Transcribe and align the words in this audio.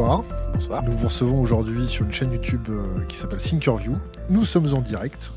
bonsoir. 0.00 0.24
Bonsoir. 0.54 0.82
Nous 0.82 0.92
vous 0.92 1.08
recevons 1.08 1.42
aujourd'hui 1.42 1.86
sur 1.86 2.06
une 2.06 2.12
chaîne 2.12 2.32
YouTube 2.32 2.66
euh, 2.70 3.04
qui 3.06 3.18
s'appelle 3.18 3.38
Thinkerview. 3.38 3.98
Nous 4.30 4.46
sommes 4.46 4.72
en 4.72 4.80
direct. 4.80 5.34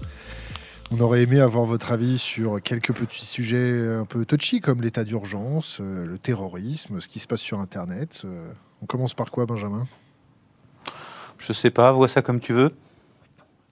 On 0.89 1.01
aurait 1.01 1.23
aimé 1.23 1.41
avoir 1.41 1.65
votre 1.65 1.91
avis 1.91 2.17
sur 2.17 2.61
quelques 2.61 2.93
petits 2.93 3.25
sujets 3.25 3.85
un 3.85 4.05
peu 4.05 4.23
touchy 4.23 4.61
comme 4.61 4.81
l'état 4.81 5.03
d'urgence, 5.03 5.79
euh, 5.81 6.05
le 6.05 6.17
terrorisme, 6.17 7.01
ce 7.01 7.09
qui 7.09 7.19
se 7.19 7.27
passe 7.27 7.41
sur 7.41 7.59
Internet. 7.59 8.21
Euh, 8.23 8.53
on 8.81 8.85
commence 8.85 9.13
par 9.13 9.31
quoi, 9.31 9.45
Benjamin? 9.45 9.85
Je 11.39 11.51
sais 11.51 11.71
pas, 11.71 11.91
vois 11.91 12.07
ça 12.07 12.21
comme 12.21 12.39
tu 12.39 12.53
veux. 12.53 12.71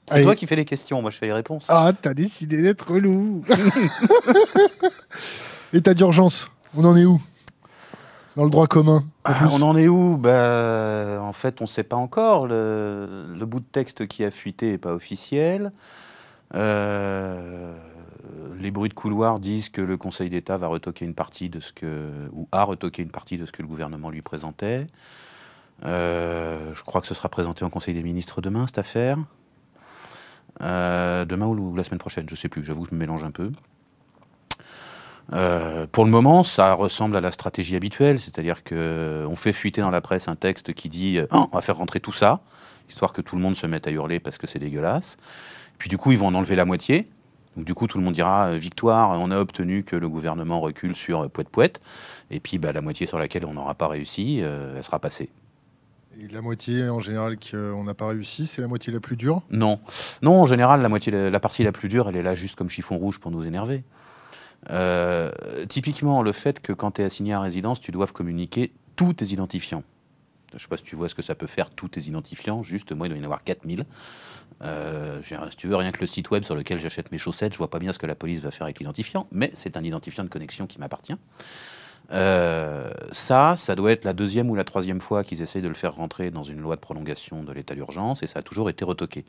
C'est 0.08 0.24
toi 0.24 0.36
qui 0.36 0.46
fais 0.46 0.58
les 0.58 0.66
questions, 0.66 1.02
moi 1.02 1.10
je 1.10 1.18
fais 1.18 1.28
les 1.28 1.34
réponses. 1.34 1.68
Ah, 1.70 1.94
t'as 2.02 2.14
décidé 2.14 2.62
d'être 2.62 2.92
relou 2.92 3.46
État 5.74 5.94
d'urgence, 5.94 6.52
on 6.76 6.84
en 6.84 6.98
est 6.98 7.06
où? 7.06 7.22
Dans 8.38 8.46
le 8.46 8.50
droit 8.50 8.68
commun 8.68 8.98
en 8.98 9.04
Ah, 9.26 9.34
plus 9.34 9.48
on 9.48 9.62
en 9.62 9.76
est 9.76 9.88
où? 9.88 10.18
Bah, 10.18 11.20
En 11.22 11.34
fait, 11.34 11.60
on 11.62 11.66
ne 11.66 11.70
sait 11.70 11.84
pas 11.84 11.98
encore. 11.98 12.48
Le, 12.48 13.26
le 13.38 13.46
bout 13.46 13.60
de 13.60 13.66
texte 13.66 14.08
qui 14.08 14.24
a 14.24 14.32
fuité 14.32 14.72
n'est 14.72 14.78
pas 14.78 14.94
officiel. 14.94 15.72
Euh, 16.56 17.76
les 18.60 18.72
bruits 18.72 18.90
de 18.90 18.94
couloir 18.94 19.40
disent 19.40 19.70
que 19.70 19.82
le 19.82 19.98
Conseil 19.98 20.30
d'État 20.30 20.58
va 20.58 20.68
retoquer 20.68 21.06
une 21.06 21.14
partie 21.14 21.50
de 21.50 21.60
ce 21.60 21.74
que, 21.74 22.10
ou 22.34 22.48
a 22.52 22.64
retoqué 22.64 23.02
une 23.02 23.12
partie 23.12 23.38
de 23.38 23.46
ce 23.46 23.52
que 23.52 23.62
le 23.62 23.68
gouvernement 23.68 24.10
lui 24.10 24.22
présentait. 24.22 24.88
Euh, 25.84 26.74
je 26.76 26.84
crois 26.84 27.02
que 27.02 27.08
ce 27.08 27.14
sera 27.14 27.30
présenté 27.30 27.66
en 27.66 27.70
Conseil 27.70 27.94
des 27.94 28.04
ministres 28.04 28.42
demain, 28.42 28.66
cette 28.68 28.78
affaire. 28.78 29.18
Euh, 30.62 31.26
demain 31.26 31.48
ou 31.48 31.76
la 31.76 31.84
semaine 31.84 32.00
prochaine, 32.00 32.28
je 32.30 32.36
sais 32.36 32.50
plus, 32.50 32.64
j'avoue, 32.64 32.86
je 32.86 32.94
me 32.94 33.00
mélange 33.00 33.24
un 33.24 33.32
peu. 33.32 33.52
Euh, 35.34 35.88
pour 35.92 36.06
le 36.06 36.12
moment, 36.12 36.44
ça 36.44 36.74
ressemble 36.74 37.16
à 37.16 37.22
la 37.22 37.32
stratégie 37.32 37.76
habituelle, 37.76 38.20
c'est-à-dire 38.20 38.64
que 38.64 39.26
on 39.30 39.36
fait 39.36 39.54
fuiter 39.54 39.82
dans 39.82 39.92
la 39.92 40.02
presse 40.02 40.28
un 40.28 40.36
texte 40.36 40.74
qui 40.74 40.90
dit 40.90 41.20
euh, 41.20 41.28
Ah, 41.32 41.48
on 41.52 41.56
va 41.56 41.62
faire 41.62 41.78
rentrer 41.78 42.00
tout 42.00 42.12
ça, 42.12 42.42
histoire 42.90 43.14
que 43.14 43.22
tout 43.22 43.36
le 43.36 43.42
monde 43.42 43.56
se 43.56 43.68
mette 43.68 43.88
à 43.88 43.92
hurler 43.92 44.20
parce 44.20 44.38
que 44.38 44.48
c'est 44.48 44.60
dégueulasse. 44.60 45.18
Puis 45.78 45.90
du 45.90 45.98
coup, 45.98 46.12
ils 46.12 46.18
vont 46.18 46.28
en 46.28 46.36
enlever 46.36 46.56
la 46.56 46.66
moitié. 46.66 47.08
Donc 47.56 47.66
du 47.66 47.74
coup, 47.74 47.88
tout 47.88 47.98
le 47.98 48.04
monde 48.04 48.14
dira 48.14 48.48
euh, 48.48 48.58
victoire, 48.58 49.20
on 49.20 49.30
a 49.32 49.38
obtenu 49.38 49.84
que 49.84 49.96
le 49.96 50.08
gouvernement 50.08 50.62
recule 50.62 50.96
sur 50.96 51.22
euh, 51.22 51.28
poète 51.28 51.50
poète, 51.50 51.82
et 52.30 52.40
puis 52.40 52.58
bah, 52.58 52.72
la 52.72 52.82
moitié 52.82 53.08
sur 53.08 53.18
laquelle 53.18 53.46
on 53.46 53.54
n'aura 53.54 53.76
pas 53.76 53.88
réussi, 53.88 54.40
euh, 54.42 54.76
elle 54.78 54.84
sera 54.84 55.00
passée. 55.00 55.30
Et 56.20 56.28
la 56.28 56.42
moitié 56.42 56.88
en 56.90 57.00
général 57.00 57.38
qu'on 57.40 57.84
n'a 57.84 57.94
pas 57.94 58.08
réussi, 58.08 58.48
c'est 58.48 58.62
la 58.62 58.68
moitié 58.68 58.94
la 58.94 59.00
plus 59.00 59.16
dure? 59.16 59.42
Non, 59.50 59.80
non, 60.22 60.42
en 60.42 60.46
général, 60.46 60.82
la 60.82 60.90
moitié, 60.90 61.12
la 61.30 61.40
partie 61.40 61.64
la 61.64 61.72
plus 61.72 61.90
dure, 61.90 62.08
elle 62.10 62.16
est 62.16 62.24
là 62.24 62.36
juste 62.36 62.56
comme 62.56 62.70
chiffon 62.70 62.98
rouge 62.98 63.20
pour 63.20 63.32
nous 63.32 63.46
énerver. 63.46 63.84
Euh, 64.70 65.32
typiquement, 65.68 66.22
le 66.22 66.32
fait 66.32 66.60
que 66.60 66.74
quand 66.74 66.92
tu 66.92 67.02
es 67.02 67.06
assigné 67.06 67.34
à 67.34 67.40
résidence, 67.40 67.80
tu 67.80 67.92
dois 67.92 68.08
communiquer 68.08 68.74
tous 68.96 69.14
tes 69.14 69.26
identifiants. 69.26 69.84
Je 70.54 70.62
sais 70.62 70.68
pas 70.68 70.78
si 70.78 70.84
tu 70.84 70.96
vois 70.96 71.10
ce 71.10 71.16
que 71.16 71.22
ça 71.22 71.34
peut 71.34 71.48
faire, 71.48 71.70
tous 71.70 71.88
tes 71.88 72.02
identifiants. 72.02 72.62
Juste, 72.62 72.92
moi, 72.92 73.08
il 73.08 73.10
doit 73.10 73.18
y 73.18 73.22
en 73.22 73.26
avoir 73.26 73.44
4000. 73.44 73.86
Euh, 74.64 75.22
si 75.24 75.58
tu 75.58 75.68
veux, 75.68 75.76
rien 75.76 75.92
que 75.92 76.02
le 76.02 76.08
site 76.08 76.30
web 76.30 76.44
sur 76.44 76.56
lequel 76.56 76.80
j'achète 76.80 77.12
mes 77.12 77.18
chaussettes, 77.18 77.54
je 77.54 77.58
vois 77.58 77.70
pas 77.70 77.80
bien 77.80 77.94
ce 77.94 78.00
que 78.00 78.06
la 78.06 78.16
police 78.16 78.42
va 78.42 78.52
faire 78.52 78.66
avec 78.66 78.80
l'identifiant, 78.80 79.28
mais 79.32 79.52
c'est 79.56 79.78
un 79.78 79.84
identifiant 79.84 80.24
de 80.24 80.30
connexion 80.30 80.68
qui 80.68 80.80
m'appartient. 80.80 81.16
Euh, 82.12 82.92
ça, 83.12 83.56
ça 83.58 83.76
doit 83.76 83.92
être 83.92 84.04
la 84.04 84.14
deuxième 84.14 84.50
ou 84.50 84.56
la 84.56 84.66
troisième 84.66 85.02
fois 85.02 85.24
qu'ils 85.24 85.42
essayent 85.42 85.62
de 85.62 85.68
le 85.68 85.74
faire 85.74 85.96
rentrer 85.96 86.30
dans 86.30 86.44
une 86.44 86.60
loi 86.60 86.76
de 86.76 86.82
prolongation 86.82 87.44
de 87.44 87.52
l'état 87.54 87.74
d'urgence, 87.74 88.22
et 88.22 88.28
ça 88.28 88.40
a 88.40 88.42
toujours 88.42 88.70
été 88.70 88.84
retoqué. 88.84 89.26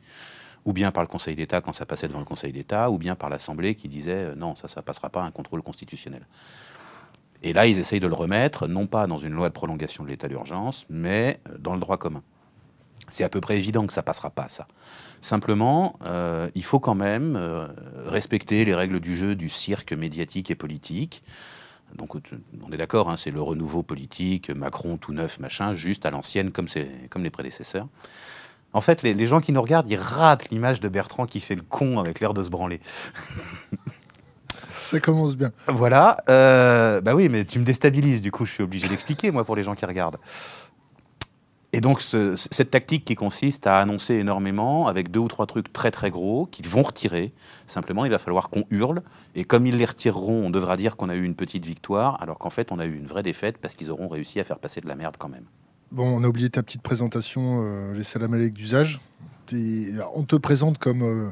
Ou 0.65 0.73
bien 0.73 0.91
par 0.91 1.03
le 1.03 1.07
Conseil 1.07 1.35
d'État 1.35 1.61
quand 1.61 1.73
ça 1.73 1.85
passait 1.85 2.07
devant 2.07 2.19
le 2.19 2.25
Conseil 2.25 2.51
d'État, 2.51 2.89
ou 2.89 2.97
bien 2.97 3.15
par 3.15 3.29
l'Assemblée 3.29 3.75
qui 3.75 3.87
disait 3.89 4.11
euh, 4.11 4.35
non, 4.35 4.55
ça, 4.55 4.67
ça 4.67 4.81
passera 4.81 5.09
pas 5.09 5.21
un 5.21 5.31
contrôle 5.31 5.61
constitutionnel. 5.61 6.25
Et 7.41 7.51
là, 7.51 7.67
ils 7.67 7.79
essayent 7.79 7.99
de 7.99 8.07
le 8.07 8.13
remettre, 8.13 8.67
non 8.67 8.87
pas 8.87 9.05
dans 9.05 9.17
une 9.17 9.33
loi 9.33 9.49
de 9.49 9.53
prolongation 9.53 10.03
de 10.03 10.09
l'état 10.09 10.29
d'urgence, 10.29 10.85
mais 10.89 11.39
euh, 11.49 11.57
dans 11.57 11.73
le 11.73 11.79
droit 11.79 11.97
commun. 11.97 12.23
C'est 13.09 13.25
à 13.25 13.29
peu 13.29 13.41
près 13.41 13.57
évident 13.57 13.85
que 13.85 13.91
ça 13.91 14.01
passera 14.01 14.29
pas, 14.29 14.47
ça. 14.47 14.67
Simplement, 15.19 15.97
euh, 16.05 16.49
il 16.55 16.63
faut 16.63 16.79
quand 16.79 16.95
même 16.95 17.37
respecter 18.05 18.63
les 18.63 18.73
règles 18.73 19.01
du 19.01 19.15
jeu 19.15 19.35
du 19.35 19.49
cirque 19.49 19.91
médiatique 19.91 20.49
et 20.51 20.55
politique. 20.55 21.21
Donc, 21.95 22.15
on 22.15 22.71
est 22.71 22.77
d'accord, 22.77 23.09
hein, 23.09 23.17
c'est 23.17 23.29
le 23.29 23.41
renouveau 23.41 23.83
politique, 23.83 24.49
Macron 24.49 24.97
tout 24.97 25.13
neuf, 25.13 25.39
machin, 25.39 25.73
juste 25.73 26.05
à 26.05 26.11
l'ancienne, 26.11 26.51
comme 26.51 26.67
les 27.23 27.29
prédécesseurs. 27.29 27.87
En 28.73 28.81
fait, 28.81 29.03
les, 29.03 29.13
les 29.13 29.27
gens 29.27 29.39
qui 29.39 29.51
nous 29.51 29.61
regardent, 29.61 29.89
ils 29.89 29.95
ratent 29.97 30.49
l'image 30.49 30.79
de 30.79 30.89
Bertrand 30.89 31.25
qui 31.25 31.39
fait 31.39 31.55
le 31.55 31.61
con 31.61 31.99
avec 31.99 32.19
l'air 32.19 32.33
de 32.33 32.43
se 32.43 32.49
branler. 32.49 32.79
Ça 34.71 34.99
commence 34.99 35.35
bien. 35.37 35.51
Voilà. 35.67 36.17
euh, 36.29 36.99
bah 37.01 37.15
oui, 37.15 37.29
mais 37.29 37.45
tu 37.45 37.59
me 37.59 37.63
déstabilises, 37.63 38.21
du 38.21 38.31
coup, 38.31 38.45
je 38.45 38.51
suis 38.51 38.63
obligé 38.63 38.87
d'expliquer, 38.89 39.31
moi, 39.31 39.45
pour 39.45 39.55
les 39.55 39.63
gens 39.63 39.75
qui 39.75 39.85
regardent. 39.85 40.17
Et 41.75 41.81
donc, 41.81 42.01
ce- 42.01 42.35
cette 42.35 42.69
tactique 42.71 43.03
qui 43.05 43.15
consiste 43.15 43.65
à 43.65 43.79
annoncer 43.79 44.15
énormément, 44.15 44.87
avec 44.87 45.09
deux 45.09 45.21
ou 45.21 45.27
trois 45.27 45.47
trucs 45.47 45.71
très 45.73 45.89
très 45.89 46.11
gros, 46.11 46.45
qu'ils 46.47 46.67
vont 46.67 46.83
retirer. 46.83 47.31
Simplement, 47.65 48.05
il 48.05 48.11
va 48.11 48.19
falloir 48.19 48.49
qu'on 48.49 48.65
hurle. 48.69 49.01
Et 49.35 49.43
comme 49.43 49.65
ils 49.65 49.75
les 49.77 49.85
retireront, 49.85 50.45
on 50.45 50.49
devra 50.51 50.77
dire 50.77 50.95
qu'on 50.97 51.09
a 51.09 51.15
eu 51.15 51.23
une 51.23 51.35
petite 51.35 51.65
victoire, 51.65 52.21
alors 52.21 52.37
qu'en 52.37 52.51
fait, 52.51 52.71
on 52.71 52.77
a 52.77 52.85
eu 52.85 52.95
une 52.95 53.07
vraie 53.07 53.23
défaite 53.23 53.57
parce 53.57 53.73
qu'ils 53.73 53.89
auront 53.89 54.07
réussi 54.07 54.39
à 54.39 54.43
faire 54.43 54.59
passer 54.59 54.81
de 54.81 54.87
la 54.87 54.95
merde 54.95 55.15
quand 55.17 55.29
même. 55.29 55.45
Bon, 55.93 56.07
on 56.07 56.23
a 56.23 56.27
oublié 56.27 56.49
ta 56.49 56.63
petite 56.63 56.81
présentation, 56.81 57.61
euh, 57.63 57.93
les 57.93 58.01
salam 58.01 58.49
d'usage. 58.49 58.99
On 60.15 60.23
te 60.23 60.35
présente 60.35 60.79
comme 60.79 61.03
euh, 61.03 61.29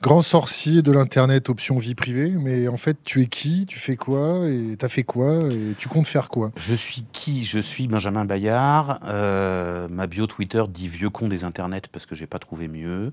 grand 0.00 0.22
sorcier 0.22 0.80
de 0.80 0.92
l'Internet, 0.92 1.50
option 1.50 1.76
vie 1.78 1.96
privée, 1.96 2.30
mais 2.30 2.68
en 2.68 2.76
fait, 2.76 2.98
tu 3.02 3.20
es 3.20 3.26
qui 3.26 3.66
Tu 3.66 3.80
fais 3.80 3.96
quoi 3.96 4.48
Et 4.48 4.76
t'as 4.78 4.88
fait 4.88 5.02
quoi 5.02 5.50
Et 5.50 5.74
tu 5.76 5.88
comptes 5.88 6.06
faire 6.06 6.28
quoi? 6.28 6.52
Je 6.56 6.76
suis 6.76 7.04
qui? 7.10 7.44
Je 7.44 7.58
suis 7.58 7.88
Benjamin 7.88 8.24
Bayard. 8.24 9.00
Euh, 9.06 9.88
ma 9.88 10.06
bio 10.06 10.28
Twitter 10.28 10.62
dit 10.68 10.86
vieux 10.86 11.10
con 11.10 11.26
des 11.26 11.42
internets 11.42 11.88
parce 11.90 12.06
que 12.06 12.14
j'ai 12.14 12.28
pas 12.28 12.38
trouvé 12.38 12.68
mieux. 12.68 13.12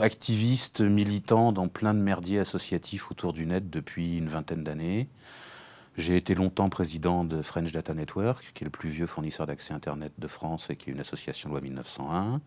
Activiste, 0.00 0.82
militant 0.82 1.52
dans 1.52 1.68
plein 1.68 1.94
de 1.94 2.00
merdiers 2.00 2.40
associatifs 2.40 3.10
autour 3.10 3.32
du 3.32 3.46
net 3.46 3.70
depuis 3.70 4.18
une 4.18 4.28
vingtaine 4.28 4.64
d'années. 4.64 5.08
J'ai 5.98 6.16
été 6.16 6.36
longtemps 6.36 6.68
président 6.68 7.24
de 7.24 7.42
French 7.42 7.72
Data 7.72 7.92
Network, 7.92 8.52
qui 8.54 8.62
est 8.62 8.66
le 8.66 8.70
plus 8.70 8.88
vieux 8.88 9.08
fournisseur 9.08 9.48
d'accès 9.48 9.74
Internet 9.74 10.12
de 10.16 10.28
France 10.28 10.70
et 10.70 10.76
qui 10.76 10.90
est 10.90 10.92
une 10.92 11.00
association 11.00 11.50
loi 11.50 11.60
1901. 11.60 12.40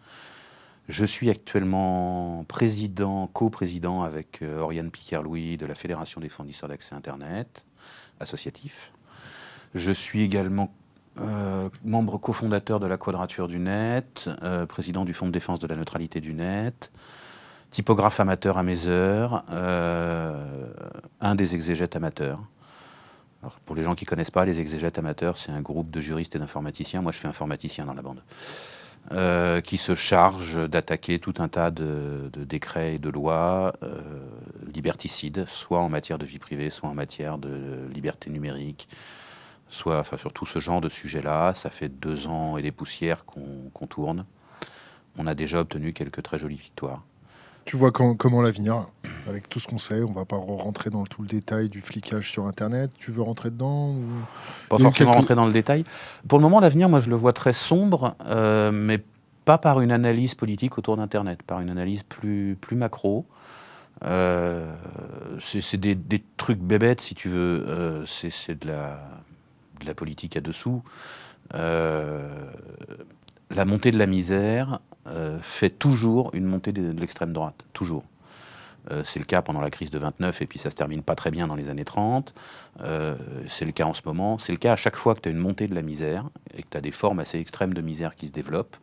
Je 0.88 1.04
suis 1.04 1.30
actuellement 1.30 2.46
président, 2.48 3.28
co-président 3.28 4.04
avec 4.04 4.42
euh, 4.42 4.60
Oriane 4.60 4.90
Picard-Louis 4.90 5.58
de 5.58 5.66
la 5.66 5.76
Fédération 5.76 6.22
des 6.22 6.30
fournisseurs 6.30 6.70
d'accès 6.70 6.96
Internet 6.96 7.66
associatif. 8.22 8.94
Je 9.76 9.92
suis 9.92 10.22
également 10.22 10.74
euh, 11.20 11.68
membre 11.84 12.18
cofondateur 12.20 12.80
de 12.80 12.88
la 12.88 12.96
Quadrature 12.96 13.50
du 13.50 13.60
Net, 13.60 14.30
euh, 14.44 14.66
président 14.66 15.04
du 15.04 15.14
Fonds 15.14 15.28
de 15.28 15.34
défense 15.34 15.60
de 15.60 15.68
la 15.68 15.76
neutralité 15.76 16.22
du 16.22 16.34
Net, 16.34 16.90
typographe 17.70 18.22
amateur 18.22 18.58
à 18.58 18.64
mes 18.64 18.88
heures, 18.88 19.44
un 21.20 21.36
des 21.36 21.54
exégètes 21.54 21.98
amateurs. 21.98 22.42
Pour 23.66 23.76
les 23.76 23.84
gens 23.84 23.96
qui 23.96 24.06
connaissent 24.06 24.32
pas, 24.32 24.46
les 24.46 24.60
exégètes 24.60 24.98
amateurs, 24.98 25.38
c'est 25.38 25.52
un 25.52 25.62
groupe 25.62 25.90
de 25.90 26.00
juristes 26.00 26.36
et 26.36 26.40
d'informaticiens. 26.40 27.02
Moi, 27.02 27.12
je 27.12 27.18
suis 27.18 27.28
informaticien 27.28 27.86
dans 27.86 27.94
la 27.94 28.02
bande. 28.02 28.22
Euh, 29.12 29.62
qui 29.62 29.78
se 29.78 29.96
charge 29.96 30.70
d'attaquer 30.70 31.18
tout 31.18 31.34
un 31.40 31.48
tas 31.48 31.72
de, 31.72 32.30
décrets 32.36 32.96
et 32.96 33.00
de 33.00 33.10
lois 33.10 33.74
euh, 33.82 34.00
liberticides, 34.72 35.46
soit 35.48 35.80
en 35.80 35.90
matière 35.90 36.20
de 36.20 36.26
vie 36.26 36.38
privée, 36.38 36.70
soit 36.70 36.88
en 36.88 36.94
matière 36.94 37.40
de 37.40 37.90
liberté 37.92 38.30
numérique, 38.30 38.88
soit, 39.70 40.00
enfin, 40.00 40.18
sur 40.18 40.32
tout 40.32 40.46
ce 40.46 40.60
genre 40.60 40.82
de 40.82 40.88
sujets-là. 40.88 41.56
Ça 41.56 41.72
fait 41.72 41.90
deux 41.90 42.28
ans 42.28 42.58
et 42.58 42.62
des 42.62 42.72
poussières 42.72 43.26
qu'on 43.26 43.88
tourne. 43.88 44.26
On 45.18 45.26
a 45.26 45.34
déjà 45.34 45.62
obtenu 45.62 45.94
quelques 45.94 46.22
très 46.22 46.38
jolies 46.38 46.56
victoires. 46.56 47.04
Tu 47.66 47.78
vois 47.78 47.92
comment 47.92 48.42
l'avenir? 48.42 48.88
Avec 49.28 49.48
tout 49.50 49.60
ce 49.60 49.68
qu'on 49.68 49.78
sait, 49.78 50.02
on 50.04 50.12
va 50.12 50.26
pas 50.26 50.38
rentrer 50.38 50.90
dans 50.90 51.06
tout 51.06 51.22
le 51.22 51.28
détail 51.28 51.70
du 51.70 51.82
flicage 51.82 52.32
sur 52.32 52.46
Internet. 52.48 52.92
Tu 52.98 53.12
veux 53.12 53.22
rentrer 53.22 53.52
dedans 53.52 53.90
ou- 53.92 54.04
Pas 54.70 54.78
forcément 54.78 54.92
quelques- 54.92 55.10
rentrer 55.10 55.36
dans 55.36 55.46
le 55.46 55.54
détail. 55.54 55.84
Pour 56.28 56.40
le 56.40 56.44
moment, 56.44 56.60
l'avenir, 56.60 56.90
moi, 56.90 57.00
je 57.02 57.10
le 57.10 57.16
vois 57.16 57.34
très 57.34 57.54
sombre, 57.54 58.16
euh, 58.26 58.72
mais 58.74 59.00
pas 59.46 59.58
par 59.58 59.82
une 59.82 59.92
analyse 59.92 60.36
politique 60.36 60.78
autour 60.78 60.98
d'Internet, 60.98 61.44
par 61.44 61.60
une 61.62 61.70
analyse 61.70 62.04
plus, 62.04 62.58
plus 62.60 62.76
macro. 62.76 63.26
Euh, 64.04 64.74
c'est 65.40 65.78
des, 65.78 65.94
des 65.96 66.24
trucs 66.38 66.60
bébêtes, 66.60 67.02
si 67.02 67.14
tu 67.14 67.30
veux. 67.30 67.64
Euh, 67.68 68.06
c'est 68.08 68.60
de 68.60 68.68
la, 68.68 69.00
de 69.80 69.86
la 69.86 69.94
politique 69.94 70.36
à 70.36 70.42
dessous. 70.42 70.82
La 71.54 73.66
montée 73.66 73.92
de 73.92 73.98
la 74.00 74.08
misère 74.08 74.80
euh, 75.08 75.38
fait 75.42 75.70
toujours 75.70 76.32
une 76.34 76.46
montée 76.46 76.72
de, 76.72 76.94
de 76.94 77.00
l'extrême 77.00 77.34
droite. 77.34 77.66
Toujours. 77.74 78.04
Euh, 78.90 79.04
c'est 79.04 79.20
le 79.20 79.26
cas 79.26 79.42
pendant 79.42 79.62
la 79.62 79.70
crise 79.70 79.92
de 79.92 80.00
29 80.00 80.42
et 80.42 80.48
puis 80.48 80.58
ça 80.58 80.72
se 80.72 80.76
termine 80.76 81.04
pas 81.04 81.16
très 81.16 81.30
bien 81.30 81.48
dans 81.48 81.56
les 81.56 81.70
années 81.70 81.86
30. 81.86 82.34
Euh, 82.82 83.16
c'est 83.48 83.66
le 83.66 83.72
cas 83.72 83.86
en 83.86 83.94
ce 83.94 84.02
moment. 84.06 84.40
C'est 84.40 84.52
le 84.52 84.58
cas 84.58 84.74
à 84.74 84.76
chaque 84.76 84.96
fois 84.96 85.14
que 85.14 85.22
tu 85.22 85.30
as 85.30 85.32
une 85.32 85.38
montée 85.38 85.68
de 85.68 85.76
la 85.76 85.82
misère 85.82 86.26
et 86.56 86.64
que 86.64 86.68
tu 86.70 86.78
as 86.78 86.82
des 86.82 86.92
formes 86.92 87.20
assez 87.20 87.40
extrêmes 87.40 87.74
de 87.74 87.82
misère 87.82 88.16
qui 88.16 88.28
se 88.28 88.32
développent. 88.32 88.78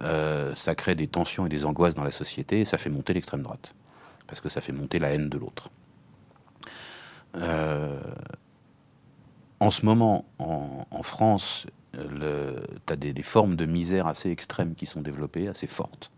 Euh, 0.00 0.54
ça 0.54 0.74
crée 0.74 0.94
des 0.94 1.06
tensions 1.06 1.46
et 1.46 1.48
des 1.48 1.64
angoisses 1.64 1.94
dans 1.94 2.04
la 2.04 2.10
société 2.10 2.60
et 2.60 2.64
ça 2.64 2.78
fait 2.78 2.90
monter 2.90 3.14
l'extrême 3.14 3.42
droite. 3.42 3.74
Parce 4.26 4.40
que 4.40 4.48
ça 4.48 4.60
fait 4.60 4.72
monter 4.72 4.98
la 4.98 5.12
haine 5.12 5.28
de 5.28 5.38
l'autre. 5.38 5.70
En 9.60 9.70
ce 9.70 9.86
moment, 9.86 10.26
en, 10.38 10.86
en 10.90 11.02
France 11.02 11.66
tu 11.92 12.92
as 12.92 12.96
des, 12.96 13.22
formes 13.22 13.56
de 13.56 13.66
misère 13.66 14.06
assez 14.06 14.30
extrêmes 14.30 14.74
qui 14.74 14.86
sont 14.86 15.00
développées, 15.00 15.48
assez 15.48 15.66
fortes. 15.66 16.10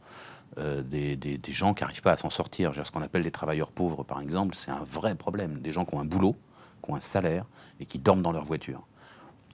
Euh, 0.58 0.82
des, 0.82 1.40
gens 1.48 1.74
qui 1.74 1.82
n'arrivent 1.82 2.02
pas 2.02 2.12
à 2.12 2.16
s'en 2.16 2.30
sortir. 2.30 2.72
Ce 2.74 2.90
qu'on 2.90 3.02
appelle 3.02 3.22
les 3.22 3.30
travailleurs 3.30 3.72
pauvres, 3.72 4.04
par 4.04 4.20
exemple, 4.20 4.54
c'est 4.54 4.70
un 4.70 4.84
vrai 4.84 5.14
problème. 5.14 5.58
Des 5.60 5.72
gens 5.72 5.84
qui 5.84 5.94
ont 5.94 6.00
un 6.00 6.04
boulot, 6.04 6.36
qui 6.82 6.90
ont 6.90 6.94
un 6.94 7.00
salaire 7.00 7.44
et 7.80 7.86
qui 7.86 7.98
dorment 7.98 8.22
dans 8.22 8.32
leur 8.32 8.44
voiture. 8.44 8.86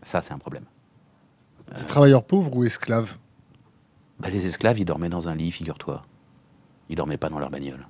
Ça, 0.03 0.23
c'est 0.23 0.33
un 0.33 0.39
problème. 0.39 0.65
Des 1.79 1.85
travailleurs 1.85 2.25
pauvres 2.25 2.55
ou 2.55 2.65
esclaves? 2.65 3.17
Bah, 4.19 4.29
Les 4.29 4.47
esclaves, 4.47 4.79
ils 4.79 4.85
dormaient 4.85 5.09
dans 5.09 5.29
un 5.29 5.35
lit, 5.35 5.51
figure-toi. 5.51 6.03
Ils 6.89 6.97
dormaient 6.97 7.17
pas 7.17 7.29
dans 7.29 7.39
leur 7.39 7.51
bagnole. 7.51 7.87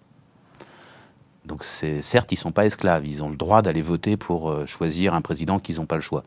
Donc 1.47 1.65
certes, 1.65 2.31
ils 2.33 2.37
sont 2.37 2.53
pas 2.53 2.67
esclaves, 2.67 3.07
ils 3.07 3.25
ont 3.25 3.31
le 3.31 3.37
droit 3.37 3.62
d'aller 3.62 3.83
voter 3.83 4.17
pour 4.17 4.51
euh, 4.51 4.67
choisir 4.67 5.15
un 5.15 5.23
président 5.23 5.59
qu'ils 5.59 5.77
n'ont 5.77 5.87
pas 5.87 5.97
le 5.97 6.03
choix. 6.03 6.23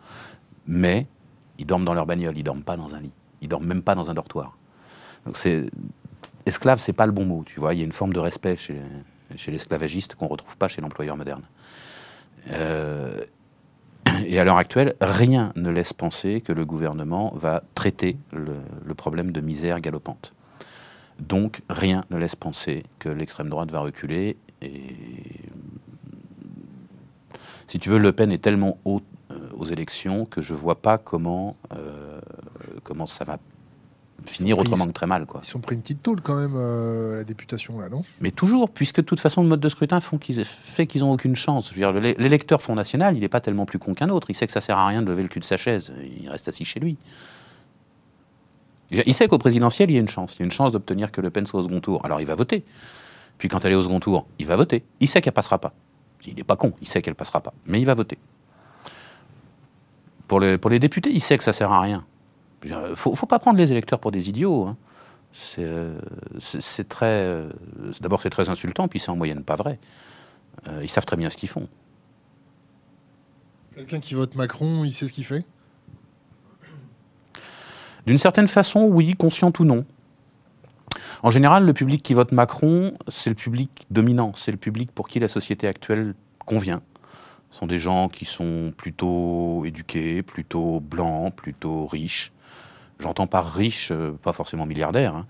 Mais 0.65 1.05
ils 1.59 1.67
dorment 1.67 1.85
dans 1.85 1.93
leur 1.93 2.07
bagnole, 2.07 2.37
ils 2.37 2.43
dorment 2.43 2.63
pas 2.63 2.77
dans 2.77 2.95
un 2.95 2.99
lit, 2.99 3.11
ils 3.41 3.47
dorment 3.47 3.67
même 3.67 3.83
pas 3.83 3.93
dans 3.93 4.09
un 4.09 4.15
dortoir. 4.15 4.57
Donc 5.25 5.37
c'est 5.37 5.69
esclave, 6.45 6.79
c'est 6.79 6.93
pas 6.93 7.05
le 7.05 7.11
bon 7.11 7.25
mot, 7.25 7.43
tu 7.45 7.59
vois. 7.59 7.73
Il 7.73 7.79
y 7.79 7.81
a 7.81 7.85
une 7.85 7.91
forme 7.91 8.13
de 8.13 8.19
respect 8.19 8.57
chez, 8.57 9.51
l'esclavagiste 9.51 10.15
qu'on 10.15 10.27
retrouve 10.27 10.57
pas 10.57 10.67
chez 10.67 10.81
l'employeur 10.81 11.17
moderne. 11.17 11.43
Euh, 12.51 13.21
et 14.25 14.39
à 14.39 14.43
l'heure 14.43 14.57
actuelle, 14.57 14.93
rien 15.01 15.53
ne 15.55 15.69
laisse 15.69 15.93
penser 15.93 16.41
que 16.41 16.53
le 16.53 16.65
gouvernement 16.65 17.33
va 17.35 17.63
traiter 17.75 18.17
le, 18.31 18.93
problème 18.93 19.31
de 19.31 19.41
misère 19.41 19.79
galopante. 19.81 20.33
Donc, 21.19 21.61
rien 21.69 22.05
ne 22.09 22.17
laisse 22.17 22.35
penser 22.35 22.83
que 22.99 23.09
l'extrême 23.09 23.49
droite 23.49 23.71
va 23.71 23.79
reculer. 23.79 24.37
Et 24.61 24.95
si 27.67 27.79
tu 27.79 27.89
veux, 27.89 27.97
Le 27.97 28.11
Pen 28.11 28.31
est 28.31 28.39
tellement 28.39 28.77
haut 28.85 29.01
euh, 29.31 29.49
aux 29.55 29.65
élections 29.65 30.25
que 30.25 30.41
je 30.41 30.53
vois 30.53 30.81
pas 30.81 30.97
comment, 30.97 31.55
euh, 31.75 32.19
comment 32.83 33.07
ça 33.07 33.23
va 33.23 33.37
finir 34.25 34.57
autrement 34.57 34.85
que 34.85 34.91
très 34.91 35.07
mal. 35.07 35.25
Quoi. 35.25 35.41
Ils 35.43 35.47
sont 35.47 35.59
pris 35.59 35.75
une 35.75 35.81
petite 35.81 36.01
tôle 36.01 36.21
quand 36.21 36.35
même, 36.35 36.55
euh, 36.55 37.17
la 37.17 37.23
députation, 37.23 37.79
là, 37.79 37.89
non? 37.89 38.03
Mais 38.21 38.31
toujours, 38.31 38.69
puisque 38.69 38.97
de 38.97 39.05
toute 39.05 39.19
façon, 39.19 39.41
le 39.41 39.49
mode 39.49 39.59
de 39.59 39.69
scrutin 39.69 39.99
font 39.99 40.19
fait 40.45 40.87
qu'ils 40.87 41.01
n'ont 41.01 41.11
aucune 41.11 41.35
chance. 41.35 41.75
l'électeur 41.75 42.61
Front 42.61 42.75
National, 42.75 43.15
il 43.15 43.21
n'est 43.21 43.29
pas 43.29 43.41
tellement 43.41 43.65
plus 43.65 43.79
con 43.79 43.93
qu'un 43.93 44.09
autre. 44.09 44.29
Il 44.29 44.35
sait 44.35 44.47
que 44.47 44.53
ça 44.53 44.61
sert 44.61 44.77
à 44.77 44.87
rien 44.87 45.01
de 45.01 45.07
lever 45.07 45.23
le 45.23 45.29
cul 45.29 45.39
de 45.39 45.45
sa 45.45 45.57
chaise. 45.57 45.91
Il 46.21 46.29
reste 46.29 46.47
assis 46.47 46.65
chez 46.65 46.79
lui. 46.79 46.97
Il 48.91 49.13
sait 49.13 49.27
qu'au 49.27 49.37
présidentiel, 49.37 49.89
il 49.89 49.95
y 49.95 49.97
a 49.97 50.01
une 50.01 50.07
chance. 50.07 50.35
Il 50.35 50.39
y 50.39 50.43
a 50.43 50.45
une 50.45 50.51
chance 50.51 50.71
d'obtenir 50.71 51.11
que 51.11 51.21
Le 51.21 51.29
Pen 51.29 51.47
soit 51.47 51.61
au 51.61 51.63
second 51.63 51.79
tour. 51.79 52.05
Alors 52.05 52.21
il 52.21 52.27
va 52.27 52.35
voter. 52.35 52.63
Puis 53.37 53.49
quand 53.49 53.65
elle 53.65 53.71
est 53.71 53.75
au 53.75 53.83
second 53.83 53.99
tour, 53.99 54.27
il 54.39 54.45
va 54.45 54.55
voter. 54.55 54.83
Il 54.99 55.09
sait 55.09 55.21
qu'elle 55.21 55.33
passera 55.33 55.57
pas. 55.57 55.73
Il 56.25 56.35
n'est 56.35 56.43
pas 56.43 56.55
con, 56.55 56.73
il 56.81 56.87
sait 56.87 57.01
qu'elle 57.01 57.15
passera 57.15 57.41
pas. 57.41 57.53
Mais 57.65 57.81
il 57.81 57.85
va 57.85 57.95
voter. 57.95 58.17
Pour 60.27 60.39
les, 60.39 60.57
pour 60.57 60.69
les 60.69 60.79
députés, 60.79 61.11
il 61.11 61.21
sait 61.21 61.37
que 61.37 61.43
ça 61.43 61.53
sert 61.53 61.71
à 61.71 61.81
rien. 61.81 62.05
Il 62.63 62.95
faut, 62.95 63.15
faut 63.15 63.25
pas 63.25 63.39
prendre 63.39 63.57
les 63.57 63.71
électeurs 63.71 63.99
pour 63.99 64.11
des 64.11 64.29
idiots. 64.29 64.67
Hein. 64.67 64.77
C'est 65.33 66.87
très. 66.87 67.05
Euh, 67.05 67.49
d'abord, 68.01 68.21
c'est 68.21 68.29
très 68.29 68.49
insultant, 68.49 68.87
puis 68.87 68.99
c'est 68.99 69.09
en 69.09 69.15
moyenne 69.15 69.43
pas 69.43 69.55
vrai. 69.55 69.79
Euh, 70.67 70.81
ils 70.83 70.89
savent 70.89 71.05
très 71.05 71.17
bien 71.17 71.29
ce 71.29 71.37
qu'ils 71.37 71.49
font. 71.49 71.67
Quelqu'un 73.75 73.99
qui 73.99 74.13
vote 74.13 74.35
Macron, 74.35 74.83
il 74.83 74.91
sait 74.91 75.07
ce 75.07 75.13
qu'il 75.13 75.25
fait? 75.25 75.45
D'une 78.05 78.17
certaine 78.19 78.47
façon, 78.47 78.83
oui, 78.83 79.15
conscient 79.15 79.51
ou 79.59 79.65
non. 79.65 79.85
En 81.23 81.31
général, 81.31 81.65
le 81.65 81.73
public 81.73 82.03
qui 82.03 82.13
vote 82.13 82.33
Macron, 82.33 82.93
c'est 83.07 83.29
le 83.29 83.35
public 83.35 83.87
dominant, 83.89 84.33
c'est 84.35 84.51
le 84.51 84.57
public 84.57 84.91
pour 84.91 85.07
qui 85.07 85.19
la 85.19 85.29
société 85.29 85.67
actuelle 85.67 86.13
convient. 86.45 86.81
Ce 87.49 87.59
sont 87.59 87.67
des 87.67 87.79
gens 87.79 88.09
qui 88.09 88.25
sont 88.25 88.73
plutôt 88.75 89.63
éduqués, 89.65 90.21
plutôt 90.21 90.81
blancs, 90.81 91.33
plutôt 91.33 91.87
riches, 91.87 92.32
J'entends 93.03 93.27
par 93.27 93.51
riche, 93.51 93.89
euh, 93.91 94.11
pas 94.11 94.31
forcément 94.31 94.65
milliardaire. 94.65 95.13
Hein. 95.15 95.25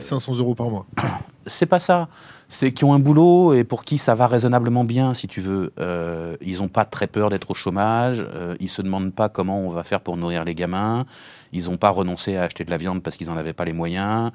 500 0.00 0.32
euh, 0.32 0.38
euros 0.38 0.56
par 0.56 0.68
mois. 0.68 0.86
C'est 1.46 1.66
pas 1.66 1.78
ça. 1.78 2.08
C'est 2.48 2.72
qui 2.72 2.84
ont 2.84 2.92
un 2.92 2.98
boulot 2.98 3.54
et 3.54 3.62
pour 3.62 3.84
qui 3.84 3.96
ça 3.96 4.16
va 4.16 4.26
raisonnablement 4.26 4.82
bien, 4.82 5.14
si 5.14 5.28
tu 5.28 5.40
veux. 5.40 5.72
Euh, 5.78 6.36
ils 6.40 6.58
n'ont 6.58 6.68
pas 6.68 6.84
très 6.84 7.06
peur 7.06 7.30
d'être 7.30 7.52
au 7.52 7.54
chômage. 7.54 8.26
ils 8.58 8.68
se 8.68 8.82
demandent 8.82 9.14
pas 9.14 9.28
comment 9.28 9.60
on 9.60 9.70
va 9.70 9.84
faire 9.84 10.00
pour 10.00 10.16
nourrir 10.16 10.44
les 10.44 10.56
gamins. 10.56 11.06
Ils 11.52 11.66
n'ont 11.66 11.76
pas 11.76 11.90
renoncé 11.90 12.36
à 12.36 12.42
acheter 12.42 12.64
de 12.64 12.70
la 12.70 12.76
viande 12.76 13.02
parce 13.02 13.16
qu'ils 13.16 13.28
n'en 13.28 13.36
avaient 13.36 13.52
pas 13.52 13.64
les 13.64 13.72
moyens. 13.72 14.32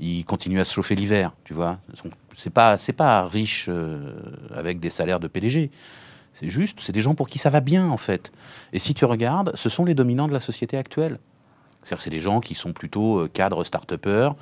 Ils 0.00 0.24
continuent 0.24 0.60
à 0.60 0.64
se 0.64 0.74
chauffer 0.74 0.96
l'hiver, 0.96 1.30
tu 1.44 1.54
vois. 1.54 1.78
C'est 2.36 2.50
pas, 2.50 2.78
c'est 2.78 2.92
pas 2.92 3.24
riche 3.26 3.70
avec 4.54 4.80
des 4.80 4.90
salaires 4.90 5.20
de 5.20 5.28
PDG. 5.28 5.70
C'est 6.34 6.48
juste, 6.48 6.80
c'est 6.80 6.92
des 6.92 7.02
gens 7.02 7.14
pour 7.14 7.28
qui 7.28 7.38
ça 7.38 7.50
va 7.50 7.60
bien, 7.60 7.88
en 7.88 7.96
fait. 7.96 8.32
Et 8.72 8.80
si 8.80 8.94
tu 8.94 9.04
regardes, 9.04 9.52
ce 9.54 9.68
sont 9.68 9.84
les 9.84 9.94
dominants 9.94 10.26
de 10.26 10.32
la 10.32 10.40
société 10.40 10.76
actuelle. 10.76 11.18
C'est-à-dire 11.82 11.98
que 11.98 12.04
c'est 12.04 12.10
des 12.10 12.20
gens 12.20 12.40
qui 12.40 12.54
sont 12.54 12.72
plutôt 12.72 13.20
euh, 13.20 13.28
cadres 13.28 13.64
start-upers, 13.64 14.34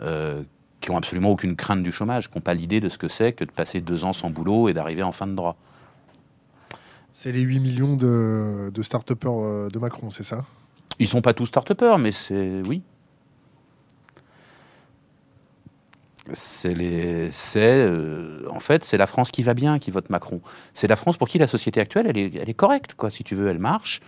euh, 0.00 0.42
qui 0.80 0.90
ont 0.90 0.96
absolument 0.96 1.30
aucune 1.30 1.56
crainte 1.56 1.82
du 1.82 1.92
chômage, 1.92 2.30
qui 2.30 2.36
n'ont 2.36 2.42
pas 2.42 2.54
l'idée 2.54 2.80
de 2.80 2.88
ce 2.88 2.98
que 2.98 3.08
c'est 3.08 3.32
que 3.32 3.44
de 3.44 3.50
passer 3.50 3.80
deux 3.80 4.04
ans 4.04 4.12
sans 4.12 4.30
boulot 4.30 4.68
et 4.68 4.74
d'arriver 4.74 5.02
en 5.02 5.12
fin 5.12 5.26
de 5.26 5.34
droit. 5.34 5.56
C'est 7.12 7.32
les 7.32 7.40
8 7.40 7.60
millions 7.60 7.96
de, 7.96 8.70
de 8.72 8.82
start-upers 8.82 9.42
euh, 9.42 9.68
de 9.68 9.78
Macron, 9.78 10.10
c'est 10.10 10.22
ça? 10.22 10.44
Ils 10.98 11.08
sont 11.08 11.22
pas 11.22 11.34
tous 11.34 11.46
start-upers, 11.46 11.98
mais 11.98 12.12
c'est. 12.12 12.62
Oui. 12.66 12.82
C'est 16.32 16.74
les, 16.74 17.30
en 18.50 18.58
fait 18.58 18.84
c'est 18.84 18.96
la 18.96 19.06
France 19.06 19.30
qui 19.30 19.44
va 19.44 19.54
bien 19.54 19.78
qui 19.78 19.92
vote 19.92 20.10
Macron. 20.10 20.40
C'est 20.74 20.88
la 20.88 20.96
France 20.96 21.16
pour 21.16 21.28
qui 21.28 21.38
la 21.38 21.46
société 21.46 21.80
actuelle 21.80 22.06
elle 22.08 22.18
est, 22.18 22.34
elle 22.34 22.50
est 22.50 22.54
correcte 22.54 22.94
quoi. 22.94 23.10
Si 23.10 23.22
tu 23.22 23.36
veux, 23.36 23.48
elle 23.48 23.60
marche. 23.60 24.00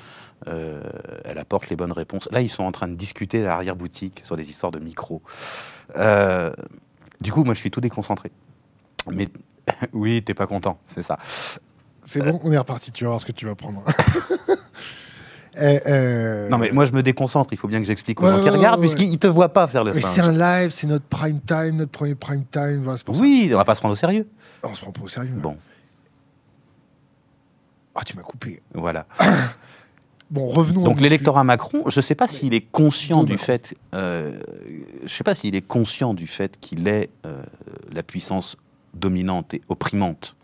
Euh, 0.47 0.81
elle 1.25 1.39
apporte 1.39 1.69
les 1.69 1.77
bonnes 1.77 1.93
réponses. 1.93 2.29
Là, 2.31 2.41
ils 2.41 2.49
sont 2.51 2.63
en 2.63 2.73
train 2.73 2.89
de 2.89 2.95
discuter 2.95 3.45
à 3.45 3.49
l'arrière-boutique 3.49 4.23
sur 4.25 4.37
des 4.37 4.49
histoires 4.49 4.73
de 4.73 4.79
micro. 4.79 5.23
Euh, 5.97 6.53
du 7.21 7.33
coup, 7.33 7.45
moi, 7.45 7.55
je 7.55 7.61
suis 7.61 7.71
tout 7.71 7.81
déconcentré. 7.81 8.31
Mais 9.11 9.29
oui, 9.93 10.23
t'es 10.23 10.35
pas 10.35 10.47
content, 10.47 10.79
c'est 10.87 11.03
ça. 11.03 11.19
C'est 12.05 12.23
bon, 12.23 12.41
on 12.45 12.53
est 12.53 12.59
reparti. 12.59 12.93
Tu 12.93 13.05
vas 13.05 13.11
voir 13.11 13.21
ce 13.21 13.27
que 13.27 13.33
tu 13.33 13.47
vas 13.47 13.55
prendre. 13.55 13.83
Eh, 15.61 15.81
euh, 15.89 16.49
non, 16.49 16.59
mais 16.59 16.71
moi, 16.71 16.85
je 16.85 16.93
me 16.93 17.03
déconcentre. 17.03 17.53
Il 17.53 17.57
faut 17.57 17.67
bien 17.67 17.81
que 17.81 17.85
j'explique 17.85 18.21
aux 18.23 18.27
gens 18.29 18.41
qui 18.41 18.49
regardent, 18.49 18.81
puisqu'ils 18.81 19.19
te 19.19 19.27
voient 19.27 19.53
pas 19.53 19.67
faire 19.67 19.83
le 19.83 19.93
mais 19.93 20.01
C'est 20.01 20.21
un 20.21 20.31
live, 20.31 20.71
c'est 20.71 20.87
notre 20.87 21.07
prime 21.07 21.41
time, 21.41 21.77
notre 21.77 21.91
premier 21.91 22.15
prime 22.15 22.45
time. 22.45 22.85
oui, 23.09 23.51
on 23.53 23.57
va 23.57 23.65
pas 23.65 23.75
se 23.75 23.81
prendre 23.81 23.95
au 23.95 23.97
sérieux. 23.97 24.29
On 24.63 24.73
se 24.73 24.81
prend 24.81 24.93
pas 24.93 25.03
au 25.03 25.09
sérieux. 25.09 25.35
Bon. 25.35 25.57
Ah, 27.97 28.03
tu 28.05 28.17
m'as 28.17 28.23
coupé. 28.23 28.63
Voilà. 28.73 29.07
Bon, 30.31 30.47
revenons. 30.47 30.85
Donc 30.85 31.01
l'électorat 31.01 31.43
Macron, 31.43 31.85
je 31.87 31.99
ne 31.99 32.03
sais 32.03 32.15
pas 32.15 32.29
s'il 32.29 32.53
est 32.53 32.61
conscient 32.61 33.25
du 33.25 33.39
fait, 33.39 33.75
euh, 33.95 34.39
je 35.03 35.09
sais 35.09 35.25
pas 35.25 35.35
s'il 35.35 35.57
est 35.57 35.67
conscient 35.67 36.13
du 36.13 36.27
fait 36.27 36.59
qu'il 36.61 36.87
est 36.87 37.09
euh, 37.25 37.43
la 37.93 38.03
puissance 38.03 38.57
dominante 38.93 39.55
et 39.55 39.63
opprimante 39.69 40.37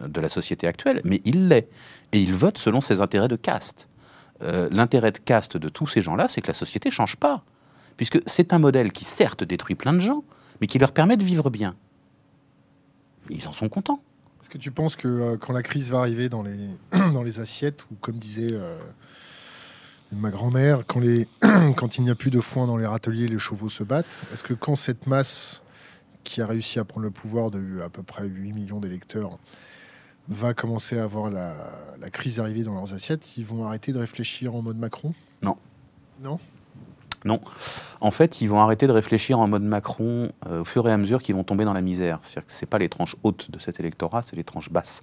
euh, 0.00 0.06
de 0.06 0.20
la 0.20 0.28
société 0.28 0.68
actuelle, 0.68 1.00
mais 1.04 1.20
il 1.24 1.48
l'est 1.48 1.68
et 2.12 2.20
il 2.20 2.34
vote 2.34 2.58
selon 2.58 2.80
ses 2.80 3.00
intérêts 3.00 3.28
de 3.28 3.36
caste. 3.36 3.86
L'intérêt 4.70 5.12
de 5.12 5.18
caste 5.18 5.58
de 5.58 5.68
tous 5.68 5.86
ces 5.86 6.00
gens-là, 6.00 6.26
c'est 6.26 6.40
que 6.40 6.46
la 6.46 6.54
société 6.54 6.90
change 6.90 7.16
pas, 7.16 7.44
puisque 7.98 8.20
c'est 8.24 8.54
un 8.54 8.58
modèle 8.58 8.90
qui 8.90 9.04
certes 9.04 9.44
détruit 9.44 9.74
plein 9.74 9.92
de 9.92 9.98
gens, 9.98 10.24
mais 10.62 10.66
qui 10.66 10.78
leur 10.78 10.92
permet 10.92 11.18
de 11.18 11.24
vivre 11.24 11.50
bien. 11.50 11.76
Ils 13.28 13.46
en 13.46 13.52
sont 13.52 13.68
contents. 13.68 14.00
Est-ce 14.40 14.50
que 14.50 14.58
tu 14.58 14.70
penses 14.70 14.96
que 14.96 15.36
quand 15.36 15.52
la 15.52 15.62
crise 15.62 15.90
va 15.90 15.98
arriver 15.98 16.28
dans 16.28 16.42
les, 16.42 16.68
dans 17.12 17.22
les 17.22 17.40
assiettes, 17.40 17.84
ou 17.90 17.94
comme 18.00 18.18
disait 18.18 18.58
ma 20.12 20.30
grand-mère, 20.30 20.84
quand, 20.86 21.00
les... 21.00 21.28
quand 21.76 21.98
il 21.98 22.04
n'y 22.04 22.10
a 22.10 22.14
plus 22.14 22.30
de 22.30 22.40
foin 22.40 22.66
dans 22.66 22.76
les 22.76 22.86
râteliers, 22.86 23.28
les 23.28 23.38
chevaux 23.38 23.68
se 23.68 23.84
battent. 23.84 24.22
Est-ce 24.32 24.42
que 24.42 24.54
quand 24.54 24.76
cette 24.76 25.06
masse 25.06 25.62
qui 26.24 26.42
a 26.42 26.46
réussi 26.46 26.78
à 26.78 26.84
prendre 26.84 27.04
le 27.04 27.10
pouvoir 27.10 27.50
de 27.50 27.80
à 27.80 27.88
peu 27.88 28.02
près 28.02 28.26
8 28.26 28.52
millions 28.52 28.80
d'électeurs 28.80 29.38
va 30.28 30.54
commencer 30.54 30.98
à 30.98 31.06
voir 31.06 31.30
la, 31.30 32.10
crise 32.10 32.40
arriver 32.40 32.62
dans 32.62 32.74
leurs 32.74 32.94
assiettes, 32.94 33.36
ils 33.36 33.44
vont 33.44 33.64
arrêter 33.64 33.92
de 33.92 33.98
réfléchir 33.98 34.54
en 34.54 34.62
mode 34.62 34.76
Macron? 34.76 35.14
Non. 35.42 35.56
Non? 36.22 36.38
Non. 37.24 37.40
En 38.00 38.10
fait, 38.10 38.40
ils 38.40 38.46
vont 38.46 38.60
arrêter 38.60 38.86
de 38.86 38.92
réfléchir 38.92 39.38
en 39.38 39.48
mode 39.48 39.62
Macron 39.62 40.30
euh, 40.46 40.62
au 40.62 40.64
fur 40.64 40.88
et 40.88 40.92
à 40.92 40.96
mesure 40.96 41.22
qu'ils 41.22 41.34
vont 41.34 41.44
tomber 41.44 41.64
dans 41.64 41.72
la 41.72 41.82
misère. 41.82 42.18
C'est-à-dire 42.22 42.46
que 42.46 42.52
ce 42.52 42.64
pas 42.64 42.78
les 42.78 42.88
tranches 42.88 43.16
hautes 43.22 43.50
de 43.50 43.58
cet 43.58 43.80
électorat, 43.80 44.22
c'est 44.22 44.36
les 44.36 44.44
tranches 44.44 44.70
basses. 44.70 45.02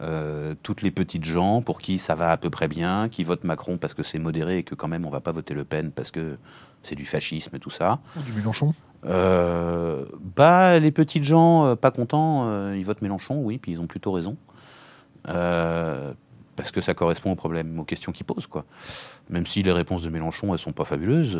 Euh, 0.00 0.54
toutes 0.62 0.82
les 0.82 0.92
petites 0.92 1.24
gens 1.24 1.60
pour 1.60 1.80
qui 1.80 1.98
ça 1.98 2.14
va 2.14 2.30
à 2.30 2.36
peu 2.36 2.50
près 2.50 2.68
bien, 2.68 3.08
qui 3.08 3.24
votent 3.24 3.42
Macron 3.42 3.78
parce 3.78 3.94
que 3.94 4.04
c'est 4.04 4.20
modéré 4.20 4.58
et 4.58 4.62
que 4.62 4.76
quand 4.76 4.86
même 4.86 5.04
on 5.04 5.10
va 5.10 5.20
pas 5.20 5.32
voter 5.32 5.54
Le 5.54 5.64
Pen 5.64 5.90
parce 5.90 6.12
que 6.12 6.38
c'est 6.84 6.94
du 6.94 7.04
fascisme 7.04 7.56
et 7.56 7.58
tout 7.58 7.70
ça. 7.70 7.98
du 8.24 8.32
Mélenchon 8.32 8.74
euh, 9.06 10.04
Bah 10.36 10.78
les 10.78 10.92
petites 10.92 11.24
gens 11.24 11.66
euh, 11.66 11.74
pas 11.74 11.90
contents, 11.90 12.72
ils 12.74 12.84
votent 12.84 13.02
Mélenchon, 13.02 13.40
oui, 13.42 13.58
puis 13.58 13.72
ils 13.72 13.80
ont 13.80 13.88
plutôt 13.88 14.12
raison. 14.12 14.36
Parce 16.58 16.70
que 16.70 16.82
ça 16.82 16.92
correspond 16.92 17.32
au 17.32 17.36
problème, 17.36 17.78
aux 17.78 17.84
questions 17.84 18.12
qu'ils 18.12 18.26
posent, 18.26 18.46
quoi. 18.46 18.66
Même 19.30 19.46
si 19.46 19.62
les 19.62 19.72
réponses 19.72 20.02
de 20.02 20.10
Mélenchon, 20.10 20.52
elles 20.52 20.58
sont 20.58 20.72
pas 20.72 20.84
fabuleuses, 20.84 21.38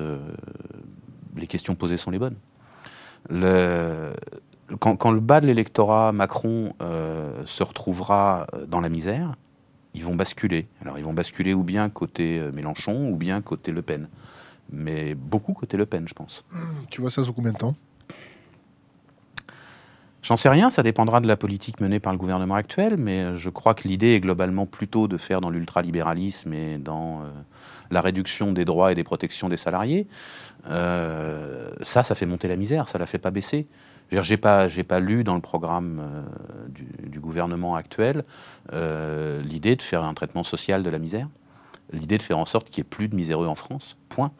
les 1.37 1.47
questions 1.47 1.75
posées 1.75 1.99
sont 1.99 2.11
les 2.11 2.19
bonnes. 2.19 2.37
Quand, 4.81 5.11
le 5.11 5.21
bas 5.21 5.41
de 5.41 5.47
l'électorat 5.47 6.13
Macron 6.13 6.75
euh, 6.83 7.43
se 7.47 7.63
retrouvera 7.63 8.47
euh, 8.53 8.67
dans 8.67 8.81
la 8.81 8.91
misère, 8.91 9.35
ils 9.95 10.05
vont 10.05 10.15
basculer. 10.15 10.69
Alors 10.83 10.99
ils 10.99 11.05
vont 11.05 11.15
basculer 11.15 11.55
ou 11.55 11.63
bien 11.63 11.89
côté 11.89 12.39
euh, 12.39 12.53
Mélenchon 12.53 13.09
ou 13.09 13.17
bien 13.17 13.41
côté 13.41 13.73
Le 13.73 13.81
Pen. 13.81 14.09
Mais 14.71 15.15
beaucoup 15.15 15.55
côté 15.55 15.79
Le 15.79 15.87
Pen, 15.87 16.07
je 16.07 16.13
pense. 16.13 16.45
Tu 16.91 17.01
vois 17.01 17.09
ça 17.09 17.25
sous 17.25 17.33
combien 17.33 17.53
de 17.53 17.59
temps? 17.59 17.77
J'en 20.29 20.37
sais 20.37 20.51
rien, 20.51 20.69
ça 20.69 20.83
dépendra 20.83 21.21
de 21.23 21.27
la 21.27 21.39
politique 21.39 21.81
menée 21.81 22.01
par 22.01 22.13
le 22.13 22.19
gouvernement 22.19 22.55
actuel, 22.55 22.99
mais 22.99 23.35
je 23.39 23.49
crois 23.49 23.73
que 23.73 23.89
l'idée 23.89 24.09
est 24.09 24.21
globalement 24.21 24.67
plutôt 24.67 25.09
de 25.09 25.17
faire 25.17 25.41
dans 25.41 25.49
l'ultralibéralisme 25.49 26.53
et 26.53 26.77
dans 26.77 27.23
euh, 27.23 27.25
la 27.91 28.03
réduction 28.03 28.53
des 28.53 28.67
droits 28.67 28.93
et 28.93 28.95
des 28.95 29.05
protections 29.05 29.49
des 29.49 29.57
salariés. 29.57 30.07
Euh, 30.67 31.71
ça, 31.81 32.03
ça 32.03 32.15
fait 32.15 32.27
monter 32.27 32.47
la 32.47 32.57
misère, 32.57 32.89
ça 32.89 32.99
la 32.99 33.07
fait 33.07 33.17
pas 33.17 33.31
baisser. 33.31 33.69
J'ai 34.13 34.37
pas, 34.37 34.69
j'ai 34.69 34.85
pas 34.85 35.01
lu 35.01 35.25
dans 35.25 35.35
le 35.35 35.41
programme 35.41 35.99
euh, 35.99 36.69
du, 36.69 37.09
du, 37.09 37.21
gouvernement 37.21 37.75
actuel 37.75 38.25
euh, 38.75 39.41
l'idée 39.41 39.77
de 39.77 39.83
faire 39.83 40.05
un 40.05 40.13
traitement 40.13 40.45
social 40.45 40.83
de 40.83 40.91
la 40.91 40.99
misère, 40.99 41.27
l'idée 41.91 42.19
de 42.19 42.23
faire 42.23 42.39
en 42.39 42.45
sorte 42.45 42.69
qu'il 42.69 42.83
n'y 42.83 42.87
ait 42.87 42.91
plus 42.91 43.09
de 43.09 43.17
miséreux 43.17 43.47
en 43.47 43.55
France. 43.55 43.97
Point. 44.11 44.31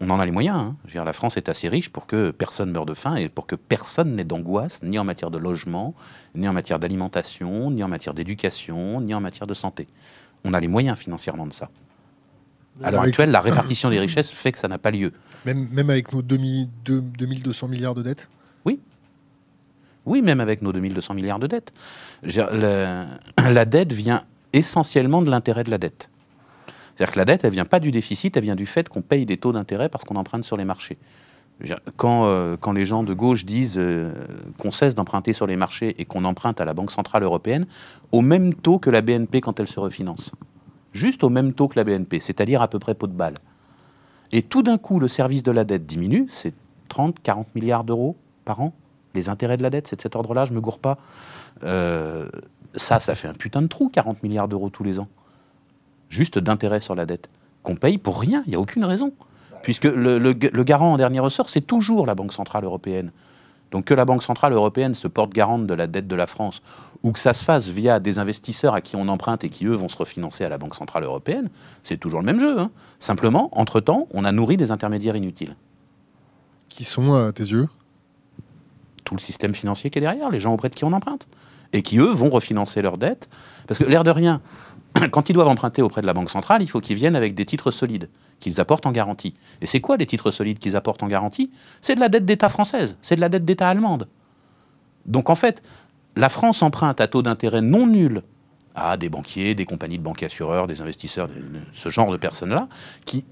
On 0.00 0.10
en 0.10 0.20
a 0.20 0.26
les 0.26 0.32
moyens. 0.32 0.56
Hein. 0.56 0.76
Je 0.84 0.90
veux 0.90 0.92
dire, 0.92 1.04
la 1.04 1.12
France 1.12 1.36
est 1.36 1.48
assez 1.48 1.68
riche 1.68 1.90
pour 1.90 2.06
que 2.06 2.30
personne 2.30 2.70
meure 2.70 2.86
de 2.86 2.94
faim 2.94 3.16
et 3.16 3.28
pour 3.28 3.46
que 3.46 3.56
personne 3.56 4.14
n'ait 4.14 4.24
d'angoisse, 4.24 4.82
ni 4.82 4.98
en 4.98 5.04
matière 5.04 5.30
de 5.30 5.38
logement, 5.38 5.94
ni 6.34 6.48
en 6.48 6.52
matière 6.52 6.78
d'alimentation, 6.78 7.70
ni 7.70 7.82
en 7.82 7.88
matière 7.88 8.14
d'éducation, 8.14 9.00
ni 9.00 9.12
en 9.12 9.20
matière 9.20 9.46
de 9.46 9.54
santé. 9.54 9.88
On 10.44 10.54
a 10.54 10.60
les 10.60 10.68
moyens 10.68 10.96
financièrement 10.96 11.46
de 11.46 11.52
ça. 11.52 11.68
À 12.82 12.92
l'heure 12.92 13.02
actuelle, 13.02 13.32
la 13.32 13.40
répartition 13.40 13.90
des 13.90 13.98
richesses 13.98 14.30
fait 14.30 14.52
que 14.52 14.58
ça 14.58 14.68
n'a 14.68 14.78
pas 14.78 14.92
lieu. 14.92 15.12
Même, 15.44 15.68
même 15.72 15.90
avec 15.90 16.12
nos 16.12 16.22
2000, 16.22 16.68
2200 16.84 17.66
milliards 17.66 17.96
de 17.96 18.02
dettes? 18.02 18.28
Oui. 18.64 18.78
Oui, 20.06 20.22
même 20.22 20.40
avec 20.40 20.62
nos 20.62 20.72
2200 20.72 21.14
milliards 21.14 21.40
de 21.40 21.48
dettes. 21.48 21.72
La, 22.22 23.06
la 23.36 23.64
dette 23.64 23.92
vient 23.92 24.22
essentiellement 24.52 25.22
de 25.22 25.30
l'intérêt 25.30 25.64
de 25.64 25.70
la 25.70 25.78
dette. 25.78 26.08
C'est-à-dire 26.98 27.14
que 27.14 27.18
la 27.20 27.24
dette, 27.24 27.44
elle 27.44 27.52
vient 27.52 27.64
pas 27.64 27.78
du 27.78 27.92
déficit, 27.92 28.36
elle 28.36 28.42
vient 28.42 28.56
du 28.56 28.66
fait 28.66 28.88
qu'on 28.88 29.02
paye 29.02 29.24
des 29.24 29.36
taux 29.36 29.52
d'intérêt 29.52 29.88
parce 29.88 30.04
qu'on 30.04 30.16
emprunte 30.16 30.42
sur 30.42 30.56
les 30.56 30.64
marchés. 30.64 30.98
Quand, 31.96 32.26
euh, 32.26 32.56
quand, 32.58 32.72
les 32.72 32.86
gens 32.86 33.04
de 33.04 33.14
gauche 33.14 33.44
disent 33.44 33.78
euh, 33.78 34.12
qu'on 34.58 34.70
cesse 34.70 34.94
d'emprunter 34.94 35.32
sur 35.32 35.46
les 35.46 35.56
marchés 35.56 35.94
et 36.00 36.04
qu'on 36.04 36.24
emprunte 36.24 36.60
à 36.60 36.64
la 36.64 36.74
Banque 36.74 36.90
Centrale 36.90 37.22
Européenne 37.22 37.66
au 38.12 38.20
même 38.20 38.52
taux 38.52 38.78
que 38.78 38.90
la 38.90 39.00
BNP 39.00 39.40
quand 39.40 39.58
elle 39.58 39.66
se 39.66 39.80
refinance 39.80 40.32
juste 40.92 41.24
au 41.24 41.30
même 41.30 41.52
taux 41.52 41.68
que 41.68 41.78
la 41.78 41.84
BNP, 41.84 42.20
c'est-à-dire 42.20 42.62
à 42.62 42.68
peu 42.68 42.78
près 42.78 42.94
pot 42.94 43.06
de 43.06 43.12
balle. 43.12 43.34
Et 44.32 44.42
tout 44.42 44.62
d'un 44.62 44.78
coup, 44.78 44.98
le 44.98 45.08
service 45.08 45.42
de 45.42 45.52
la 45.52 45.64
dette 45.64 45.86
diminue, 45.86 46.26
c'est 46.30 46.54
30, 46.88 47.20
40 47.22 47.54
milliards 47.54 47.84
d'euros 47.84 48.16
par 48.44 48.60
an. 48.60 48.74
Les 49.14 49.28
intérêts 49.28 49.56
de 49.56 49.62
la 49.62 49.70
dette, 49.70 49.88
c'est 49.88 49.96
de 49.96 50.02
cet 50.02 50.16
ordre-là, 50.16 50.44
je 50.44 50.52
me 50.52 50.60
gourre 50.60 50.78
pas. 50.78 50.98
Euh, 51.64 52.28
ça, 52.74 53.00
ça 53.00 53.14
fait 53.14 53.28
un 53.28 53.34
putain 53.34 53.62
de 53.62 53.68
trou, 53.68 53.88
40 53.88 54.22
milliards 54.22 54.48
d'euros 54.48 54.68
tous 54.68 54.84
les 54.84 54.98
ans. 54.98 55.08
Juste 56.08 56.38
d'intérêt 56.38 56.80
sur 56.80 56.94
la 56.94 57.06
dette. 57.06 57.28
Qu'on 57.62 57.76
paye 57.76 57.98
pour 57.98 58.20
rien, 58.20 58.42
il 58.46 58.50
n'y 58.50 58.56
a 58.56 58.60
aucune 58.60 58.84
raison. 58.84 59.12
Puisque 59.62 59.84
le, 59.84 60.18
le 60.18 60.64
garant 60.64 60.92
en 60.92 60.96
dernier 60.96 61.20
ressort, 61.20 61.50
c'est 61.50 61.60
toujours 61.60 62.06
la 62.06 62.14
Banque 62.14 62.32
Centrale 62.32 62.64
Européenne. 62.64 63.10
Donc 63.70 63.84
que 63.86 63.94
la 63.94 64.04
Banque 64.04 64.22
Centrale 64.22 64.52
Européenne 64.52 64.94
se 64.94 65.08
porte 65.08 65.32
garante 65.32 65.66
de 65.66 65.74
la 65.74 65.86
dette 65.86 66.08
de 66.08 66.14
la 66.14 66.26
France, 66.26 66.62
ou 67.02 67.12
que 67.12 67.18
ça 67.18 67.34
se 67.34 67.44
fasse 67.44 67.68
via 67.68 68.00
des 68.00 68.18
investisseurs 68.18 68.74
à 68.74 68.80
qui 68.80 68.96
on 68.96 69.08
emprunte 69.08 69.44
et 69.44 69.50
qui, 69.50 69.66
eux, 69.66 69.74
vont 69.74 69.88
se 69.88 69.96
refinancer 69.96 70.44
à 70.44 70.48
la 70.48 70.56
Banque 70.56 70.74
Centrale 70.74 71.04
Européenne, 71.04 71.50
c'est 71.84 71.98
toujours 71.98 72.20
le 72.20 72.26
même 72.26 72.40
jeu. 72.40 72.58
Hein. 72.58 72.70
Simplement, 72.98 73.50
entre-temps, 73.52 74.08
on 74.12 74.24
a 74.24 74.32
nourri 74.32 74.56
des 74.56 74.70
intermédiaires 74.70 75.16
inutiles. 75.16 75.54
Qui 76.70 76.84
sont, 76.84 77.14
à 77.14 77.32
tes 77.32 77.42
yeux? 77.42 77.68
Tout 79.04 79.14
le 79.14 79.20
système 79.20 79.54
financier 79.54 79.90
qui 79.90 79.98
est 79.98 80.02
derrière, 80.02 80.30
les 80.30 80.40
gens 80.40 80.54
auprès 80.54 80.70
de 80.70 80.74
qui 80.74 80.84
on 80.84 80.92
emprunte. 80.92 81.28
Et 81.74 81.82
qui, 81.82 81.98
eux, 81.98 82.12
vont 82.12 82.30
refinancer 82.30 82.80
leurs 82.80 82.96
dettes. 82.96 83.28
Parce 83.66 83.78
que 83.78 83.84
l'air 83.84 84.04
de 84.04 84.10
rien, 84.10 84.40
quand 85.10 85.30
ils 85.30 85.32
doivent 85.32 85.48
emprunter 85.48 85.82
auprès 85.82 86.00
de 86.00 86.06
la 86.06 86.14
Banque 86.14 86.30
centrale, 86.30 86.62
il 86.62 86.68
faut 86.68 86.80
qu'ils 86.80 86.96
viennent 86.96 87.16
avec 87.16 87.34
des 87.34 87.44
titres 87.44 87.70
solides, 87.70 88.08
qu'ils 88.40 88.60
apportent 88.60 88.86
en 88.86 88.92
garantie. 88.92 89.34
Et 89.60 89.66
c'est 89.66 89.80
quoi 89.80 89.96
les 89.96 90.06
titres 90.06 90.30
solides 90.30 90.58
qu'ils 90.58 90.76
apportent 90.76 91.02
en 91.02 91.08
garantie? 91.08 91.50
C'est 91.80 91.94
de 91.94 92.00
la 92.00 92.08
dette 92.08 92.24
d'État 92.24 92.48
française, 92.48 92.96
c'est 93.02 93.16
de 93.16 93.20
la 93.20 93.28
dette 93.28 93.44
d'État 93.44 93.68
allemande. 93.68 94.08
Donc 95.06 95.30
en 95.30 95.34
fait, 95.34 95.62
la 96.16 96.28
France 96.28 96.62
emprunte 96.62 97.00
à 97.00 97.06
taux 97.06 97.22
d'intérêt 97.22 97.62
non 97.62 97.86
nul 97.86 98.22
à 98.74 98.96
des 98.96 99.08
banquiers, 99.08 99.54
des 99.54 99.66
compagnies 99.66 99.98
de 99.98 100.04
banques 100.04 100.22
assureurs, 100.22 100.66
des 100.66 100.80
investisseurs, 100.80 101.28
ce 101.72 101.88
genre 101.88 102.12
de 102.12 102.16
personnes-là, 102.16 102.68
qui, 103.04 103.24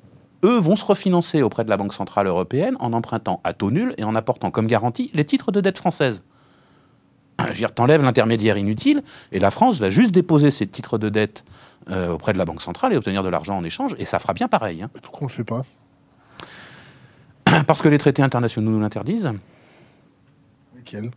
eux, 0.44 0.58
vont 0.58 0.76
se 0.76 0.84
refinancer 0.84 1.42
auprès 1.42 1.64
de 1.64 1.70
la 1.70 1.76
Banque 1.76 1.94
Centrale 1.94 2.26
Européenne 2.26 2.76
en 2.80 2.92
empruntant 2.92 3.40
à 3.44 3.52
taux 3.52 3.70
nul 3.70 3.94
et 3.98 4.04
en 4.04 4.14
apportant 4.14 4.50
comme 4.50 4.66
garantie 4.66 5.10
les 5.14 5.24
titres 5.24 5.52
de 5.52 5.60
dette 5.60 5.78
française. 5.78 6.22
Je 7.38 7.46
veux 7.46 7.52
dire, 7.52 7.74
t'enlèves 7.74 8.02
l'intermédiaire 8.02 8.56
inutile 8.56 9.02
et 9.30 9.38
la 9.38 9.50
France 9.50 9.78
va 9.78 9.90
juste 9.90 10.10
déposer 10.10 10.50
ses 10.50 10.66
titres 10.66 10.98
de 10.98 11.08
dette 11.08 11.44
euh, 11.90 12.12
auprès 12.12 12.32
de 12.32 12.38
la 12.38 12.44
Banque 12.44 12.62
centrale 12.62 12.92
et 12.92 12.96
obtenir 12.96 13.22
de 13.22 13.28
l'argent 13.28 13.56
en 13.56 13.62
échange, 13.62 13.94
et 13.98 14.04
ça 14.04 14.18
fera 14.18 14.32
bien 14.32 14.48
pareil. 14.48 14.82
Hein. 14.82 14.90
Pourquoi 15.02 15.22
on 15.22 15.24
ne 15.26 15.30
le 15.30 15.34
fait 15.34 15.44
pas? 15.44 15.62
Parce 17.66 17.82
que 17.82 17.88
les 17.88 17.98
traités 17.98 18.22
internationaux 18.22 18.70
nous 18.70 18.80
l'interdisent. 18.80 19.32
Lesquels? 20.76 21.10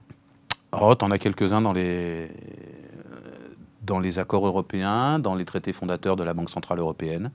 Oh, 0.72 0.94
t'en 0.94 1.10
as 1.10 1.18
quelques-uns 1.18 1.62
dans 1.62 1.74
les, 1.74 2.30
dans 3.82 4.00
les 4.00 4.20
accords 4.20 4.46
européens, 4.46 5.18
dans 5.18 5.36
les 5.36 5.46
traités 5.46 5.74
fondateurs 5.74 6.16
de 6.16 6.24
la 6.24 6.34
Banque 6.34 6.52
Centrale 6.52 6.80
Européenne. 6.80 7.32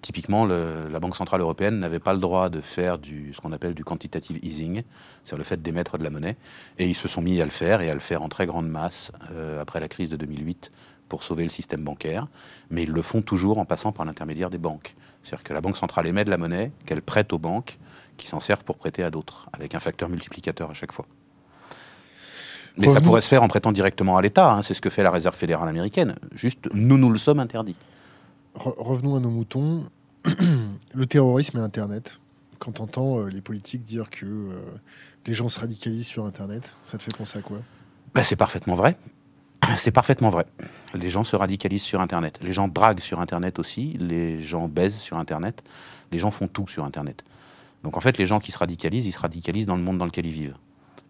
Typiquement, 0.00 0.46
le, 0.46 0.88
la 0.88 0.98
Banque 0.98 1.16
Centrale 1.16 1.42
Européenne 1.42 1.78
n'avait 1.78 1.98
pas 1.98 2.14
le 2.14 2.20
droit 2.20 2.48
de 2.48 2.60
faire 2.60 2.98
du, 2.98 3.32
ce 3.34 3.40
qu'on 3.40 3.52
appelle 3.52 3.74
du 3.74 3.84
quantitative 3.84 4.38
easing, 4.42 4.82
c'est 5.24 5.36
le 5.36 5.44
fait 5.44 5.60
d'émettre 5.60 5.98
de 5.98 6.04
la 6.04 6.10
monnaie. 6.10 6.36
Et 6.78 6.88
ils 6.88 6.94
se 6.94 7.06
sont 7.06 7.20
mis 7.20 7.40
à 7.40 7.44
le 7.44 7.50
faire, 7.50 7.82
et 7.82 7.90
à 7.90 7.94
le 7.94 8.00
faire 8.00 8.22
en 8.22 8.28
très 8.28 8.46
grande 8.46 8.68
masse 8.68 9.12
euh, 9.32 9.60
après 9.60 9.78
la 9.78 9.88
crise 9.88 10.08
de 10.08 10.16
2008 10.16 10.72
pour 11.10 11.22
sauver 11.24 11.44
le 11.44 11.50
système 11.50 11.84
bancaire, 11.84 12.28
mais 12.70 12.84
ils 12.84 12.92
le 12.92 13.02
font 13.02 13.20
toujours 13.20 13.58
en 13.58 13.66
passant 13.66 13.92
par 13.92 14.06
l'intermédiaire 14.06 14.48
des 14.48 14.58
banques. 14.58 14.94
C'est-à-dire 15.22 15.44
que 15.44 15.52
la 15.52 15.60
Banque 15.60 15.76
centrale 15.76 16.06
émet 16.06 16.24
de 16.24 16.30
la 16.30 16.38
monnaie, 16.38 16.70
qu'elle 16.86 17.02
prête 17.02 17.32
aux 17.32 17.38
banques, 17.38 17.78
qui 18.16 18.28
s'en 18.28 18.40
servent 18.40 18.64
pour 18.64 18.76
prêter 18.76 19.02
à 19.02 19.10
d'autres, 19.10 19.48
avec 19.52 19.74
un 19.74 19.80
facteur 19.80 20.08
multiplicateur 20.08 20.70
à 20.70 20.74
chaque 20.74 20.92
fois. 20.92 21.06
Mais 22.76 22.86
ça 22.86 23.00
pourrait 23.00 23.20
se 23.20 23.28
faire 23.28 23.42
en 23.42 23.48
prêtant 23.48 23.72
directement 23.72 24.16
à 24.16 24.22
l'État, 24.22 24.52
hein, 24.52 24.62
c'est 24.62 24.74
ce 24.74 24.80
que 24.80 24.88
fait 24.88 25.02
la 25.02 25.10
Réserve 25.10 25.34
fédérale 25.34 25.68
américaine. 25.68 26.14
Juste, 26.34 26.68
nous 26.72 26.96
nous 26.96 27.10
le 27.10 27.18
sommes 27.18 27.40
revenons 28.54 29.16
à 29.16 29.20
nos 29.20 29.30
moutons. 29.30 29.86
le 30.94 31.06
terrorisme 31.06 31.58
et 31.58 31.60
Internet. 31.60 32.20
Quand 32.58 32.80
on 32.80 32.84
entend 32.84 33.20
euh, 33.20 33.28
les 33.28 33.40
politiques 33.40 33.82
dire 33.82 34.10
que 34.10 34.26
euh, 34.26 34.60
les 35.26 35.34
gens 35.34 35.48
se 35.48 35.58
radicalisent 35.58 36.06
sur 36.06 36.26
Internet, 36.26 36.76
ça 36.84 36.98
te 36.98 37.02
fait 37.02 37.16
penser 37.16 37.38
à 37.38 37.42
quoi? 37.42 37.58
Ben, 38.14 38.22
C'est 38.22 38.36
parfaitement 38.36 38.74
vrai. 38.74 38.96
C'est 39.76 39.92
parfaitement 39.92 40.30
vrai. 40.30 40.46
Les 40.94 41.08
gens 41.08 41.24
se 41.24 41.36
radicalisent 41.36 41.82
sur 41.82 42.00
Internet. 42.00 42.38
Les 42.42 42.52
gens 42.52 42.68
draguent 42.68 43.00
sur 43.00 43.20
Internet 43.20 43.58
aussi. 43.58 43.96
Les 43.98 44.42
gens 44.42 44.68
baisent 44.68 44.98
sur 44.98 45.16
Internet. 45.16 45.62
Les 46.12 46.18
gens 46.18 46.30
font 46.30 46.48
tout 46.48 46.68
sur 46.68 46.84
Internet. 46.84 47.24
Donc 47.82 47.96
en 47.96 48.00
fait, 48.00 48.18
les 48.18 48.26
gens 48.26 48.40
qui 48.40 48.52
se 48.52 48.58
radicalisent, 48.58 49.06
ils 49.06 49.12
se 49.12 49.18
radicalisent 49.18 49.66
dans 49.66 49.76
le 49.76 49.82
monde 49.82 49.98
dans 49.98 50.04
lequel 50.04 50.26
ils 50.26 50.32
vivent. 50.32 50.56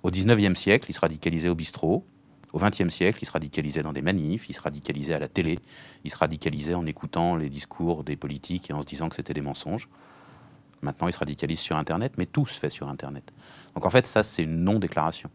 Au 0.03 0.11
19e 0.11 0.55
siècle, 0.55 0.87
ils 0.89 0.95
se 0.95 1.01
radicalisaient 1.01 1.49
au 1.49 1.55
bistrot. 1.55 2.05
Au 2.53 2.59
20e 2.59 2.91
siècle, 2.91 3.21
ils 3.23 3.27
se 3.27 3.33
radicalisaient 3.33 3.83
dans 3.83 3.93
des 3.93 4.03
manifs, 4.03 4.49
ils 4.49 4.55
se 4.55 4.61
radicalisaient 4.61 5.15
à 5.15 5.19
la 5.19 5.29
télé, 5.29 5.61
ils 6.05 6.11
se 6.11 6.17
radicalisaient 6.17 6.75
en 6.75 6.87
écoutant 6.87 7.37
les 7.37 7.49
discours 7.49 8.03
des 8.03 8.17
politiques 8.17 8.71
et 8.71 8.73
en 8.73 8.83
se 8.83 8.87
disant 8.87 9.09
que 9.09 9.17
c'était 9.17 9.35
des 9.35 9.41
mensonges. 9.41 9.89
Maintenant, 10.83 11.09
ils 11.09 11.13
se 11.13 11.19
radicalisent 11.19 11.61
sur 11.61 11.77
Internet, 11.77 12.13
mais 12.17 12.27
tout 12.27 12.47
se 12.47 12.59
fait 12.59 12.71
sur 12.71 12.89
Internet. 12.89 13.33
Donc 13.75 13.85
en 13.85 13.91
fait, 13.91 14.07
ça, 14.07 14.23
c'est 14.23 14.43
une 14.43 14.65
non-déclaration. 14.65 15.31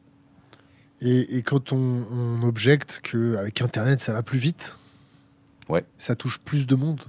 Et, 1.02 1.42
quand 1.44 1.74
on, 1.74 2.42
objecte 2.44 3.02
qu'avec 3.04 3.62
Internet, 3.62 4.00
ça 4.00 4.14
va 4.14 4.24
plus 4.24 4.40
vite, 4.40 4.78
ouais. 5.68 5.86
ça 5.98 6.16
touche 6.16 6.40
plus 6.40 6.66
de 6.66 6.76
monde? 6.76 7.02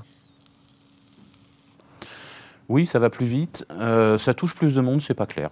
Oui, 2.68 2.84
ça 2.84 2.98
va 2.98 3.10
plus 3.10 3.26
vite. 3.26 3.64
Euh, 3.70 4.18
ça 4.18 4.34
touche 4.34 4.54
plus 4.54 4.74
de 4.74 4.80
monde, 4.80 5.00
c'est 5.00 5.14
pas 5.14 5.26
clair. 5.26 5.50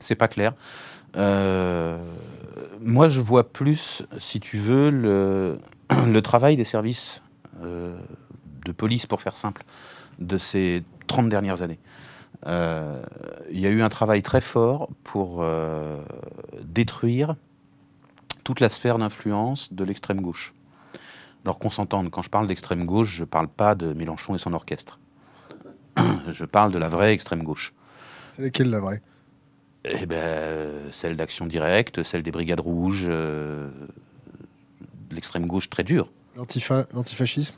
C'est 0.00 0.16
pas 0.16 0.28
clair. 0.28 0.52
Euh, 1.16 1.98
moi, 2.80 3.08
je 3.08 3.20
vois 3.20 3.52
plus, 3.52 4.02
si 4.18 4.40
tu 4.40 4.58
veux, 4.58 4.90
le, 4.90 6.20
travail 6.20 6.56
des 6.56 6.64
services 6.64 7.22
euh, 7.62 7.98
de 8.64 8.72
police, 8.72 9.06
pour 9.06 9.20
faire 9.20 9.36
simple, 9.36 9.64
de 10.18 10.38
ces 10.38 10.82
30 11.06 11.28
dernières 11.28 11.62
années. 11.62 11.78
Euh, 12.46 13.02
il 13.50 13.60
y 13.60 13.66
a 13.66 13.70
eu 13.70 13.82
un 13.82 13.88
travail 13.88 14.22
très 14.22 14.40
fort 14.40 14.88
pour 15.04 15.38
euh, 15.40 16.02
détruire 16.62 17.36
toute 18.44 18.60
la 18.60 18.68
sphère 18.68 18.98
d'influence 18.98 19.72
de 19.72 19.84
l'extrême 19.84 20.20
gauche. 20.20 20.54
Alors 21.44 21.58
qu'on 21.58 21.70
s'entende, 21.70 22.10
quand 22.10 22.22
je 22.22 22.30
parle 22.30 22.46
d'extrême 22.46 22.84
gauche, 22.84 23.14
je 23.16 23.22
ne 23.22 23.26
parle 23.26 23.48
pas 23.48 23.74
de 23.74 23.92
Mélenchon 23.92 24.34
et 24.34 24.38
son 24.38 24.52
orchestre. 24.52 24.98
je 26.28 26.44
parle 26.44 26.72
de 26.72 26.78
la 26.78 26.88
vraie 26.88 27.12
extrême 27.12 27.42
gauche. 27.42 27.72
C'est 28.34 28.42
laquelle 28.42 28.70
la 28.70 28.80
vraie? 28.80 29.00
Eh 29.88 30.06
ben, 30.06 30.90
celle 30.92 31.16
d'Action 31.16 31.46
Directe, 31.46 32.02
celle 32.02 32.22
des 32.22 32.32
Brigades 32.32 32.60
Rouges, 32.60 33.06
euh, 33.08 33.70
l'extrême 35.12 35.46
gauche 35.46 35.70
très 35.70 35.84
dure. 35.84 36.10
L'antifascisme? 36.36 37.54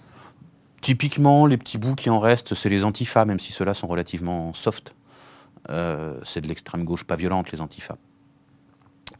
Typiquement, 0.80 1.46
les 1.46 1.56
petits 1.56 1.78
bouts 1.78 1.94
qui 1.94 2.10
en 2.10 2.20
restent, 2.20 2.54
c'est 2.54 2.68
les 2.68 2.84
antifas, 2.84 3.24
même 3.24 3.40
si 3.40 3.52
ceux-là 3.52 3.74
sont 3.74 3.86
relativement 3.86 4.54
soft. 4.54 4.94
Euh, 5.70 6.18
c'est 6.24 6.40
de 6.40 6.48
l'extrême 6.48 6.84
gauche 6.84 7.04
pas 7.04 7.16
violente, 7.16 7.50
les 7.50 7.60
antifas. 7.60 7.96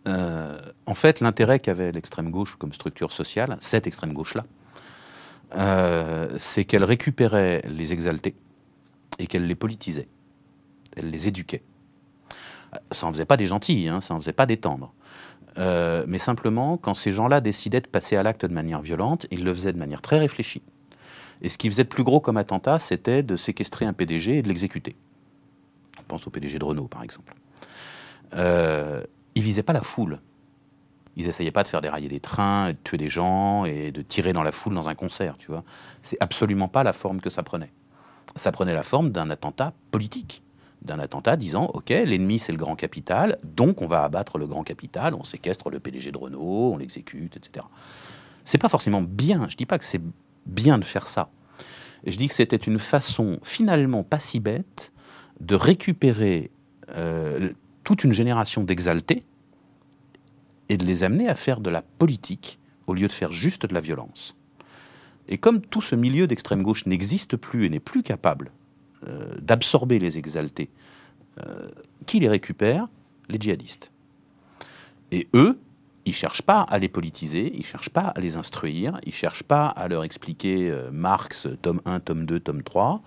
Euh, 0.07 0.59
en 0.87 0.95
fait, 0.95 1.21
l'intérêt 1.21 1.59
qu'avait 1.59 1.93
l'extrême 1.93 2.31
gauche 2.31 2.57
comme 2.57 2.73
structure 2.73 3.13
sociale, 3.13 3.59
cette 3.61 3.87
extrême 3.87 4.13
gauche-là, 4.13 4.45
euh, 5.57 6.29
c'est 6.39 6.65
qu'elle 6.65 6.85
récupérait 6.85 7.63
les 7.69 7.93
exaltés 7.93 8.35
et 9.19 9.27
qu'elle 9.27 9.47
les 9.47 9.55
politisait. 9.55 10.09
Elle 10.97 11.11
les 11.11 11.27
éduquait. 11.27 11.63
Ça 12.93 13.07
en 13.07 13.13
faisait 13.13 13.25
pas 13.25 13.37
des 13.37 13.47
gentils, 13.47 13.89
hein, 13.89 14.01
ça 14.01 14.15
en 14.15 14.19
faisait 14.19 14.33
pas 14.33 14.47
des 14.47 14.59
tendres. 14.59 14.93
Euh, 15.59 16.05
mais 16.07 16.19
simplement, 16.19 16.77
quand 16.77 16.95
ces 16.95 17.13
gens-là 17.13 17.41
décidaient 17.41 17.81
de 17.81 17.89
passer 17.89 18.17
à 18.17 18.23
l'acte 18.23 18.45
de 18.45 18.53
manière 18.53 18.81
violente, 18.81 19.27
ils 19.31 19.45
le 19.45 19.53
faisaient 19.53 19.73
de 19.73 19.79
manière 19.79 20.03
très 20.03 20.19
réfléchie. 20.19 20.63
Et 21.43 21.49
ce 21.49 21.59
qui 21.59 21.69
faisait 21.71 21.85
de 21.85 21.89
plus 21.89 22.05
gros 22.05 22.21
comme 22.21 22.37
attentat, 22.37 22.79
c'était 22.79 23.23
de 23.23 23.37
séquestrer 23.37 23.85
un 23.85 23.93
PDG 23.93 24.39
et 24.39 24.43
de 24.43 24.49
l'exécuter. 24.49 24.97
On 25.99 26.03
pense 26.03 26.27
au 26.27 26.31
PDG 26.31 26.59
de 26.59 26.65
Renault, 26.65 26.89
par 26.89 27.03
exemple. 27.03 27.35
Euh, 28.35 29.03
ils 29.35 29.43
visaient 29.43 29.63
pas 29.63 29.73
la 29.73 29.83
foule. 29.83 30.21
Ils 31.17 31.27
essayaient 31.29 31.51
pas 31.51 31.65
de 31.65 31.69
faire 31.69 31.81
dérailler 31.81 32.09
des 32.09 32.21
trains, 32.21 32.71
de 32.71 32.77
tuer 32.85 32.97
des 32.97 33.09
gens 33.09 33.65
et 33.65 33.91
de 33.91 34.03
tirer 34.03 34.33
dans 34.33 34.45
la 34.45 34.53
foule 34.53 34.75
dans 34.75 34.89
un 34.89 34.95
concert, 34.95 35.37
tu 35.39 35.49
vois. 35.49 35.65
C'est 36.03 36.19
absolument 36.21 36.69
pas 36.69 36.85
la 36.85 36.93
forme 36.93 37.21
que 37.21 37.31
ça 37.31 37.43
prenait. 37.43 37.73
Ça 38.37 38.53
prenait 38.53 38.75
la 38.75 38.85
forme 38.85 39.11
d'un 39.11 39.31
attentat 39.31 39.73
politique, 39.91 40.43
d'un 40.83 40.99
attentat 40.99 41.37
disant 41.37 41.71
OK, 41.75 41.91
l'ennemi 41.91 42.39
c'est 42.39 42.53
le 42.53 42.59
grand 42.59 42.77
capital, 42.77 43.39
donc 43.43 43.83
on 43.83 43.87
va 43.87 44.05
abattre 44.05 44.39
le 44.39 44.47
grand 44.47 44.63
capital, 44.63 45.15
on 45.15 45.25
séquestre 45.25 45.71
le 45.71 45.81
PDG 45.81 46.13
de 46.13 46.19
Renault, 46.19 46.73
on 46.73 46.77
l'exécute, 46.79 47.37
etc. 47.37 47.67
C'est 48.45 48.59
pas 48.59 48.69
forcément 48.69 49.03
bien. 49.03 49.49
Je 49.49 49.57
dis 49.57 49.67
pas 49.67 49.79
que 49.79 49.85
c'est 49.85 50.03
bien 50.47 50.79
de 50.79 50.85
faire 50.85 51.07
ça. 51.07 51.31
je 52.07 52.17
dis 52.17 52.29
que 52.29 52.35
c'était 52.35 52.57
une 52.57 52.79
façon 52.79 53.39
finalement 53.43 54.03
pas 54.03 54.19
si 54.19 54.41
bête 54.41 54.93
de 55.41 55.55
récupérer 55.55 56.51
euh, 56.91 57.51
toute 57.85 58.05
une 58.05 58.13
génération 58.13 58.65
d'exaltés 58.65 59.25
et 60.69 60.77
de 60.77 60.85
les 60.85 61.03
amener 61.03 61.29
à 61.29 61.35
faire 61.35 61.61
de 61.61 61.71
la 61.71 61.83
politique 61.83 62.59
au 62.87 62.95
lieu 62.95 63.07
de 63.07 63.13
faire 63.13 63.33
juste 63.33 63.67
de 63.67 63.75
la 63.75 63.81
violence. 63.81 64.37
Et 65.29 65.39
comme 65.39 65.61
tout 65.61 65.83
ce 65.83 65.95
milieu 65.95 66.27
d'extrême 66.27 66.63
gauche 66.63 66.87
n'existe 66.87 67.37
plus 67.37 67.67
et 67.67 67.69
n'est 67.69 67.81
plus 67.81 68.03
capable 68.03 68.51
euh, 69.07 69.37
d'absorber 69.41 70.01
les 70.01 70.19
exaltés, 70.19 70.71
euh, 71.47 71.69
qui 72.07 72.19
les 72.19 72.29
récupère 72.29 72.89
Les 73.29 73.39
djihadistes. 73.39 73.93
Et 75.13 75.29
eux, 75.35 75.61
ils 76.05 76.15
cherchent 76.15 76.43
pas 76.43 76.63
à 76.63 76.79
les 76.79 76.89
politiser, 76.89 77.53
ils 77.55 77.65
cherchent 77.65 77.91
pas 77.91 78.09
à 78.09 78.21
les 78.21 78.37
instruire, 78.37 78.99
ils 79.05 79.13
cherchent 79.13 79.45
pas 79.45 79.67
à 79.67 79.87
leur 79.87 80.03
expliquer 80.03 80.69
euh, 80.69 80.91
Marx, 80.91 81.47
tome 81.63 81.81
1, 81.85 82.01
tome 82.01 82.27
2, 82.27 82.41
tome 82.41 82.63
3. 82.63 83.03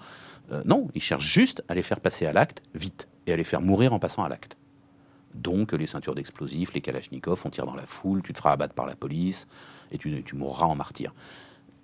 non, 0.66 0.88
ils 0.96 1.02
cherchent 1.02 1.28
juste 1.28 1.62
à 1.68 1.76
les 1.76 1.84
faire 1.84 2.00
passer 2.00 2.26
à 2.26 2.32
l'acte 2.32 2.62
vite 2.74 3.10
et 3.28 3.34
à 3.34 3.36
les 3.36 3.44
faire 3.44 3.62
mourir 3.62 3.92
en 3.92 4.00
passant 4.00 4.24
à 4.24 4.30
l'acte. 4.30 4.56
Donc 5.34 5.74
les 5.74 5.88
ceintures 5.88 6.16
d'explosifs, 6.16 6.74
les 6.74 6.82
kalachnikovs, 6.82 7.42
on 7.46 7.50
tire 7.50 7.66
dans 7.66 7.76
la 7.76 7.86
foule, 7.86 8.22
tu 8.22 8.32
te 8.32 8.38
feras 8.38 8.54
abattre 8.54 8.74
par 8.74 8.86
la 8.86 8.96
police 8.96 9.48
et 9.92 9.98
tu, 9.98 10.24
mourras 10.36 10.68
en 10.68 10.76
martyr. 10.76 11.14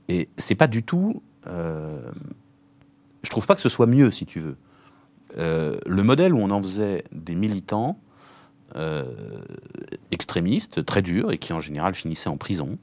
Et 0.08 0.30
c'est 0.38 0.56
pas 0.56 0.68
du 0.68 0.84
tout. 0.84 1.22
Je 3.28 3.32
trouve 3.32 3.46
pas 3.46 3.56
que 3.56 3.62
ce 3.62 3.70
soit 3.70 3.88
mieux, 3.88 4.10
si 4.10 4.26
tu 4.26 4.40
veux. 4.40 4.56
Euh, 5.38 5.78
le 5.86 6.02
modèle 6.02 6.34
où 6.34 6.40
on 6.40 6.50
en 6.50 6.62
faisait 6.62 7.04
des 7.12 7.36
militants 7.36 8.00
euh, 8.78 9.04
extrémistes, 10.12 10.86
très 10.86 11.02
durs, 11.02 11.32
et 11.32 11.38
qui 11.38 11.52
en 11.52 11.60
général 11.60 11.94
finissaient 11.94 12.30
en 12.30 12.38
prison, 12.38 12.78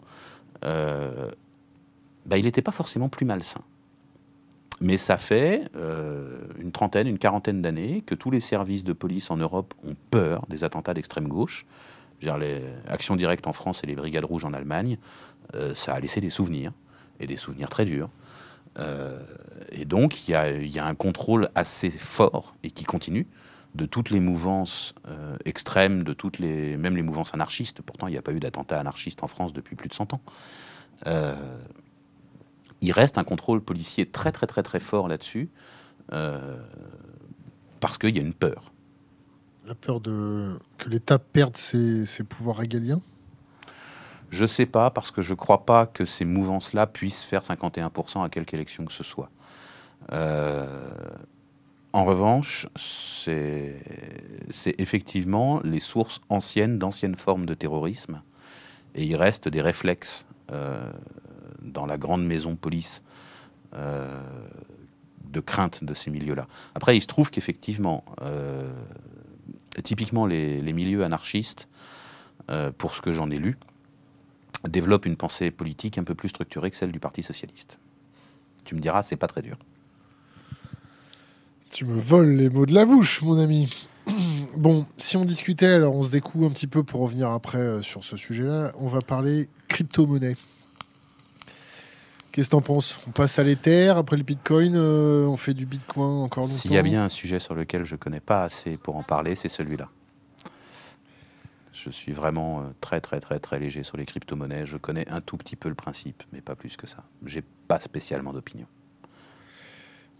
bah, 0.62 2.38
il 2.38 2.44
n'était 2.44 2.62
pas 2.62 2.72
forcément 2.72 3.08
plus 3.08 3.26
malsain. 3.26 3.60
Mais 4.80 4.98
ça 4.98 5.16
fait 5.16 5.64
euh, 5.76 6.40
une 6.58 6.72
trentaine, 6.72 7.06
une 7.06 7.18
quarantaine 7.18 7.62
d'années 7.62 8.02
que 8.04 8.14
tous 8.14 8.30
les 8.30 8.40
services 8.40 8.84
de 8.84 8.92
police 8.92 9.30
en 9.30 9.38
Europe 9.38 9.72
ont 9.82 9.96
peur 10.10 10.44
des 10.50 10.62
attentats 10.62 10.92
d'extrême 10.92 11.26
gauche. 11.26 11.64
les 12.20 12.60
actions 12.86 13.16
directes 13.16 13.46
en 13.46 13.54
France 13.54 13.80
et 13.82 13.86
les 13.86 13.94
brigades 13.94 14.26
rouges 14.26 14.44
en 14.44 14.52
Allemagne, 14.52 14.98
euh, 15.54 15.74
ça 15.74 15.94
a 15.94 16.00
laissé 16.00 16.20
des 16.20 16.28
souvenirs, 16.28 16.72
et 17.18 17.26
des 17.26 17.36
souvenirs 17.36 17.70
très 17.70 17.86
durs. 17.86 18.10
Euh, 18.78 19.18
et 19.70 19.84
donc, 19.84 20.28
il 20.28 20.32
y, 20.32 20.78
a 20.78 20.86
un 20.86 20.94
contrôle 20.94 21.48
assez 21.54 21.90
fort, 21.90 22.54
et 22.62 22.70
qui 22.70 22.84
continue, 22.84 23.26
de 23.74 23.86
toutes 23.86 24.10
les 24.10 24.20
mouvances 24.20 24.94
extrêmes, 25.44 26.04
de 26.04 26.12
toutes 26.12 26.38
les, 26.38 26.76
même 26.76 26.96
les 26.96 27.02
mouvances 27.02 27.34
anarchistes. 27.34 27.82
Pourtant, 27.82 28.06
il 28.06 28.12
n'y 28.12 28.18
a 28.18 28.22
pas 28.22 28.32
eu 28.32 28.38
d'attentat 28.38 28.78
anarchiste 28.78 29.24
en 29.24 29.26
France 29.26 29.52
depuis 29.52 29.74
plus 29.74 29.88
de 29.88 29.94
100 29.94 30.14
ans 30.14 30.20
il 32.84 32.92
reste 32.92 33.18
un 33.18 33.24
contrôle 33.24 33.60
policier 33.62 34.06
très 34.06 34.30
très 34.30 34.46
très 34.46 34.62
très 34.62 34.80
fort 34.80 35.08
là-dessus, 35.08 35.48
euh, 36.12 36.58
parce 37.80 37.98
qu'il 37.98 38.14
y 38.14 38.18
a 38.18 38.22
une 38.22 38.34
peur. 38.34 38.72
La 39.66 39.74
peur 39.74 40.00
de 40.00 40.58
que 40.76 40.90
l'État 40.90 41.18
perde 41.18 41.56
ses, 41.56 42.04
pouvoirs 42.28 42.58
régaliens? 42.58 43.00
Je 44.30 44.46
sais 44.46 44.66
pas, 44.66 44.90
parce 44.90 45.10
que 45.10 45.22
je 45.22 45.34
crois 45.34 45.64
pas 45.64 45.86
que 45.86 46.04
ces 46.04 46.24
mouvances-là 46.24 46.86
puissent 46.86 47.22
faire 47.22 47.42
51% 47.42 48.24
à 48.24 48.28
quelque 48.28 48.54
élection 48.54 48.84
que 48.84 48.92
ce 48.92 49.04
soit. 49.04 49.30
Euh, 50.12 50.66
en 51.92 52.04
revanche, 52.04 52.66
c'est 52.76 53.80
effectivement 54.78 55.60
les 55.62 55.80
sources 55.80 56.20
anciennes 56.28 56.78
d'anciennes 56.78 57.14
formes 57.14 57.46
de 57.46 57.54
terrorisme, 57.54 58.22
et 58.94 59.04
il 59.04 59.16
reste 59.16 59.48
des 59.48 59.60
réflexes 59.60 60.26
euh, 60.50 60.90
dans 61.62 61.86
la 61.86 61.96
grande 61.96 62.26
maison 62.26 62.56
police 62.56 63.02
euh, 63.74 64.20
de 65.24 65.40
crainte 65.40 65.84
de 65.84 65.94
ces 65.94 66.10
milieux-là. 66.10 66.46
Après, 66.74 66.96
il 66.96 67.00
se 67.00 67.06
trouve 67.06 67.30
qu'effectivement, 67.30 68.04
typiquement 69.82 70.26
les, 70.26 70.72
milieux 70.72 71.04
anarchistes, 71.04 71.68
pour 72.78 72.94
ce 72.94 73.00
que 73.00 73.12
j'en 73.12 73.30
ai 73.30 73.38
lu, 73.38 73.56
développent 74.68 75.06
une 75.06 75.16
pensée 75.16 75.50
politique 75.50 75.98
un 75.98 76.04
peu 76.04 76.14
plus 76.14 76.28
structurée 76.28 76.70
que 76.70 76.76
celle 76.76 76.92
du 76.92 77.00
Parti 77.00 77.22
socialiste. 77.22 77.78
Tu 78.64 78.74
me 78.74 78.80
diras, 78.80 79.02
c'est 79.02 79.16
pas 79.16 79.26
très 79.26 79.42
dur. 79.42 79.58
Tu 81.70 81.84
me 81.84 81.98
voles 81.98 82.36
les 82.36 82.48
mots 82.48 82.66
de 82.66 82.74
la 82.74 82.86
bouche, 82.86 83.22
mon 83.22 83.38
ami. 83.38 83.68
Bon, 84.56 84.86
si 84.96 85.16
on 85.16 85.24
discutait, 85.24 85.66
alors 85.66 85.96
on 85.96 86.04
se 86.04 86.12
découvre 86.12 86.46
un 86.46 86.50
petit 86.50 86.68
peu 86.68 86.84
pour 86.84 87.00
revenir 87.00 87.30
après 87.30 87.82
sur 87.82 88.04
ce 88.04 88.16
sujet-là, 88.16 88.70
on 88.78 88.86
va 88.86 89.00
parler 89.00 89.48
crypto-monnaie. 89.66 90.36
Qu'est-ce 92.30 92.48
que 92.48 92.52
t'en 92.52 92.62
penses? 92.62 93.00
On 93.08 93.10
passe 93.10 93.38
à 93.38 93.42
l'Ether, 93.42 93.88
après 93.96 94.16
le 94.16 94.22
Bitcoin, 94.22 94.74
euh, 94.76 95.26
on 95.26 95.36
fait 95.36 95.54
du 95.54 95.66
Bitcoin 95.66 96.22
encore 96.22 96.44
longtemps 96.44 96.56
S'il 96.56 96.72
y 96.72 96.78
a 96.78 96.82
bien 96.82 97.04
un 97.04 97.08
sujet 97.08 97.40
sur 97.40 97.54
lequel 97.54 97.84
je 97.84 97.96
connais 97.96 98.20
pas 98.20 98.44
assez 98.44 98.76
pour 98.76 98.96
en 98.96 99.02
parler, 99.02 99.34
c'est 99.34 99.48
celui-là. 99.48 99.88
Je 101.74 101.90
suis 101.90 102.12
vraiment 102.12 102.60
euh, 102.60 102.64
très 102.80 103.00
très 103.00 103.20
très 103.20 103.40
très 103.40 103.58
léger 103.58 103.82
sur 103.82 103.96
les 103.96 104.06
crypto-monnaies. 104.06 104.64
Je 104.64 104.76
connais 104.76 105.08
un 105.10 105.20
tout 105.20 105.36
petit 105.36 105.56
peu 105.56 105.68
le 105.68 105.74
principe, 105.74 106.22
mais 106.32 106.40
pas 106.40 106.54
plus 106.54 106.76
que 106.76 106.86
ça. 106.86 107.04
J'ai 107.26 107.42
pas 107.42 107.80
spécialement 107.80 108.32
d'opinion. 108.32 108.66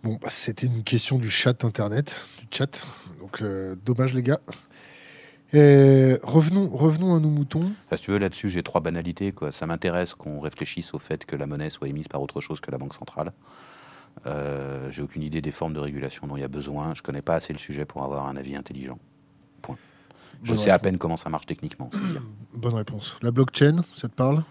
Bon, 0.02 0.18
bah, 0.20 0.28
c'était 0.30 0.66
une 0.66 0.82
question 0.82 1.18
du 1.18 1.30
chat 1.30 1.64
internet, 1.64 2.28
du 2.40 2.46
chat. 2.50 2.84
Donc 3.20 3.40
euh, 3.40 3.76
dommage 3.76 4.12
les 4.14 4.22
gars 4.22 4.40
revenons, 5.52 6.68
revenons 6.68 7.14
à 7.14 7.20
nos 7.20 7.30
moutons. 7.30 7.72
si 7.94 8.02
tu 8.02 8.10
veux, 8.10 8.18
là-dessus, 8.18 8.48
j'ai 8.48 8.62
trois 8.62 8.80
banalités. 8.80 9.32
Quoi. 9.32 9.52
Ça 9.52 9.66
m'intéresse 9.66 10.14
qu'on 10.14 10.40
réfléchisse 10.40 10.94
au 10.94 10.98
fait 10.98 11.24
que 11.24 11.36
la 11.36 11.46
monnaie 11.46 11.70
soit 11.70 11.88
émise 11.88 12.08
par 12.08 12.20
autre 12.20 12.40
chose 12.40 12.60
que 12.60 12.70
la 12.70 12.78
Banque 12.78 12.94
centrale. 12.94 13.32
Euh, 14.26 14.90
j'ai 14.90 15.02
aucune 15.02 15.22
idée 15.22 15.40
des 15.40 15.52
formes 15.52 15.74
de 15.74 15.80
régulation 15.80 16.26
dont 16.26 16.36
il 16.36 16.40
y 16.40 16.44
a 16.44 16.48
besoin. 16.48 16.94
Je 16.94 17.02
connais 17.02 17.22
pas 17.22 17.34
assez 17.34 17.52
le 17.52 17.58
sujet 17.58 17.84
pour 17.84 18.02
avoir 18.02 18.26
un 18.26 18.36
avis 18.36 18.56
intelligent. 18.56 18.98
Je 20.42 20.54
sais 20.56 20.70
à 20.70 20.78
peine 20.78 20.98
comment 20.98 21.16
ça 21.16 21.30
marche 21.30 21.46
techniquement. 21.46 21.90
Bonne 22.54 22.74
réponse. 22.74 23.16
La 23.22 23.30
blockchain, 23.30 23.82
ça 23.94 24.08
te 24.08 24.14
parle? 24.14 24.44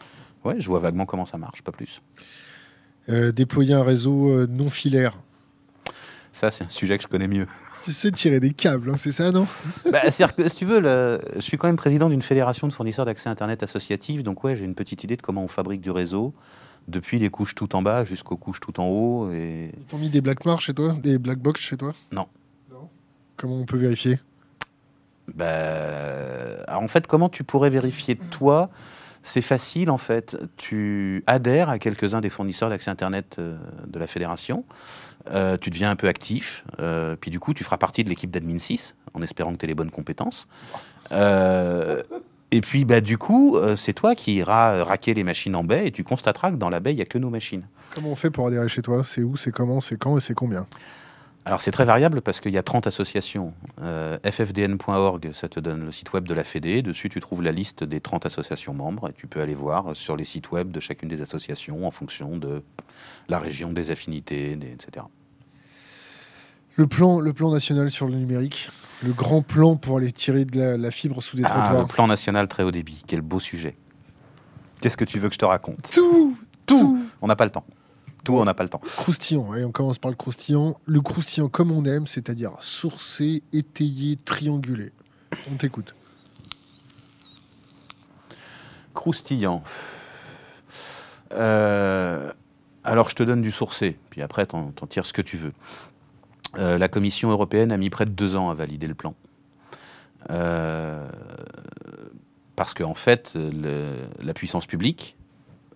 Ouais, 0.43 0.55
je 0.59 0.67
vois 0.67 0.79
vaguement 0.79 1.05
comment 1.05 1.25
ça 1.25 1.37
marche, 1.37 1.61
pas 1.61 1.71
plus. 1.71 2.01
Euh, 3.09 3.31
déployer 3.31 3.73
un 3.73 3.83
réseau 3.83 4.29
euh, 4.29 4.47
non 4.47 4.69
filaire. 4.69 5.17
Ça, 6.31 6.51
c'est 6.51 6.63
un 6.63 6.69
sujet 6.69 6.97
que 6.97 7.03
je 7.03 7.07
connais 7.07 7.27
mieux. 7.27 7.47
Tu 7.83 7.91
sais 7.91 8.11
tirer 8.11 8.39
des 8.39 8.53
câbles, 8.53 8.89
hein, 8.89 8.97
c'est 8.97 9.11
ça, 9.11 9.31
non? 9.31 9.45
Bah, 9.91 10.01
que, 10.01 10.47
si 10.47 10.55
tu 10.55 10.65
veux, 10.65 10.81
je 11.35 11.41
suis 11.41 11.57
quand 11.57 11.67
même 11.67 11.75
président 11.75 12.09
d'une 12.09 12.21
fédération 12.21 12.67
de 12.67 12.73
fournisseurs 12.73 13.05
d'accès 13.05 13.29
Internet 13.29 13.61
associatif, 13.61 14.23
donc 14.23 14.43
ouais, 14.43 14.55
j'ai 14.55 14.65
une 14.65 14.75
petite 14.75 15.03
idée 15.03 15.17
de 15.17 15.21
comment 15.21 15.43
on 15.43 15.47
fabrique 15.47 15.81
du 15.81 15.91
réseau, 15.91 16.33
depuis 16.87 17.19
les 17.19 17.29
couches 17.29 17.55
tout 17.55 17.75
en 17.75 17.81
bas 17.81 18.05
jusqu'aux 18.05 18.37
couches 18.37 18.59
tout 18.59 18.79
en 18.79 18.87
haut. 18.87 19.31
Et... 19.31 19.71
Ils 19.77 19.85
t'ont 19.85 19.97
mis 19.97 20.09
des 20.09 20.21
black 20.21 20.45
marks 20.45 20.61
chez 20.61 20.73
toi 20.73 20.93
Des 20.93 21.17
black 21.17 21.39
box 21.39 21.61
chez 21.61 21.77
toi? 21.77 21.93
Non? 22.11 22.27
Comment 23.35 23.59
on 23.59 23.65
peut 23.65 23.77
vérifier? 23.77 24.19
Bah, 25.33 26.65
En 26.67 26.87
fait, 26.87 27.07
comment 27.07 27.29
tu 27.29 27.43
pourrais 27.43 27.69
vérifier 27.69 28.15
toi 28.15 28.69
c'est 29.23 29.41
facile 29.41 29.89
en 29.89 29.97
fait. 29.97 30.37
Tu 30.57 31.23
adhères 31.27 31.69
à 31.69 31.79
quelques-uns 31.79 32.21
des 32.21 32.29
fournisseurs 32.29 32.69
d'accès 32.69 32.91
Internet 32.91 33.37
euh, 33.39 33.57
de 33.87 33.97
la 33.97 34.05
fédération. 34.05 34.65
Euh, 35.31 35.57
tu 35.57 35.69
deviens 35.69 35.89
un 35.89 35.95
peu 35.95 36.09
actif, 36.09 36.65
euh, 36.79 37.15
puis 37.15 37.31
du 37.31 37.39
coup, 37.39 37.53
tu 37.53 37.63
feras 37.63 37.77
partie 37.77 38.03
de 38.03 38.09
l'équipe 38.09 38.29
d'Admin 38.29 38.59
6, 38.59 38.95
en 39.13 39.21
espérant 39.21 39.53
que 39.53 39.57
tu 39.57 39.65
aies 39.65 39.69
les 39.69 39.75
bonnes 39.75 39.89
compétences. 39.89 40.49
et 41.11 42.61
puis, 42.61 42.83
bah, 42.83 42.99
du 42.99 43.17
coup, 43.17 43.57
c'est 43.77 43.93
toi 43.93 44.15
qui 44.15 44.35
iras 44.35 44.83
raquer 44.83 45.13
les 45.13 45.23
machines 45.23 45.55
en 45.55 45.63
baie, 45.63 45.87
et 45.87 45.91
tu 45.91 46.03
constateras 46.03 46.51
que 46.51 46.57
dans 46.57 46.69
la 46.69 46.81
baie, 46.81 46.91
il 46.91 46.97
n'y 46.97 47.01
a 47.01 47.05
que 47.05 47.17
nos 47.17 47.29
machines. 47.29 47.63
Comment 47.95 48.09
on 48.09 48.15
fait 48.17 48.31
pour 48.31 48.47
adhérer 48.47 48.67
chez 48.67 48.81
toi? 48.81 49.01
C'est 49.05 49.23
où, 49.23 49.37
c'est 49.37 49.51
comment, 49.51 49.79
c'est 49.79 49.97
quand? 49.97 50.17
Et 50.17 50.19
c'est 50.19 50.33
combien? 50.33 50.67
Alors 51.45 51.59
c'est 51.59 51.71
très 51.71 51.83
variable 51.83 52.21
parce 52.21 52.39
qu'il 52.39 52.53
y 52.53 52.57
a 52.57 52.63
30 52.63 52.87
associations. 52.87 53.53
Euh, 53.81 54.17
ffdn.org, 54.23 55.31
ça 55.33 55.49
te 55.49 55.59
donne 55.59 55.85
le 55.85 55.91
site 55.91 56.13
web 56.13 56.25
de 56.25 56.33
la 56.33 56.43
Fédé. 56.43 56.81
Dessus, 56.81 57.09
tu 57.09 57.19
trouves 57.19 57.41
la 57.41 57.51
liste 57.51 57.83
des 57.83 57.99
30 57.99 58.25
associations 58.25 58.73
membres 58.73 59.09
et 59.09 59.13
tu 59.13 59.27
peux 59.27 59.41
aller 59.41 59.55
voir 59.55 59.93
sur 59.93 60.15
les 60.15 60.23
sites 60.23 60.51
web 60.51 60.71
de 60.71 60.79
chacune 60.79 61.09
des 61.09 61.21
associations 61.21 61.85
en 61.85 61.91
fonction 61.91 62.37
de 62.37 62.63
la 63.27 63.39
région, 63.39 63.73
des 63.73 63.91
affinités, 63.91 64.53
etc. 64.53 65.05
Le 66.75 66.87
plan, 66.87 67.19
le 67.19 67.33
plan 67.33 67.51
national 67.51 67.91
sur 67.91 68.07
le 68.07 68.15
numérique, 68.15 68.69
le 69.03 69.11
grand 69.11 69.41
plan 69.41 69.75
pour 69.75 69.97
aller 69.97 70.11
tirer 70.11 70.45
de 70.45 70.59
la, 70.59 70.91
fibre 70.91 71.21
sous 71.21 71.35
des 71.35 71.43
ah, 71.45 71.75
Le 71.77 71.85
plan 71.85 72.07
national 72.07 72.47
très 72.47 72.63
haut 72.63 72.71
débit, 72.71 73.03
quel 73.05 73.21
beau 73.21 73.41
sujet. 73.41 73.75
Qu'est-ce 74.79 74.97
que 74.97 75.05
tu 75.05 75.19
veux 75.19 75.27
que 75.27 75.35
je 75.35 75.39
te 75.39 75.45
raconte? 75.45 75.91
Tout 75.91 76.37
Tout 76.65 76.97
On 77.21 77.27
n'a 77.27 77.35
pas 77.35 77.45
le 77.45 77.51
temps. 77.51 77.65
Tout, 78.23 78.35
on 78.35 78.45
n'a 78.45 78.53
pas 78.53 78.63
le 78.63 78.69
temps. 78.69 78.79
Croustillant, 78.79 79.51
allez, 79.51 79.65
on 79.65 79.71
commence 79.71 79.99
par 79.99 80.09
le 80.09 80.15
croustillant. 80.15 80.79
Le 80.85 81.01
croustillant 81.01 81.49
comme 81.49 81.71
on 81.71 81.83
aime, 81.83 82.07
c'est-à-dire 82.07 82.51
sourcé, 82.61 83.43
étayé, 83.51 84.15
triangulé. 84.15 84.91
On 85.51 85.55
t'écoute. 85.55 85.93
Croustillant. 88.93 89.63
Euh, 91.33 92.31
alors 92.83 93.09
je 93.09 93.15
te 93.15 93.23
donne 93.23 93.41
du 93.41 93.51
sourcé, 93.51 93.97
puis 94.09 94.21
après 94.21 94.45
t'en 94.45 94.71
tires 94.87 95.05
ce 95.05 95.13
que 95.13 95.21
tu 95.21 95.35
veux. 95.37 95.53
Euh, 96.57 96.77
la 96.77 96.87
Commission 96.87 97.31
européenne 97.31 97.71
a 97.71 97.77
mis 97.77 97.89
près 97.89 98.05
de 98.05 98.11
deux 98.11 98.35
ans 98.35 98.49
à 98.49 98.53
valider 98.53 98.87
le 98.87 98.93
plan. 98.93 99.15
Euh, 100.29 101.09
parce 102.55 102.73
qu'en 102.73 102.91
en 102.91 102.95
fait, 102.95 103.33
la 103.35 104.33
puissance 104.33 104.67
publique, 104.67 105.17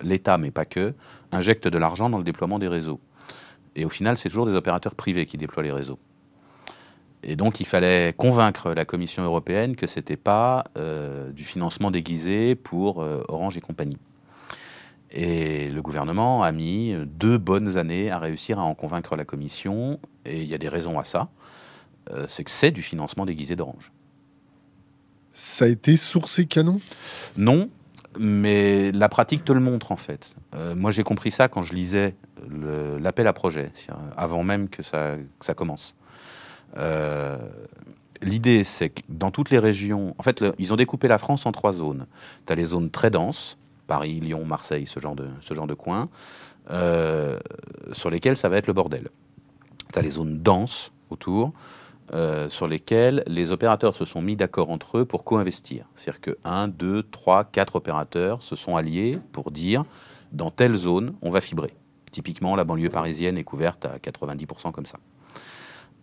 l'État, 0.02 0.38
mais 0.38 0.50
pas 0.50 0.64
que, 0.64 0.94
injecte 1.32 1.68
de 1.68 1.78
l'argent 1.78 2.10
dans 2.10 2.18
le 2.18 2.24
déploiement 2.24 2.58
des 2.58 2.68
réseaux. 2.68 3.00
Et 3.76 3.84
au 3.84 3.88
final, 3.88 4.18
c'est 4.18 4.28
toujours 4.28 4.46
des 4.46 4.54
opérateurs 4.54 4.94
privés 4.94 5.26
qui 5.26 5.36
déploient 5.36 5.62
les 5.62 5.72
réseaux. 5.72 5.98
Et 7.22 7.36
donc, 7.36 7.60
il 7.60 7.66
fallait 7.66 8.14
convaincre 8.16 8.72
la 8.72 8.84
Commission 8.84 9.22
européenne 9.22 9.76
que 9.76 9.86
ce 9.86 9.98
n'était 9.98 10.16
pas 10.16 10.64
euh, 10.76 11.30
du 11.32 11.44
financement 11.44 11.90
déguisé 11.90 12.54
pour 12.54 13.02
euh, 13.02 13.22
Orange 13.28 13.56
et 13.56 13.60
compagnie. 13.60 13.98
Et 15.10 15.68
le 15.70 15.82
gouvernement 15.82 16.42
a 16.42 16.52
mis 16.52 16.94
deux 17.06 17.38
bonnes 17.38 17.76
années 17.76 18.10
à 18.10 18.18
réussir 18.18 18.58
à 18.58 18.62
en 18.62 18.74
convaincre 18.74 19.16
la 19.16 19.24
Commission. 19.24 19.98
Et 20.24 20.42
il 20.42 20.48
y 20.48 20.54
a 20.54 20.58
des 20.58 20.68
raisons 20.68 20.98
à 20.98 21.04
ça. 21.04 21.28
Euh, 22.10 22.26
c'est 22.28 22.44
que 22.44 22.50
c'est 22.50 22.70
du 22.70 22.82
financement 22.82 23.26
déguisé 23.26 23.56
d'Orange. 23.56 23.92
Ça 25.32 25.64
a 25.64 25.68
été 25.68 25.96
sourcé 25.96 26.46
canon? 26.46 26.80
Non, 27.36 27.68
mais 28.18 28.92
la 28.92 29.08
pratique 29.08 29.44
te 29.44 29.52
le 29.52 29.60
montre 29.60 29.92
en 29.92 29.96
fait. 29.96 30.34
Euh, 30.54 30.74
moi 30.74 30.90
j'ai 30.90 31.02
compris 31.02 31.30
ça 31.30 31.48
quand 31.48 31.62
je 31.62 31.74
lisais 31.74 32.14
l'appel 33.00 33.26
à 33.26 33.32
projet, 33.32 33.70
avant 34.16 34.42
même 34.42 34.68
que 34.68 34.82
ça, 34.82 35.16
commence. 35.56 35.94
Euh, 36.76 37.38
l'idée 38.22 38.64
c'est 38.64 38.90
que 38.90 39.02
dans 39.08 39.30
toutes 39.30 39.50
les 39.50 39.58
régions, 39.58 40.14
en 40.18 40.22
fait 40.22 40.44
ils 40.58 40.72
ont 40.72 40.76
découpé 40.76 41.08
la 41.08 41.18
France 41.18 41.46
en 41.46 41.52
trois 41.52 41.72
zones. 41.72 42.06
Tu 42.46 42.52
as 42.52 42.56
les 42.56 42.66
zones 42.66 42.90
très 42.90 43.10
denses, 43.10 43.58
Paris, 43.86 44.20
Lyon, 44.20 44.44
Marseille, 44.44 44.86
ce 44.86 45.00
genre 45.00 45.16
de, 45.16 45.28
ce 45.40 45.54
euh, 46.70 47.38
sur 47.92 48.10
lesquels 48.10 48.36
ça 48.36 48.48
va 48.48 48.58
être 48.58 48.66
le 48.66 48.74
bordel. 48.74 49.08
Tu 49.92 49.98
as 49.98 50.02
les 50.02 50.10
zones 50.10 50.42
denses 50.42 50.92
autour, 51.10 51.52
euh, 52.12 52.48
sur 52.48 52.66
lesquels 52.66 53.22
les 53.26 53.52
opérateurs 53.52 53.94
se 53.94 54.04
sont 54.04 54.22
mis 54.22 54.36
d'accord 54.36 54.70
entre 54.70 54.98
eux 54.98 55.04
pour 55.04 55.24
co-investir. 55.24 55.86
C'est-à-dire 55.94 56.20
que 56.20 56.38
1, 56.44 56.68
2, 56.68 57.02
3, 57.02 57.44
4 57.44 57.76
opérateurs 57.76 58.42
se 58.42 58.56
sont 58.56 58.76
alliés 58.76 59.18
pour 59.32 59.50
dire 59.50 59.84
dans 60.32 60.50
telle 60.50 60.74
zone, 60.74 61.14
on 61.22 61.30
va 61.30 61.40
fibrer. 61.40 61.74
Typiquement, 62.10 62.56
la 62.56 62.64
banlieue 62.64 62.90
parisienne 62.90 63.38
est 63.38 63.44
couverte 63.44 63.84
à 63.84 63.98
90% 63.98 64.72
comme 64.72 64.86
ça. 64.86 64.98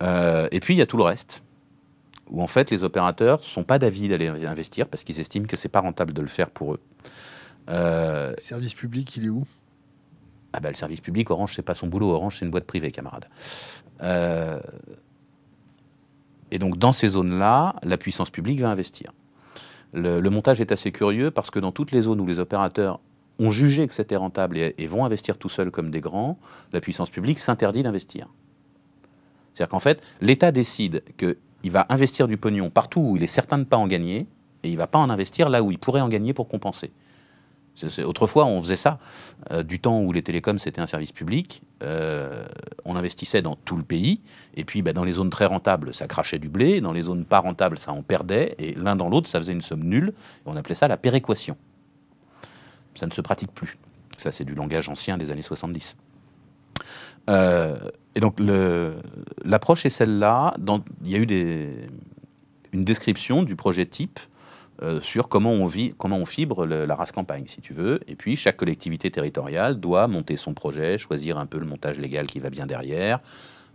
Euh, 0.02 0.48
et 0.52 0.60
puis, 0.60 0.74
il 0.74 0.78
y 0.78 0.82
a 0.82 0.86
tout 0.86 0.96
le 0.96 1.02
reste, 1.02 1.42
où 2.28 2.42
en 2.42 2.46
fait, 2.46 2.70
les 2.70 2.84
opérateurs 2.84 3.38
ne 3.38 3.44
sont 3.44 3.64
pas 3.64 3.78
d'avis 3.78 4.08
d'aller 4.08 4.28
investir 4.28 4.88
parce 4.88 5.04
qu'ils 5.04 5.20
estiment 5.20 5.46
que 5.46 5.56
c'est 5.56 5.68
pas 5.68 5.80
rentable 5.80 6.12
de 6.12 6.22
le 6.22 6.28
faire 6.28 6.50
pour 6.50 6.74
eux. 6.74 6.80
Euh, 7.68 8.32
le 8.36 8.42
service 8.42 8.74
public, 8.74 9.16
il 9.16 9.26
est 9.26 9.30
où? 9.30 9.44
Ah 10.52 10.60
ben, 10.60 10.70
Le 10.70 10.76
service 10.76 11.00
public, 11.00 11.30
Orange, 11.30 11.54
c'est 11.54 11.62
pas 11.62 11.74
son 11.74 11.86
boulot. 11.86 12.10
Orange, 12.10 12.38
c'est 12.38 12.44
une 12.44 12.50
boîte 12.50 12.66
privée, 12.66 12.90
camarade. 12.90 13.28
Euh, 14.02 14.60
et 16.50 16.58
donc 16.58 16.78
dans 16.78 16.92
ces 16.92 17.10
zones-là, 17.10 17.76
la 17.82 17.96
puissance 17.96 18.30
publique 18.30 18.60
va 18.60 18.70
investir. 18.70 19.12
Le, 19.92 20.20
montage 20.28 20.60
est 20.60 20.72
assez 20.72 20.92
curieux 20.92 21.30
parce 21.30 21.50
que 21.50 21.58
dans 21.58 21.72
toutes 21.72 21.92
les 21.92 22.02
zones 22.02 22.20
où 22.20 22.26
les 22.26 22.38
opérateurs 22.38 23.00
ont 23.38 23.50
jugé 23.50 23.86
que 23.86 23.94
c'était 23.94 24.16
rentable 24.16 24.58
et, 24.58 24.86
vont 24.86 25.04
investir 25.04 25.38
tout 25.38 25.48
seuls 25.48 25.70
comme 25.70 25.90
des 25.90 26.00
grands, 26.00 26.38
la 26.72 26.80
puissance 26.80 27.10
publique 27.10 27.38
s'interdit 27.38 27.82
d'investir. 27.82 28.28
C'est-à-dire 29.54 29.70
qu'en 29.70 29.80
fait, 29.80 30.02
l'État 30.20 30.52
décide 30.52 31.02
qu'il 31.16 31.70
va 31.70 31.86
investir 31.88 32.28
du 32.28 32.36
pognon 32.36 32.70
partout 32.70 33.00
où 33.00 33.16
il 33.16 33.22
est 33.22 33.28
certain 33.28 33.56
de 33.56 33.62
ne 33.62 33.68
pas 33.68 33.76
en 33.76 33.86
gagner, 33.86 34.26
et 34.62 34.68
il 34.68 34.72
ne 34.72 34.78
va 34.78 34.86
pas 34.86 34.98
en 34.98 35.10
investir 35.10 35.48
là 35.48 35.62
où 35.62 35.70
il 35.70 35.78
pourrait 35.78 36.00
en 36.00 36.08
gagner 36.08 36.34
pour 36.34 36.48
compenser. 36.48 36.90
Autrefois, 38.04 38.46
on 38.46 38.62
faisait 38.62 38.76
ça. 38.76 38.98
Euh, 39.52 39.62
du 39.62 39.80
temps 39.80 40.00
où 40.00 40.12
les 40.12 40.22
télécoms, 40.22 40.58
c'était 40.58 40.80
un 40.80 40.86
service 40.86 41.12
public, 41.12 41.62
euh, 41.82 42.46
on 42.84 42.96
investissait 42.96 43.42
dans 43.42 43.56
tout 43.56 43.76
le 43.76 43.82
pays. 43.82 44.20
Et 44.54 44.64
puis, 44.64 44.82
bah, 44.82 44.92
dans 44.92 45.04
les 45.04 45.12
zones 45.12 45.30
très 45.30 45.46
rentables, 45.46 45.94
ça 45.94 46.06
crachait 46.06 46.38
du 46.38 46.48
blé. 46.48 46.80
Dans 46.80 46.92
les 46.92 47.02
zones 47.02 47.24
pas 47.24 47.40
rentables, 47.40 47.78
ça 47.78 47.92
en 47.92 48.02
perdait. 48.02 48.54
Et 48.58 48.72
l'un 48.74 48.96
dans 48.96 49.08
l'autre, 49.08 49.28
ça 49.28 49.38
faisait 49.38 49.52
une 49.52 49.62
somme 49.62 49.84
nulle. 49.84 50.14
on 50.46 50.56
appelait 50.56 50.74
ça 50.74 50.88
la 50.88 50.96
péréquation. 50.96 51.56
Ça 52.94 53.06
ne 53.06 53.12
se 53.12 53.20
pratique 53.20 53.52
plus. 53.52 53.76
Ça, 54.16 54.32
c'est 54.32 54.44
du 54.44 54.54
langage 54.54 54.88
ancien 54.88 55.18
des 55.18 55.30
années 55.30 55.42
70. 55.42 55.96
Euh, 57.28 57.76
et 58.14 58.20
donc, 58.20 58.40
l'approche 59.44 59.84
est 59.84 59.90
celle-là. 59.90 60.54
Il 61.04 61.10
y 61.10 61.16
a 61.16 61.18
eu 61.18 61.86
une 62.72 62.84
description 62.84 63.42
du 63.42 63.54
projet 63.54 63.84
type 63.84 64.18
euh, 64.82 65.00
sur 65.00 65.28
comment 65.28 65.52
on, 65.52 65.66
vit, 65.66 65.94
comment 65.96 66.18
on 66.18 66.26
fibre 66.26 66.66
la 66.66 66.94
race 66.94 67.12
campagne, 67.12 67.44
si 67.46 67.60
tu 67.60 67.72
veux. 67.72 68.00
Et 68.08 68.14
puis, 68.14 68.36
chaque 68.36 68.58
collectivité 68.58 69.10
territoriale 69.10 69.80
doit 69.80 70.06
monter 70.06 70.36
son 70.36 70.52
projet, 70.52 70.98
choisir 70.98 71.38
un 71.38 71.46
peu 71.46 71.58
le 71.58 71.66
montage 71.66 71.98
légal 71.98 72.26
qui 72.26 72.40
va 72.40 72.50
bien 72.50 72.66
derrière, 72.66 73.20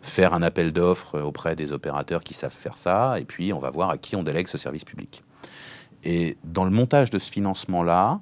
faire 0.01 0.33
un 0.33 0.43
appel 0.43 0.71
d'offres 0.71 1.19
auprès 1.19 1.55
des 1.55 1.71
opérateurs 1.71 2.23
qui 2.23 2.33
savent 2.33 2.53
faire 2.53 2.77
ça, 2.77 3.19
et 3.19 3.25
puis 3.25 3.51
on 3.53 3.59
va 3.59 3.71
voir 3.71 3.89
à 3.89 3.97
qui 3.97 4.15
on 4.15 4.23
délègue 4.23 4.47
ce 4.47 4.57
service 4.57 4.83
public. 4.83 5.23
Et 6.03 6.37
dans 6.43 6.65
le 6.65 6.71
montage 6.71 7.09
de 7.09 7.19
ce 7.19 7.31
financement-là, 7.31 8.19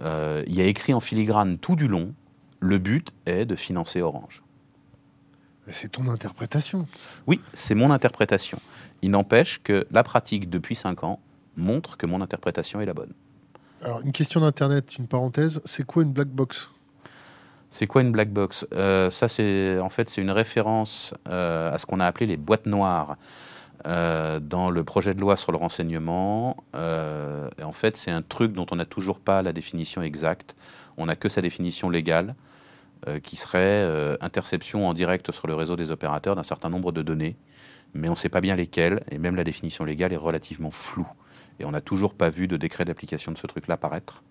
euh, 0.00 0.42
il 0.46 0.54
y 0.54 0.60
a 0.60 0.66
écrit 0.66 0.94
en 0.94 1.00
filigrane 1.00 1.58
tout 1.58 1.76
du 1.76 1.88
long, 1.88 2.14
le 2.60 2.78
but 2.78 3.10
est 3.26 3.44
de 3.44 3.56
financer 3.56 4.00
Orange. 4.02 4.42
C'est 5.68 5.92
ton 5.92 6.08
interprétation. 6.08 6.86
Oui, 7.26 7.40
c'est 7.52 7.74
mon 7.74 7.90
interprétation. 7.90 8.58
Il 9.00 9.12
n'empêche 9.12 9.60
que 9.62 9.86
la 9.90 10.02
pratique 10.02 10.50
depuis 10.50 10.74
5 10.74 11.04
ans 11.04 11.20
montre 11.56 11.96
que 11.96 12.06
mon 12.06 12.20
interprétation 12.20 12.80
est 12.80 12.86
la 12.86 12.94
bonne. 12.94 13.12
Alors, 13.82 14.00
une 14.04 14.12
question 14.12 14.40
d'Internet, 14.40 14.96
une 14.98 15.08
parenthèse, 15.08 15.60
c'est 15.64 15.84
quoi 15.84 16.04
une 16.04 16.12
black 16.12 16.28
box? 16.28 16.70
C'est 17.68 17.86
quoi 17.86 18.02
une 18.02 18.12
black 18.12 18.30
box? 18.30 18.66
Euh, 18.74 19.10
Ça, 19.10 19.28
c'est 19.28 19.78
en 19.80 19.88
fait 19.88 20.08
c'est 20.08 20.20
une 20.20 20.30
référence 20.30 21.14
euh, 21.28 21.72
à 21.74 21.78
ce 21.78 21.86
qu'on 21.86 22.00
a 22.00 22.06
appelé 22.06 22.26
les 22.26 22.36
boîtes 22.36 22.66
noires 22.66 23.16
euh, 23.86 24.38
dans 24.38 24.70
le 24.70 24.84
projet 24.84 25.14
de 25.14 25.20
loi 25.20 25.36
sur 25.36 25.50
le 25.50 25.58
renseignement. 25.58 26.62
et 26.74 27.62
en 27.64 27.72
fait, 27.72 27.96
c'est 27.96 28.10
un 28.10 28.22
truc 28.22 28.52
dont 28.52 28.66
on 28.70 28.76
n'a 28.76 28.84
toujours 28.84 29.18
pas 29.18 29.42
la 29.42 29.52
définition 29.52 30.02
exacte. 30.02 30.54
On 30.96 31.06
n'a 31.06 31.16
que 31.16 31.28
sa 31.28 31.40
définition 31.40 31.90
légale, 31.90 32.34
qui 33.24 33.36
serait 33.36 33.88
interception 34.20 34.86
en 34.86 34.94
direct 34.94 35.32
sur 35.32 35.48
le 35.48 35.54
réseau 35.54 35.74
des 35.74 35.90
opérateurs 35.90 36.36
d'un 36.36 36.44
certain 36.44 36.68
nombre 36.68 36.92
de 36.92 37.02
données, 37.02 37.34
mais 37.94 38.08
on 38.08 38.12
ne 38.12 38.16
sait 38.16 38.28
pas 38.28 38.40
bien 38.40 38.54
lesquelles. 38.54 39.02
Et 39.10 39.18
même 39.18 39.34
la 39.34 39.44
définition 39.44 39.84
légale 39.84 40.12
est 40.12 40.16
relativement 40.16 40.70
floue. 40.70 41.08
Et 41.58 41.64
on 41.64 41.70
n'a 41.70 41.80
toujours 41.80 42.14
pas 42.14 42.30
vu 42.30 42.48
de 42.48 42.56
décret 42.56 42.84
d'application 42.84 43.32
de 43.32 43.38
ce 43.38 43.46
truc-là 43.46 43.74
apparaître. 43.74 44.22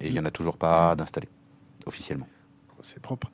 Et 0.00 0.08
il 0.08 0.12
n'y 0.12 0.20
en 0.20 0.24
a 0.24 0.30
toujours 0.30 0.56
pas 0.56 0.94
d'installé, 0.96 1.28
officiellement. 1.86 2.28
C'est 2.82 3.00
propre. 3.00 3.30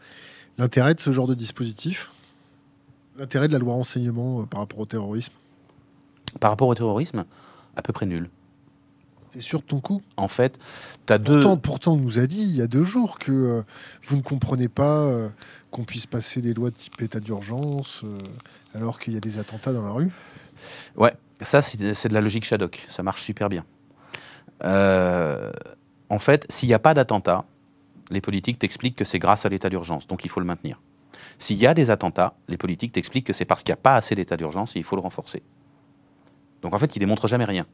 L'intérêt 0.59 0.95
de 0.95 1.01
ce 1.01 1.13
genre 1.13 1.27
de 1.27 1.35
dispositif 1.35 2.11
L'intérêt 3.19 3.49
de 3.49 3.53
la 3.53 3.59
loi 3.59 3.75
renseignement 3.75 4.43
euh, 4.43 4.45
par 4.45 4.61
rapport 4.61 4.81
au 4.81 4.87
terrorisme? 4.87 5.33
Par 6.39 6.51
rapport 6.51 6.69
au 6.69 6.75
terrorisme, 6.75 7.25
à 7.75 7.83
peu 7.83 7.93
près 7.93 8.05
nul. 8.05 8.29
T'es 9.31 9.41
sûr 9.41 9.61
de 9.61 9.65
ton 9.65 9.81
coup? 9.81 10.03
En 10.19 10.29
fait, 10.29 10.59
tu 11.07 11.13
as 11.13 11.19
deux. 11.19 11.41
Pourtant, 11.63 11.95
on 11.95 11.97
nous 11.97 12.19
a 12.19 12.27
dit 12.27 12.43
il 12.43 12.57
y 12.57 12.61
a 12.61 12.67
deux 12.67 12.85
jours 12.85 13.19
que 13.19 13.33
euh, 13.33 13.63
vous 14.03 14.17
ne 14.17 14.23
comprenez 14.23 14.69
pas 14.69 14.99
euh, 14.99 15.29
qu'on 15.71 15.85
puisse 15.85 16.07
passer 16.07 16.43
des 16.43 16.53
lois 16.53 16.71
de 16.71 16.77
type 16.77 17.01
état 17.01 17.21
d'urgence 17.21 18.05
alors 18.75 18.99
qu'il 18.99 19.15
y 19.15 19.17
a 19.17 19.21
des 19.21 19.39
attentats 19.39 19.73
dans 19.73 19.83
la 19.83 19.91
rue. 19.91 20.11
Ouais, 20.97 21.17
ça, 21.41 21.63
c'est 21.63 22.09
de 22.09 22.15
la 22.15 22.21
logique 22.21 22.45
Shadok. 22.45 22.87
Ça 22.89 23.03
marche 23.03 23.23
super 23.23 23.49
bien. 23.49 23.65
Euh, 24.65 25.53
en 26.09 26.19
fait, 26.19 26.47
s'il 26.49 26.69
n'y 26.69 26.75
a 26.75 26.79
pas 26.79 26.95
d'attentat, 26.95 27.45
les 28.11 28.21
politiques 28.21 28.59
t'expliquent 28.59 28.97
que 28.97 29.05
c'est 29.05 29.19
grâce 29.19 29.45
à 29.45 29.49
l'état 29.49 29.69
d'urgence, 29.69 30.07
donc 30.07 30.25
il 30.25 30.31
faut 30.31 30.41
le 30.41 30.47
maintenir. 30.47 30.81
S'il 31.39 31.57
y 31.57 31.67
a 31.67 31.75
des 31.75 31.91
attentats, 31.91 32.35
les 32.49 32.57
politiques 32.57 32.93
t'expliquent 32.93 33.27
que 33.27 33.33
c'est 33.33 33.45
parce 33.45 33.63
qu'il 33.63 33.73
n'y 33.73 33.79
a 33.79 33.83
pas 33.83 33.97
assez 33.97 34.15
d'état 34.15 34.37
d'urgence 34.37 34.77
et 34.77 34.79
il 34.79 34.85
faut 34.85 34.97
le 34.97 35.03
renforcer. 35.03 35.43
Donc 36.63 36.75
en 36.75 36.79
fait, 36.79 36.95
ils 36.97 37.01
démontrent 37.01 37.29
jamais 37.29 37.45
rien. 37.45 37.67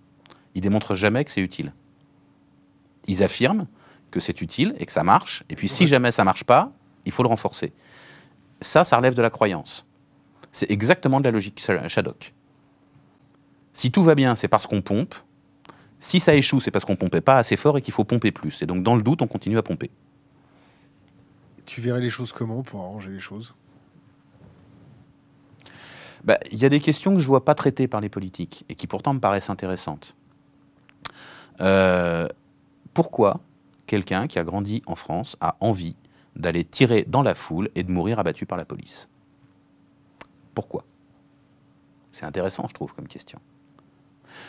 Ils 0.54 0.60
démontrent 0.60 0.94
jamais 0.94 1.24
que 1.24 1.30
c'est 1.30 1.40
utile. 1.40 1.72
Ils 3.06 3.22
affirment 3.22 3.66
que 4.10 4.20
c'est 4.20 4.40
utile 4.40 4.74
et 4.78 4.86
que 4.86 4.92
ça 4.92 5.04
marche, 5.04 5.44
et 5.48 5.56
puis 5.56 5.68
si 5.68 5.86
jamais 5.86 6.12
ça 6.12 6.24
marche 6.24 6.44
pas, 6.44 6.72
il 7.04 7.12
faut 7.12 7.22
le 7.22 7.28
renforcer. 7.28 7.72
Ça, 8.60 8.84
ça 8.84 8.96
relève 8.96 9.14
de 9.14 9.22
la 9.22 9.30
croyance. 9.30 9.86
C'est 10.52 10.70
exactement 10.70 11.20
de 11.20 11.24
la 11.24 11.30
logique 11.30 11.60
Shadok. 11.88 12.34
Si 13.72 13.90
tout 13.90 14.02
va 14.02 14.14
bien, 14.14 14.36
c'est 14.36 14.48
parce 14.48 14.66
qu'on 14.66 14.82
pompe. 14.82 15.14
Si 16.00 16.20
ça 16.20 16.34
échoue, 16.34 16.60
c'est 16.60 16.70
parce 16.70 16.84
qu'on 16.84 16.96
pompait 16.96 17.20
pas 17.20 17.36
assez 17.36 17.56
fort 17.56 17.78
et 17.78 17.82
qu'il 17.82 17.94
faut 17.94 18.04
pomper 18.04 18.32
plus. 18.32 18.60
Et 18.62 18.66
donc, 18.66 18.82
dans 18.82 18.96
le 18.96 19.02
doute, 19.02 19.22
on 19.22 19.26
continue 19.26 19.56
à 19.56 19.62
pomper. 19.62 19.90
Tu 21.64 21.80
verrais 21.80 22.00
les 22.00 22.10
choses 22.10 22.32
comment 22.32 22.62
pour 22.62 22.80
arranger 22.80 23.10
les 23.10 23.20
choses? 23.20 23.54
Bah, 26.24 26.38
Il 26.50 26.58
y 26.58 26.64
a 26.64 26.68
des 26.68 26.80
questions 26.80 27.14
que 27.14 27.20
je 27.20 27.24
ne 27.24 27.28
vois 27.28 27.44
pas 27.44 27.54
traitées 27.54 27.88
par 27.88 28.00
les 28.00 28.08
politiques 28.08 28.64
et 28.68 28.74
qui 28.74 28.86
pourtant 28.86 29.14
me 29.14 29.20
paraissent 29.20 29.50
intéressantes. 29.50 30.14
Euh, 31.60 32.28
pourquoi 32.94 33.40
quelqu'un 33.86 34.26
qui 34.26 34.38
a 34.38 34.44
grandi 34.44 34.82
en 34.86 34.96
France 34.96 35.36
a 35.40 35.56
envie 35.60 35.96
d'aller 36.34 36.64
tirer 36.64 37.04
dans 37.06 37.22
la 37.22 37.34
foule 37.34 37.70
et 37.74 37.82
de 37.84 37.92
mourir 37.92 38.18
abattu 38.18 38.44
par 38.44 38.58
la 38.58 38.64
police? 38.64 39.08
Pourquoi? 40.54 40.84
C'est 42.10 42.26
intéressant, 42.26 42.66
je 42.68 42.74
trouve, 42.74 42.92
comme 42.92 43.08
question. 43.08 43.40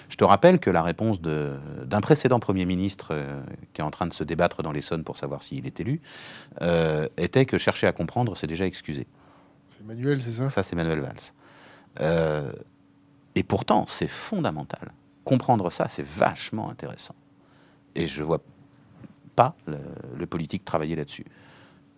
Je 0.10 0.16
te 0.16 0.24
rappelle 0.24 0.60
que 0.60 0.70
la 0.70 0.84
réponse 0.84 1.22
d'un 1.22 2.02
précédent 2.02 2.40
Premier 2.40 2.66
ministre 2.66 3.10
euh, 3.12 3.42
qui 3.74 3.82
est 3.82 3.84
en 3.84 3.92
train 3.92 4.08
de 4.08 4.14
se 4.14 4.24
débattre 4.24 4.64
dans 4.64 4.72
l'Essonne 4.72 5.04
pour 5.04 5.18
savoir 5.18 5.44
s'il 5.44 5.66
est 5.66 5.80
élu 5.80 6.02
euh, 6.62 7.08
était 7.18 7.46
que 7.46 7.58
chercher 7.58 7.88
à 7.88 7.92
comprendre, 7.92 8.36
c'est 8.38 8.48
déjà 8.48 8.66
excuser. 8.66 9.08
C'est 9.70 9.86
Manuel, 9.86 10.22
c'est 10.22 10.32
ça? 10.32 10.50
Ça, 10.50 10.64
c'est 10.64 10.76
Manuel 10.76 11.00
Valls. 11.00 11.16
Euh, 12.00 12.52
et 13.36 13.44
pourtant, 13.44 13.86
c'est 13.88 14.08
fondamental. 14.08 14.92
Comprendre 15.24 15.72
ça, 15.72 15.88
c'est 15.90 16.06
vachement 16.06 16.70
intéressant. 16.70 17.16
Et 17.96 18.08
je 18.08 18.24
vois 18.24 18.42
pas 19.36 19.56
le, 19.66 19.80
le 20.18 20.26
politique 20.26 20.66
travailler 20.66 20.96
là-dessus. 20.96 21.26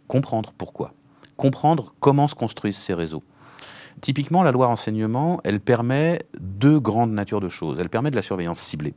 Comprendre 0.07 0.53
pourquoi. 0.57 0.93
Comprendre 1.35 1.93
comment 1.99 2.27
se 2.27 2.35
construisent 2.35 2.77
ces 2.77 2.93
réseaux. 2.93 3.23
Typiquement, 4.01 4.43
la 4.43 4.51
loi 4.51 4.67
renseignement, 4.67 5.39
elle 5.43 5.59
permet 5.59 6.19
deux 6.39 6.79
grandes 6.79 7.11
natures 7.11 7.41
de 7.41 7.49
choses. 7.49 7.79
Elle 7.79 7.89
permet 7.89 8.11
de 8.11 8.15
la 8.15 8.21
surveillance 8.21 8.59
ciblée. 8.59 8.93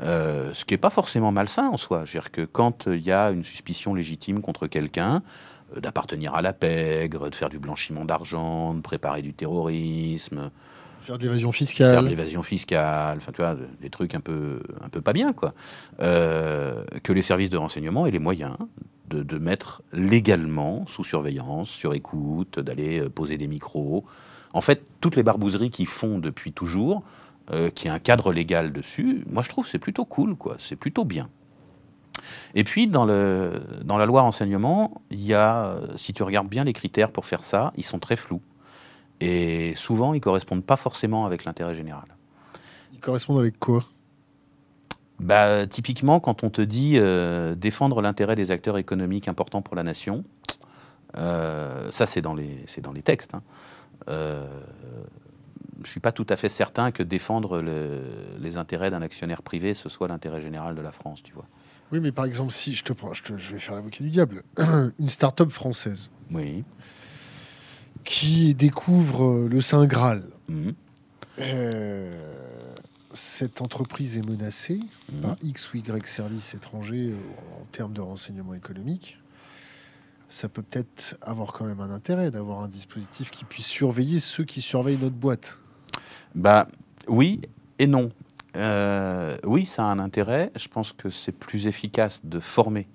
Euh, 0.00 0.52
ce 0.54 0.64
qui 0.64 0.74
n'est 0.74 0.78
pas 0.78 0.90
forcément 0.90 1.32
malsain 1.32 1.68
en 1.68 1.76
soi. 1.76 2.04
Je 2.04 2.12
veux 2.12 2.20
dire 2.20 2.30
que 2.30 2.42
quand 2.42 2.86
il 2.86 3.00
y 3.00 3.12
a 3.12 3.30
une 3.30 3.44
suspicion 3.44 3.94
légitime 3.94 4.40
contre 4.40 4.66
quelqu'un, 4.66 5.22
euh, 5.76 5.80
d'appartenir 5.80 6.34
à 6.34 6.42
la 6.42 6.52
pègre, 6.52 7.30
de 7.30 7.34
faire 7.34 7.48
du 7.48 7.58
blanchiment 7.58 8.04
d'argent, 8.04 8.74
de 8.74 8.80
préparer 8.80 9.22
du 9.22 9.34
terrorisme, 9.34 10.50
Faire 11.08 11.16
de 11.16 11.22
l'évasion 11.22 11.52
fiscale. 11.52 11.86
Faire 11.86 12.02
de 12.02 12.08
l'évasion 12.08 12.42
fiscale, 12.42 13.16
enfin 13.16 13.32
tu 13.32 13.40
vois, 13.40 13.56
des 13.80 13.88
trucs 13.88 14.14
un 14.14 14.20
peu, 14.20 14.60
un 14.82 14.90
peu 14.90 15.00
pas 15.00 15.14
bien, 15.14 15.32
quoi. 15.32 15.54
Euh, 16.00 16.84
que 17.02 17.14
les 17.14 17.22
services 17.22 17.48
de 17.48 17.56
renseignement 17.56 18.06
aient 18.06 18.10
les 18.10 18.18
moyens 18.18 18.56
de, 19.08 19.38
mettre 19.38 19.82
légalement 19.92 20.86
sous 20.86 21.04
surveillance, 21.04 21.68
sur 21.68 21.94
écoute, 21.94 22.58
d'aller 22.58 23.00
euh, 23.00 23.08
poser 23.08 23.38
des 23.38 23.46
micros. 23.46 24.04
En 24.52 24.60
fait, 24.60 24.82
toutes 25.00 25.16
les 25.16 25.22
barbouzeries 25.22 25.70
qu'ils 25.70 25.86
font 25.86 26.18
depuis 26.18 26.52
toujours, 26.52 27.02
euh, 27.52 27.70
qui 27.70 27.88
a 27.88 27.94
un 27.94 27.98
cadre 27.98 28.32
légal 28.32 28.72
dessus, 28.72 29.24
moi 29.30 29.42
je 29.42 29.48
trouve 29.48 29.66
c'est 29.66 29.78
plutôt 29.78 30.04
cool, 30.04 30.36
quoi. 30.36 30.56
C'est 30.58 30.76
plutôt 30.76 31.04
bien. 31.04 31.28
Et 32.54 32.64
puis, 32.64 32.88
dans, 32.88 33.04
le, 33.04 33.62
dans 33.84 33.96
la 33.96 34.06
loi 34.06 34.22
renseignement, 34.22 35.00
il 35.10 35.24
y 35.24 35.34
a, 35.34 35.78
si 35.96 36.12
tu 36.12 36.22
regardes 36.22 36.48
bien 36.48 36.64
les 36.64 36.72
critères 36.72 37.12
pour 37.12 37.26
faire 37.26 37.44
ça, 37.44 37.72
ils 37.76 37.84
sont 37.84 37.98
très 37.98 38.16
flous. 38.16 38.42
Et 39.20 39.74
souvent, 39.76 40.14
ils 40.14 40.20
correspondent 40.20 40.64
pas 40.64 40.76
forcément 40.76 41.26
avec 41.26 41.44
l'intérêt 41.44 41.74
général. 41.74 42.06
Ils 42.92 43.00
correspondent 43.00 43.40
avec 43.40 43.58
quoi? 43.58 43.84
Bah, 45.20 45.66
Typiquement, 45.66 46.20
quand 46.20 46.44
on 46.44 46.50
te 46.50 46.62
dit 46.62 46.94
euh, 46.96 47.54
défendre 47.54 48.00
l'intérêt 48.02 48.36
des 48.36 48.50
acteurs 48.50 48.78
économiques 48.78 49.28
importants 49.28 49.62
pour 49.62 49.76
la 49.76 49.82
nation, 49.82 50.24
euh, 51.16 51.90
ça 51.90 52.06
c'est 52.06 52.20
dans, 52.20 52.34
les, 52.34 52.66
dans 52.82 52.92
les 52.92 53.02
textes. 53.02 53.34
Hein. 53.34 53.42
Euh, 54.08 54.46
je 55.76 55.82
ne 55.82 55.86
suis 55.86 56.00
pas 56.00 56.12
tout 56.12 56.26
à 56.28 56.36
fait 56.36 56.48
certain 56.48 56.90
que 56.90 57.02
défendre 57.02 57.62
les 58.40 58.56
intérêts 58.56 58.90
d'un 58.90 59.02
actionnaire 59.02 59.42
privé, 59.42 59.74
ce 59.74 59.88
soit 59.88 60.08
l'intérêt 60.08 60.40
général 60.40 60.74
de 60.74 60.80
la 60.82 60.90
France, 60.90 61.22
tu 61.22 61.32
vois. 61.32 61.46
Oui, 61.92 62.00
mais 62.00 62.10
par 62.10 62.24
exemple, 62.24 62.52
si 62.52 62.74
je 62.74 62.84
te 62.84 62.92
prends, 62.92 63.14
je, 63.14 63.22
je 63.36 63.52
vais 63.52 63.58
faire 63.58 63.76
l'avocat 63.76 64.02
du 64.02 64.10
diable, 64.10 64.42
une 64.98 65.08
start-up 65.08 65.50
française. 65.50 66.10
Oui 66.32 66.64
qui 68.08 68.54
découvre 68.54 69.46
le 69.48 69.60
Saint 69.60 69.84
Graal. 69.86 70.22
Euh, 71.38 72.37
cette 73.18 73.62
entreprise 73.62 74.16
est 74.16 74.22
menacée 74.22 74.80
mhm. 75.12 75.20
par 75.20 75.36
X 75.42 75.72
ou 75.72 75.78
Y 75.78 76.06
services 76.06 76.54
étrangers 76.54 77.10
euh, 77.10 77.60
en 77.60 77.64
termes 77.66 77.92
de 77.92 78.00
renseignement 78.00 78.54
économique. 78.54 79.18
Ça 80.28 80.48
peut 80.48 80.62
peut-être 80.62 81.16
avoir 81.22 81.52
quand 81.52 81.64
même 81.64 81.80
un 81.80 81.90
intérêt 81.90 82.30
d'avoir 82.30 82.60
un 82.60 82.68
dispositif 82.68 83.30
qui 83.30 83.44
puisse 83.44 83.66
surveiller 83.66 84.20
ceux 84.20 84.44
qui 84.44 84.60
surveillent 84.60 84.98
notre 84.98 85.16
boîte. 85.16 85.58
Bah 86.34 86.68
oui 87.08 87.40
et 87.78 87.86
non. 87.86 88.10
oui, 89.44 89.64
ça 89.64 89.84
a 89.84 89.86
un 89.86 89.98
intérêt. 89.98 90.52
Je 90.54 90.68
pense 90.68 90.92
que 90.92 91.08
c'est 91.08 91.32
plus 91.32 91.66
efficace 91.66 92.20
de 92.24 92.40
former 92.40 92.88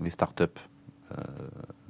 les 0.00 0.10
startups 0.10 0.44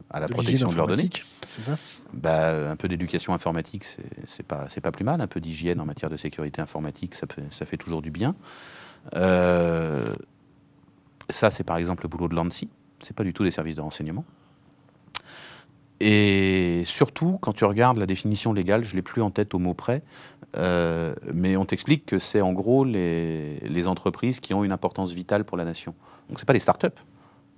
à 0.08 0.20
la 0.20 0.28
protection 0.28 0.70
de 0.70 0.76
leurs 0.76 0.86
données. 0.86 1.10
C'est 1.50 1.62
ça? 1.62 1.76
Bah, 2.14 2.70
Un 2.70 2.76
peu 2.76 2.88
d'éducation 2.88 3.34
informatique, 3.34 3.84
c'est 4.26 4.46
pas, 4.46 4.68
pas 4.82 4.92
plus 4.92 5.04
mal. 5.04 5.20
Un 5.20 5.26
peu 5.26 5.40
d'hygiène 5.40 5.80
en 5.80 5.84
matière 5.84 6.08
de 6.08 6.16
sécurité 6.16 6.62
informatique, 6.62 7.14
ça, 7.14 7.26
fait 7.66 7.76
toujours 7.76 8.02
du 8.02 8.10
bien. 8.10 8.34
Euh, 9.14 10.14
ça, 11.28 11.50
c'est 11.50 11.64
par 11.64 11.76
exemple 11.76 12.04
le 12.04 12.08
boulot 12.08 12.28
de 12.28 12.36
l'ANSI. 12.36 12.70
C'est 13.00 13.16
pas 13.16 13.24
du 13.24 13.32
tout 13.32 13.44
des 13.44 13.50
services 13.50 13.74
de 13.74 13.80
renseignement. 13.80 14.24
Et 16.00 16.82
surtout, 16.86 17.38
quand 17.42 17.52
tu 17.52 17.64
regardes 17.64 17.98
la 17.98 18.06
définition 18.06 18.54
légale, 18.54 18.84
je 18.84 18.94
l'ai 18.94 19.02
plus 19.02 19.20
en 19.20 19.30
tête 19.30 19.52
au 19.52 19.58
mot 19.58 19.74
près, 19.74 20.02
euh, 20.56 21.14
mais 21.34 21.56
on 21.56 21.66
t'explique 21.66 22.06
que 22.06 22.18
c'est 22.18 22.40
en 22.40 22.54
gros 22.54 22.84
les, 22.84 23.86
entreprises 23.86 24.40
qui 24.40 24.54
ont 24.54 24.64
une 24.64 24.72
importance 24.72 25.12
vitale 25.12 25.44
pour 25.44 25.58
la 25.58 25.64
nation. 25.64 25.94
Donc 26.28 26.38
c'est 26.38 26.46
pas 26.46 26.54
les 26.54 26.60
start-up 26.60 26.98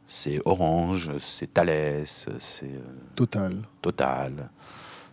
c'est 0.06 0.40
Orange, 0.44 1.10
c'est 1.20 1.52
Thales, 1.52 2.04
c'est. 2.06 2.64
Euh, 2.64 2.80
Total. 3.16 3.62
Total, 3.80 4.50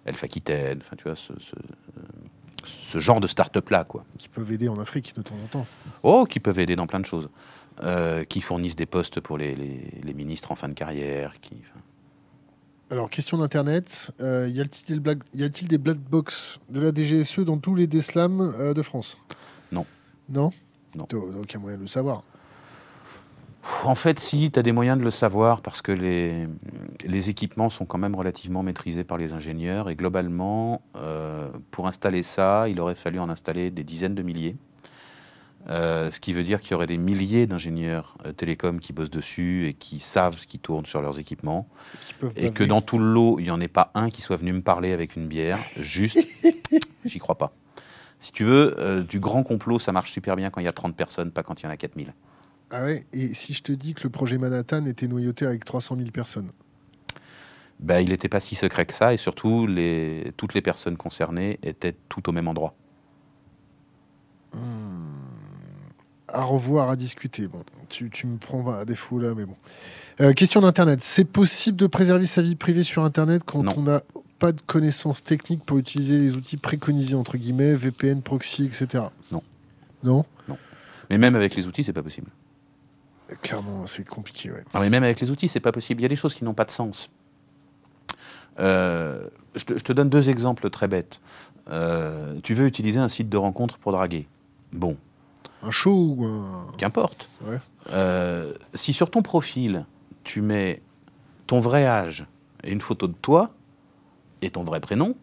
Elf 0.05 0.23
Aquitaine, 0.23 0.79
enfin 0.81 0.95
tu 0.97 1.03
vois, 1.05 1.15
ce, 1.15 2.99
genre 2.99 3.21
de 3.21 3.27
start-up-là, 3.27 3.85
quoi. 3.85 4.05
Qui 4.17 4.27
peuvent 4.29 4.51
aider 4.51 4.67
en 4.67 4.79
Afrique 4.79 5.15
de 5.15 5.21
temps 5.21 5.35
en 5.43 5.47
temps. 5.47 5.67
Oh, 6.03 6.25
qui 6.25 6.39
peuvent 6.39 6.59
aider 6.59 6.75
dans 6.75 6.87
plein 6.87 6.99
de 6.99 7.05
choses. 7.05 7.29
Euh, 7.81 8.25
qui 8.25 8.41
fournissent 8.41 8.75
des 8.75 8.85
postes 8.85 9.21
pour 9.21 9.37
les, 9.37 9.55
ministres 10.13 10.51
en 10.51 10.55
fin 10.55 10.67
de 10.67 10.73
carrière. 10.73 11.33
Qui, 11.39 11.55
Alors, 12.91 13.09
question 13.09 13.37
d'Internet, 13.37 14.11
euh, 14.19 14.49
y 14.49 14.59
a-t-il 14.59 15.67
des 15.69 15.77
black 15.77 15.99
box 15.99 16.59
de 16.69 16.81
la 16.81 16.91
DGSE 16.93 17.39
dans 17.39 17.57
tous 17.57 17.75
les 17.75 17.87
DSLAM 17.87 18.73
de 18.73 18.81
France? 18.81 19.17
Non. 19.71 19.85
Non? 20.27 20.51
Non. 20.97 21.07
Aucun 21.39 21.59
moyen 21.59 21.77
de 21.77 21.83
le 21.83 21.87
savoir. 21.87 22.23
En 23.83 23.95
fait, 23.95 24.19
si, 24.19 24.51
tu 24.51 24.59
as 24.59 24.63
des 24.63 24.71
moyens 24.71 24.97
de 24.97 25.03
le 25.03 25.11
savoir 25.11 25.61
parce 25.61 25.81
que 25.81 25.91
les, 25.91 26.47
les, 27.05 27.29
équipements 27.29 27.69
sont 27.69 27.85
quand 27.85 27.97
même 27.97 28.15
relativement 28.15 28.61
maîtrisés 28.61 29.03
par 29.03 29.17
les 29.17 29.31
ingénieurs 29.31 29.89
et 29.89 29.95
globalement, 29.95 30.81
euh, 30.97 31.49
pour 31.71 31.87
installer 31.87 32.23
ça, 32.23 32.67
il 32.67 32.79
aurait 32.79 32.95
fallu 32.95 33.19
en 33.19 33.29
installer 33.29 33.71
des 33.71 33.83
dizaines 33.83 34.15
de 34.15 34.21
milliers. 34.21 34.57
Euh, 35.69 36.09
ce 36.11 36.19
qui 36.19 36.33
veut 36.33 36.43
dire 36.43 36.61
qu'il 36.61 36.71
y 36.71 36.73
aurait 36.73 36.87
des 36.87 36.97
milliers 36.97 37.47
d'ingénieurs 37.47 38.17
euh, 38.25 38.31
télécoms 38.31 38.79
qui 38.79 38.91
bossent 38.91 39.11
dessus 39.11 39.67
et 39.67 39.73
qui 39.73 39.99
savent 39.99 40.37
ce 40.37 40.47
qui 40.47 40.57
tourne 40.57 40.85
sur 40.85 41.01
leurs 41.01 41.19
équipements. 41.19 41.67
Et 42.35 42.51
que 42.51 42.63
dans 42.63 42.81
tout 42.81 42.97
le 42.97 43.05
lot, 43.05 43.39
il 43.39 43.43
n'y 43.43 43.51
en 43.51 43.61
ait 43.61 43.67
pas 43.67 43.91
un 43.93 44.09
qui 44.09 44.21
soit 44.21 44.37
venu 44.37 44.51
me 44.51 44.61
parler 44.61 44.93
avec 44.93 45.15
une 45.15 45.27
bière. 45.27 45.59
Juste, 45.77 46.25
j'y 47.05 47.19
crois 47.19 47.37
pas. 47.37 47.53
Si 48.19 48.31
tu 48.31 48.43
veux, 48.43 49.05
du 49.07 49.19
grand 49.19 49.43
complot, 49.43 49.79
ça 49.79 49.93
marche 49.93 50.11
super 50.11 50.35
bien 50.35 50.49
quand 50.49 50.59
il 50.59 50.65
y 50.65 50.69
a 50.69 50.73
30 50.73 50.95
personnes, 50.95 51.31
pas 51.31 51.43
quand 51.43 51.61
il 51.61 51.65
y 51.65 51.67
en 51.67 51.71
a 51.71 51.77
4000. 51.77 52.13
Ah 52.71 52.83
ouais 52.83 53.03
Et 53.13 53.33
si 53.33 53.53
je 53.53 53.63
te 53.63 53.71
dis 53.71 53.93
que 53.93 54.03
le 54.03 54.09
projet 54.09 54.37
Manhattan 54.37 54.85
était 54.85 55.07
noyauté 55.07 55.45
avec 55.45 55.65
300 55.65 55.95
000 55.97 56.11
personnes 56.11 56.51
ben, 57.79 57.99
Il 57.99 58.09
n'était 58.09 58.29
pas 58.29 58.39
si 58.39 58.55
secret 58.55 58.85
que 58.85 58.93
ça, 58.93 59.13
et 59.13 59.17
surtout, 59.17 59.67
les, 59.67 60.31
toutes 60.37 60.53
les 60.53 60.61
personnes 60.61 60.97
concernées 60.97 61.59
étaient 61.63 61.95
tout 62.09 62.29
au 62.29 62.31
même 62.31 62.47
endroit. 62.47 62.75
Hmm. 64.53 65.05
À 66.27 66.43
revoir, 66.43 66.89
à 66.89 66.95
discuter. 66.95 67.47
Bon, 67.47 67.63
tu, 67.89 68.09
tu 68.11 68.27
me 68.27 68.37
prends 68.37 68.69
à 68.71 68.85
défaut 68.85 69.19
là, 69.19 69.33
mais 69.35 69.45
bon. 69.45 69.55
Euh, 70.21 70.33
question 70.33 70.61
d'Internet. 70.61 71.01
C'est 71.01 71.25
possible 71.25 71.77
de 71.77 71.87
préserver 71.87 72.27
sa 72.27 72.43
vie 72.43 72.55
privée 72.55 72.83
sur 72.83 73.03
Internet 73.03 73.41
quand 73.45 73.65
on 73.77 73.81
n'a 73.81 74.01
pas 74.37 74.51
de 74.51 74.61
connaissances 74.61 75.23
techniques 75.23 75.63
pour 75.65 75.79
utiliser 75.79 76.19
les 76.19 76.35
outils 76.35 76.57
préconisés, 76.57 77.15
entre 77.15 77.37
guillemets, 77.37 77.73
VPN, 77.73 78.21
proxy, 78.21 78.65
etc. 78.65 79.05
Non. 79.31 79.41
Non? 80.03 80.25
Non. 80.47 80.57
Mais 81.09 81.17
même 81.17 81.35
avec 81.35 81.55
les 81.55 81.67
outils, 81.67 81.83
c'est 81.83 81.93
pas 81.93 82.03
possible. 82.03 82.27
Clairement, 83.41 83.85
c'est 83.87 84.07
compliqué. 84.07 84.51
Ouais. 84.51 84.63
mais 84.75 84.89
même 84.89 85.03
avec 85.03 85.19
les 85.19 85.31
outils, 85.31 85.47
c'est 85.47 85.59
pas 85.59 85.71
possible. 85.71 86.01
Il 86.01 86.03
y 86.03 86.05
a 86.05 86.09
des 86.09 86.15
choses 86.15 86.33
qui 86.33 86.43
n'ont 86.43 86.53
pas 86.53 86.65
de 86.65 86.71
sens. 86.71 87.09
Euh, 88.59 89.27
je, 89.55 89.63
te, 89.63 89.93
donne 89.93 90.09
deux 90.09 90.29
exemples 90.29 90.69
très 90.69 90.87
bêtes. 90.87 91.21
Euh, 91.69 92.39
tu 92.43 92.53
veux 92.53 92.65
utiliser 92.65 92.99
un 92.99 93.09
site 93.09 93.29
de 93.29 93.37
rencontre 93.37 93.77
pour 93.77 93.91
draguer. 93.91 94.27
Bon. 94.73 94.97
Un 95.61 95.71
show 95.71 96.15
ou 96.17 96.25
un. 96.25 96.67
Qu'importe. 96.77 97.29
Euh, 97.91 98.53
si 98.73 98.93
sur 98.93 99.11
ton 99.11 99.21
profil, 99.21 99.85
tu 100.23 100.41
mets 100.41 100.81
ton 101.47 101.59
vrai 101.59 101.85
âge 101.85 102.27
et 102.63 102.71
une 102.71 102.81
photo 102.81 103.07
de 103.07 103.13
toi 103.13 103.51
et 104.41 104.49
ton 104.49 104.63
vrai 104.63 104.79
prénom, 104.79 105.15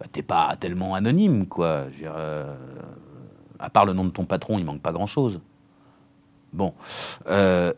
bah, 0.00 0.06
t'es 0.10 0.22
pas 0.22 0.56
tellement 0.56 0.94
anonyme, 0.94 1.46
quoi. 1.46 1.84
Je 1.84 1.90
veux 1.90 1.98
dire, 2.02 2.16
à 3.58 3.70
part 3.70 3.86
le 3.86 3.92
nom 3.92 4.04
de 4.04 4.10
ton 4.10 4.24
patron, 4.24 4.58
il 4.58 4.64
manque 4.64 4.80
pas 4.80 4.92
grand-chose. 4.92 5.40
Bon. 6.54 6.72
Euh, 7.28 7.72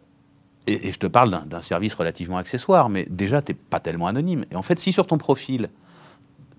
et, 0.68 0.88
et 0.88 0.92
je 0.92 0.98
te 0.98 1.06
parle 1.06 1.30
d'un- 1.48 1.62
service 1.62 1.94
relativement 1.94 2.36
accessoire, 2.38 2.88
mais 2.88 3.06
déjà, 3.10 3.42
t'es 3.42 3.54
pas 3.54 3.80
tellement 3.80 4.06
anonyme. 4.06 4.44
Et 4.50 4.56
en 4.56 4.62
fait, 4.62 4.78
si 4.78 4.92
sur 4.92 5.06
ton 5.06 5.18
profil, 5.18 5.70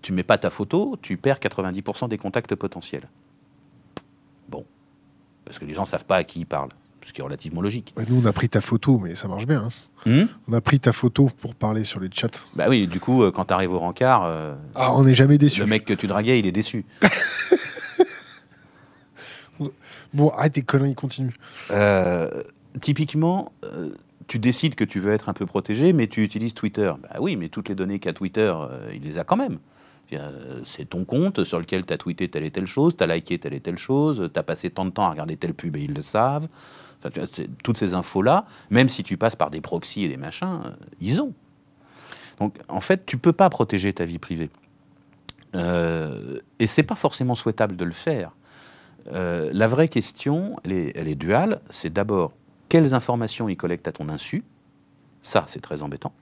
tu 0.02 0.12
mets 0.14 0.24
pas 0.24 0.38
ta 0.38 0.50
photo, 0.50 0.98
tu 1.02 1.18
perds 1.18 1.40
90% 1.40 2.10
des 2.10 2.18
contacts 2.18 2.56
potentiels. 2.56 3.08
Bon. 4.50 4.66
Parce 5.46 5.60
que 5.60 5.66
les 5.66 5.74
gens 5.74 5.86
savent 5.86 6.06
pas 6.06 6.18
à 6.18 6.24
qui 6.24 6.40
ils 6.42 6.46
parlent. 6.46 6.70
Ce 7.06 7.14
qui 7.14 7.22
est 7.22 7.24
relativement 7.24 7.62
logique. 7.62 7.94
Nous, 8.10 8.22
on 8.22 8.26
a 8.26 8.34
pris 8.34 8.50
ta 8.50 8.60
photo, 8.60 8.98
mais 8.98 9.16
ça 9.16 9.30
marche 9.30 9.46
bien. 9.48 9.64
hein. 9.64 9.70
Hmm 10.06 10.26
On 10.50 10.54
a 10.54 10.60
pris 10.60 10.78
ta 10.80 10.92
photo 10.92 11.30
pour 11.40 11.56
parler 11.56 11.86
sur 11.86 12.02
les 12.02 12.10
chats. 12.12 12.28
bah 12.56 12.66
oui, 12.68 12.86
du 12.88 13.00
coup, 13.00 13.24
euh, 13.24 13.32
quand 13.32 13.46
t'arrives 13.46 13.72
au 13.72 13.80
rencard, 13.80 14.24
euh, 14.26 14.56
Ah, 14.76 14.94
on 14.94 15.04
n'est 15.06 15.16
jamais 15.16 15.38
déçu. 15.38 15.62
le 15.62 15.68
mec 15.68 15.86
que 15.86 15.94
tu 15.94 16.08
draguais, 16.08 16.38
il 16.40 16.46
est 16.48 16.52
déçu. 16.52 16.86
Bon, 20.14 20.30
arrête 20.30 20.54
tes 20.54 20.62
conneries, 20.62 20.96
continue. 20.96 21.34
Euh, 21.72 22.44
typiquement, 22.80 23.52
euh, 23.64 23.90
tu 24.28 24.40
décides 24.40 24.76
que 24.76 24.84
tu 24.84 25.00
veux 25.00 25.12
être 25.12 25.30
un 25.30 25.34
peu 25.34 25.46
protégé, 25.46 25.94
mais 25.94 26.08
tu 26.08 26.24
utilises 26.24 26.54
Twitter. 26.54 26.92
Bah 27.02 27.18
oui, 27.20 27.36
mais 27.36 27.50
toutes 27.50 27.70
les 27.70 27.76
données 27.76 28.00
qu'a 28.00 28.14
Twitter, 28.14 28.54
euh, 28.54 28.92
il 28.94 29.04
les 29.04 29.18
a 29.18 29.24
quand 29.24 29.38
même. 29.38 29.60
Euh, 30.14 30.62
C'est 30.64 30.90
ton 30.90 31.04
compte 31.04 31.44
sur 31.44 31.60
lequel 31.60 31.86
tu 31.86 31.94
as 31.94 31.98
tweeté 31.98 32.30
telle 32.30 32.44
et 32.44 32.52
telle 32.52 32.68
chose, 32.68 32.96
tu 32.96 33.04
as 33.04 33.08
liké 33.08 33.38
telle 33.40 33.54
et 33.54 33.60
telle 33.60 33.78
chose, 33.78 34.30
tu 34.34 34.40
as 34.40 34.44
passé 34.44 34.70
tant 34.70 34.86
de 34.86 34.92
temps 34.92 35.06
à 35.06 35.10
regarder 35.10 35.36
telle 35.38 35.54
pub 35.54 35.76
et 35.76 35.82
ils 35.82 35.94
le 35.94 36.02
savent. 36.02 36.48
Toutes 37.64 37.78
ces 37.78 37.94
infos-là, 37.94 38.46
même 38.70 38.90
si 38.90 39.04
tu 39.04 39.18
passes 39.18 39.36
par 39.36 39.50
des 39.50 39.62
proxys 39.62 40.06
et 40.06 40.08
des 40.08 40.18
machins, 40.18 40.62
ils 41.00 41.22
ont. 41.22 41.34
Donc, 42.40 42.56
en 42.68 42.82
fait, 42.82 43.06
tu 43.06 43.18
peux 43.18 43.34
pas 43.34 43.50
protéger 43.50 43.94
ta 43.94 44.06
vie 44.06 44.20
privée. 44.20 44.50
Euh, 45.56 46.40
et 46.60 46.68
c'est 46.68 46.84
pas 46.84 46.96
forcément 46.96 47.36
souhaitable 47.36 47.76
de 47.76 47.86
le 47.86 47.92
faire. 47.92 48.32
Euh, 49.14 49.50
la 49.54 49.68
vraie 49.68 49.88
question, 49.88 50.56
elle 50.64 50.72
est, 50.72 50.92
elle 50.96 51.08
est 51.08 51.16
duale. 51.16 51.62
C'est 51.70 51.92
d'abord 51.92 52.34
quelles 52.70 52.94
informations 52.94 53.50
ils 53.50 53.58
collectent 53.58 53.88
à 53.88 53.92
ton 53.92 54.10
insu? 54.10 54.44
Ça, 55.22 55.46
c'est 55.48 55.62
très 55.62 55.82
embêtant. 55.82 56.14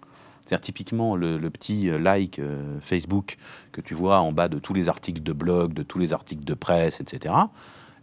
C'est-à-dire 0.46 0.62
typiquement 0.62 1.16
le, 1.16 1.38
le 1.38 1.50
petit 1.50 1.90
euh, 1.90 1.98
like 1.98 2.38
euh, 2.38 2.78
Facebook 2.82 3.38
que 3.72 3.82
tu 3.82 3.96
vois 3.96 4.20
en 4.20 4.32
bas 4.32 4.48
de 4.48 4.60
tous 4.60 4.74
les 4.74 4.90
articles 4.90 5.24
de 5.24 5.34
blog, 5.34 5.74
de 5.74 5.82
tous 5.82 5.98
les 5.98 6.14
articles 6.14 6.44
de 6.44 6.54
presse, 6.54 7.02
etc. 7.02 7.34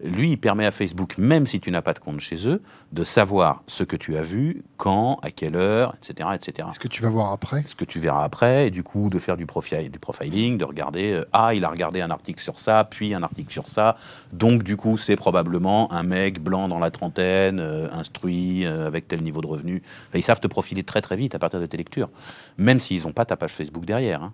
Lui, 0.03 0.33
il 0.33 0.37
permet 0.37 0.67
à 0.67 0.73
Facebook, 0.73 1.17
même 1.17 1.47
si 1.47 1.61
tu 1.61 1.71
n'as 1.71 1.81
pas 1.83 1.93
de 1.93 2.01
compte 2.01 2.19
chez 2.21 2.49
eux, 2.49 2.61
de 2.93 3.05
savoir 3.05 3.62
ce 3.69 3.85
que 3.85 3.95
tu 3.95 4.17
as 4.17 4.23
vu, 4.23 4.65
quand, 4.77 5.21
à 5.23 5.31
quelle 5.31 5.55
heure, 5.55 5.95
etc., 5.97 6.29
etc 6.35 6.69
Est-ce 6.71 6.81
que 6.81 6.88
tu 6.88 7.03
vas 7.03 7.09
voir 7.09 7.31
après 7.31 7.62
ce 7.67 7.75
que 7.77 7.85
tu 7.85 8.01
verras 8.01 8.25
après, 8.25 8.67
et 8.67 8.71
du 8.71 8.83
coup 8.83 9.11
de 9.11 9.19
faire 9.21 9.37
du, 9.37 9.47
profi- 9.47 9.88
du 9.88 9.99
profiling, 10.01 10.59
de 10.59 10.65
regarder, 10.65 11.12
euh, 11.12 11.25
ah, 11.33 11.55
il 11.55 11.65
a 11.65 11.69
regardé 11.69 12.01
un 12.01 12.11
article 12.11 12.43
sur 12.43 12.59
ça, 12.59 12.83
puis 12.91 13.15
un 13.15 13.23
article 13.23 13.53
sur 13.53 13.69
ça, 13.69 13.97
donc 14.33 14.62
du 14.65 14.77
coup 14.77 14.99
c'est 14.99 15.17
probablement 15.17 15.93
un 15.93 16.03
mec 16.03 16.41
blanc 16.43 16.67
dans 16.69 16.81
la 16.81 16.91
trentaine, 16.91 17.61
euh, 17.61 17.88
instruit, 17.93 18.67
euh, 18.67 18.87
avec 18.88 19.07
tel 19.07 19.23
niveau 19.23 19.41
de 19.41 19.47
revenu. 19.47 19.83
Enfin, 20.09 20.19
ils 20.19 20.23
savent 20.25 20.41
te 20.41 20.49
profiler 20.49 20.83
très 20.83 21.01
très 21.01 21.17
vite 21.17 21.35
à 21.35 21.38
partir 21.38 21.61
de 21.61 21.67
tes 21.67 21.77
lectures, 21.77 22.11
même 22.59 22.81
s'ils 22.81 23.05
n'ont 23.05 23.12
pas 23.12 23.25
ta 23.25 23.37
page 23.37 23.53
Facebook 23.53 23.85
derrière. 23.85 24.23
hein. 24.25 24.33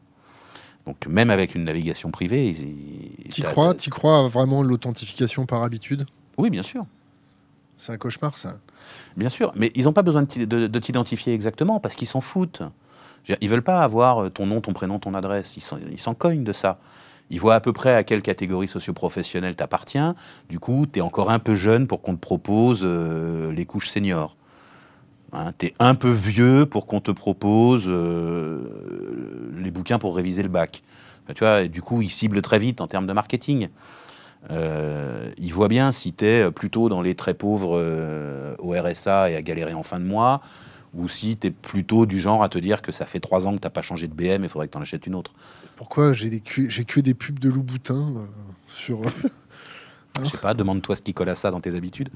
Donc 0.88 1.06
même 1.06 1.28
avec 1.28 1.54
une 1.54 1.64
navigation 1.64 2.10
privée, 2.10 2.56
T'y 3.30 3.42
crois? 3.42 3.74
T'y 3.74 3.90
crois 3.90 4.20
à 4.24 4.28
vraiment 4.28 4.62
l'authentification 4.62 5.44
par 5.44 5.62
habitude? 5.62 6.06
Oui, 6.38 6.48
bien 6.48 6.62
sûr. 6.62 6.86
C'est 7.76 7.92
un 7.92 7.98
cauchemar, 7.98 8.38
ça. 8.38 8.56
Bien 9.14 9.28
sûr, 9.28 9.52
mais 9.54 9.70
ils 9.74 9.84
n'ont 9.84 9.92
pas 9.92 10.00
besoin 10.02 10.22
de 10.22 10.26
t'i- 10.28 10.46
de 10.46 10.66
de 10.66 10.78
t'identifier 10.78 11.34
exactement 11.34 11.78
parce 11.78 11.94
qu'ils 11.94 12.08
s'en 12.08 12.22
foutent. 12.22 12.62
Ils 13.42 13.50
veulent 13.50 13.60
pas 13.62 13.82
avoir 13.82 14.22
euh, 14.24 14.30
ton 14.30 14.46
nom, 14.46 14.62
ton 14.62 14.72
prénom, 14.72 14.98
ton 14.98 15.12
adresse. 15.12 15.58
Ils 15.58 15.60
s'en- 15.60 15.76
ils 15.92 16.00
s'en 16.00 16.14
cognent 16.14 16.42
de 16.42 16.54
ça. 16.54 16.78
Ils 17.28 17.38
voient 17.38 17.54
à 17.56 17.60
peu 17.60 17.74
près 17.74 17.94
à 17.94 18.02
quelle 18.02 18.22
catégorie 18.22 18.68
socio-professionnelle 18.68 19.56
t'appartiens. 19.56 20.14
Du 20.48 20.58
coup, 20.58 20.86
tu 20.90 21.00
es 21.00 21.02
encore 21.02 21.30
un 21.30 21.38
peu 21.38 21.54
jeune 21.54 21.86
pour 21.86 22.00
qu'on 22.00 22.14
te 22.14 22.20
propose 22.20 22.80
euh, 22.82 23.52
les 23.52 23.66
couches 23.66 23.90
seniors. 23.90 24.37
Hein, 25.32 25.52
tu 25.58 25.66
es 25.66 25.74
un 25.78 25.94
peu 25.94 26.10
vieux 26.10 26.64
pour 26.64 26.86
qu'on 26.86 27.00
te 27.00 27.10
propose 27.10 27.84
euh, 27.86 28.60
les 29.58 29.70
bouquins 29.70 29.98
pour 29.98 30.16
réviser 30.16 30.42
le 30.42 30.48
bac. 30.48 30.82
Enfin, 31.24 31.34
tu 31.34 31.44
vois, 31.44 31.62
et 31.62 31.68
du 31.68 31.82
coup, 31.82 32.00
ils 32.00 32.10
ciblent 32.10 32.40
très 32.40 32.58
vite 32.58 32.80
en 32.80 32.86
termes 32.86 33.06
de 33.06 33.12
marketing. 33.12 33.68
Euh, 34.50 35.30
ils 35.36 35.52
voient 35.52 35.68
bien 35.68 35.92
si 35.92 36.12
tu 36.12 36.24
es 36.24 36.50
plutôt 36.50 36.88
dans 36.88 37.02
les 37.02 37.14
très 37.14 37.34
pauvres 37.34 37.76
euh, 37.78 38.54
au 38.58 38.72
RSA 38.72 39.30
et 39.30 39.36
à 39.36 39.42
galérer 39.42 39.74
en 39.74 39.82
fin 39.82 40.00
de 40.00 40.04
mois, 40.04 40.40
ou 40.94 41.08
si 41.08 41.36
tu 41.36 41.48
es 41.48 41.50
plutôt 41.50 42.06
du 42.06 42.18
genre 42.18 42.42
à 42.42 42.48
te 42.48 42.58
dire 42.58 42.80
que 42.80 42.92
ça 42.92 43.04
fait 43.04 43.20
trois 43.20 43.46
ans 43.46 43.52
que 43.52 43.60
tu 43.60 43.66
n'as 43.66 43.70
pas 43.70 43.82
changé 43.82 44.08
de 44.08 44.14
BM 44.14 44.42
et 44.42 44.46
il 44.46 44.48
faudrait 44.48 44.68
que 44.68 44.72
tu 44.72 44.78
en 44.78 44.82
achètes 44.82 45.06
une 45.06 45.14
autre. 45.14 45.32
Pourquoi 45.76 46.12
j'ai 46.12 46.40
que 46.40 47.00
des 47.00 47.14
pubs 47.14 47.38
de 47.38 47.50
Louboutin 47.50 48.14
euh, 48.16 48.26
sur. 48.66 49.00
Je 50.22 50.28
sais 50.28 50.38
pas, 50.38 50.54
demande-toi 50.54 50.96
ce 50.96 51.02
qui 51.02 51.14
colle 51.14 51.28
à 51.28 51.34
ça 51.34 51.50
dans 51.50 51.60
tes 51.60 51.76
habitudes. 51.76 52.08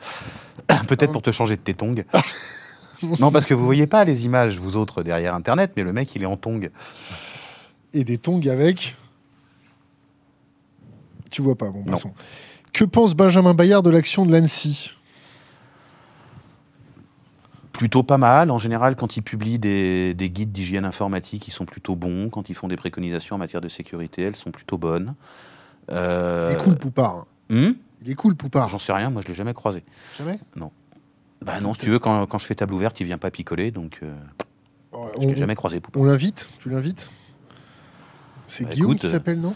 Peut-être 0.88 1.12
pour 1.12 1.22
te 1.22 1.30
changer 1.30 1.56
de 1.56 1.62
tes 1.62 1.74
tongs. 1.74 2.02
non, 3.20 3.30
parce 3.32 3.46
que 3.46 3.54
vous 3.54 3.64
voyez 3.64 3.86
pas 3.86 4.04
les 4.04 4.24
images, 4.24 4.58
vous 4.58 4.76
autres, 4.76 5.02
derrière 5.02 5.34
Internet, 5.34 5.72
mais 5.76 5.82
le 5.82 5.92
mec, 5.92 6.14
il 6.14 6.22
est 6.22 6.26
en 6.26 6.36
tongs. 6.36 6.68
et 7.92 8.04
des 8.04 8.18
tongs 8.18 8.40
avec. 8.48 8.96
Tu 11.30 11.40
vois 11.42 11.56
pas, 11.56 11.70
bon, 11.70 11.80
Non. 11.80 11.92
passons. 11.92 12.12
Que 12.72 12.84
pense 12.84 13.14
Benjamin 13.14 13.54
Bayard 13.54 13.82
de 13.82 13.90
l'action 13.90 14.24
de 14.26 14.32
l'ANSI 14.32 14.92
Plutôt 17.72 18.02
pas 18.02 18.18
mal. 18.18 18.50
En 18.50 18.58
général, 18.58 18.96
quand 18.96 19.16
ils 19.16 19.22
publient 19.22 19.58
des, 19.58 20.14
des 20.14 20.30
guides 20.30 20.52
d'hygiène 20.52 20.84
informatique, 20.84 21.48
ils 21.48 21.52
sont 21.52 21.64
plutôt 21.64 21.96
bons. 21.96 22.28
Quand 22.28 22.48
ils 22.50 22.54
font 22.54 22.68
des 22.68 22.76
préconisations 22.76 23.36
en 23.36 23.38
matière 23.38 23.60
de 23.62 23.68
sécurité, 23.68 24.22
elles 24.22 24.36
sont 24.36 24.50
plutôt 24.50 24.76
bonnes. 24.78 25.14
Euh, 25.90 26.50
Il 26.52 26.56
est 26.60 26.62
cool, 26.62 26.76
Poupard. 26.76 27.26
hein. 27.50 27.68
hmm? 27.70 27.72
Il 28.04 28.10
est 28.10 28.14
cool, 28.14 28.34
Poupard. 28.36 28.68
J'en 28.68 28.78
sais 28.78 28.92
rien, 28.92 29.10
moi 29.10 29.22
je 29.22 29.28
l'ai 29.28 29.34
jamais 29.34 29.54
croisé. 29.54 29.82
Jamais? 30.18 30.38
Bah 31.44 31.60
non, 31.60 31.74
si 31.74 31.80
tu 31.80 31.90
veux, 31.90 31.98
quand, 31.98 32.26
quand 32.26 32.38
je 32.38 32.46
fais 32.46 32.54
table 32.54 32.74
ouverte, 32.74 32.98
il 33.00 33.06
vient 33.06 33.18
pas 33.18 33.30
picoler, 33.30 33.70
donc 33.70 34.00
euh, 34.02 34.14
je 35.16 35.20
l'ai 35.20 35.26
on, 35.26 35.34
jamais 35.36 35.54
croisé. 35.54 35.80
Poupon. 35.80 36.00
on 36.00 36.04
l'invite 36.04 36.48
Tu 36.60 36.68
l'invites? 36.68 37.10
C'est 38.46 38.64
Bah, 38.64 38.70
Guillaume 38.70 38.90
écoute, 38.92 39.00
qui 39.00 39.06
euh, 39.06 39.10
s'appelle, 39.10 39.40
non? 39.40 39.54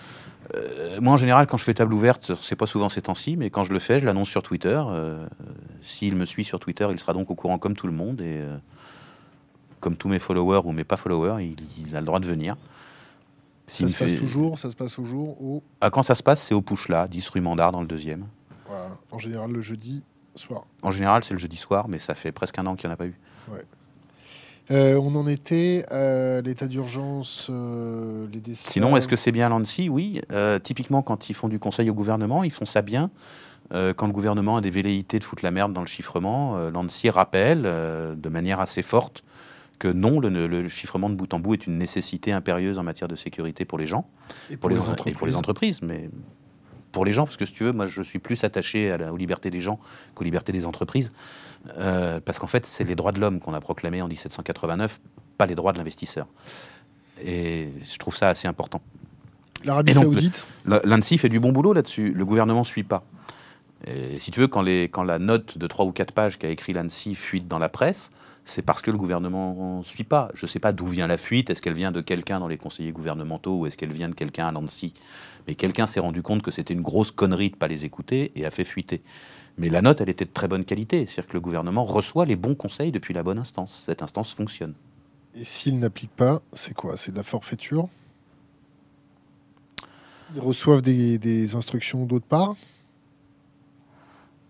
Euh, 0.55 1.01
moi 1.01 1.12
en 1.14 1.16
général, 1.16 1.46
quand 1.46 1.57
je 1.57 1.64
fais 1.64 1.75
table 1.75 1.92
ouverte, 1.92 2.33
c'est 2.40 2.55
pas 2.57 2.66
souvent 2.68 2.88
ces 2.88 3.03
temps-ci, 3.03 3.37
mais 3.37 3.51
quand 3.51 3.64
je 3.64 3.72
le 3.72 3.79
fais, 3.81 3.99
je 4.01 4.07
l'annonce 4.07 4.29
sur 4.29 4.42
Twitter. 4.42 4.81
Euh, 4.88 5.27
S'il 5.83 6.14
me 6.16 6.25
suit 6.25 6.44
sur 6.44 6.61
Twitter, 6.61 6.87
il 6.90 7.01
sera 7.01 7.12
donc 7.12 7.31
au 7.31 7.35
courant 7.35 7.59
comme 7.59 7.75
tout 7.75 7.87
le 7.88 7.92
monde 7.92 8.20
et 8.20 8.38
euh, 8.38 8.57
comme 9.81 9.96
tous 9.96 10.09
mes 10.09 10.18
followers 10.20 10.62
ou 10.64 10.72
mes 10.72 10.85
pas 10.85 10.96
followers, 10.96 11.44
il, 11.44 11.57
il 11.87 11.96
a 11.96 12.01
le 12.01 12.07
droit 12.07 12.20
de 12.20 12.27
venir. 12.27 12.57
Ça 13.66 13.79
S'il 13.79 13.88
se 13.90 13.94
me 13.96 13.99
passe 13.99 14.11
fait- 14.12 14.18
toujours, 14.18 14.59
ça 14.59 14.70
se 14.70 14.77
passe 14.77 14.94
toujours 14.94 15.42
au. 15.42 15.62
Ah, 15.81 15.90
quand 15.90 16.05
ça 16.05 16.14
se 16.14 16.22
passe, 16.22 16.40
c'est 16.42 16.55
au 16.55 16.62
push 16.62 16.88
là, 16.88 17.09
10 17.09 17.29
rue 17.31 17.40
Mandar 17.40 17.72
dans 17.72 17.81
le 17.81 17.88
deuxième. 17.88 18.27
Voilà, 18.68 18.96
en 19.11 19.18
général 19.18 19.51
le 19.51 19.61
jeudi 19.61 20.05
soir. 20.38 20.64
En 20.83 20.90
général, 20.90 21.25
c'est 21.25 21.35
le 21.35 21.40
jeudi 21.40 21.57
soir, 21.57 21.88
mais 21.88 21.99
ça 21.99 22.14
fait 22.14 22.33
presque 22.33 22.59
un 22.59 22.66
an 22.66 22.77
qu'il 22.77 22.88
n'y 22.88 22.92
en 22.92 22.94
a 22.94 22.96
pas 22.96 23.07
eu. 23.07 23.14
Euh, 24.70 24.99
on 25.01 25.14
en 25.14 25.29
était 25.29 25.85
à 25.90 26.40
l'état 26.40 26.66
d'urgence, 26.66 27.49
euh, 27.51 28.27
les 28.33 28.40
décès. 28.40 28.70
Sinon, 28.72 28.96
est-ce 28.96 29.07
que 29.07 29.14
c'est 29.14 29.31
bien 29.31 29.49
l'ANSI 29.49 29.88
Oui. 29.88 30.20
Euh, 30.33 30.59
typiquement, 30.59 31.03
quand 31.03 31.31
ils 31.31 31.35
font 31.35 31.49
du 31.49 31.59
conseil 31.59 31.88
au 31.88 31.94
gouvernement, 31.94 32.42
ils 32.42 32.51
font 32.51 32.66
ça 32.66 32.83
bien. 32.83 33.11
Quand 33.72 34.07
le 34.07 34.12
gouvernement 34.12 34.59
a 34.59 34.61
des 34.61 34.70
velléités 34.70 35.18
de 35.18 35.25
foutre 35.25 35.44
la 35.44 35.51
merde 35.51 35.72
dans 35.72 35.81
le 35.81 35.88
chiffrement, 35.88 36.57
l'ANSI 36.70 37.11
rappelle 37.11 37.62
de 37.62 38.29
manière 38.29 38.61
assez 38.61 38.81
forte 38.81 39.25
que 39.81 39.88
non, 39.88 40.20
le, 40.20 40.29
le 40.46 40.68
chiffrement 40.68 41.11
de 41.11 41.16
bout 41.16 41.35
en 41.35 41.40
bout 41.40 41.55
est 41.55 41.66
une 41.66 41.77
nécessité 41.77 42.33
impérieuse 42.33 42.79
en 42.79 42.85
matière 42.85 43.09
de 43.09 43.16
sécurité 43.16 43.64
pour 43.64 43.79
les 43.79 43.88
gens, 43.88 44.09
Et 44.51 44.57
pour 44.57 44.70
les, 44.70 44.77
et 45.07 45.12
pour 45.12 45.27
les 45.27 45.35
entreprises, 45.35 45.83
mais 45.83 46.09
pour 46.96 47.04
les 47.04 47.12
gens, 47.12 47.24
parce 47.26 47.37
que 47.37 47.44
si 47.44 47.52
tu 47.52 47.62
veux, 47.64 47.72
moi 47.72 47.85
je 47.87 48.00
suis 48.00 48.18
plus 48.18 48.42
attaché 48.42 48.90
à 48.90 48.96
la- 48.96 49.12
aux 49.12 49.18
libertés 49.18 49.50
des 49.50 49.61
gens 49.61 49.78
qu'aux 50.14 50.24
libertés 50.24 50.52
des 50.52 50.64
entreprises, 50.66 51.12
Euh, 51.78 52.20
parce 52.24 52.38
qu'en 52.38 52.46
fait 52.46 52.64
c'est 52.64 52.85
les 52.85 52.94
droits 52.94 53.11
de 53.12 53.18
l'homme 53.20 53.38
qu'on 53.40 53.52
a 53.52 53.61
proclamés 53.61 54.00
en 54.00 54.06
1789, 54.09 54.98
pas 55.37 55.46
les 55.46 55.54
droits 55.56 55.72
de 55.72 55.78
l'investisseur. 55.78 56.26
Et 57.24 57.68
je 57.84 57.99
trouve 57.99 58.16
ça 58.16 58.28
assez 58.28 58.47
important. 58.49 58.80
L'Arabie 59.64 59.92
Saoudite, 60.05 60.47
La- 60.64 60.80
L'ANSI 60.84 61.18
fait 61.18 61.28
du 61.28 61.40
bon 61.40 61.51
boulot 61.53 61.72
là-dessus. 61.72 62.12
Le 62.12 62.24
gouvernement 62.24 62.62
suit 62.64 62.84
pas. 62.84 63.03
Et 63.86 64.18
si 64.20 64.30
tu 64.30 64.40
veux, 64.40 64.47
quand, 64.49 64.62
les, 64.62 64.84
quand 64.88 65.03
la 65.03 65.18
note 65.18 65.59
de 65.59 65.66
3 65.66 65.84
ou 65.86 65.92
4 65.92 66.12
pages 66.12 66.38
qu'a 66.38 66.49
écrit 66.51 66.72
l'ANSI 66.72 67.14
fuite 67.14 67.47
dans 67.49 67.59
la 67.59 67.68
presse, 67.68 68.11
c'est 68.44 68.62
parce 68.62 68.80
que 68.80 68.92
le 68.92 68.97
gouvernement 68.97 69.78
ne 69.78 69.82
suit 69.84 70.05
pas. 70.05 70.30
Je 70.34 70.47
ne 70.47 70.49
sais 70.49 70.61
pas 70.61 70.72
d'où 70.72 70.86
vient 70.86 71.09
la 71.09 71.18
fuite. 71.18 71.51
Est-ce 71.51 71.61
qu'elle 71.61 71.74
vient 71.74 71.90
de 71.90 72.01
quelqu'un 72.01 72.38
dans 72.38 72.49
les 72.49 72.59
conseillers 72.59 72.92
gouvernementaux 72.92 73.57
ou 73.59 73.66
est-ce 73.66 73.76
qu'elle 73.76 73.92
vient 73.92 74.09
de 74.09 74.14
quelqu'un 74.14 74.47
à 74.47 74.53
l'ANSI 74.53 74.94
Mais 75.47 75.55
quelqu'un 75.55 75.86
s'est 75.86 76.01
rendu 76.01 76.22
compte 76.22 76.42
que 76.42 76.51
c'était 76.51 76.74
une 76.74 76.82
grosse 76.82 77.11
connerie 77.12 77.51
de 77.51 77.55
ne 77.55 77.59
pas 77.59 77.68
les 77.68 77.84
écouter 77.84 78.32
et 78.34 78.44
a 78.47 78.51
fait 78.51 78.64
fuiter. 78.64 79.03
Mais 79.59 79.68
la 79.68 79.80
note, 79.80 80.01
elle 80.01 80.09
était 80.09 80.24
de 80.24 80.30
très 80.32 80.49
bonne 80.49 80.64
qualité. 80.64 81.07
C'est-à-dire 81.07 81.28
que 81.28 81.34
le 81.34 81.40
gouvernement 81.40 81.84
reçoit 81.84 82.26
les 82.26 82.36
bons 82.36 82.55
conseils 82.55 82.92
depuis 82.92 83.14
la 83.14 83.22
bonne 83.22 83.38
instance. 83.38 83.82
Cette 83.86 84.03
instance 84.03 84.34
fonctionne. 84.34 84.74
et 85.34 85.44
s'ils 85.44 85.78
n'appliquent 85.78 86.16
pas, 86.16 86.40
c'est 86.53 86.74
quoi? 86.74 86.97
C'est 86.97 87.12
de 87.12 87.16
la 87.16 87.22
forfaiture? 87.22 87.88
Ils 90.34 90.40
reçoivent 90.40 90.82
des, 90.82 91.18
des 91.18 91.55
instructions 91.55 92.05
d'autre 92.05 92.26
part? 92.26 92.57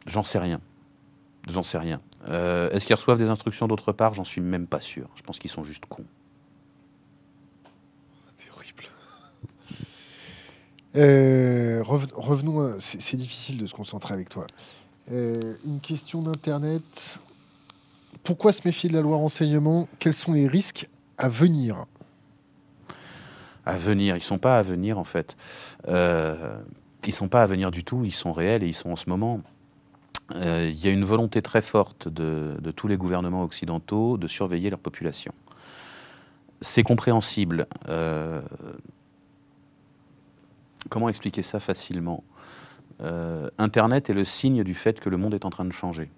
J'en 0.07 0.25
sais 0.25 0.39
rien. 0.39 0.61
J'en 1.49 1.63
sais 1.63 1.79
rien. 1.79 2.01
Euh, 2.29 2.71
Est-ce 2.71 2.87
qu'ils 2.87 2.97
reçoivent 2.97 3.19
des 3.19 3.29
instructions 3.29 3.69
d'autre 3.69 3.93
part? 3.93 4.15
J'en 4.15 4.25
suis 4.25 4.41
même 4.41 4.67
pas 4.67 4.81
sûr. 4.81 5.09
Je 5.17 5.23
pense 5.23 5.39
qu'ils 5.39 5.51
sont 5.51 5.63
juste 5.65 5.85
cons. 5.87 6.05
C'est 8.37 8.51
horrible. 8.51 8.85
Euh, 10.97 11.83
revenons, 11.83 12.75
c'est 12.79 13.17
difficile 13.17 13.59
de 13.59 13.67
se 13.67 13.75
concentrer 13.75 14.15
avec 14.15 14.29
toi. 14.29 14.47
Euh, 15.13 15.55
une 15.65 15.81
question 15.81 16.23
d'Internet. 16.23 17.21
Pourquoi 18.25 18.53
se 18.53 18.63
méfier 18.65 18.89
de 18.89 18.95
la 18.95 19.03
loi 19.03 19.17
renseignement 19.17 19.87
Quels 19.99 20.15
sont 20.15 20.33
les 20.33 20.49
risques 20.49 20.89
à 21.19 21.29
venir? 21.29 21.85
À 23.65 23.77
venir, 23.77 24.17
ils 24.17 24.23
sont 24.23 24.39
pas 24.39 24.59
à 24.59 24.63
venir 24.63 24.99
en 24.99 25.05
fait. 25.05 25.37
Euh, 25.89 26.59
ils 27.07 27.15
sont 27.15 27.29
pas 27.29 27.43
à 27.43 27.47
venir 27.47 27.71
du 27.71 27.85
tout, 27.85 28.05
ils 28.05 28.13
sont 28.13 28.33
réels 28.33 28.65
et 28.65 28.69
ils 28.69 28.75
sont 28.75 28.91
en 28.91 28.97
ce 28.97 29.09
moment. 29.09 29.43
Euh, 30.35 30.69
il 30.69 30.85
y 30.85 30.89
a 30.89 30.91
une 30.91 31.05
volonté 31.05 31.41
très 31.41 31.63
forte 31.63 32.09
de, 32.09 32.59
tous 32.75 32.89
les 32.89 32.97
gouvernements 32.97 33.45
occidentaux 33.45 34.19
de 34.19 34.27
surveiller 34.27 34.71
leur 34.71 34.81
population. 34.81 35.33
C'est 36.61 36.83
compréhensible. 36.83 37.67
Comment 40.89 41.09
expliquer 41.09 41.43
ça 41.43 41.61
facilement 41.61 42.25
euh, 43.03 43.49
Internet 43.59 44.09
est 44.09 44.15
le 44.15 44.25
signe 44.25 44.65
du 44.65 44.75
fait 44.75 45.01
que 45.01 45.11
le 45.11 45.17
monde 45.17 45.35
est 45.35 45.45
en 45.45 45.51
train 45.51 45.65
de 45.65 45.73
changer. 45.73 46.11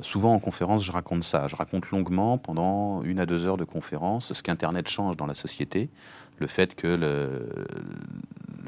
souvent 0.00 0.32
en 0.32 0.38
conférence, 0.38 0.84
je 0.84 0.92
raconte 0.92 1.24
ça. 1.24 1.48
Je 1.48 1.56
raconte 1.56 1.90
longuement, 1.90 2.38
pendant 2.38 3.02
une 3.02 3.18
à 3.18 3.26
deux 3.26 3.46
heures 3.46 3.56
de 3.56 3.64
conférence, 3.64 4.32
ce 4.32 4.42
qu'Internet 4.42 4.86
change 4.88 5.16
dans 5.16 5.26
la 5.26 5.34
société, 5.34 5.88
le 6.38 6.46
fait 6.46 6.74
que 6.74 6.86
le, 6.86 7.48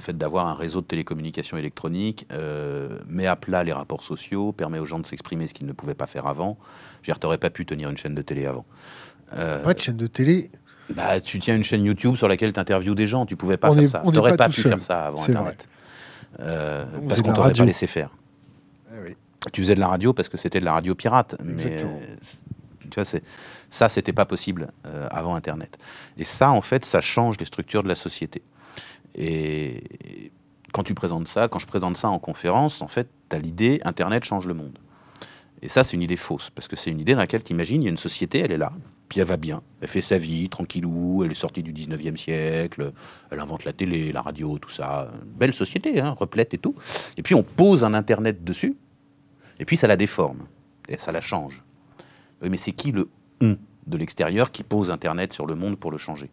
fait 0.01 0.16
d'avoir 0.16 0.47
un 0.47 0.55
réseau 0.55 0.80
de 0.80 0.86
télécommunications 0.86 1.57
électroniques 1.57 2.26
euh, 2.32 2.99
met 3.09 3.26
à 3.26 3.36
plat 3.36 3.64
les 3.64 3.72
rapports 3.72 4.05
sociaux, 4.05 4.53
permet 4.53 4.78
aux 4.78 4.84
gens 4.84 4.99
de 4.99 5.07
s'exprimer 5.07 5.47
ce 5.47 5.55
qu'ils 5.55 5.66
ne 5.66 5.72
pouvaient 5.72 5.94
pas 5.94 6.07
faire 6.07 6.26
avant. 6.26 6.59
Je 7.03 7.12
veux 7.12 7.36
pas 7.36 7.51
pu 7.51 7.66
tenir 7.66 7.90
une 7.90 7.97
chaîne 7.97 8.14
de 8.14 8.22
télé 8.22 8.47
avant. 8.47 8.64
Euh, 9.32 9.62
pas 9.62 9.74
de 9.74 9.80
chaîne 9.80 9.97
de 9.97 10.07
télé 10.07 10.51
bah, 10.91 11.20
Tu 11.20 11.39
tiens 11.39 11.57
une 11.57 11.64
chaîne 11.64 11.84
YouTube 11.84 12.16
sur 12.16 12.28
laquelle 12.28 12.53
tu 12.53 12.61
interviews 12.61 12.95
des 12.95 13.07
gens, 13.07 13.26
tu 13.26 13.37
pouvais 13.37 13.57
pas 13.57 13.74
faire 13.74 13.89
ça. 13.89 14.03
Tu 14.05 14.12
n'aurais 14.12 14.37
pas, 14.37 14.49
pu 14.49 14.62
faire 14.62 14.82
ça 14.82 15.07
avant 15.07 15.22
Internet. 15.22 15.68
Euh, 16.41 16.84
parce 17.09 17.22
qu'on 17.22 17.32
t'aurait 17.32 17.53
pas 17.53 17.64
laissé 17.64 17.87
faire. 17.87 18.11
Eh 18.93 19.14
tu 19.53 19.62
faisais 19.62 19.74
de 19.74 19.80
la 19.80 19.89
radio 19.89 20.12
parce 20.12 20.28
que 20.28 20.37
c'était 20.37 20.61
de 20.61 20.64
la 20.64 20.72
radio 20.72 20.95
pirate. 20.95 21.37
Exactement. 21.41 22.01
Mais, 22.01 22.16
tu 22.91 23.01
vois, 23.01 23.20
ça, 23.70 23.89
c'était 23.89 24.12
pas 24.12 24.24
possible 24.24 24.68
euh, 24.87 25.09
avant 25.11 25.34
Internet. 25.34 25.78
Et 26.18 26.24
ça, 26.24 26.51
en 26.51 26.61
fait, 26.61 26.84
ça 26.84 27.01
change 27.01 27.39
les 27.39 27.45
structures 27.45 27.82
de 27.82 27.89
la 27.89 27.95
société. 27.95 28.43
Et 29.14 30.30
quand 30.72 30.82
tu 30.82 30.95
présentes 30.95 31.28
ça, 31.28 31.49
quand 31.49 31.59
je 31.59 31.66
présente 31.66 31.97
ça 31.97 32.09
en 32.09 32.18
conférence, 32.18 32.82
en 32.82 32.89
fait, 32.89 33.09
tu 33.30 33.37
as 33.37 33.39
l'idée 33.39 33.80
Internet 33.84 34.24
change 34.24 34.47
le 34.47 34.55
monde. 34.55 34.78
Et 35.62 35.68
ça, 35.68 35.84
c'est 35.84 35.95
une 35.95 36.03
idée 36.03 36.16
fausse, 36.16 36.51
parce 36.51 36.68
que 36.68 36.76
c'est 36.76 36.91
une 36.91 37.01
idée 37.01 37.14
dans 37.14 37.20
laquelle 37.20 37.43
tu 37.43 37.53
imagines, 37.53 37.82
il 37.82 37.87
y 37.87 37.89
a 37.89 37.91
une 37.91 37.97
société, 37.97 38.41
elle 38.41 38.53
est 38.53 38.59
là, 38.59 38.72
puis 39.09 39.20
elle 39.20 39.26
va 39.26 39.36
bien, 39.36 39.62
elle 39.80 39.88
fait 39.88 40.00
sa 40.00 40.18
vie, 40.18 40.48
tranquillou, 40.48 41.22
elle 41.24 41.30
est 41.30 41.34
sortie 41.34 41.62
du 41.62 41.72
19e 41.72 42.16
siècle, 42.16 42.92
elle 43.30 43.40
invente 43.40 43.64
la 43.64 43.72
télé, 43.72 44.12
la 44.12 44.22
radio, 44.22 44.59
tout 44.59 44.70
ça. 44.70 45.11
Belle 45.24 45.54
société, 45.54 46.00
hein, 46.00 46.16
replète 46.18 46.54
et 46.54 46.59
tout. 46.59 46.74
Et 47.16 47.22
puis 47.22 47.34
on 47.34 47.42
pose 47.42 47.84
un 47.84 47.94
Internet 47.94 48.42
dessus, 48.44 48.76
et 49.59 49.64
puis 49.64 49.76
ça 49.76 49.86
la 49.86 49.96
déforme, 49.96 50.46
et 50.88 50.98
ça 50.98 51.12
la 51.12 51.20
change. 51.20 51.62
mais 52.42 52.57
c'est 52.57 52.72
qui 52.72 52.92
le 52.92 53.09
on 53.40 53.57
de 53.86 53.96
l'extérieur 53.96 54.50
qui 54.50 54.64
pose 54.64 54.90
Internet 54.90 55.32
sur 55.32 55.46
le 55.46 55.54
monde 55.54 55.78
pour 55.78 55.90
le 55.90 55.98
changer? 55.98 56.30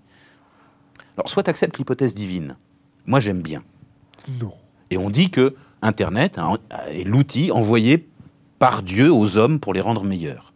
Alors, 1.17 1.29
soit 1.29 1.43
tu 1.43 1.49
acceptes 1.51 1.77
l'hypothèse 1.77 2.15
divine, 2.15 2.57
moi, 3.05 3.19
j'aime 3.19 3.41
bien. 3.41 3.63
Non. 4.39 4.53
Et 4.89 4.97
on 4.97 5.09
dit 5.09 5.29
que 5.29 5.55
Internet 5.81 6.39
est 6.87 7.03
l'outil 7.03 7.51
envoyé 7.51 8.07
par 8.59 8.81
Dieu 8.81 9.11
aux 9.11 9.37
hommes 9.37 9.59
pour 9.59 9.73
les 9.73 9.81
rendre 9.81 10.03
meilleurs. 10.03 10.52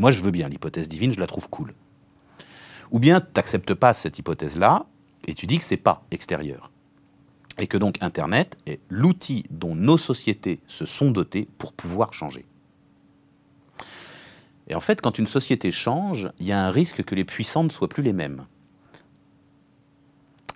Moi, 0.00 0.12
je 0.12 0.22
veux 0.22 0.30
bien 0.30 0.48
l'hypothèse 0.48 0.88
divine, 0.88 1.12
je 1.12 1.20
la 1.20 1.26
trouve 1.26 1.50
cool. 1.50 1.74
Ou 2.90 2.98
bien 2.98 3.20
tu 3.20 3.26
n'acceptes 3.36 3.74
pas 3.74 3.92
cette 3.92 4.18
hypothèse-là 4.18 4.86
et 5.26 5.34
tu 5.34 5.46
dis 5.46 5.58
que 5.58 5.62
c'est 5.62 5.76
pas 5.76 6.02
extérieur. 6.10 6.70
Et 7.58 7.66
que 7.66 7.76
donc 7.76 7.98
Internet 8.00 8.56
est 8.66 8.80
l'outil 8.88 9.44
dont 9.50 9.74
nos 9.74 9.98
sociétés 9.98 10.60
se 10.68 10.86
sont 10.86 11.10
dotées 11.10 11.46
pour 11.58 11.74
pouvoir 11.74 12.14
changer. 12.14 12.46
Et 14.68 14.74
en 14.74 14.80
fait, 14.80 15.02
quand 15.02 15.18
une 15.18 15.26
société 15.26 15.70
change, 15.70 16.30
il 16.38 16.46
y 16.46 16.52
a 16.52 16.64
un 16.64 16.70
risque 16.70 17.04
que 17.04 17.14
les 17.14 17.26
puissants 17.26 17.64
ne 17.64 17.70
soient 17.70 17.90
plus 17.90 18.02
les 18.02 18.14
mêmes. 18.14 18.46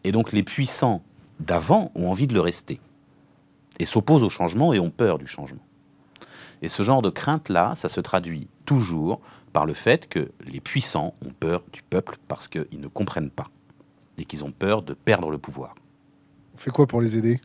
Et 0.05 0.13
donc 0.13 0.33
les 0.33 0.43
puissants 0.43 1.03
d'avant 1.39 1.93
ont 1.95 2.09
envie 2.09 2.27
de 2.27 2.33
le 2.33 2.41
rester 2.41 2.81
et 3.79 3.85
s'opposent 3.85 4.25
au 4.25 4.31
changement 4.31 4.73
et 4.73 4.79
ont 4.79 4.91
peur 4.91 5.19
du 5.19 5.27
changement. 5.27 5.61
Et 6.65 6.71
ce 6.71 6.83
genre 6.83 7.03
de 7.03 7.11
crainte-là, 7.11 7.75
ça 7.75 7.91
se 7.91 8.01
traduit 8.01 8.49
toujours 8.65 9.21
par 9.53 9.67
le 9.67 9.75
fait 9.75 10.09
que 10.09 10.31
les 10.47 10.61
puissants 10.61 11.13
ont 11.23 11.29
peur 11.29 11.63
du 11.75 11.83
peuple 11.83 12.17
parce 12.27 12.49
qu'ils 12.49 12.81
ne 12.81 12.89
comprennent 12.89 13.29
pas 13.29 13.49
et 14.17 14.25
qu'ils 14.25 14.45
ont 14.45 14.51
peur 14.51 14.81
de 14.81 14.95
perdre 14.95 15.31
le 15.31 15.37
pouvoir. 15.37 15.75
On 16.55 16.57
fait 16.57 16.71
quoi 16.71 16.87
pour 16.87 17.03
les 17.03 17.19
aider? 17.19 17.39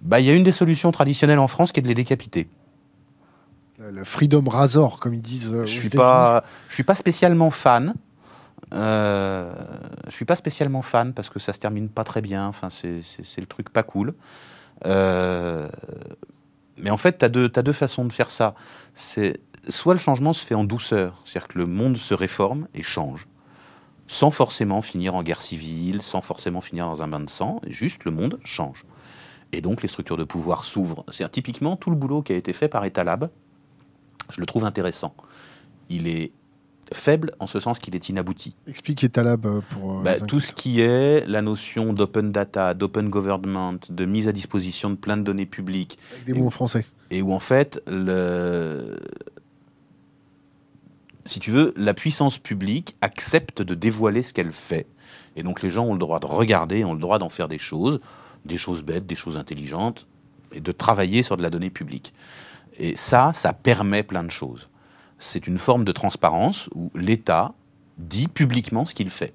Bah, 0.00 0.18
Il 0.18 0.26
y 0.26 0.30
a 0.30 0.34
une 0.34 0.42
des 0.42 0.50
solutions 0.50 0.90
traditionnelles 0.90 1.38
en 1.38 1.46
France 1.46 1.70
qui 1.70 1.78
est 1.78 1.82
de 1.84 1.86
les 1.86 1.94
décapiter. 1.94 2.48
Le 3.78 4.02
Freedom 4.02 4.42
Razor, 4.48 4.98
comme 4.98 5.14
ils 5.14 5.20
disent. 5.20 5.52
Euh, 5.52 5.64
je 5.64 5.76
ne 5.76 5.80
suis, 5.80 5.90
pas, 5.90 6.42
je 6.68 6.74
suis 6.74 6.82
pas 6.82 6.96
spécialement 6.96 7.52
fan. 7.52 7.94
Euh, 8.74 9.54
je 10.08 10.12
suis 10.12 10.24
pas 10.24 10.36
spécialement 10.36 10.82
fan 10.82 11.12
parce 11.12 11.30
que 11.30 11.38
ça 11.38 11.52
se 11.52 11.60
termine 11.60 11.88
pas 11.88 12.02
très 12.02 12.20
bien. 12.20 12.48
Enfin, 12.48 12.68
c'est 12.68 13.04
le 13.38 13.46
truc 13.46 13.70
pas 13.70 13.84
cool. 13.84 14.14
Euh, 14.86 15.68
mais 16.78 16.90
en 16.90 16.96
fait, 16.96 17.18
tu 17.18 17.24
as, 17.24 17.28
as, 17.28 17.62
deux 17.62 17.72
façons 17.72 18.04
de 18.04 18.12
faire 18.12 18.30
ça. 18.30 18.54
C'est 18.94 19.40
soit 19.68 19.94
le 19.94 20.00
changement 20.00 20.32
se 20.32 20.44
fait 20.44 20.54
en 20.54 20.64
douceur, 20.64 21.22
c'est-à-dire 21.24 21.48
que 21.48 21.58
le 21.58 21.66
monde 21.66 21.96
se 21.96 22.14
réforme 22.14 22.68
et 22.74 22.82
change, 22.82 23.28
sans 24.06 24.30
forcément 24.30 24.82
finir 24.82 25.14
en 25.14 25.22
guerre 25.22 25.42
civile, 25.42 26.02
sans 26.02 26.20
forcément 26.20 26.60
finir 26.60 26.86
dans 26.86 27.02
un 27.02 27.08
bain 27.08 27.20
de 27.20 27.30
sang, 27.30 27.60
juste 27.66 28.04
le 28.04 28.10
monde 28.10 28.40
change. 28.44 28.84
Et 29.52 29.60
donc 29.60 29.82
les 29.82 29.88
structures 29.88 30.16
de 30.16 30.24
pouvoir 30.24 30.64
s'ouvrent. 30.64 31.04
C'est 31.10 31.28
typiquement 31.30 31.76
tout 31.76 31.90
le 31.90 31.96
boulot 31.96 32.22
qui 32.22 32.32
a 32.32 32.36
été 32.36 32.52
fait 32.52 32.68
par 32.68 32.84
Etalab. 32.84 33.30
Je 34.30 34.40
le 34.40 34.46
trouve 34.46 34.64
intéressant. 34.64 35.14
Il 35.88 36.06
est 36.06 36.32
faible 36.92 37.32
en 37.38 37.46
ce 37.46 37.60
sens 37.60 37.78
qu'il 37.78 37.94
est 37.94 38.08
inabouti. 38.08 38.54
Expliquez 38.66 39.08
Talab 39.08 39.46
euh, 39.46 39.60
pour. 39.70 39.98
Euh, 39.98 40.02
bah, 40.02 40.20
tout 40.20 40.40
ce 40.40 40.52
qui 40.52 40.80
est 40.80 41.26
la 41.26 41.42
notion 41.42 41.92
d'open 41.92 42.32
data, 42.32 42.74
d'open 42.74 43.08
government, 43.08 43.78
de 43.88 44.04
mise 44.04 44.28
à 44.28 44.32
disposition 44.32 44.90
de 44.90 44.96
plein 44.96 45.16
de 45.16 45.22
données 45.22 45.46
publiques. 45.46 45.98
Avec 46.12 46.26
des 46.26 46.34
mots 46.34 46.46
en 46.46 46.50
français. 46.50 46.84
Et 47.10 47.22
où 47.22 47.32
en 47.32 47.40
fait, 47.40 47.82
le... 47.86 48.98
si 51.26 51.40
tu 51.40 51.50
veux, 51.50 51.72
la 51.76 51.94
puissance 51.94 52.38
publique 52.38 52.96
accepte 53.00 53.62
de 53.62 53.74
dévoiler 53.74 54.22
ce 54.22 54.32
qu'elle 54.32 54.52
fait. 54.52 54.86
Et 55.36 55.42
donc 55.42 55.62
les 55.62 55.70
gens 55.70 55.84
ont 55.84 55.92
le 55.92 55.98
droit 55.98 56.20
de 56.20 56.26
regarder, 56.26 56.84
ont 56.84 56.94
le 56.94 57.00
droit 57.00 57.18
d'en 57.18 57.30
faire 57.30 57.48
des 57.48 57.58
choses, 57.58 58.00
des 58.44 58.58
choses 58.58 58.82
bêtes, 58.82 59.06
des 59.06 59.16
choses 59.16 59.36
intelligentes, 59.36 60.06
et 60.52 60.60
de 60.60 60.72
travailler 60.72 61.22
sur 61.22 61.36
de 61.36 61.42
la 61.42 61.50
donnée 61.50 61.70
publique. 61.70 62.12
Et 62.78 62.96
ça, 62.96 63.32
ça 63.34 63.52
permet 63.52 64.02
plein 64.02 64.24
de 64.24 64.30
choses 64.30 64.69
c'est 65.20 65.46
une 65.46 65.58
forme 65.58 65.84
de 65.84 65.92
transparence 65.92 66.68
où 66.74 66.90
l'État 66.96 67.52
dit 67.98 68.26
publiquement 68.26 68.84
ce 68.84 68.94
qu'il 68.94 69.10
fait. 69.10 69.34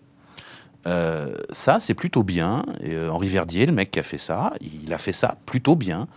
Euh, 0.88 1.36
ça, 1.52 1.80
c'est 1.80 1.94
plutôt 1.94 2.24
bien. 2.24 2.66
Et, 2.82 2.94
euh, 2.94 3.10
Henri 3.10 3.28
Verdier, 3.28 3.66
le 3.66 3.72
mec 3.72 3.92
qui 3.92 4.00
a 4.00 4.04
fait 4.04 4.18
ça, 4.18 4.54
il 4.62 4.94
a 4.94 4.98
fait 4.98 5.14
ça 5.14 5.38
plutôt 5.46 5.76
bien. 5.76 6.08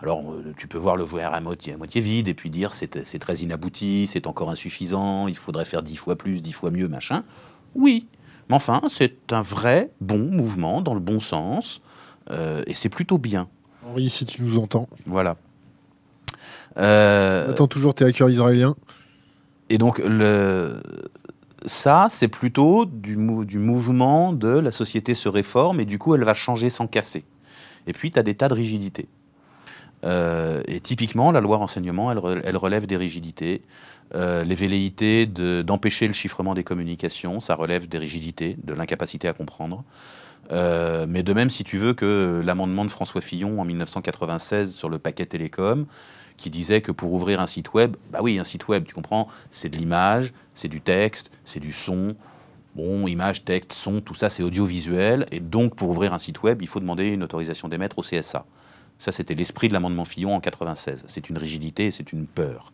Alors, 0.00 0.20
euh, 0.32 0.54
tu 0.56 0.66
peux 0.66 0.78
voir 0.78 0.96
le 0.96 1.04
voir 1.04 1.34
à 1.34 1.40
moitié, 1.40 1.72
à 1.72 1.76
moitié 1.76 2.00
vide 2.00 2.28
et 2.28 2.34
puis 2.34 2.50
dire 2.50 2.72
c'est, 2.72 3.06
c'est 3.06 3.18
très 3.18 3.36
inabouti, 3.36 4.06
c'est 4.06 4.26
encore 4.26 4.50
insuffisant, 4.50 5.28
il 5.28 5.36
faudrait 5.36 5.64
faire 5.64 5.82
dix 5.82 5.96
fois 5.96 6.16
plus, 6.16 6.42
dix 6.42 6.52
fois 6.52 6.70
mieux, 6.70 6.88
machin. 6.88 7.24
Oui, 7.74 8.06
mais 8.48 8.56
enfin, 8.56 8.82
c'est 8.90 9.32
un 9.32 9.40
vrai 9.40 9.90
bon 10.00 10.18
mouvement 10.18 10.82
dans 10.82 10.94
le 10.94 11.00
bon 11.00 11.20
sens 11.20 11.80
et 12.66 12.72
c'est 12.72 12.88
plutôt 12.88 13.18
bien. 13.18 13.48
Henri, 13.86 14.08
si 14.08 14.24
tu 14.24 14.40
nous 14.42 14.58
entends. 14.58 14.88
Voilà. 15.04 15.36
Attends 16.76 17.66
toujours 17.66 17.94
tes 17.94 18.04
hackers 18.06 18.30
israéliens. 18.30 18.74
Et 19.70 19.78
donc, 19.78 20.00
ça, 21.66 22.08
c'est 22.10 22.28
plutôt 22.28 22.84
du, 22.84 23.16
mouvement 23.16 24.32
de 24.32 24.48
la 24.48 24.72
société 24.72 25.14
se 25.14 25.28
réforme 25.28 25.80
et 25.80 25.84
du 25.84 25.98
coup, 25.98 26.14
elle 26.14 26.24
va 26.24 26.34
changer 26.34 26.70
sans 26.70 26.86
casser. 26.86 27.24
Et 27.86 27.92
puis, 27.92 28.10
tu 28.10 28.18
as 28.18 28.22
des 28.22 28.34
tas 28.34 28.48
de 28.48 28.54
rigidités. 28.54 29.08
Euh, 30.04 30.62
et 30.66 30.80
typiquement, 30.80 31.32
la 31.32 31.40
loi 31.40 31.56
renseignement, 31.56 32.12
elle, 32.12 32.42
elle 32.44 32.56
relève 32.56 32.86
des 32.86 32.96
rigidités. 32.96 33.62
Euh, 34.14 34.44
les 34.44 34.54
velléités 34.54 35.26
d'empêcher 35.26 36.06
le 36.06 36.12
chiffrement 36.12 36.54
des 36.54 36.64
communications, 36.64 37.40
ça 37.40 37.54
relève 37.54 37.88
des 37.88 37.98
rigidités, 37.98 38.56
de 38.62 38.74
l'incapacité 38.74 39.28
à 39.28 39.32
comprendre. 39.32 39.82
Euh, 40.52 41.06
mais 41.08 41.22
de 41.22 41.32
même, 41.32 41.48
si 41.48 41.64
tu 41.64 41.78
veux 41.78 41.94
que 41.94 42.42
l'amendement 42.44 42.84
de 42.84 42.90
François 42.90 43.22
Fillon 43.22 43.60
en 43.60 43.64
1996 43.64 44.74
sur 44.74 44.90
le 44.90 44.98
paquet 44.98 45.24
télécom, 45.24 45.86
qui 46.36 46.50
disait 46.50 46.80
que 46.80 46.92
pour 46.92 47.12
ouvrir 47.12 47.40
un 47.40 47.46
site 47.46 47.74
web, 47.74 47.96
bah 48.10 48.18
oui, 48.22 48.38
un 48.38 48.44
site 48.44 48.68
web, 48.68 48.84
tu 48.84 48.94
comprends, 48.94 49.28
c'est 49.50 49.68
de 49.68 49.76
l'image, 49.76 50.32
c'est 50.54 50.68
du 50.68 50.80
texte, 50.80 51.30
c'est 51.44 51.60
du 51.60 51.72
son. 51.72 52.16
Bon, 52.74 53.06
image, 53.06 53.44
texte, 53.44 53.72
son, 53.72 54.00
tout 54.00 54.14
ça, 54.14 54.30
c'est 54.30 54.42
audiovisuel. 54.42 55.26
Et 55.30 55.40
donc, 55.40 55.76
pour 55.76 55.90
ouvrir 55.90 56.12
un 56.12 56.18
site 56.18 56.42
web, 56.42 56.60
il 56.60 56.68
faut 56.68 56.80
demander 56.80 57.06
une 57.12 57.22
autorisation 57.22 57.68
d'émettre 57.68 57.98
au 57.98 58.02
CSA. 58.02 58.44
Ça, 58.98 59.12
c'était 59.12 59.34
l'esprit 59.34 59.68
de 59.68 59.72
l'amendement 59.72 60.04
Fillon 60.04 60.34
en 60.34 60.40
96. 60.40 61.04
C'est 61.06 61.30
une 61.30 61.38
rigidité 61.38 61.90
c'est 61.90 62.12
une 62.12 62.26
peur. 62.26 62.73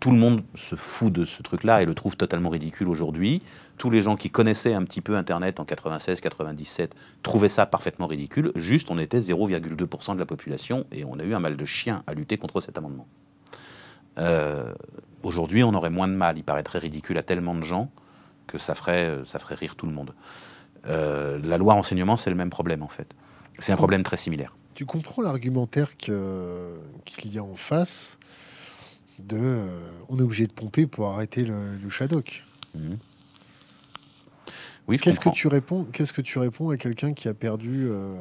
Tout 0.00 0.10
le 0.10 0.16
monde 0.16 0.42
se 0.54 0.74
fout 0.74 1.12
de 1.12 1.26
ce 1.26 1.42
truc-là 1.42 1.82
et 1.82 1.84
le 1.84 1.94
trouve 1.94 2.16
totalement 2.16 2.48
ridicule 2.48 2.88
aujourd'hui. 2.88 3.42
Tous 3.76 3.90
les 3.90 4.00
gens 4.00 4.16
qui 4.16 4.30
connaissaient 4.30 4.72
un 4.72 4.82
petit 4.82 5.02
peu 5.02 5.14
Internet 5.14 5.60
en 5.60 5.64
96-97 5.64 6.88
trouvaient 7.22 7.50
ça 7.50 7.66
parfaitement 7.66 8.06
ridicule. 8.06 8.50
Juste, 8.56 8.90
on 8.90 8.98
était 8.98 9.20
0,2% 9.20 10.14
de 10.14 10.18
la 10.18 10.26
population 10.26 10.86
et 10.90 11.04
on 11.04 11.18
a 11.18 11.22
eu 11.22 11.34
un 11.34 11.38
mal 11.38 11.56
de 11.56 11.64
chien 11.66 12.02
à 12.06 12.14
lutter 12.14 12.38
contre 12.38 12.62
cet 12.62 12.78
amendement. 12.78 13.06
Euh, 14.18 14.72
aujourd'hui, 15.22 15.62
on 15.62 15.74
aurait 15.74 15.90
moins 15.90 16.08
de 16.08 16.14
mal. 16.14 16.38
Il 16.38 16.44
paraîtrait 16.44 16.78
ridicule 16.78 17.18
à 17.18 17.22
tellement 17.22 17.54
de 17.54 17.62
gens 17.62 17.90
que 18.46 18.56
ça 18.58 18.74
ferait, 18.74 19.18
ferait 19.26 19.54
rire 19.54 19.76
tout 19.76 19.86
le 19.86 19.92
monde. 19.92 20.14
Euh, 20.86 21.38
la 21.44 21.58
loi 21.58 21.74
renseignement, 21.74 22.16
c'est 22.16 22.30
le 22.30 22.36
même 22.36 22.50
problème 22.50 22.82
en 22.82 22.88
fait. 22.88 23.14
C'est 23.58 23.72
un 23.72 23.76
problème 23.76 24.02
très 24.02 24.16
similaire. 24.16 24.56
Tu 24.74 24.86
comprends 24.86 25.20
l'argumentaire 25.20 25.98
qu'il 25.98 26.14
y 27.24 27.38
a 27.38 27.44
en 27.44 27.56
face? 27.56 28.18
De 29.26 29.36
euh, 29.38 29.68
on 30.08 30.18
est 30.18 30.22
obligé 30.22 30.46
de 30.46 30.52
pomper 30.52 30.86
pour 30.86 31.08
arrêter 31.08 31.44
le, 31.44 31.76
le 31.76 31.88
Shadok. 31.90 32.44
Mhm. 32.74 32.98
Oui, 34.88 34.98
Qu'est-ce 34.98 35.20
que 35.20 35.28
tu 35.28 35.46
réponds 35.46 35.84
Qu'est-ce 35.92 36.12
que 36.12 36.22
tu 36.22 36.38
réponds 36.38 36.70
à 36.70 36.76
quelqu'un 36.76 37.12
qui 37.12 37.28
a 37.28 37.34
perdu 37.34 37.86
euh, 37.88 38.14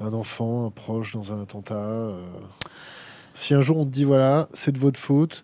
un 0.00 0.12
enfant, 0.14 0.66
un 0.66 0.70
proche 0.70 1.12
dans 1.12 1.32
un 1.32 1.42
attentat 1.42 1.74
euh, 1.76 2.24
Si 3.34 3.52
un 3.54 3.60
jour 3.60 3.78
on 3.78 3.84
te 3.84 3.90
dit 3.90 4.04
voilà, 4.04 4.48
c'est 4.54 4.72
de 4.72 4.78
votre 4.78 4.98
faute, 4.98 5.42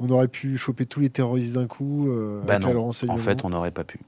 on 0.00 0.10
aurait 0.10 0.26
pu 0.28 0.56
choper 0.56 0.84
tous 0.84 0.98
les 1.00 1.10
terroristes 1.10 1.54
d'un 1.54 1.66
coup 1.68 2.08
euh, 2.10 2.42
Bah 2.44 2.54
avec 2.56 2.66
non, 2.66 2.76
en 2.78 2.82
renseignement. 2.86 3.18
fait, 3.18 3.44
on 3.44 3.50
n'aurait 3.50 3.70
pas 3.70 3.84
pu. 3.84 4.00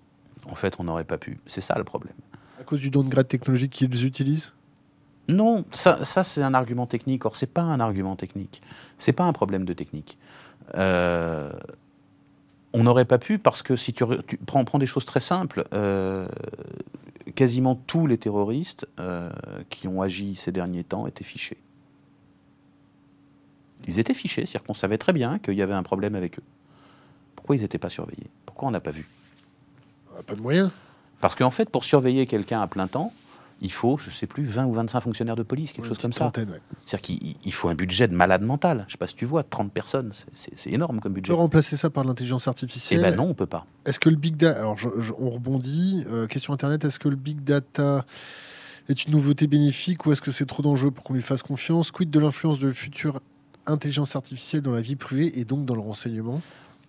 En 0.49 0.55
fait, 0.57 0.75
on 0.79 0.85
n'aurait 0.85 1.05
pas 1.05 1.19
pu. 1.19 1.39
C'est 1.47 1.61
ça 1.61 1.75
le 1.79 1.85
problème. 1.85 2.15
à 2.61 2.65
cause 2.65 2.81
du 2.81 2.91
downgrade 2.91 3.29
technologique 3.29 3.71
qu'ils 3.73 4.05
utilisent? 4.05 4.53
Non, 5.31 5.65
ça, 5.73 6.05
ça 6.05 6.25
c'est 6.25 6.43
un 6.43 6.55
argument 6.55 6.87
technique. 6.87 7.25
Or, 7.25 7.37
c'est 7.37 7.47
pas 7.47 7.63
un 7.63 7.81
argument 7.81 8.17
technique. 8.17 8.61
C'est 8.99 9.13
pas 9.13 9.25
un 9.25 9.33
problème 9.33 9.65
de 9.65 9.73
technique. 9.73 10.19
Euh, 10.75 11.53
on 12.73 12.83
n'aurait 12.85 13.05
pas 13.05 13.19
pu 13.19 13.39
parce 13.39 13.63
que 13.63 13.77
si 13.77 13.93
tu, 13.93 14.05
re- 14.05 14.23
tu 14.27 14.37
prends, 14.37 14.65
prends 14.65 14.79
des 14.79 14.87
choses 14.87 15.05
très 15.05 15.21
simples, 15.21 15.65
euh, 15.73 16.29
quasiment 17.35 17.75
tous 17.75 18.07
les 18.07 18.19
terroristes 18.19 18.87
euh, 19.01 19.31
qui 19.71 19.89
ont 19.89 20.03
agi 20.03 20.37
ces 20.37 20.53
derniers 20.53 20.85
temps 20.85 21.07
étaient 21.07 21.25
fichés. 21.25 21.59
Ils 23.87 23.99
étaient 23.99 24.15
fichés, 24.15 24.43
c'est-à-dire 24.47 24.65
qu'on 24.65 24.75
savait 24.75 24.99
très 24.99 25.13
bien 25.13 25.39
qu'il 25.39 25.55
y 25.55 25.63
avait 25.63 25.75
un 25.75 25.83
problème 25.83 26.15
avec 26.15 26.39
eux. 26.39 26.43
Pourquoi 27.35 27.57
ils 27.57 27.63
n'étaient 27.63 27.79
pas 27.79 27.89
surveillés? 27.89 28.29
Pourquoi 28.47 28.69
on 28.69 28.71
n'a 28.71 28.81
pas 28.81 28.91
vu? 28.91 29.09
Ah, 30.17 30.23
Pas 30.23 30.35
de 30.35 30.41
moyens. 30.41 30.71
Parce 31.21 31.35
qu'en 31.35 31.51
fait, 31.51 31.69
pour 31.71 31.85
surveiller 31.85 32.27
quelqu'un 32.27 32.61
à 32.61 32.67
plein 32.67 32.87
temps, 32.89 33.13
il 33.63 33.71
faut, 33.73 33.99
je 33.99 34.11
sais 34.11 34.27
plus, 34.27 34.45
20 34.45 34.65
ou 34.67 34.73
25 34.73 35.01
fonctionnaires 35.01 35.37
de 35.37 35.43
police, 35.43 35.73
quelque 35.73 35.87
chose 35.87 35.99
comme 35.99 36.13
ça. 36.13 36.27
ouais. 36.27 36.33
C'est-à-dire 36.87 37.01
qu'il 37.03 37.37
il 37.45 37.53
faut 37.53 37.69
un 37.69 37.75
budget 37.75 38.09
de 38.09 38.15
malade 38.15 38.43
mental. 38.43 38.85
Je 38.89 38.93
sais 38.93 38.99
pas 38.99 39.07
si 39.07 39.15
tu 39.15 39.27
vois, 39.27 39.43
30 39.43 39.71
personnes, 39.73 40.13
c'est- 40.35 40.71
énorme 40.71 41.01
comme 41.01 41.13
On 41.13 41.15
peut 41.15 41.21
budget. 41.21 41.33
remplacer 41.35 41.77
ça 41.77 41.91
par 41.91 42.05
l'intelligence 42.05 42.47
Eh 42.47 42.49
artificielle. 42.49 43.03
ben 43.03 43.15
non, 43.17 43.29
on 43.29 43.35
peut 43.35 43.47
pas. 43.47 43.67
Est-ce 43.85 44.01
que 44.01 44.09
le 44.09 44.17
big 44.17 44.37
data, 44.37 44.59
alors 44.61 44.79
je- 44.79 44.89
je- 44.99 45.13
on 45.19 45.29
rebondit, 45.31 46.05
euh, 46.09 46.27
question 46.27 46.53
internet, 46.55 46.85
est-ce 46.85 46.99
que 46.99 47.09
le 47.09 47.17
big 47.17 47.43
data 47.45 48.07
est 48.89 49.05
une 49.05 49.13
nouveauté 49.13 49.47
bénéfique 49.47 50.07
ou 50.07 50.13
est-ce 50.13 50.23
que 50.23 50.31
c'est 50.31 50.47
trop 50.47 50.63
dangereux 50.63 50.91
pour 50.91 51.05
qu'on 51.05 51.15
lui 51.15 51.23
fasse 51.23 51.43
confiance? 51.43 51.91
Quid 51.93 52.11
de 52.11 52.19
l'influence 52.19 52.59
de 52.61 52.71
future 52.71 53.21
intelligence 53.67 54.17
artificielle 54.17 54.63
dans 54.63 54.73
la 54.73 54.81
vie 54.81 54.97
privée 54.97 55.39
et 55.39 55.45
donc 55.45 55.65
dans 55.67 55.75
le 55.75 55.81
renseignement? 55.83 56.41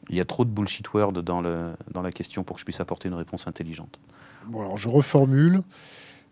Il 0.09 0.15
y 0.15 0.21
a 0.21 0.25
trop 0.25 0.45
de 0.45 0.49
bullshit 0.49 0.91
word 0.93 1.11
dans, 1.13 1.41
le, 1.41 1.73
dans 1.93 2.01
la 2.01 2.11
question 2.11 2.43
pour 2.43 2.55
que 2.55 2.59
je 2.61 2.65
puisse 2.65 2.79
apporter 2.79 3.07
une 3.09 3.13
réponse 3.13 3.45
intelligente. 3.47 3.99
Bon 4.47 4.61
alors 4.61 4.77
je 4.77 4.89
reformule. 4.89 5.61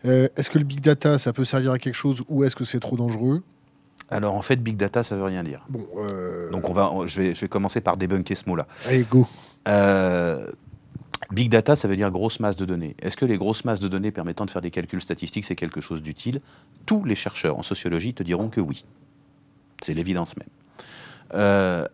Euh, 0.05 0.27
est-ce 0.37 0.49
que 0.49 0.57
le 0.59 0.63
big 0.65 0.81
data 0.81 1.17
ça 1.17 1.33
peut 1.33 1.43
servir 1.43 1.71
à 1.71 1.79
quelque 1.79 1.95
chose 1.95 2.23
ou 2.29 2.43
est-ce 2.43 2.55
que 2.55 2.63
c'est 2.63 2.79
trop 2.79 2.95
dangereux? 2.95 3.43
Alors 4.09 4.33
en 4.35 4.41
fait, 4.41 4.55
big 4.55 4.75
data, 4.77 5.03
ça 5.03 5.15
veut 5.15 5.23
rien 5.23 5.43
dire. 5.43 5.65
Bon, 5.69 5.85
euh, 5.97 6.49
Donc 6.51 6.69
on 6.69 6.73
va, 6.73 6.91
on- 6.91 7.05
je, 7.05 7.21
vais, 7.21 7.35
je 7.35 7.41
vais 7.41 7.47
commencer 7.49 7.81
par 7.81 7.97
débunker 7.97 8.35
ce 8.35 8.47
mot-là. 8.49 8.65
allez 8.87 9.05
go. 9.09 9.27
Euh, 9.67 10.49
Big 11.31 11.49
data, 11.49 11.75
ça 11.75 11.87
veut 11.87 11.95
dire 11.95 12.09
grosse 12.09 12.39
masse 12.39 12.55
de 12.55 12.65
données. 12.65 12.95
Est-ce 13.03 13.15
que 13.15 13.25
les 13.25 13.37
grosses 13.37 13.63
masses 13.63 13.79
de 13.79 13.87
données 13.87 14.09
permettant 14.11 14.45
de 14.45 14.49
faire 14.51 14.63
des 14.63 14.71
calculs 14.71 15.01
statistiques, 15.01 15.45
c'est 15.45 15.55
quelque 15.55 15.79
chose 15.79 16.01
d'utile? 16.01 16.41
Tous 16.87 17.03
les 17.03 17.13
chercheurs 17.13 17.59
en 17.59 17.61
sociologie 17.61 18.15
te 18.15 18.23
diront 18.23 18.49
que 18.49 18.61
oui. 18.61 18.83
C'est 19.83 19.93
l'évidence 19.93 20.35
même. 20.37 20.47
Euh, 21.35 21.85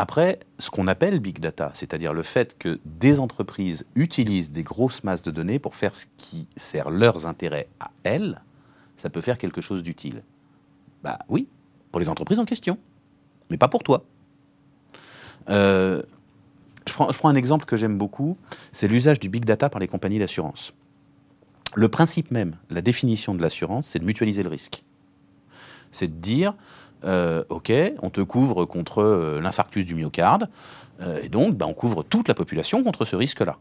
après, 0.00 0.38
ce 0.58 0.70
qu'on 0.70 0.86
appelle 0.86 1.20
big 1.20 1.40
data, 1.40 1.72
c'est-à-dire 1.74 2.14
le 2.14 2.22
fait 2.22 2.56
que 2.58 2.80
des 2.86 3.20
entreprises 3.20 3.84
utilisent 3.94 4.50
des 4.50 4.62
grosses 4.62 5.04
masses 5.04 5.22
de 5.22 5.30
données 5.30 5.58
pour 5.58 5.74
faire 5.74 5.94
ce 5.94 6.06
qui 6.16 6.48
sert 6.56 6.88
leurs 6.88 7.26
intérêts 7.26 7.68
à 7.80 7.90
elles, 8.02 8.40
ça 8.96 9.10
peut 9.10 9.20
faire 9.20 9.36
quelque 9.36 9.60
chose 9.60 9.82
d'utile. 9.82 10.22
Bah 11.04 11.18
oui, 11.28 11.48
pour 11.92 12.00
les 12.00 12.08
entreprises 12.08 12.38
en 12.38 12.46
question, 12.46 12.78
mais 13.50 13.58
pas 13.58 13.68
pour 13.68 13.82
toi. 13.82 14.06
Euh, 15.50 16.00
je, 16.88 16.94
prends, 16.94 17.12
je 17.12 17.18
prends 17.18 17.28
un 17.28 17.34
exemple 17.34 17.66
que 17.66 17.76
j'aime 17.76 17.98
beaucoup, 17.98 18.38
c'est 18.72 18.88
l'usage 18.88 19.20
du 19.20 19.28
big 19.28 19.44
data 19.44 19.68
par 19.68 19.80
les 19.80 19.86
compagnies 19.86 20.18
d'assurance. 20.18 20.72
Le 21.74 21.90
principe 21.90 22.30
même, 22.30 22.56
la 22.70 22.80
définition 22.80 23.34
de 23.34 23.42
l'assurance, 23.42 23.88
c'est 23.88 23.98
de 23.98 24.06
mutualiser 24.06 24.44
le 24.44 24.48
risque. 24.48 24.82
C'est 25.92 26.08
de 26.08 26.22
dire, 26.22 26.54
euh, 27.04 27.44
OK, 27.48 27.72
on 28.02 28.10
te 28.10 28.20
couvre 28.20 28.64
contre 28.64 29.02
euh, 29.02 29.40
l'infarctus 29.40 29.84
du 29.84 29.94
myocarde, 29.94 30.48
euh, 31.02 31.20
et 31.22 31.28
donc 31.28 31.56
ben, 31.56 31.66
on 31.66 31.74
couvre 31.74 32.02
toute 32.02 32.28
la 32.28 32.34
population 32.34 32.82
contre 32.82 33.04
ce 33.04 33.16
risque-là. 33.16 33.58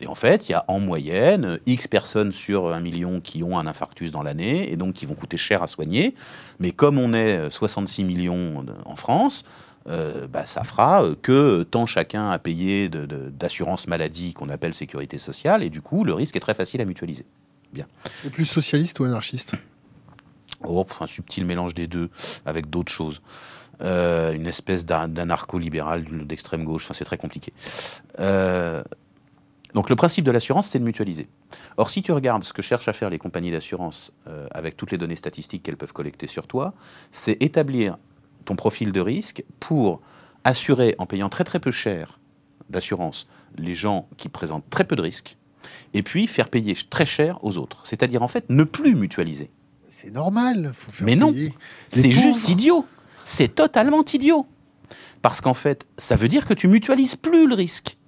Et 0.00 0.06
en 0.06 0.14
fait, 0.14 0.48
il 0.48 0.52
y 0.52 0.54
a 0.54 0.64
en 0.66 0.80
moyenne 0.80 1.60
X 1.66 1.86
personnes 1.86 2.32
sur 2.32 2.72
un 2.72 2.80
million 2.80 3.20
qui 3.20 3.44
ont 3.44 3.58
un 3.58 3.66
infarctus 3.66 4.10
dans 4.10 4.22
l'année, 4.22 4.72
et 4.72 4.76
donc 4.76 4.94
qui 4.94 5.06
vont 5.06 5.14
coûter 5.14 5.36
cher 5.36 5.62
à 5.62 5.68
soigner. 5.68 6.14
Mais 6.58 6.72
comme 6.72 6.98
on 6.98 7.14
est 7.14 7.36
euh, 7.36 7.50
66 7.50 8.04
millions 8.04 8.64
en 8.84 8.96
France, 8.96 9.44
euh, 9.88 10.26
bah, 10.26 10.46
ça 10.46 10.64
fera 10.64 11.04
que 11.22 11.62
tant 11.62 11.86
chacun 11.86 12.30
a 12.30 12.38
payé 12.38 12.88
d'assurance 12.88 13.86
maladie 13.86 14.32
qu'on 14.32 14.48
appelle 14.48 14.74
sécurité 14.74 15.18
sociale, 15.18 15.62
et 15.62 15.70
du 15.70 15.82
coup, 15.82 16.04
le 16.04 16.14
risque 16.14 16.36
est 16.36 16.40
très 16.40 16.54
facile 16.54 16.80
à 16.80 16.84
mutualiser. 16.84 17.26
Le 17.74 18.30
plus 18.30 18.44
socialiste 18.44 18.98
ou 19.00 19.04
anarchiste? 19.04 19.54
Oh, 20.66 20.86
un 21.00 21.06
subtil 21.06 21.44
mélange 21.46 21.74
des 21.74 21.86
deux 21.86 22.10
avec 22.44 22.70
d'autres 22.70 22.92
choses. 22.92 23.22
Euh, 23.80 24.32
une 24.32 24.46
espèce 24.46 24.84
d'an- 24.86 25.08
d'anarcho-libéral 25.08 26.04
d'extrême 26.26 26.64
gauche. 26.64 26.84
Enfin, 26.84 26.94
c'est 26.94 27.04
très 27.04 27.18
compliqué. 27.18 27.52
Euh, 28.20 28.82
donc, 29.74 29.88
le 29.88 29.96
principe 29.96 30.24
de 30.24 30.30
l'assurance, 30.30 30.68
c'est 30.68 30.78
de 30.78 30.84
mutualiser. 30.84 31.28
Or, 31.78 31.90
si 31.90 32.02
tu 32.02 32.12
regardes 32.12 32.44
ce 32.44 32.52
que 32.52 32.62
cherchent 32.62 32.88
à 32.88 32.92
faire 32.92 33.10
les 33.10 33.18
compagnies 33.18 33.50
d'assurance 33.50 34.12
euh, 34.28 34.46
avec 34.50 34.76
toutes 34.76 34.90
les 34.90 34.98
données 34.98 35.16
statistiques 35.16 35.62
qu'elles 35.62 35.78
peuvent 35.78 35.94
collecter 35.94 36.26
sur 36.26 36.46
toi, 36.46 36.74
c'est 37.10 37.42
établir 37.42 37.96
ton 38.44 38.54
profil 38.54 38.92
de 38.92 39.00
risque 39.00 39.42
pour 39.60 40.00
assurer 40.44 40.94
en 40.98 41.06
payant 41.06 41.28
très 41.28 41.44
très 41.44 41.58
peu 41.58 41.70
cher 41.70 42.18
d'assurance 42.68 43.26
les 43.56 43.74
gens 43.74 44.08
qui 44.16 44.28
présentent 44.28 44.68
très 44.70 44.84
peu 44.84 44.96
de 44.96 45.02
risques, 45.02 45.36
et 45.94 46.02
puis 46.02 46.26
faire 46.26 46.48
payer 46.48 46.74
très 46.90 47.06
cher 47.06 47.38
aux 47.44 47.58
autres. 47.58 47.82
C'est-à-dire 47.84 48.22
en 48.22 48.28
fait 48.28 48.44
ne 48.48 48.64
plus 48.64 48.94
mutualiser. 48.94 49.50
C'est 49.92 50.10
normal. 50.10 50.72
Faut 50.74 50.90
faire 50.90 51.06
Mais 51.06 51.16
non. 51.16 51.34
C'est 51.92 52.12
juste 52.12 52.48
idiot. 52.48 52.86
C'est 53.24 53.54
totalement 53.54 54.02
idiot. 54.02 54.46
Parce 55.20 55.40
qu'en 55.40 55.54
fait, 55.54 55.86
ça 55.98 56.16
veut 56.16 56.28
dire 56.28 56.46
que 56.46 56.54
tu 56.54 56.66
mutualises 56.66 57.14
plus 57.14 57.46
le 57.46 57.54
risque. 57.54 57.98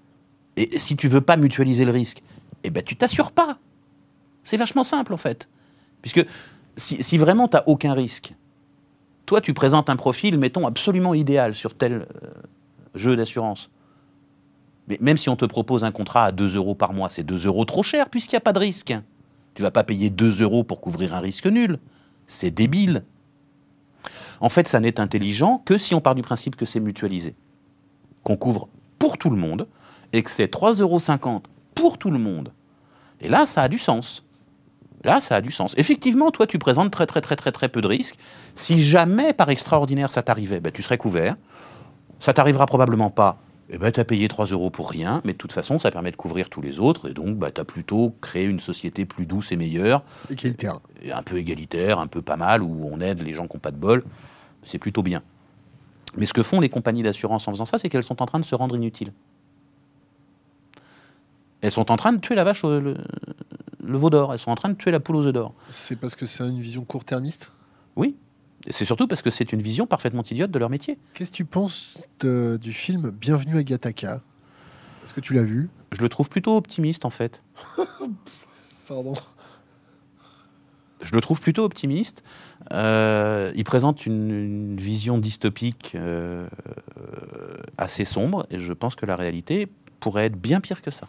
Et 0.56 0.78
si 0.78 0.96
tu 0.96 1.08
veux 1.08 1.20
pas 1.20 1.36
mutualiser 1.36 1.84
le 1.84 1.92
risque, 1.92 2.22
eh 2.64 2.70
ben 2.70 2.82
tu 2.82 2.96
t'assures 2.96 3.32
pas. 3.32 3.58
C'est 4.44 4.56
vachement 4.56 4.82
simple 4.82 5.12
en 5.12 5.16
fait. 5.18 5.48
Puisque 6.00 6.24
si, 6.76 7.02
si 7.02 7.18
vraiment 7.18 7.48
tu 7.48 7.56
n'as 7.56 7.64
aucun 7.66 7.92
risque, 7.92 8.34
toi 9.26 9.40
tu 9.40 9.52
présentes 9.52 9.90
un 9.90 9.96
profil, 9.96 10.38
mettons, 10.38 10.66
absolument 10.66 11.12
idéal 11.12 11.54
sur 11.54 11.74
tel 11.74 11.92
euh, 12.22 12.28
jeu 12.94 13.14
d'assurance. 13.14 13.68
Mais 14.88 14.96
même 15.00 15.18
si 15.18 15.28
on 15.28 15.36
te 15.36 15.44
propose 15.44 15.84
un 15.84 15.92
contrat 15.92 16.24
à 16.24 16.32
2 16.32 16.56
euros 16.56 16.74
par 16.74 16.92
mois, 16.92 17.10
c'est 17.10 17.24
2 17.24 17.46
euros 17.46 17.64
trop 17.64 17.82
cher 17.82 18.08
puisqu'il 18.08 18.34
n'y 18.34 18.38
a 18.38 18.40
pas 18.40 18.52
de 18.52 18.60
risque. 18.60 18.94
Tu 19.54 19.62
vas 19.62 19.70
pas 19.70 19.84
payer 19.84 20.10
2 20.10 20.42
euros 20.42 20.64
pour 20.64 20.80
couvrir 20.80 21.14
un 21.14 21.20
risque 21.20 21.46
nul. 21.46 21.78
C'est 22.26 22.50
débile. 22.50 23.04
En 24.40 24.48
fait, 24.48 24.68
ça 24.68 24.80
n'est 24.80 25.00
intelligent 25.00 25.62
que 25.64 25.78
si 25.78 25.94
on 25.94 26.00
part 26.00 26.14
du 26.14 26.22
principe 26.22 26.56
que 26.56 26.66
c'est 26.66 26.80
mutualisé, 26.80 27.34
qu'on 28.22 28.36
couvre 28.36 28.68
pour 28.98 29.16
tout 29.18 29.30
le 29.30 29.36
monde 29.36 29.68
et 30.12 30.22
que 30.22 30.30
c'est 30.30 30.52
3,50 30.52 30.80
euros 30.80 31.42
pour 31.74 31.98
tout 31.98 32.10
le 32.10 32.18
monde. 32.18 32.52
Et 33.20 33.28
là, 33.28 33.46
ça 33.46 33.62
a 33.62 33.68
du 33.68 33.78
sens. 33.78 34.24
Là, 35.04 35.20
ça 35.20 35.36
a 35.36 35.40
du 35.40 35.50
sens. 35.50 35.74
Effectivement, 35.76 36.30
toi, 36.30 36.46
tu 36.46 36.58
présentes 36.58 36.90
très, 36.90 37.06
très, 37.06 37.20
très, 37.20 37.36
très, 37.36 37.52
très 37.52 37.68
peu 37.68 37.82
de 37.82 37.88
risques. 37.88 38.16
Si 38.54 38.82
jamais, 38.82 39.34
par 39.34 39.50
extraordinaire, 39.50 40.10
ça 40.10 40.22
t'arrivait, 40.22 40.60
ben, 40.60 40.72
tu 40.72 40.82
serais 40.82 40.98
couvert. 40.98 41.36
Ça 42.20 42.32
t'arrivera 42.32 42.66
probablement 42.66 43.10
pas. 43.10 43.38
Eh 43.70 43.78
ben, 43.78 43.90
tu 43.90 43.98
as 43.98 44.04
payé 44.04 44.28
3 44.28 44.46
euros 44.46 44.68
pour 44.70 44.90
rien, 44.90 45.22
mais 45.24 45.32
de 45.32 45.38
toute 45.38 45.52
façon, 45.52 45.78
ça 45.78 45.90
permet 45.90 46.10
de 46.10 46.16
couvrir 46.16 46.50
tous 46.50 46.60
les 46.60 46.80
autres. 46.80 47.08
Et 47.10 47.14
donc, 47.14 47.38
bah, 47.38 47.50
tu 47.50 47.60
as 47.60 47.64
plutôt 47.64 48.14
créé 48.20 48.44
une 48.44 48.60
société 48.60 49.06
plus 49.06 49.24
douce 49.26 49.52
et 49.52 49.56
meilleure 49.56 50.02
et 51.02 51.12
un 51.12 51.22
peu 51.22 51.38
égalitaire, 51.38 51.98
un 51.98 52.06
peu 52.06 52.20
pas 52.22 52.36
mal, 52.36 52.62
où 52.62 52.88
on 52.92 53.00
aide 53.00 53.22
les 53.22 53.32
gens 53.32 53.46
qui 53.48 53.56
n'ont 53.56 53.60
pas 53.60 53.70
de 53.70 53.76
bol, 53.78 54.02
c'est 54.64 54.78
plutôt 54.78 55.02
bien. 55.02 55.22
Mais 56.16 56.26
ce 56.26 56.34
que 56.34 56.42
font 56.42 56.60
les 56.60 56.68
compagnies 56.68 57.02
d'assurance 57.02 57.48
en 57.48 57.52
faisant 57.52 57.66
ça, 57.66 57.78
c'est 57.78 57.88
qu'elles 57.88 58.04
sont 58.04 58.20
en 58.22 58.26
train 58.26 58.38
de 58.38 58.44
se 58.44 58.54
rendre 58.54 58.76
inutiles. 58.76 59.12
Elles 61.62 61.72
sont 61.72 61.90
en 61.90 61.96
train 61.96 62.12
de 62.12 62.18
tuer 62.18 62.34
la 62.34 62.44
vache, 62.44 62.62
au- 62.64 62.78
le, 62.80 62.96
le 63.82 63.98
veau 63.98 64.10
d'or, 64.10 64.32
elles 64.34 64.38
sont 64.38 64.50
en 64.50 64.54
train 64.54 64.68
de 64.68 64.74
tuer 64.74 64.90
la 64.90 65.00
poule 65.00 65.16
aux 65.16 65.26
œufs 65.26 65.32
d'or. 65.32 65.54
C'est 65.70 65.96
parce 65.96 66.14
que 66.14 66.26
c'est 66.26 66.46
une 66.46 66.60
vision 66.60 66.84
court-termiste? 66.84 67.50
Oui. 67.96 68.14
C'est 68.70 68.84
surtout 68.84 69.06
parce 69.06 69.20
que 69.20 69.30
c'est 69.30 69.52
une 69.52 69.60
vision 69.60 69.86
parfaitement 69.86 70.22
idiote 70.22 70.50
de 70.50 70.58
leur 70.58 70.70
métier. 70.70 70.98
Qu'est-ce 71.12 71.30
que 71.30 71.36
tu 71.36 71.44
penses 71.44 71.98
du 72.20 72.72
film 72.72 73.10
Bienvenue 73.10 73.58
à 73.58 73.62
Gataka 73.62 74.22
Est-ce 75.04 75.12
que 75.12 75.20
tu 75.20 75.34
l'as 75.34 75.44
vu? 75.44 75.68
Je 75.92 76.00
le 76.00 76.08
trouve 76.08 76.28
plutôt 76.28 76.56
optimiste 76.56 77.04
en 77.04 77.10
fait. 77.10 77.42
Pardon. 78.88 79.14
Je 81.02 81.12
le 81.12 81.20
trouve 81.20 81.40
plutôt 81.40 81.64
optimiste. 81.64 82.22
Euh, 82.72 83.52
il 83.54 83.64
présente 83.64 84.06
une, 84.06 84.76
vision 84.76 85.18
dystopique 85.18 85.92
euh, 85.94 86.48
assez 87.76 88.06
sombre 88.06 88.46
et 88.50 88.58
je 88.58 88.72
pense 88.72 88.94
que 88.94 89.04
la 89.04 89.16
réalité 89.16 89.68
pourrait 90.00 90.26
être 90.26 90.40
bien 90.40 90.60
pire 90.60 90.80
que 90.80 90.90
ça. 90.90 91.08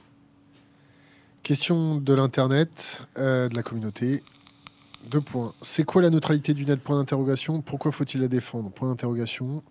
Question 1.44 1.96
de 1.96 2.14
l'Internet, 2.14 3.08
euh, 3.18 3.48
de 3.48 3.56
la 3.56 3.64
communauté. 3.64 4.24
Deux 5.10 5.22
points. 5.22 5.54
C'est 5.62 5.84
quoi 5.84 6.02
la 6.02 6.10
neutralité 6.10 6.54
du 6.54 6.66
net? 6.66 6.80
Point 6.82 6.98
d'interrogation. 6.98 7.62
Pourquoi 7.62 7.92
faut-il 7.92 8.22
la 8.22 8.28
défendre? 8.28 8.72
Point 8.72 8.90
d'interrogation. 8.90 9.64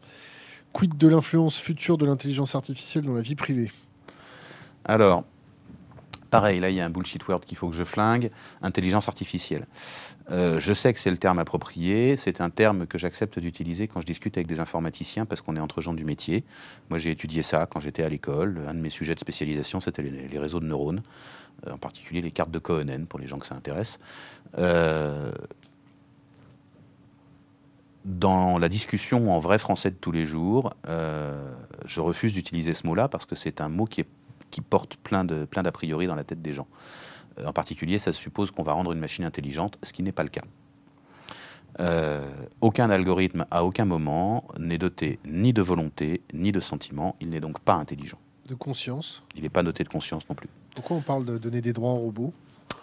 Quid 0.72 0.96
de 0.96 1.08
l'influence 1.08 1.58
future 1.58 1.98
de 1.98 2.06
l'intelligence 2.06 2.54
artificielle 2.54 3.04
dans 3.04 3.14
la 3.14 3.22
vie 3.22 3.34
privée? 3.34 3.70
Alors, 4.84 5.24
pareil, 6.30 6.60
là 6.60 6.70
il 6.70 6.76
y 6.76 6.80
a 6.80 6.84
un 6.84 6.90
bullshit 6.90 7.26
word 7.26 7.40
qu'il 7.40 7.56
faut 7.58 7.68
que 7.68 7.76
je 7.76 7.84
flingue. 7.84 8.30
Intelligence 8.62 9.08
artificielle. 9.08 9.66
Euh, 10.30 10.60
je 10.60 10.72
sais 10.72 10.92
que 10.92 11.00
c'est 11.00 11.10
le 11.10 11.18
terme 11.18 11.40
approprié. 11.40 12.16
C'est 12.16 12.40
un 12.40 12.50
terme 12.50 12.86
que 12.86 12.96
j'accepte 12.96 13.38
d'utiliser 13.40 13.88
quand 13.88 14.00
je 14.00 14.06
discute 14.06 14.36
avec 14.36 14.46
des 14.46 14.60
informaticiens 14.60 15.26
parce 15.26 15.40
qu'on 15.42 15.56
est 15.56 15.60
entre 15.60 15.80
gens 15.80 15.94
du 15.94 16.04
métier. 16.04 16.44
Moi 16.90 16.98
j'ai 16.98 17.10
étudié 17.10 17.42
ça 17.42 17.66
quand 17.66 17.80
j'étais 17.80 18.04
à 18.04 18.08
l'école. 18.08 18.60
Un 18.68 18.74
de 18.74 18.80
mes 18.80 18.90
sujets 18.90 19.14
de 19.14 19.20
spécialisation 19.20 19.80
c'était 19.80 20.02
les 20.02 20.38
réseaux 20.38 20.60
de 20.60 20.66
neurones. 20.66 21.02
Euh, 21.66 21.72
en 21.72 21.78
particulier 21.78 22.20
les 22.20 22.30
cartes 22.30 22.50
de 22.50 22.58
Cohen 22.58 23.06
pour 23.08 23.18
les 23.18 23.26
gens 23.26 23.38
que 23.38 23.46
ça 23.46 23.54
intéresse. 23.54 23.98
Euh, 24.58 25.32
dans 28.04 28.58
la 28.58 28.68
discussion 28.68 29.34
en 29.34 29.38
vrai 29.38 29.58
français 29.58 29.90
de 29.90 29.96
tous 29.96 30.12
les 30.12 30.26
jours, 30.26 30.72
euh, 30.88 31.54
je 31.86 32.00
refuse 32.00 32.32
d'utiliser 32.32 32.74
ce 32.74 32.86
mot-là 32.86 33.08
parce 33.08 33.24
que 33.24 33.34
c'est 33.34 33.60
un 33.60 33.68
mot 33.68 33.86
qui, 33.86 34.04
qui 34.50 34.60
porte 34.60 34.96
plein 34.96 35.24
d'a 35.24 35.46
plein 35.46 35.62
priori 35.64 36.06
dans 36.06 36.14
la 36.14 36.24
tête 36.24 36.42
des 36.42 36.52
gens. 36.52 36.66
en 37.44 37.52
particulier, 37.52 37.98
ça 37.98 38.12
suppose 38.12 38.50
qu'on 38.50 38.62
va 38.62 38.72
rendre 38.72 38.92
une 38.92 39.00
machine 39.00 39.24
intelligente, 39.24 39.78
ce 39.82 39.92
qui 39.92 40.02
n'est 40.02 40.12
pas 40.12 40.22
le 40.22 40.28
cas. 40.28 40.42
aucun 42.60 42.90
algorithme 42.90 43.46
à 43.50 43.64
aucun 43.64 43.86
moment 43.86 44.44
n'est 44.58 44.78
doté 44.78 45.18
ni 45.24 45.52
de 45.52 45.62
volonté 45.62 46.20
ni 46.34 46.52
de 46.52 46.60
sentiment, 46.60 47.16
il 47.20 47.30
n'est 47.30 47.40
donc 47.40 47.58
pas 47.58 47.74
intelligent. 47.74 48.18
De 48.46 48.54
conscience 48.54 49.24
Il 49.34 49.42
n'est 49.42 49.48
pas 49.48 49.62
noté 49.62 49.82
de 49.82 49.88
conscience 49.88 50.28
non 50.28 50.34
plus. 50.34 50.50
Pourquoi 50.74 50.96
on 50.96 51.00
parle 51.00 51.24
de 51.24 51.38
donner 51.38 51.60
des 51.60 51.72
droits 51.72 51.92
aux 51.92 51.98
robots 51.98 52.32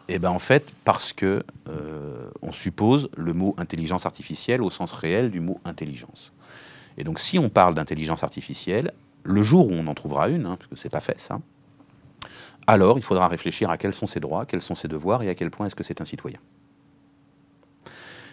Eh 0.08 0.20
bien, 0.20 0.32
en 0.32 0.40
fait, 0.40 0.72
parce 0.86 1.14
que 1.14 1.44
euh, 1.70 2.30
on 2.42 2.52
suppose 2.52 3.10
le 3.18 3.34
mot 3.34 3.54
intelligence 3.58 4.06
artificielle 4.06 4.62
au 4.62 4.70
sens 4.70 4.94
réel 4.94 5.30
du 5.30 5.40
mot 5.40 5.60
intelligence. 5.66 6.32
Et 6.98 7.04
donc, 7.04 7.20
si 7.20 7.38
on 7.40 7.50
parle 7.50 7.76
d'intelligence 7.76 8.24
artificielle, 8.24 8.94
le 9.24 9.44
jour 9.44 9.68
où 9.68 9.74
on 9.74 9.88
en 9.88 9.94
trouvera 9.94 10.30
une, 10.30 10.46
hein, 10.46 10.56
parce 10.58 10.70
que 10.70 10.76
c'est 10.76 10.90
pas 10.90 11.00
fait 11.00 11.20
ça, 11.20 11.40
alors 12.68 12.98
il 12.98 13.04
faudra 13.04 13.28
réfléchir 13.28 13.70
à 13.70 13.78
quels 13.78 13.94
sont 13.94 14.08
ses 14.08 14.20
droits, 14.20 14.46
quels 14.46 14.62
sont 14.62 14.76
ses 14.76 14.88
devoirs 14.88 15.24
et 15.24 15.30
à 15.30 15.36
quel 15.36 15.52
point 15.52 15.68
est-ce 15.68 15.76
que 15.76 15.84
c'est 15.84 16.02
un 16.02 16.06
citoyen. 16.06 16.40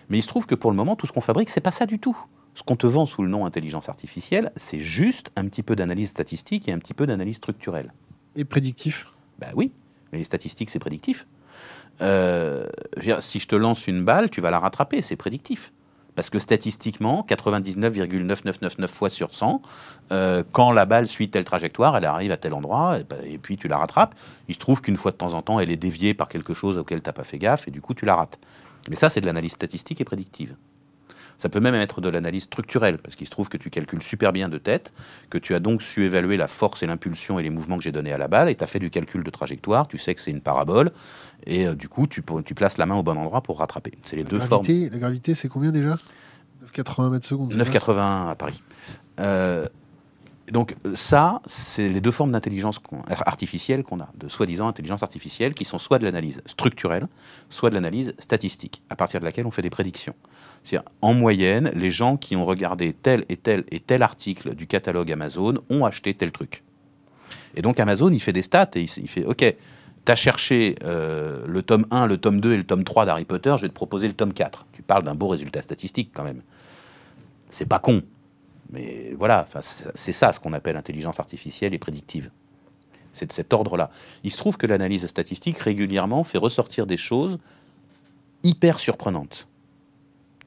Mais 0.08 0.18
il 0.18 0.22
se 0.22 0.28
trouve 0.28 0.46
que 0.46 0.54
pour 0.54 0.70
le 0.70 0.76
moment, 0.76 0.96
tout 0.96 1.06
ce 1.06 1.12
qu'on 1.12 1.20
fabrique, 1.20 1.50
c'est 1.50 1.60
pas 1.60 1.72
ça 1.72 1.86
du 1.86 1.98
tout. 1.98 2.16
Ce 2.54 2.62
qu'on 2.62 2.76
te 2.76 2.86
vend 2.86 3.06
sous 3.06 3.22
le 3.22 3.28
nom 3.28 3.46
intelligence 3.46 3.88
artificielle, 3.88 4.50
c'est 4.56 4.80
juste 4.80 5.30
un 5.36 5.46
petit 5.46 5.62
peu 5.62 5.76
d'analyse 5.76 6.10
statistique 6.10 6.68
et 6.68 6.72
un 6.72 6.78
petit 6.78 6.94
peu 6.94 7.06
d'analyse 7.06 7.36
structurelle. 7.36 7.92
Et 8.36 8.44
prédictif? 8.44 9.06
Ben 9.38 9.48
oui, 9.54 9.72
mais 10.12 10.18
les 10.18 10.24
statistiques, 10.24 10.70
c'est 10.70 10.78
prédictif. 10.78 11.26
Euh, 12.00 12.66
si 13.20 13.40
je 13.40 13.48
te 13.48 13.56
lance 13.56 13.86
une 13.86 14.04
balle, 14.04 14.30
tu 14.30 14.40
vas 14.40 14.50
la 14.50 14.58
rattraper, 14.58 15.02
c'est 15.02 15.16
prédictif. 15.16 15.72
Parce 16.14 16.30
que 16.30 16.40
statistiquement, 16.40 17.24
99,9999 17.28 18.88
fois 18.88 19.08
sur 19.08 19.34
100, 19.34 19.62
euh, 20.10 20.42
quand 20.50 20.72
la 20.72 20.84
balle 20.84 21.06
suit 21.06 21.30
telle 21.30 21.44
trajectoire, 21.44 21.96
elle 21.96 22.04
arrive 22.04 22.32
à 22.32 22.36
tel 22.36 22.54
endroit, 22.54 22.98
et, 22.98 23.04
ben, 23.04 23.18
et 23.24 23.38
puis 23.38 23.56
tu 23.56 23.68
la 23.68 23.78
rattrapes. 23.78 24.16
Il 24.48 24.54
se 24.54 24.58
trouve 24.58 24.80
qu'une 24.80 24.96
fois 24.96 25.12
de 25.12 25.16
temps 25.16 25.34
en 25.34 25.42
temps, 25.42 25.60
elle 25.60 25.70
est 25.70 25.76
déviée 25.76 26.14
par 26.14 26.28
quelque 26.28 26.54
chose 26.54 26.76
auquel 26.76 27.02
tu 27.02 27.08
n'as 27.08 27.12
pas 27.12 27.22
fait 27.22 27.38
gaffe, 27.38 27.68
et 27.68 27.70
du 27.70 27.80
coup, 27.80 27.94
tu 27.94 28.04
la 28.04 28.16
rates. 28.16 28.38
Mais 28.88 28.96
ça, 28.96 29.10
c'est 29.10 29.20
de 29.20 29.26
l'analyse 29.26 29.52
statistique 29.52 30.00
et 30.00 30.04
prédictive. 30.04 30.56
Ça 31.38 31.48
peut 31.48 31.60
même 31.60 31.74
être 31.74 32.00
de 32.00 32.08
l'analyse 32.08 32.42
structurelle, 32.44 32.98
parce 32.98 33.16
qu'il 33.16 33.26
se 33.26 33.30
trouve 33.30 33.48
que 33.48 33.56
tu 33.56 33.70
calcules 33.70 34.02
super 34.02 34.32
bien 34.32 34.48
de 34.48 34.58
tête, 34.58 34.92
que 35.30 35.38
tu 35.38 35.54
as 35.54 35.60
donc 35.60 35.82
su 35.82 36.04
évaluer 36.04 36.36
la 36.36 36.48
force 36.48 36.82
et 36.82 36.86
l'impulsion 36.86 37.38
et 37.38 37.42
les 37.42 37.50
mouvements 37.50 37.78
que 37.78 37.84
j'ai 37.84 37.92
donnés 37.92 38.12
à 38.12 38.18
la 38.18 38.28
balle, 38.28 38.48
et 38.48 38.56
tu 38.56 38.64
as 38.64 38.66
fait 38.66 38.80
du 38.80 38.90
calcul 38.90 39.22
de 39.22 39.30
trajectoire, 39.30 39.86
tu 39.86 39.98
sais 39.98 40.14
que 40.14 40.20
c'est 40.20 40.32
une 40.32 40.40
parabole, 40.40 40.90
et 41.46 41.66
euh, 41.66 41.74
du 41.74 41.88
coup, 41.88 42.06
tu, 42.06 42.22
tu, 42.44 42.54
places 42.54 42.76
la 42.76 42.86
main 42.86 42.96
au 42.96 43.02
bon 43.02 43.16
endroit 43.16 43.40
pour 43.40 43.58
rattraper. 43.58 43.92
C'est 44.02 44.16
les 44.16 44.24
deux 44.24 44.40
formes. 44.40 44.66
La 44.66 44.98
gravité, 44.98 45.34
c'est 45.34 45.48
combien 45.48 45.70
déjà? 45.70 45.96
9,80 46.74 47.10
mètres 47.10 47.26
secondes 47.26 47.54
9,80 47.54 48.30
à 48.30 48.34
Paris. 48.34 48.62
Euh, 49.20 49.66
donc 50.50 50.74
ça, 50.94 51.40
c'est 51.46 51.88
les 51.88 52.00
deux 52.00 52.10
formes 52.10 52.32
d'intelligence 52.32 52.80
artificielle 53.26 53.82
qu'on 53.82 54.00
a, 54.00 54.08
de 54.14 54.28
soi-disant 54.28 54.68
intelligence 54.68 55.02
artificielle, 55.02 55.54
qui 55.54 55.64
sont 55.64 55.78
soit 55.78 55.98
de 55.98 56.04
l'analyse 56.04 56.42
structurelle, 56.46 57.06
soit 57.50 57.70
de 57.70 57.74
l'analyse 57.74 58.14
statistique, 58.18 58.82
à 58.88 58.96
partir 58.96 59.20
de 59.20 59.24
laquelle 59.24 59.46
on 59.46 59.50
fait 59.50 59.62
des 59.62 59.70
prédictions. 59.70 60.14
C'est-à-dire, 60.62 60.88
en 61.02 61.14
moyenne, 61.14 61.70
les 61.74 61.90
gens 61.90 62.16
qui 62.16 62.36
ont 62.36 62.44
regardé 62.44 62.92
tel 62.92 63.24
et 63.28 63.36
tel 63.36 63.64
et 63.70 63.80
tel 63.80 64.02
article 64.02 64.54
du 64.54 64.66
catalogue 64.66 65.10
Amazon 65.12 65.54
ont 65.70 65.84
acheté 65.84 66.14
tel 66.14 66.32
truc. 66.32 66.62
Et 67.54 67.62
donc 67.62 67.80
Amazon, 67.80 68.10
il 68.10 68.20
fait 68.20 68.32
des 68.32 68.42
stats 68.42 68.70
et 68.74 68.82
il, 68.82 69.08
fait, 69.08 69.24
OK, 69.24 69.38
tu 70.04 70.12
as 70.12 70.16
cherché 70.16 70.76
euh, 70.84 71.44
le 71.46 71.62
tome 71.62 71.86
1, 71.90 72.06
le 72.06 72.16
tome 72.16 72.40
2 72.40 72.52
et 72.52 72.56
le 72.56 72.64
tome 72.64 72.84
3 72.84 73.06
d'Harry 73.06 73.24
Potter, 73.24 73.54
je 73.56 73.62
vais 73.62 73.68
te 73.68 73.74
proposer 73.74 74.08
le 74.08 74.14
tome 74.14 74.32
4. 74.32 74.66
Tu 74.72 74.82
parles 74.82 75.04
d'un 75.04 75.14
beau 75.14 75.28
résultat 75.28 75.62
statistique 75.62 76.10
quand 76.14 76.24
même. 76.24 76.42
C'est 77.50 77.68
pas 77.68 77.78
con. 77.78 78.02
Mais 78.70 79.14
voilà, 79.18 79.46
c'est 79.94 80.12
ça 80.12 80.32
ce 80.32 80.40
qu'on 80.40 80.52
appelle 80.52 80.76
intelligence 80.76 81.20
artificielle 81.20 81.74
et 81.74 81.78
prédictive. 81.78 82.30
C'est 83.12 83.26
de 83.26 83.32
cet 83.32 83.52
ordre-là. 83.52 83.90
Il 84.24 84.30
se 84.30 84.36
trouve 84.36 84.56
que 84.56 84.66
l'analyse 84.66 85.06
statistique 85.06 85.58
régulièrement 85.58 86.24
fait 86.24 86.38
ressortir 86.38 86.86
des 86.86 86.98
choses 86.98 87.38
hyper 88.42 88.78
surprenantes. 88.78 89.48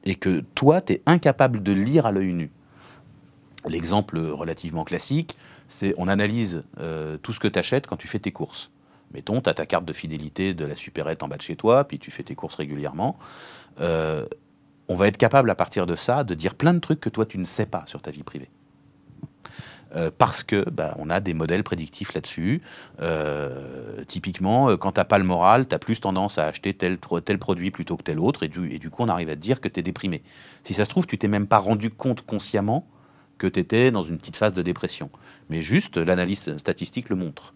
Et 0.04 0.14
que 0.14 0.40
toi, 0.54 0.80
tu 0.80 0.94
es 0.94 1.02
incapable 1.06 1.62
de 1.62 1.72
lire 1.72 2.06
à 2.06 2.12
l'œil 2.12 2.32
nu. 2.32 2.50
L'exemple 3.66 4.18
relativement 4.18 4.84
classique, 4.84 5.36
c'est 5.68 5.94
on 5.96 6.08
analyse 6.08 6.64
euh, 6.78 7.16
tout 7.18 7.32
ce 7.32 7.40
que 7.40 7.48
tu 7.48 7.58
achètes 7.58 7.86
quand 7.86 7.96
tu 7.96 8.08
fais 8.08 8.18
tes 8.18 8.32
courses. 8.32 8.70
Mettons, 9.12 9.40
tu 9.40 9.50
as 9.50 9.54
ta 9.54 9.66
carte 9.66 9.84
de 9.84 9.92
fidélité 9.92 10.54
de 10.54 10.64
la 10.64 10.74
supérette 10.74 11.22
en 11.22 11.28
bas 11.28 11.36
de 11.36 11.42
chez 11.42 11.56
toi, 11.56 11.84
puis 11.84 11.98
tu 11.98 12.10
fais 12.10 12.22
tes 12.22 12.34
courses 12.34 12.56
régulièrement. 12.56 13.18
Euh, 13.80 14.26
on 14.88 14.96
va 14.96 15.08
être 15.08 15.16
capable 15.16 15.50
à 15.50 15.54
partir 15.54 15.86
de 15.86 15.96
ça 15.96 16.24
de 16.24 16.34
dire 16.34 16.54
plein 16.54 16.74
de 16.74 16.80
trucs 16.80 17.00
que 17.00 17.08
toi 17.08 17.26
tu 17.26 17.38
ne 17.38 17.44
sais 17.44 17.66
pas 17.66 17.84
sur 17.86 18.02
ta 18.02 18.10
vie 18.10 18.22
privée. 18.22 18.50
Euh, 19.94 20.10
parce 20.16 20.42
que 20.42 20.68
bah, 20.70 20.94
on 20.98 21.10
a 21.10 21.20
des 21.20 21.34
modèles 21.34 21.62
prédictifs 21.62 22.14
là-dessus. 22.14 22.62
Euh, 23.00 24.04
typiquement, 24.06 24.70
euh, 24.70 24.76
quand 24.76 24.92
tu 24.92 25.00
n'as 25.00 25.04
pas 25.04 25.18
le 25.18 25.24
moral, 25.24 25.68
tu 25.68 25.74
as 25.74 25.78
plus 25.78 26.00
tendance 26.00 26.38
à 26.38 26.46
acheter 26.46 26.72
tel, 26.72 26.98
tel 27.24 27.38
produit 27.38 27.70
plutôt 27.70 27.96
que 27.96 28.02
tel 28.02 28.18
autre, 28.18 28.42
et 28.42 28.48
du, 28.48 28.72
et 28.72 28.78
du 28.78 28.88
coup, 28.88 29.02
on 29.02 29.08
arrive 29.08 29.28
à 29.28 29.34
te 29.34 29.40
dire 29.40 29.60
que 29.60 29.68
tu 29.68 29.80
es 29.80 29.82
déprimé. 29.82 30.22
Si 30.64 30.72
ça 30.72 30.84
se 30.84 30.88
trouve, 30.88 31.06
tu 31.06 31.18
t'es 31.18 31.28
même 31.28 31.46
pas 31.46 31.58
rendu 31.58 31.90
compte 31.90 32.22
consciemment 32.22 32.88
que 33.36 33.46
tu 33.46 33.60
étais 33.60 33.90
dans 33.90 34.02
une 34.02 34.18
petite 34.18 34.36
phase 34.36 34.54
de 34.54 34.62
dépression. 34.62 35.10
Mais 35.50 35.60
juste, 35.60 35.98
l'analyse 35.98 36.56
statistique 36.56 37.10
le 37.10 37.16
montre. 37.16 37.54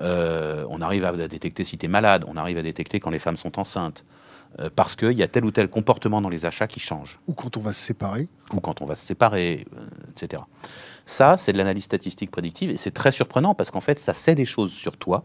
On 0.00 0.80
arrive 0.80 1.04
à 1.04 1.12
détecter 1.28 1.64
si 1.64 1.78
tu 1.78 1.86
es 1.86 1.88
malade, 1.88 2.24
on 2.26 2.36
arrive 2.36 2.58
à 2.58 2.62
détecter 2.62 3.00
quand 3.00 3.10
les 3.10 3.18
femmes 3.18 3.36
sont 3.36 3.58
enceintes. 3.58 4.04
Euh, 4.60 4.70
parce 4.74 4.96
qu'il 4.96 5.12
y 5.12 5.22
a 5.22 5.28
tel 5.28 5.44
ou 5.44 5.50
tel 5.50 5.68
comportement 5.68 6.22
dans 6.22 6.30
les 6.30 6.46
achats 6.46 6.66
qui 6.66 6.80
change. 6.80 7.20
Ou 7.26 7.34
quand 7.34 7.56
on 7.56 7.60
va 7.60 7.72
se 7.72 7.80
séparer. 7.80 8.28
Ou 8.54 8.60
quand 8.60 8.80
on 8.80 8.86
va 8.86 8.94
se 8.94 9.04
séparer, 9.04 9.66
euh, 9.76 9.86
etc. 10.10 10.42
Ça, 11.04 11.36
c'est 11.36 11.52
de 11.52 11.58
l'analyse 11.58 11.84
statistique 11.84 12.30
prédictive 12.30 12.70
et 12.70 12.76
c'est 12.76 12.90
très 12.90 13.12
surprenant 13.12 13.54
parce 13.54 13.70
qu'en 13.70 13.82
fait, 13.82 13.98
ça 13.98 14.14
sait 14.14 14.34
des 14.34 14.46
choses 14.46 14.72
sur 14.72 14.96
toi 14.96 15.24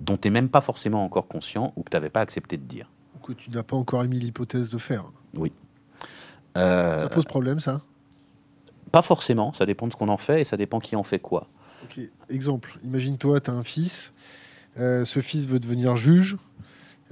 dont 0.00 0.16
tu 0.16 0.28
n'es 0.28 0.32
même 0.32 0.48
pas 0.48 0.60
forcément 0.60 1.04
encore 1.04 1.26
conscient 1.26 1.72
ou 1.76 1.82
que 1.82 1.90
tu 1.90 1.96
n'avais 1.96 2.08
pas 2.10 2.20
accepté 2.20 2.56
de 2.56 2.62
dire. 2.62 2.88
Ou 3.16 3.26
que 3.26 3.32
tu 3.32 3.50
n'as 3.50 3.62
pas 3.62 3.76
encore 3.76 4.04
émis 4.04 4.18
l'hypothèse 4.18 4.70
de 4.70 4.78
faire. 4.78 5.04
Oui. 5.34 5.52
Euh, 6.56 6.98
ça 6.98 7.08
pose 7.08 7.24
problème, 7.24 7.58
ça? 7.60 7.80
Pas 8.92 9.02
forcément, 9.02 9.52
ça 9.52 9.66
dépend 9.66 9.86
de 9.86 9.92
ce 9.92 9.96
qu'on 9.96 10.08
en 10.08 10.16
fait 10.16 10.42
et 10.42 10.44
ça 10.44 10.56
dépend 10.56 10.78
qui 10.78 10.96
en 10.96 11.02
fait 11.02 11.18
quoi. 11.18 11.48
Ok, 11.84 12.00
exemple, 12.28 12.78
imagine-toi, 12.84 13.40
tu 13.40 13.50
as 13.50 13.54
un 13.54 13.64
fils, 13.64 14.12
ce 14.76 15.20
fils 15.20 15.46
veut 15.46 15.58
devenir 15.58 15.96
juge, 15.96 16.36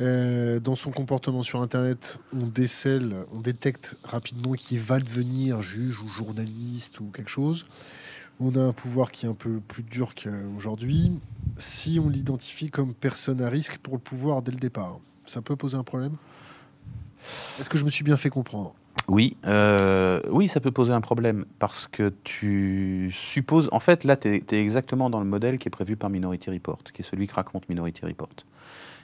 euh, 0.00 0.60
dans 0.60 0.76
son 0.76 0.92
comportement 0.92 1.42
sur 1.42 1.60
Internet, 1.60 2.18
on 2.32 2.46
décèle, 2.46 3.26
on 3.32 3.40
détecte 3.40 3.96
rapidement 4.02 4.54
qu'il 4.54 4.78
va 4.78 4.98
devenir 4.98 5.60
juge 5.60 6.00
ou 6.00 6.08
journaliste 6.08 7.00
ou 7.00 7.10
quelque 7.10 7.28
chose. 7.30 7.66
On 8.40 8.56
a 8.56 8.60
un 8.60 8.72
pouvoir 8.72 9.10
qui 9.10 9.26
est 9.26 9.28
un 9.28 9.34
peu 9.34 9.60
plus 9.60 9.82
dur 9.82 10.14
qu'aujourd'hui. 10.14 11.20
Si 11.58 12.00
on 12.02 12.08
l'identifie 12.08 12.70
comme 12.70 12.94
personne 12.94 13.42
à 13.42 13.50
risque 13.50 13.76
pour 13.78 13.92
le 13.92 14.00
pouvoir 14.00 14.40
dès 14.40 14.52
le 14.52 14.58
départ, 14.58 15.00
ça 15.26 15.42
peut 15.42 15.56
poser 15.56 15.76
un 15.76 15.84
problème? 15.84 16.16
Est-ce 17.58 17.68
que 17.68 17.76
je 17.76 17.84
me 17.84 17.90
suis 17.90 18.04
bien 18.04 18.16
fait 18.16 18.30
comprendre? 18.30 18.74
Oui, 19.10 19.36
euh, 19.44 20.20
oui, 20.30 20.46
ça 20.46 20.60
peut 20.60 20.70
poser 20.70 20.92
un 20.92 21.00
problème 21.00 21.44
parce 21.58 21.88
que 21.88 22.12
tu 22.22 23.10
supposes. 23.12 23.68
En 23.72 23.80
fait, 23.80 24.04
là, 24.04 24.16
tu 24.16 24.28
es, 24.28 24.44
es, 24.52 24.62
exactement 24.62 25.10
dans 25.10 25.18
le 25.18 25.26
modèle 25.26 25.58
qui 25.58 25.66
est 25.66 25.70
prévu 25.70 25.96
par 25.96 26.10
Minority 26.10 26.48
Report, 26.50 26.78
qui 26.94 27.02
est 27.02 27.04
celui 27.04 27.26
que 27.26 27.34
raconte 27.34 27.68
Minority 27.68 28.06
Report. 28.06 28.28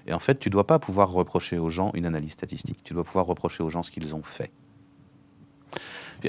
Et 0.06 0.12
en 0.12 0.20
fait, 0.20 0.38
tu 0.38 0.48
ne 0.48 0.52
dois 0.52 0.64
pas 0.64 0.78
pouvoir 0.78 1.10
reprocher 1.10 1.58
aux 1.58 1.70
gens 1.70 1.90
une 1.94 2.06
analyse 2.06 2.30
statistique. 2.30 2.78
Tu 2.84 2.94
dois 2.94 3.02
pouvoir 3.02 3.26
reprocher 3.26 3.64
aux 3.64 3.70
gens 3.70 3.82
ce 3.82 3.90
qu'ils 3.90 4.14
ont 4.14 4.22
fait. 4.22 4.52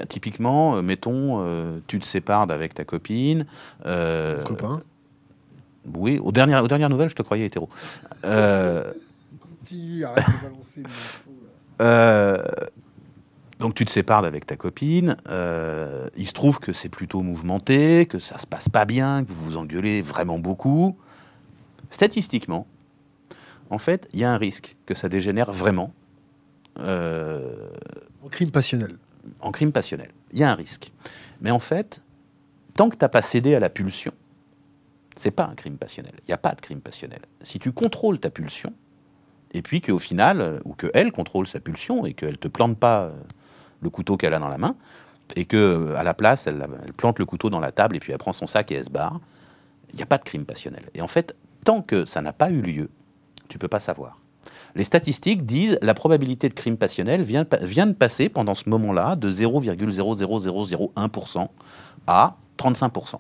Typiquement, 0.09 0.78
euh, 0.78 0.82
mettons, 0.82 1.43
euh, 1.43 1.80
tu 1.86 1.99
te 1.99 2.05
sépares 2.05 2.49
avec 2.49 2.73
ta 2.73 2.84
copine. 2.84 3.45
euh, 3.86 4.41
copain. 4.41 4.82
Oui, 5.95 6.17
aux 6.17 6.32
dernières, 6.32 6.63
aux 6.63 6.67
dernières 6.67 6.89
nouvelles, 6.89 7.09
je 7.09 7.15
te 7.15 7.21
croyais 7.21 7.45
hétéro. 7.45 7.69
Continue, 8.23 10.03
arrête 10.03 10.25
de 10.25 10.49
balancer 10.49 10.80
une 10.82 10.86
info, 10.88 11.32
là. 11.43 11.86
Euh, 11.86 12.43
donc 13.60 13.74
tu 13.74 13.86
te 13.86 13.91
sépares 13.91 14.24
avec 14.24 14.45
ta 14.45 14.55
copine, 14.55 15.18
euh, 15.30 16.08
il 16.16 16.28
se 16.28 16.34
trouve 16.34 16.60
que 16.60 16.74
c'est 16.74 16.89
plutôt 16.89 17.22
mouvementé, 17.22 18.05
que 18.05 18.20
ça 18.20 18.38
se 18.38 18.45
passe 18.45 18.70
pas 18.70 18.86
bien, 18.86 19.24
que 19.24 19.32
vous 19.32 19.45
vous 19.45 19.58
engueulez 19.58 20.01
vraiment 20.01 20.38
beaucoup. 20.38 20.97
Statistiquement, 21.89 22.68
en 23.70 23.80
fait, 23.80 24.08
il 24.14 24.20
y 24.20 24.24
a 24.24 24.32
un 24.32 24.38
risque 24.38 24.76
que 24.86 24.93
ça 24.93 25.10
dégénère 25.10 25.51
vraiment 25.51 25.93
euh, 26.80 27.70
En 28.24 28.30
crime 28.30 28.51
passionnel. 28.51 28.97
en 29.39 29.51
crime 29.51 29.72
passionnel. 29.72 30.12
Il 30.32 30.39
y 30.39 30.43
a 30.43 30.51
un 30.51 30.55
risque. 30.55 30.91
Mais 31.41 31.49
en 31.49 31.60
fait, 31.60 32.01
tant 32.76 32.89
que 32.89 32.95
tu 32.95 33.03
n'as 33.03 33.10
pas 33.10 33.24
cédé 33.24 33.55
à 33.55 33.60
la 33.60 33.70
pulsion, 33.70 34.14
c'est 35.16 35.32
pas 35.32 35.45
un 35.45 35.55
crime 35.55 35.78
passionnel. 35.78 36.14
Il 36.20 36.28
n'y 36.28 36.34
a 36.34 36.38
pas 36.38 36.53
de 36.53 36.62
crime 36.62 36.82
passionnel. 36.82 37.22
Si 37.41 37.58
tu 37.58 37.72
contrôles 37.72 38.20
ta 38.20 38.30
pulsion, 38.30 38.74
et 39.53 39.62
puis 39.64 39.82
qu'au 39.82 39.97
final, 39.97 40.60
ou 40.66 40.74
qu'elle 40.74 41.12
contrôle 41.12 41.47
sa 41.47 41.60
pulsion 41.60 42.05
et 42.05 42.14
qu'elle 42.14 42.38
te 42.38 42.47
plante 42.47 42.78
pas 42.78 43.05
euh, 43.05 43.12
le 43.82 43.89
couteau 43.89 44.17
qu'elle 44.17 44.34
a 44.34 44.39
dans 44.39 44.49
la 44.49 44.57
main, 44.57 44.75
et 45.36 45.45
que 45.45 45.93
à 45.95 46.03
la 46.03 46.13
place, 46.13 46.47
elle, 46.47 46.65
plante 46.95 47.19
le 47.19 47.25
couteau 47.25 47.49
dans 47.49 47.59
la 47.59 47.71
table 47.71 47.95
et 47.95 47.99
puis 47.99 48.11
elle 48.11 48.17
prend 48.17 48.34
son 48.34 48.47
sac 48.47 48.71
et 48.71 48.75
elle 48.75 48.86
se 48.86 48.89
barre, 48.89 49.19
il 49.91 49.97
n'y 49.97 50.03
a 50.03 50.05
pas 50.05 50.17
de 50.17 50.23
crime 50.23 50.45
passionnel. 50.45 50.84
Et 50.93 51.01
en 51.01 51.07
fait, 51.07 51.36
tant 51.63 51.82
que 51.82 52.05
ça 52.05 52.21
n'a 52.21 52.34
pas 52.34 52.49
eu 52.49 52.61
lieu, 52.61 52.89
tu 53.49 53.57
peux 53.57 53.67
pas 53.67 53.80
savoir. 53.80 54.19
Les 54.75 54.84
statistiques 54.84 55.45
disent 55.45 55.78
la 55.82 55.93
probabilité 55.93 56.49
de 56.49 56.53
crime 56.53 56.78
passionnel 56.78 57.23
vient, 57.23 57.45
vient 57.61 57.88
de 57.88 57.93
passer 57.93 58.30
pendant 58.30 58.55
ce 58.55 58.69
moment-là 58.69 59.15
de 59.15 59.30
0,00001% 59.30 61.47
à 62.05 62.38
35%. 62.57 63.15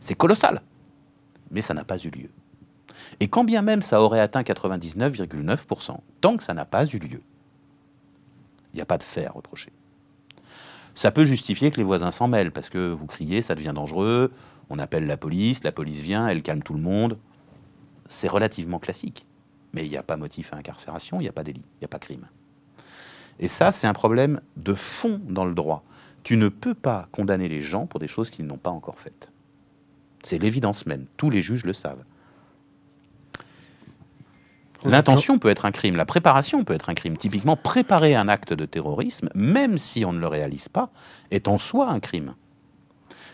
C'est 0.00 0.14
colossal, 0.14 0.62
mais 1.50 1.62
ça 1.62 1.74
n'a 1.74 1.84
pas 1.84 1.98
eu 1.98 2.10
lieu. 2.10 2.30
Et 3.20 3.28
quand 3.28 3.44
bien 3.44 3.62
même 3.62 3.82
ça 3.82 4.00
aurait 4.00 4.20
atteint 4.20 4.42
99,9%, 4.42 5.96
tant 6.20 6.36
que 6.36 6.42
ça 6.42 6.54
n'a 6.54 6.64
pas 6.64 6.84
eu 6.86 6.98
lieu, 6.98 7.22
il 8.72 8.76
n'y 8.76 8.82
a 8.82 8.86
pas 8.86 8.98
de 8.98 9.02
fait 9.02 9.26
à 9.26 9.30
reprocher. 9.30 9.72
Ça 10.98 11.12
peut 11.12 11.24
justifier 11.24 11.70
que 11.70 11.76
les 11.76 11.84
voisins 11.84 12.10
s'en 12.10 12.26
mêlent, 12.26 12.50
parce 12.50 12.70
que 12.70 12.90
vous 12.90 13.06
criez, 13.06 13.40
ça 13.40 13.54
devient 13.54 13.70
dangereux, 13.72 14.32
on 14.68 14.80
appelle 14.80 15.06
la 15.06 15.16
police, 15.16 15.62
la 15.62 15.70
police 15.70 16.00
vient, 16.00 16.26
elle 16.26 16.42
calme 16.42 16.60
tout 16.60 16.72
le 16.72 16.80
monde. 16.80 17.18
C'est 18.08 18.26
relativement 18.26 18.80
classique. 18.80 19.24
Mais 19.72 19.86
il 19.86 19.90
n'y 19.90 19.96
a 19.96 20.02
pas 20.02 20.16
motif 20.16 20.52
à 20.52 20.56
incarcération, 20.56 21.20
il 21.20 21.22
n'y 21.22 21.28
a 21.28 21.32
pas 21.32 21.44
délit, 21.44 21.62
il 21.76 21.82
n'y 21.82 21.84
a 21.84 21.88
pas 21.88 22.00
crime. 22.00 22.26
Et 23.38 23.46
ça, 23.46 23.70
c'est 23.70 23.86
un 23.86 23.92
problème 23.92 24.40
de 24.56 24.74
fond 24.74 25.20
dans 25.28 25.44
le 25.44 25.54
droit. 25.54 25.84
Tu 26.24 26.36
ne 26.36 26.48
peux 26.48 26.74
pas 26.74 27.06
condamner 27.12 27.48
les 27.48 27.62
gens 27.62 27.86
pour 27.86 28.00
des 28.00 28.08
choses 28.08 28.28
qu'ils 28.28 28.46
n'ont 28.46 28.58
pas 28.58 28.70
encore 28.70 28.98
faites. 28.98 29.30
C'est 30.24 30.38
l'évidence 30.38 30.84
même. 30.84 31.06
Tous 31.16 31.30
les 31.30 31.42
juges 31.42 31.64
le 31.64 31.74
savent. 31.74 32.02
L'intention 34.84 35.38
peut 35.38 35.48
être 35.48 35.64
un 35.64 35.72
crime, 35.72 35.96
la 35.96 36.04
préparation 36.04 36.62
peut 36.64 36.74
être 36.74 36.88
un 36.88 36.94
crime. 36.94 37.16
Typiquement, 37.16 37.56
préparer 37.56 38.14
un 38.14 38.28
acte 38.28 38.52
de 38.52 38.64
terrorisme, 38.64 39.28
même 39.34 39.76
si 39.78 40.04
on 40.04 40.12
ne 40.12 40.20
le 40.20 40.28
réalise 40.28 40.68
pas, 40.68 40.90
est 41.30 41.48
en 41.48 41.58
soi 41.58 41.90
un 41.90 42.00
crime. 42.00 42.34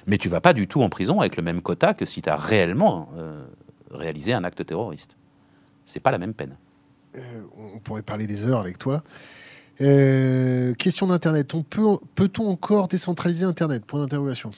Mais 0.06 0.18
tu 0.18 0.28
vas 0.28 0.40
pas 0.40 0.52
du 0.52 0.66
tout 0.66 0.82
en 0.82 0.88
prison 0.88 1.20
avec 1.20 1.36
le 1.36 1.42
même 1.42 1.60
quota 1.60 1.94
que 1.94 2.06
si 2.06 2.22
tu 2.22 2.30
as 2.30 2.36
réellement 2.36 3.08
euh, 3.16 3.44
réalisé 3.90 4.32
un 4.32 4.44
acte 4.44 4.64
terroriste. 4.64 5.16
C'est 5.84 6.00
pas 6.00 6.10
la 6.10 6.18
même 6.18 6.34
peine. 6.34 6.56
Euh, 7.16 7.42
on 7.74 7.78
pourrait 7.78 8.02
parler 8.02 8.26
des 8.26 8.44
heures 8.44 8.60
avec 8.60 8.78
toi. 8.78 9.02
Euh, 9.80 10.72
question 10.74 11.06
d'Internet. 11.06 11.54
On 11.54 11.62
peut, 11.62 11.98
peut-on 12.14 12.48
encore 12.48 12.88
décentraliser 12.88 13.44
Internet? 13.44 13.84
Point 13.84 14.00
d'interrogation. 14.00 14.52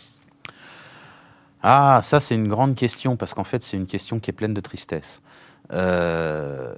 Ah, 1.63 2.01
ça 2.03 2.21
c'est 2.21 2.35
une 2.35 2.49
grande 2.49 2.75
question 2.75 3.17
parce 3.17 3.35
qu'en 3.35 3.45
fait 3.45 3.63
c'est 3.63 3.77
une 3.77 3.87
question 3.87 4.21
qui 4.21 4.31
est 4.31 4.35
pleine 4.35 4.55
de 4.55 4.61
tristesse. 4.61 5.21
Euh, 5.73 6.75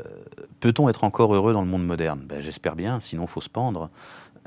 Peut-on 0.60 0.88
être 0.88 1.04
encore 1.04 1.34
heureux 1.34 1.52
dans 1.52 1.62
le 1.62 1.68
monde 1.68 1.86
moderne? 1.86 2.20
Ben, 2.28 2.42
J'espère 2.42 2.74
bien, 2.74 3.00
sinon 3.00 3.26
faut 3.26 3.40
se 3.40 3.48
pendre. 3.48 3.90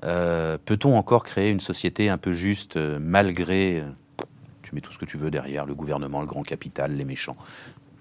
Euh, 0.03 0.57
Peut-on 0.65 0.97
encore 0.97 1.23
créer 1.23 1.51
une 1.51 1.59
société 1.59 2.09
un 2.09 2.17
peu 2.17 2.33
juste 2.33 2.75
euh, 2.75 2.97
malgré, 2.99 3.83
tu 4.61 4.75
mets 4.75 4.81
tout 4.81 4.91
ce 4.91 4.97
que 4.97 5.05
tu 5.05 5.17
veux 5.17 5.31
derrière, 5.31 5.65
le 5.65 5.75
gouvernement, 5.75 6.21
le 6.21 6.27
grand 6.27 6.43
capital, 6.43 6.95
les 6.95 7.05
méchants? 7.05 7.37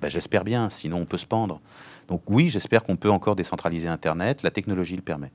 Ben, 0.01 0.09
J'espère 0.09 0.45
bien, 0.45 0.71
sinon 0.71 0.99
on 0.99 1.05
peut 1.07 1.19
se 1.19 1.27
pendre. 1.27 1.61
Donc 2.09 2.23
oui, 2.29 2.49
j'espère 2.49 2.83
qu'on 2.83 2.97
peut 2.97 3.11
encore 3.11 3.37
décentraliser 3.37 3.87
Internet, 3.87 4.43
la 4.43 4.51
technologie 4.51 4.97
le 4.97 5.03
permet. 5.03 5.31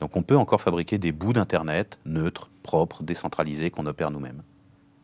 Donc 0.00 0.16
on 0.16 0.22
peut 0.22 0.36
encore 0.36 0.60
fabriquer 0.60 0.98
des 0.98 1.12
bouts 1.12 1.32
d'Internet 1.32 1.98
neutres, 2.06 2.50
propres, 2.62 3.02
décentralisés 3.02 3.70
qu'on 3.70 3.86
opère 3.86 4.10
nous-mêmes. 4.10 4.42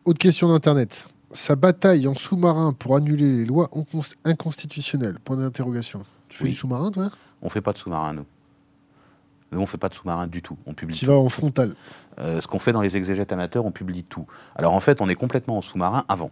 Autre 0.05 0.19
question 0.19 0.47
d'Internet. 0.49 1.12
Sa 1.33 1.55
bataille 1.55 2.07
en 2.07 2.13
sous-marin 2.13 2.73
pour 2.73 2.95
annuler 2.95 3.37
les 3.37 3.45
lois 3.45 3.67
incons- 3.73 4.13
inconstitutionnelles 4.23 5.17
Point 5.23 5.37
d'interrogation. 5.37 6.05
Tu 6.29 6.37
fais 6.37 6.43
Oui. 6.45 6.49
du 6.51 6.55
sous-marin, 6.55 6.91
toi? 6.91 7.09
On 7.41 7.49
fait 7.49 7.61
pas 7.61 7.73
de 7.73 7.77
sous-marin, 7.77 8.13
nous. 8.13 8.25
Nous, 9.51 9.59
on 9.61 9.65
fait 9.65 9.77
pas 9.77 9.89
de 9.89 9.93
sous-marin 9.93 10.27
du 10.27 10.41
tout. 10.41 10.57
On 10.65 10.73
publie 10.73 10.95
Tu 10.95 11.05
vas 11.05 11.15
en 11.15 11.29
frontal. 11.29 11.73
Euh, 12.19 12.39
ce 12.41 12.47
qu'on 12.47 12.59
fait 12.59 12.71
dans 12.71 12.81
les 12.81 12.97
exégètes 12.97 13.31
amateurs, 13.31 13.65
on 13.65 13.71
publie 13.71 14.03
tout. 14.03 14.25
Alors 14.55 14.73
en 14.73 14.79
fait, 14.79 15.01
on 15.01 15.09
est 15.09 15.15
complètement 15.15 15.57
en 15.57 15.61
sous-marin 15.61 16.05
avant. 16.07 16.31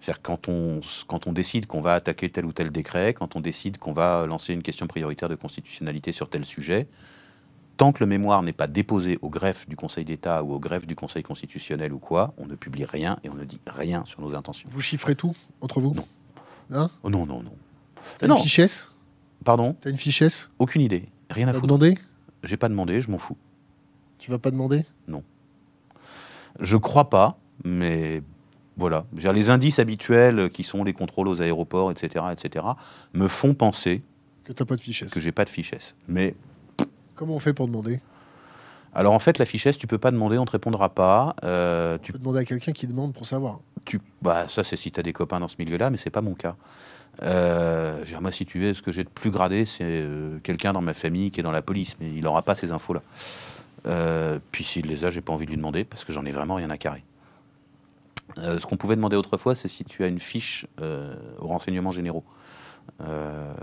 C'est-à-dire 0.00 0.22
quand 0.22 0.48
on, 0.48 0.80
quand 1.06 1.26
on 1.26 1.32
décide 1.32 1.66
qu'on 1.66 1.82
va 1.82 1.94
attaquer 1.94 2.30
tel 2.30 2.46
ou 2.46 2.52
tel 2.52 2.70
décret, 2.70 3.12
quand 3.12 3.36
on 3.36 3.40
décide 3.40 3.78
qu'on 3.78 3.92
va 3.92 4.24
lancer 4.26 4.54
une 4.54 4.62
question 4.62 4.86
prioritaire 4.86 5.28
de 5.28 5.34
constitutionnalité 5.34 6.12
sur 6.12 6.30
tel 6.30 6.44
sujet, 6.44 6.88
tant 7.80 7.92
que 7.92 8.00
le 8.04 8.06
mémoire 8.06 8.42
n'est 8.42 8.52
pas 8.52 8.66
déposé 8.66 9.18
au 9.22 9.30
greffe 9.30 9.66
du 9.66 9.74
Conseil 9.74 10.04
d'État 10.04 10.44
ou 10.44 10.52
au 10.52 10.58
greffe 10.58 10.86
du 10.86 10.94
Conseil 10.94 11.22
constitutionnel 11.22 11.94
ou 11.94 11.98
quoi, 11.98 12.34
on 12.36 12.44
ne 12.44 12.54
publie 12.54 12.84
rien 12.84 13.18
et 13.24 13.30
on 13.30 13.34
ne 13.34 13.44
dit 13.46 13.58
rien 13.66 14.04
sur 14.04 14.20
nos 14.20 14.34
intentions. 14.34 14.68
Vous 14.70 14.82
chiffrez 14.82 15.14
tout 15.14 15.34
entre 15.62 15.80
vous? 15.80 15.94
Non. 15.94 16.04
Hein? 16.72 16.90
Oh 17.02 17.08
non, 17.08 17.24
non, 17.24 17.42
non. 17.42 17.54
T'as 18.18 18.26
Non. 18.26 18.36
une 18.36 18.42
fichesse? 18.42 18.92
Pardon? 19.46 19.74
T'as 19.80 19.88
une 19.88 19.96
fichesse? 19.96 20.50
Aucune 20.58 20.82
idée. 20.82 21.08
Rien 21.30 21.48
à 21.48 21.54
foutre. 21.54 21.66
demandé? 21.68 21.96
J'ai 22.44 22.58
pas 22.58 22.68
demandé, 22.68 23.00
je 23.00 23.10
m'en 23.10 23.16
fous. 23.16 23.38
Tu 24.18 24.30
vas 24.30 24.38
pas 24.38 24.50
demander? 24.50 24.84
Je 26.58 26.76
crois 26.76 27.08
pas, 27.08 27.38
mais 27.64 28.22
voilà. 28.76 29.06
Les 29.32 29.48
indices 29.48 29.78
habituels 29.78 30.50
qui 30.50 30.64
sont 30.64 30.84
les 30.84 30.92
contrôles 30.92 31.28
aux 31.28 31.40
aéroports, 31.40 31.90
etc., 31.90 32.26
etc., 32.30 32.66
me 33.14 33.26
font 33.26 33.54
penser 33.54 34.02
que 34.44 34.52
t'as 34.52 34.66
pas 34.66 34.76
de 34.76 34.82
fichesse. 34.82 35.10
que 35.14 35.20
j'ai 35.20 35.32
pas 35.32 35.46
de 35.46 35.48
fichesse. 35.50 35.94
Mais 36.08 36.34
Comment 37.20 37.34
on 37.34 37.38
fait 37.38 37.52
pour 37.52 37.66
demander? 37.66 38.00
Alors 38.94 39.12
en 39.12 39.18
fait, 39.18 39.36
la 39.36 39.44
fichesse, 39.44 39.76
tu 39.76 39.86
peux 39.86 39.98
pas 39.98 40.10
demander, 40.10 40.38
on 40.38 40.46
te 40.46 40.52
répondra 40.52 40.88
pas. 40.88 41.36
Euh, 41.44 41.98
Tu 41.98 42.04
tu, 42.04 42.12
peux 42.12 42.18
demander 42.18 42.38
à 42.38 42.44
quelqu'un 42.46 42.72
qui 42.72 42.86
demande 42.86 43.12
pour 43.12 43.26
savoir. 43.26 43.60
tu, 43.84 44.00
bah, 44.22 44.48
ça, 44.48 44.64
c'est 44.64 44.78
si 44.78 44.90
tu 44.90 44.98
as 44.98 45.02
des 45.02 45.12
copains 45.12 45.38
dans 45.38 45.46
ce 45.46 45.56
milieu-là, 45.58 45.90
mais 45.90 45.98
c'est 45.98 46.08
pas 46.08 46.22
mon 46.22 46.32
cas. 46.32 46.56
Euh, 47.22 48.02
moi, 48.22 48.32
si 48.32 48.46
tu 48.46 48.60
veux, 48.60 48.72
ce 48.72 48.80
que 48.80 48.90
j'ai 48.90 49.04
de 49.04 49.10
plus 49.10 49.28
gradé, 49.28 49.66
c'est 49.66 49.84
euh, 49.84 50.38
quelqu'un 50.42 50.72
dans 50.72 50.80
ma 50.80 50.94
famille 50.94 51.30
qui 51.30 51.40
est 51.40 51.42
dans 51.42 51.52
la 51.52 51.60
police, 51.60 51.94
mais 52.00 52.10
il 52.10 52.22
n'aura 52.24 52.40
pas 52.40 52.54
ces 52.54 52.72
infos-là. 52.72 53.02
Euh, 53.86 54.38
puis 54.50 54.64
s'il 54.64 54.86
les 54.86 55.04
a, 55.04 55.10
j'ai 55.10 55.20
pas 55.20 55.34
envie 55.34 55.44
de 55.44 55.50
lui 55.50 55.58
demander 55.58 55.84
parce 55.84 56.04
que 56.04 56.14
j'en 56.14 56.24
ai 56.24 56.32
vraiment 56.32 56.54
rien 56.54 56.70
à 56.70 56.78
carrer. 56.78 57.04
Ce 58.36 58.64
qu'on 58.64 58.78
pouvait 58.78 58.96
demander 58.96 59.16
autrefois, 59.16 59.54
c'est 59.54 59.68
si 59.68 59.84
tu 59.84 60.04
as 60.04 60.06
une 60.06 60.20
fiche 60.20 60.66
aux 60.80 61.48
renseignements 61.48 61.90
généraux. 61.90 62.24
Euh, 63.00 63.54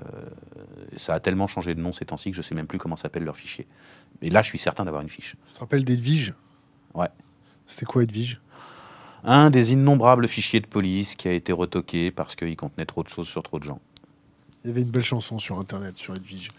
ça 0.97 1.13
a 1.13 1.19
tellement 1.19 1.47
changé 1.47 1.75
de 1.75 1.81
nom 1.81 1.93
ces 1.93 2.05
temps-ci 2.05 2.31
que 2.31 2.37
je 2.37 2.41
sais 2.41 2.55
même 2.55 2.67
plus 2.67 2.79
comment 2.79 2.95
s'appelle 2.95 3.23
leur 3.23 3.37
fichier. 3.37 3.67
Mais 4.21 4.29
là, 4.29 4.41
je 4.41 4.47
suis 4.47 4.57
certain 4.57 4.85
d'avoir 4.85 5.01
une 5.01 5.09
fiche. 5.09 5.35
Tu 5.47 5.53
te 5.53 5.59
rappelles 5.59 5.85
d'Edwige 5.85 6.33
Ouais. 6.93 7.09
C'était 7.67 7.85
quoi 7.85 8.03
Edwige 8.03 8.41
Un 9.23 9.49
des 9.49 9.73
innombrables 9.73 10.27
fichiers 10.27 10.59
de 10.59 10.67
police 10.67 11.15
qui 11.15 11.27
a 11.27 11.33
été 11.33 11.51
retoqué 11.51 12.11
parce 12.11 12.35
qu'il 12.35 12.55
contenait 12.55 12.85
trop 12.85 13.03
de 13.03 13.09
choses 13.09 13.27
sur 13.27 13.43
trop 13.43 13.59
de 13.59 13.65
gens. 13.65 13.79
Il 14.63 14.69
y 14.69 14.71
avait 14.71 14.81
une 14.81 14.89
belle 14.89 15.03
chanson 15.03 15.37
sur 15.37 15.59
Internet, 15.59 15.97
sur 15.97 16.15
Edwige. 16.15 16.51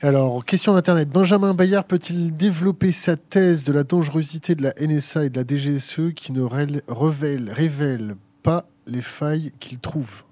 Alors, 0.00 0.44
question 0.44 0.74
d'Internet. 0.74 1.08
Benjamin 1.08 1.54
Bayard 1.54 1.84
peut-il 1.84 2.32
développer 2.32 2.92
sa 2.92 3.16
thèse 3.16 3.64
de 3.64 3.72
la 3.72 3.82
dangerosité 3.82 4.54
de 4.54 4.62
la 4.62 4.72
NSA 4.80 5.24
et 5.24 5.30
de 5.30 5.40
la 5.40 5.44
DGSE 5.44 6.14
qui 6.14 6.32
ne 6.32 6.42
révèle 6.42 8.14
pas 8.44 8.68
les 8.86 9.02
failles 9.02 9.50
qu'il 9.58 9.80
trouve? 9.80 10.22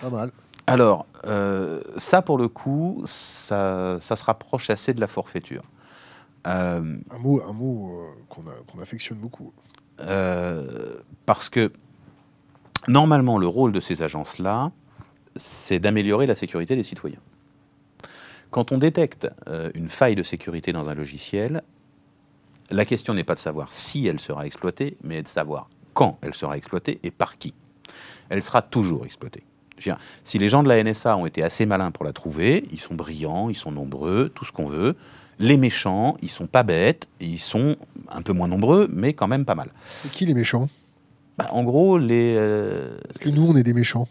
Pas 0.00 0.10
mal. 0.10 0.30
Alors, 0.68 1.06
euh, 1.24 1.80
ça 1.96 2.20
pour 2.20 2.36
le 2.36 2.48
coup, 2.48 3.02
ça, 3.06 3.96
ça 4.02 4.16
se 4.16 4.24
rapproche 4.24 4.68
assez 4.68 4.92
de 4.92 5.00
la 5.00 5.06
forfaiture. 5.06 5.62
Euh, 6.46 6.98
Un 7.10 7.18
mot, 7.18 7.40
un 7.42 7.54
mot 7.54 7.90
euh, 7.90 8.42
qu'on 8.68 8.78
affectionne 8.78 9.16
beaucoup. 9.16 9.54
Parce 11.24 11.48
que 11.48 11.72
normalement, 12.86 13.38
le 13.38 13.46
rôle 13.46 13.72
de 13.72 13.80
ces 13.80 14.02
agences-là, 14.02 14.70
c'est 15.36 15.78
d'améliorer 15.78 16.26
la 16.26 16.34
sécurité 16.34 16.76
des 16.76 16.84
citoyens. 16.84 17.20
Quand 18.50 18.70
on 18.70 18.76
détecte 18.76 19.26
une 19.74 19.88
faille 19.88 20.16
de 20.16 20.22
sécurité 20.22 20.72
dans 20.72 20.90
un 20.90 20.94
logiciel, 20.94 21.62
la 22.70 22.84
question 22.84 23.14
n'est 23.14 23.24
pas 23.24 23.34
de 23.34 23.40
savoir 23.40 23.72
si 23.72 24.06
elle 24.06 24.20
sera 24.20 24.44
exploitée, 24.44 24.98
mais 25.02 25.22
de 25.22 25.28
savoir 25.28 25.70
quand 25.94 26.18
elle 26.20 26.34
sera 26.34 26.58
exploitée 26.58 27.00
et 27.02 27.10
par 27.10 27.38
qui. 27.38 27.54
Elle 28.28 28.42
sera 28.42 28.60
toujours 28.60 29.06
exploitée. 29.06 29.44
Dire, 29.80 29.96
si 30.24 30.38
les 30.38 30.48
gens 30.48 30.62
de 30.62 30.68
la 30.68 30.82
NSA 30.82 31.16
ont 31.16 31.26
été 31.26 31.42
assez 31.42 31.66
malins 31.66 31.90
pour 31.90 32.04
la 32.04 32.12
trouver, 32.12 32.66
ils 32.72 32.80
sont 32.80 32.94
brillants, 32.94 33.48
ils 33.48 33.54
sont 33.56 33.70
nombreux, 33.70 34.30
tout 34.34 34.44
ce 34.44 34.52
qu'on 34.52 34.66
veut, 34.66 34.96
Les 35.40 35.56
méchants, 35.56 36.16
ils 36.20 36.30
sont 36.30 36.48
pas 36.48 36.64
bêtes, 36.64 37.06
ils 37.20 37.38
sont 37.38 37.76
un 38.10 38.22
peu 38.22 38.32
moins 38.32 38.48
nombreux, 38.48 38.88
mais 38.92 39.12
quand 39.12 39.28
même 39.28 39.44
pas 39.44 39.54
mal. 39.54 39.70
C'est 40.02 40.10
qui 40.10 40.26
les 40.26 40.34
méchants? 40.34 40.68
Bah, 41.36 41.46
en 41.52 41.62
gros, 41.62 41.96
les. 41.98 42.34
euh, 42.36 42.98
Parce 43.06 43.18
que 43.18 43.28
nous, 43.28 43.46
on 43.48 43.54
est 43.54 43.62
des 43.62 43.72
méchants. 43.72 44.08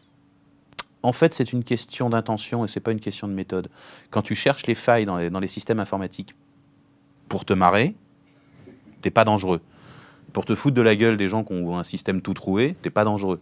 En 1.04 1.12
fait, 1.12 1.34
c'est 1.34 1.52
une 1.52 1.64
question 1.66 2.10
d'intention 2.10 2.64
et 2.64 2.68
c'est 2.70 2.80
pas 2.80 2.92
une 2.94 3.02
question 3.02 3.28
de 3.28 3.34
méthode. 3.34 3.70
Quand 4.10 4.22
tu 4.22 4.36
cherches 4.36 4.66
les 4.68 4.76
failles 4.76 5.06
dans 5.06 5.18
les, 5.18 5.30
dans 5.30 5.40
les 5.42 5.48
systèmes 5.50 5.80
informatiques 5.82 6.34
pour 7.28 7.44
te 7.44 7.54
marrer, 7.54 7.94
t'es 9.02 9.12
pas 9.12 9.26
dangereux. 9.26 9.62
Pour 10.34 10.46
te 10.46 10.56
foutre 10.56 10.76
de 10.76 10.82
la 10.82 10.96
gueule 10.96 11.18
des 11.18 11.30
gens 11.30 11.44
qui 11.44 11.54
ont 11.54 11.78
un 11.78 11.84
système 11.84 12.22
tout 12.22 12.34
troué, 12.34 12.76
t'es 12.82 12.90
pas 12.90 13.04
dangereux. 13.04 13.40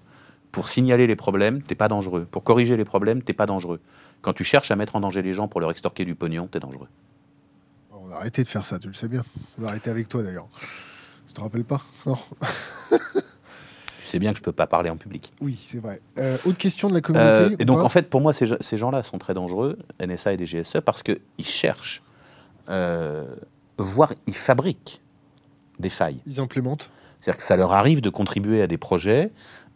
Pour 0.55 0.69
signaler 0.69 1.05
les 1.05 1.17
problèmes, 1.17 1.61
t'es 1.61 1.75
pas 1.75 1.89
dangereux. 1.89 2.25
Pour 2.31 2.45
corriger 2.45 2.77
les 2.77 2.85
problèmes, 2.85 3.21
t'es 3.21 3.33
pas 3.33 3.45
dangereux. 3.45 3.81
Quand 4.21 4.31
tu 4.31 4.45
cherches 4.45 4.71
à 4.71 4.77
mettre 4.77 4.95
en 4.95 5.01
danger 5.01 5.21
les 5.21 5.33
gens 5.33 5.49
pour 5.49 5.59
leur 5.59 5.69
extorquer 5.69 6.05
du 6.05 6.15
pognon, 6.15 6.47
t'es 6.47 6.61
dangereux. 6.61 6.87
On 7.91 8.09
a 8.09 8.15
arrêté 8.15 8.41
de 8.41 8.47
faire 8.47 8.63
ça, 8.63 8.79
tu 8.79 8.87
le 8.87 8.93
sais 8.93 9.09
bien. 9.09 9.23
On 9.59 9.63
va 9.63 9.67
arrêter 9.67 9.89
avec 9.89 10.07
toi 10.07 10.23
d'ailleurs. 10.23 10.47
Tu 11.27 11.33
te 11.33 11.41
rappelles 11.41 11.65
pas 11.65 11.81
Non 12.05 12.17
Tu 13.99 14.05
sais 14.11 14.19
bien 14.19 14.31
que 14.31 14.37
je 14.37 14.43
peux 14.43 14.53
pas 14.53 14.67
parler 14.67 14.89
en 14.89 14.95
public. 14.97 15.33
Oui, 15.41 15.57
c'est 15.59 15.79
vrai. 15.81 15.99
Euh, 16.19 16.37
autre 16.45 16.57
question 16.57 16.87
de 16.87 16.93
la 16.93 16.99
Euh, 16.99 17.01
communauté 17.01 17.55
et 17.59 17.63
ou 17.63 17.65
donc, 17.65 17.83
en 17.83 17.89
fait, 17.89 18.09
pour 18.09 18.21
moi, 18.21 18.31
ces, 18.33 18.45
gens- 18.47 18.55
ces 18.61 18.77
gens-là 18.77 19.03
sont 19.03 19.17
très 19.17 19.33
dangereux, 19.33 19.77
NSA 19.99 20.33
et 20.33 20.37
DGSE, 20.37 20.77
parce 20.85 21.03
qu'ils 21.03 21.19
cherchent, 21.39 22.01
euh, 22.69 23.25
voire 23.77 24.13
ils 24.27 24.35
fabriquent 24.35 25.01
des 25.79 25.89
failles. 25.89 26.21
Ils 26.25 26.39
implémentent 26.39 26.91
C'est-à-dire 27.19 27.37
que 27.39 27.43
ça 27.43 27.57
leur 27.57 27.73
arrive 27.73 27.99
de 27.99 28.09
contribuer 28.09 28.61
à 28.61 28.67
des 28.67 28.77
projets 28.77 29.31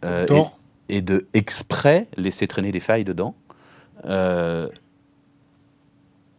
euh, 0.06 0.26
Tort. 0.28 0.59
Et, 0.90 1.02
de 1.02 1.28
exprès 1.34 2.08
laisser 2.18 2.48
traîner 2.48 2.72
des 2.72 2.80
failles 2.80 3.04
dedans. 3.04 3.36
Euh, 4.06 4.68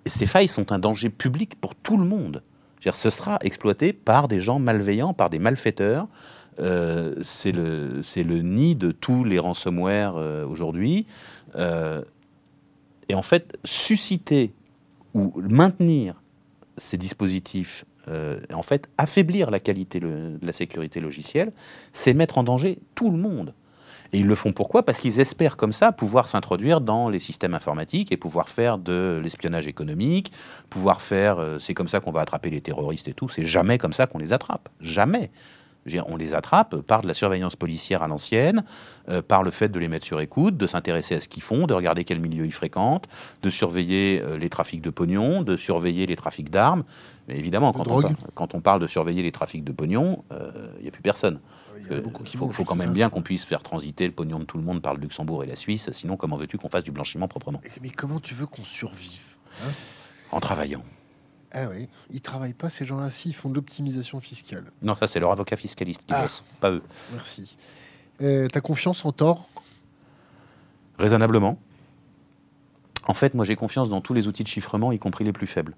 ces 0.07 0.27
failles 0.27 0.49
sont 0.49 0.73
un 0.73 0.79
danger 0.79 1.11
public 1.11 1.55
pour 1.61 1.75
tout 1.75 1.97
le 1.97 2.05
monde. 2.05 2.43
C'est-à-dire, 2.81 2.97
ce 2.97 3.11
sera 3.11 3.39
exploité 3.43 3.93
par 3.93 4.29
des 4.29 4.41
gens 4.41 4.59
malveillants, 4.59 5.15
par 5.15 5.31
des 5.31 5.39
malfaiteurs. 5.39 6.09
Euh, 6.59 7.15
c'est 7.23 7.53
le, 7.53 8.03
nid 8.43 8.75
de 8.75 8.93
tous 8.93 9.25
les 9.25 9.39
ransomware 9.39 10.17
euh, 10.17 10.47
aujourd'hui. 10.47 11.07
Et 11.57 13.15
en 13.15 13.23
fait, 13.23 13.59
susciter 13.65 14.53
ou 15.15 15.33
maintenir 15.49 16.23
ces 16.77 16.97
dispositifs, 16.97 17.85
en 18.53 18.63
fait, 18.63 18.89
affaiblir 18.99 19.51
la 19.51 19.61
qualité 19.61 20.01
de 20.01 20.39
la 20.41 20.53
sécurité 20.53 21.01
logicielle, 21.01 21.53
c'est 21.93 22.15
mettre 22.15 22.39
en 22.39 22.45
danger 22.45 22.79
tout 22.95 23.11
le 23.11 23.19
monde. 23.19 23.53
Et 24.13 24.19
ils 24.19 24.27
le 24.27 24.35
font 24.35 24.53
pourquoi? 24.53 24.83
Parce 24.85 24.99
qu'ils 24.99 25.21
espèrent 25.21 25.57
comme 25.57 25.73
ça 25.73 25.93
pouvoir 25.93 26.29
s'introduire 26.29 26.81
dans 26.81 27.09
les 27.09 27.21
systèmes 27.21 27.55
informatiques 27.55 28.13
et 28.13 28.17
pouvoir 28.17 28.49
faire 28.49 28.79
de 28.79 29.21
l'espionnage 29.23 29.67
économique, 29.67 30.33
pouvoir 30.69 31.03
faire. 31.03 31.39
euh, 31.39 31.59
c'est 31.59 31.75
comme 31.75 31.89
ça 31.89 32.01
qu'on 32.01 32.13
va 32.13 32.21
attraper 32.21 32.51
les 32.51 32.61
terroristes 32.61 33.09
et 33.09 33.13
tout. 33.13 33.29
C'est 33.29 33.47
jamais 33.47 33.79
comme 33.79 33.93
ça 33.93 34.07
qu'on 34.07 34.19
les 34.19 34.33
attrape. 34.33 34.69
Jamais. 34.81 35.31
Dire, 35.87 36.05
on 36.09 36.17
les 36.17 36.35
attrape 36.35 36.77
par 36.83 37.01
de 37.01 37.09
la 37.09 37.15
surveillance 37.15 37.57
policière 37.57 38.03
à 38.03 38.09
l'ancienne, 38.09 38.65
euh, 39.09 39.23
par 39.23 39.43
le 39.43 39.51
fait 39.51 39.71
de 39.71 39.79
les 39.79 39.89
mettre 39.89 40.05
sur 40.05 40.21
écoute, 40.21 40.57
de 40.57 40.67
s'intéresser 40.67 41.15
à 41.15 41.21
ce 41.21 41.29
qu'ils 41.29 41.43
font, 41.43 41.67
de 41.67 41.73
regarder 41.73 42.05
quel 42.05 42.21
milieu 42.21 42.45
ils 42.45 42.53
fréquentent, 42.53 43.07
de 43.43 43.49
surveiller 43.49 44.23
euh, 44.23 44.37
les 44.37 44.51
trafics 44.51 44.83
de 44.83 44.91
pognon, 44.91 45.43
de 45.43 45.57
surveiller 45.57 46.07
les 46.07 46.17
trafics 46.17 46.51
d'armes. 46.51 46.85
Mais 47.29 47.39
évidemment, 47.39 47.73
on, 47.75 48.15
quand 48.35 48.55
on 48.55 48.61
parle 48.61 48.81
de 48.81 48.87
surveiller 48.87 49.23
les 49.23 49.33
trafics 49.33 49.65
de 49.65 49.73
pognon, 49.73 50.23
il 50.79 50.83
n'y 50.83 50.89
a 50.89 50.91
plus 50.91 51.03
personne. 51.03 51.41
Il 51.91 51.97
Euh, 51.97 52.23
qui 52.25 52.37
faut, 52.37 52.49
quand 52.65 52.77
même 52.77 52.93
bien 52.93 53.11
qu'on 53.11 53.23
puisse 53.23 53.45
faire 53.45 53.63
transiter 53.63 54.07
le 54.07 54.13
pognon 54.13 54.39
de 54.39 54.45
tout 54.45 54.57
le 54.59 54.63
monde 54.65 54.81
par 54.81 54.95
le 54.95 55.01
Luxembourg 55.01 55.43
et 55.43 55.47
la 55.47 55.57
Suisse. 55.57 55.91
Sinon, 55.93 56.17
comment 56.17 56.37
veux-tu 56.37 56.57
qu'on 56.57 56.69
fasse 56.69 56.85
du 56.85 56.93
blanchiment 56.93 57.27
proprement? 57.29 57.61
Mais 57.83 57.91
comment 57.91 58.21
tu 58.21 58.35
veux 58.35 58.47
qu'on 58.47 58.63
survive 58.65 59.21
En 60.31 60.39
travaillant. 60.41 60.85
Ah 61.53 61.67
oui, 61.69 61.89
ils 62.11 62.21
travaillent 62.21 62.55
pas 62.55 62.69
ces 62.69 62.85
gens-là, 62.85 63.11
si, 63.11 63.31
ils 63.31 63.35
font 63.35 63.49
de 63.49 63.57
l'optimisation 63.57 64.21
fiscale. 64.21 64.71
Non, 64.83 64.95
ça, 64.95 65.09
c'est 65.09 65.19
leur 65.19 65.33
avocat 65.33 65.57
fiscaliste 65.57 66.03
qui 66.07 66.15
Ah. 66.15 66.23
bosse, 66.23 66.45
pas 66.61 66.71
eux. 66.71 66.83
Merci. 67.13 67.57
Euh, 68.21 68.47
T'as 68.47 68.61
confiance 68.61 69.05
en 69.05 69.11
tort 69.11 69.49
Raisonnablement. 70.99 71.59
En 73.09 73.15
fait, 73.15 73.35
moi, 73.35 73.45
j'ai 73.45 73.57
confiance 73.57 73.89
dans 73.89 74.01
tous 74.01 74.15
les 74.15 74.29
outils 74.29 74.45
de 74.45 74.49
chiffrement, 74.49 74.93
y 74.93 74.99
compris 75.01 75.25
les 75.25 75.33
plus 75.33 75.49
faibles. 75.49 75.75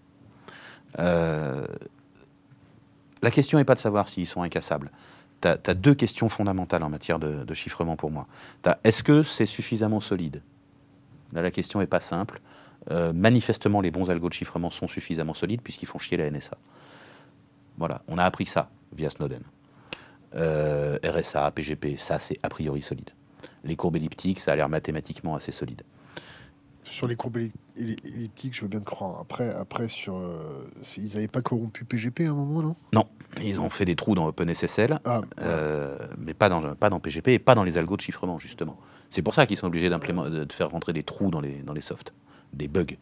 Euh, 0.99 1.65
la 3.23 3.31
question 3.31 3.57
n'est 3.57 3.65
pas 3.65 3.75
de 3.75 3.81
savoir 3.81 4.09
s'ils 4.09 4.27
sont 4.27 4.43
incassables. 4.43 4.91
Tu 5.43 5.49
as, 5.49 5.75
deux 5.75 5.95
questions 5.95 6.29
fondamentales 6.29 6.83
en 6.83 6.89
matière 6.89 7.19
de, 7.19 7.55
chiffrement 7.55 7.97
pour 7.97 8.11
moi. 8.11 8.27
Est-ce 8.85 9.03
que 9.03 9.23
c'est 9.23 9.47
suffisamment 9.47 10.01
solide? 10.01 10.43
Là, 11.33 11.43
la 11.43 11.51
question 11.51 11.81
n'est 11.81 11.87
pas 11.87 12.01
simple. 12.01 12.41
Euh, 12.91 13.13
manifestement, 13.13 13.81
les 13.81 13.91
bons 13.91 14.11
algos 14.11 14.29
de 14.29 14.35
chiffrement 14.35 14.71
sont 14.71 14.89
suffisamment 14.89 15.35
solides 15.35 15.63
puisqu'ils 15.63 15.87
font 15.87 15.99
chier 15.99 16.17
la 16.17 16.31
NSA. 16.31 16.57
Voilà, 17.79 18.03
on 18.09 18.19
a 18.19 18.25
appris 18.25 18.47
ça 18.47 18.71
via 18.93 19.11
Snowden. 19.11 19.43
Euh, 20.35 20.99
RSA, 21.05 21.51
PGP, 21.51 21.97
ça 21.97 22.19
c'est 22.19 22.39
a 22.43 22.49
priori 22.49 22.83
solide. 22.83 23.11
Les 23.65 23.77
courbes 23.77 23.97
elliptiques, 23.97 24.41
ça 24.41 24.53
a 24.53 24.57
l'air 24.57 24.69
mathématiquement 24.69 25.35
assez 25.35 25.53
solide. 25.53 25.83
Sur 26.85 27.07
les 27.07 27.15
courbes 27.15 27.37
elli- 27.37 27.53
elli- 27.79 27.97
elliptiques, 28.05 28.55
je 28.57 28.63
veux 28.63 28.69
bien 28.69 28.81
te 28.81 28.85
croire. 28.85 29.21
Après, 29.21 29.51
après 29.55 29.87
sur, 29.89 30.17
euh, 30.17 30.65
ils 30.97 31.15
n'avaient 31.15 31.29
pas 31.29 31.41
corrompu 31.43 31.85
PGP 31.85 32.27
à 32.27 32.31
un 32.31 32.35
moment, 32.35 32.61
non? 32.63 32.77
Non, 32.93 33.07
ils 33.41 33.61
ont 33.61 33.71
fait 33.71 33.85
des 33.85 33.95
trous 33.95 34.15
dans 34.17 34.27
OpenSSL, 34.27 34.99
Ah, 35.05 35.21
euh, 35.41 35.97
mais 36.19 36.35
pas 36.35 36.49
dans, 36.49 36.75
pas 36.75 36.91
dans 36.91 36.99
PGP 36.99 37.35
et 37.35 37.39
pas 37.39 37.55
dans 37.55 37.63
les 37.63 37.79
algos 37.79 37.97
de 37.97 38.01
chiffrement, 38.03 38.39
justement. 38.39 38.77
C'est 39.11 39.23
pour 39.23 39.35
ça 39.35 39.47
qu'ils 39.47 39.57
sont 39.59 39.69
obligés 39.69 39.91
de 39.91 40.53
faire 40.53 40.71
rentrer 40.71 40.93
des 40.93 41.05
trous 41.05 41.31
dans 41.31 41.41
les, 41.41 41.63
dans 41.63 41.73
les 41.73 41.81
softs, 41.83 42.13
des 42.53 42.67
bugs. 42.67 42.97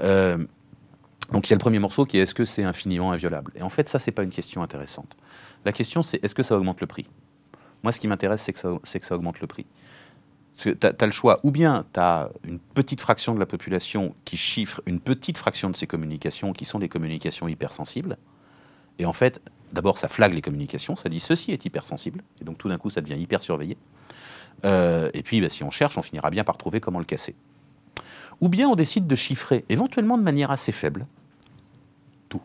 Euh, 0.00 0.38
donc 1.32 1.48
il 1.48 1.50
y 1.50 1.54
a 1.54 1.56
le 1.56 1.60
premier 1.60 1.78
morceau 1.80 2.06
qui 2.06 2.18
est 2.18 2.22
est-ce 2.22 2.34
que 2.34 2.44
c'est 2.46 2.64
infiniment 2.64 3.12
inviolable? 3.12 3.52
Et 3.54 3.62
en 3.62 3.68
fait, 3.68 3.88
ça, 3.90 3.98
c'est 3.98 4.12
pas 4.12 4.22
une 4.22 4.30
question 4.30 4.62
intéressante. 4.62 5.16
La 5.66 5.72
question, 5.72 6.02
c'est 6.02 6.22
est-ce 6.24 6.34
que 6.34 6.42
ça 6.42 6.56
augmente 6.56 6.80
le 6.80 6.86
prix? 6.86 7.06
Moi, 7.82 7.92
ce 7.92 8.00
qui 8.00 8.08
m'intéresse, 8.08 8.42
c'est 8.42 8.52
que, 8.52 8.58
ça- 8.58 8.78
que 9.00 9.06
ça 9.06 9.16
augmente 9.16 9.40
le 9.40 9.46
prix. 9.46 9.66
Parce 10.54 10.64
que 10.64 10.70
tu 10.70 10.86
as, 10.86 11.06
le 11.06 11.12
choix, 11.12 11.40
ou 11.42 11.50
bien 11.50 11.84
tu 11.92 12.00
as 12.00 12.30
une 12.44 12.58
petite 12.58 13.00
fraction 13.00 13.34
de 13.34 13.40
la 13.40 13.46
population 13.46 14.14
qui 14.24 14.36
chiffre 14.36 14.82
une 14.86 15.00
petite 15.00 15.38
fraction 15.38 15.70
de 15.70 15.76
ces 15.76 15.86
communications, 15.86 16.52
qui 16.52 16.64
sont 16.64 16.78
des 16.78 16.88
communications 16.88 17.48
hypersensibles, 17.48 18.18
et 18.98 19.06
en 19.06 19.12
fait, 19.12 19.40
d'abord, 19.72 19.98
ça 19.98 20.08
flague 20.08 20.34
les 20.34 20.42
communications, 20.42 20.96
ça 20.96 21.08
dit 21.08 21.20
ceci 21.20 21.52
est 21.52 21.64
hypersensible, 21.64 22.22
et 22.40 22.44
donc 22.44 22.58
tout 22.58 22.68
d'un 22.68 22.78
coup, 22.78 22.90
ça 22.90 23.00
devient 23.00 23.20
hyper 23.20 23.42
surveillé. 23.42 23.76
Euh, 24.64 25.10
et 25.14 25.22
puis, 25.22 25.40
bah, 25.40 25.48
si 25.48 25.64
on 25.64 25.70
cherche, 25.70 25.98
on 25.98 26.02
finira 26.02 26.30
bien 26.30 26.44
par 26.44 26.56
trouver 26.56 26.80
comment 26.80 26.98
le 26.98 27.04
casser. 27.04 27.34
Ou 28.40 28.48
bien 28.48 28.68
on 28.68 28.76
décide 28.76 29.06
de 29.06 29.16
chiffrer, 29.16 29.64
éventuellement 29.68 30.18
de 30.18 30.22
manière 30.22 30.50
assez 30.50 30.72
faible, 30.72 31.06
tout. 32.28 32.42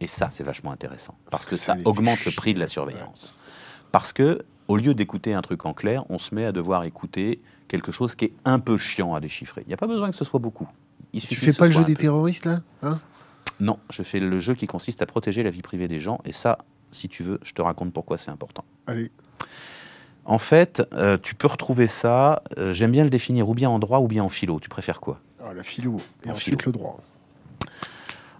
Et 0.00 0.06
ça, 0.06 0.30
c'est 0.30 0.44
vachement 0.44 0.72
intéressant, 0.72 1.16
parce, 1.30 1.44
Parce 1.44 1.44
que, 1.44 1.50
que 1.50 1.56
ça 1.56 1.76
augmente 1.84 2.24
le 2.24 2.32
prix 2.32 2.54
de 2.54 2.60
la 2.60 2.68
surveillance. 2.68 3.34
Parce 3.92 4.12
que, 4.12 4.44
au 4.68 4.76
lieu 4.76 4.94
d'écouter 4.94 5.34
un 5.34 5.42
truc 5.42 5.64
en 5.66 5.72
clair, 5.74 6.04
on 6.08 6.18
se 6.18 6.34
met 6.34 6.44
à 6.44 6.52
devoir 6.52 6.84
écouter 6.84 7.40
quelque 7.68 7.92
chose 7.92 8.14
qui 8.14 8.26
est 8.26 8.32
un 8.44 8.58
peu 8.58 8.76
chiant 8.76 9.14
à 9.14 9.20
déchiffrer. 9.20 9.62
Il 9.66 9.68
n'y 9.68 9.74
a 9.74 9.78
pas 9.78 9.86
besoin 9.86 10.10
que 10.10 10.16
ce 10.16 10.24
soit 10.24 10.40
beaucoup. 10.40 10.68
Il 11.12 11.20
tu 11.22 11.34
fais 11.36 11.52
pas 11.52 11.66
le 11.66 11.72
jeu 11.72 11.84
des 11.84 11.94
peu. 11.94 12.00
terroristes, 12.02 12.46
là 12.46 12.60
hein? 12.82 12.98
Non, 13.60 13.78
je 13.90 14.02
fais 14.02 14.20
le 14.20 14.38
jeu 14.38 14.54
qui 14.54 14.66
consiste 14.66 15.00
à 15.02 15.06
protéger 15.06 15.42
la 15.42 15.50
vie 15.50 15.62
privée 15.62 15.88
des 15.88 15.98
gens, 16.00 16.20
et 16.24 16.32
ça, 16.32 16.58
si 16.92 17.08
tu 17.08 17.22
veux, 17.22 17.40
je 17.42 17.52
te 17.54 17.62
raconte 17.62 17.92
pourquoi 17.92 18.18
c'est 18.18 18.30
important. 18.30 18.64
Allez, 18.86 19.10
En 20.26 20.38
fait, 20.38 20.82
euh, 20.94 21.16
tu 21.22 21.34
peux 21.34 21.46
retrouver 21.46 21.86
ça, 21.86 22.42
euh, 22.58 22.74
j'aime 22.74 22.90
bien 22.92 23.04
le 23.04 23.10
définir 23.10 23.48
ou 23.48 23.54
bien 23.54 23.70
en 23.70 23.78
droit 23.78 24.00
ou 24.00 24.08
bien 24.08 24.22
en 24.24 24.28
philo. 24.28 24.60
Tu 24.60 24.68
préfères 24.68 25.00
quoi? 25.00 25.20
Ah, 25.42 25.54
la 25.54 25.62
philo, 25.62 25.96
et 26.24 26.28
En 26.28 26.32
ensuite 26.32 26.60
philo. 26.62 26.72
le 26.72 26.78
droit. 26.78 27.00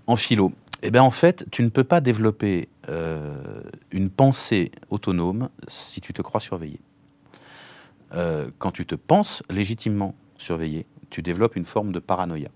En 0.07 0.17
philo. 0.17 0.53
Eh 0.83 0.91
bien, 0.91 1.03
en 1.03 1.11
fait, 1.11 1.47
tu 1.51 1.63
ne 1.63 1.69
peux 1.69 1.85
pas 1.85 2.01
développer 2.01 2.69
euh, 2.89 3.63
une 3.91 4.11
pensée 4.11 4.71
autonome 4.91 5.49
si 5.69 6.01
tu 6.01 6.13
te 6.13 6.23
crois 6.23 6.41
surveillé. 6.41 6.81
Euh, 8.15 8.51
quand 8.59 8.71
tu 8.71 8.87
te 8.87 8.95
penses 8.95 9.43
légitimement 9.51 10.15
surveillé, 10.37 10.87
tu 11.11 11.23
développes 11.23 11.57
une 11.57 11.65
forme 11.65 11.93
de 11.93 11.99
paranoïa. 11.99 12.49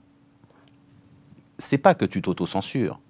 C'est 1.58 1.78
pas 1.78 1.94
que 1.94 2.04
tu 2.04 2.22
t'auto-censures. 2.22 3.00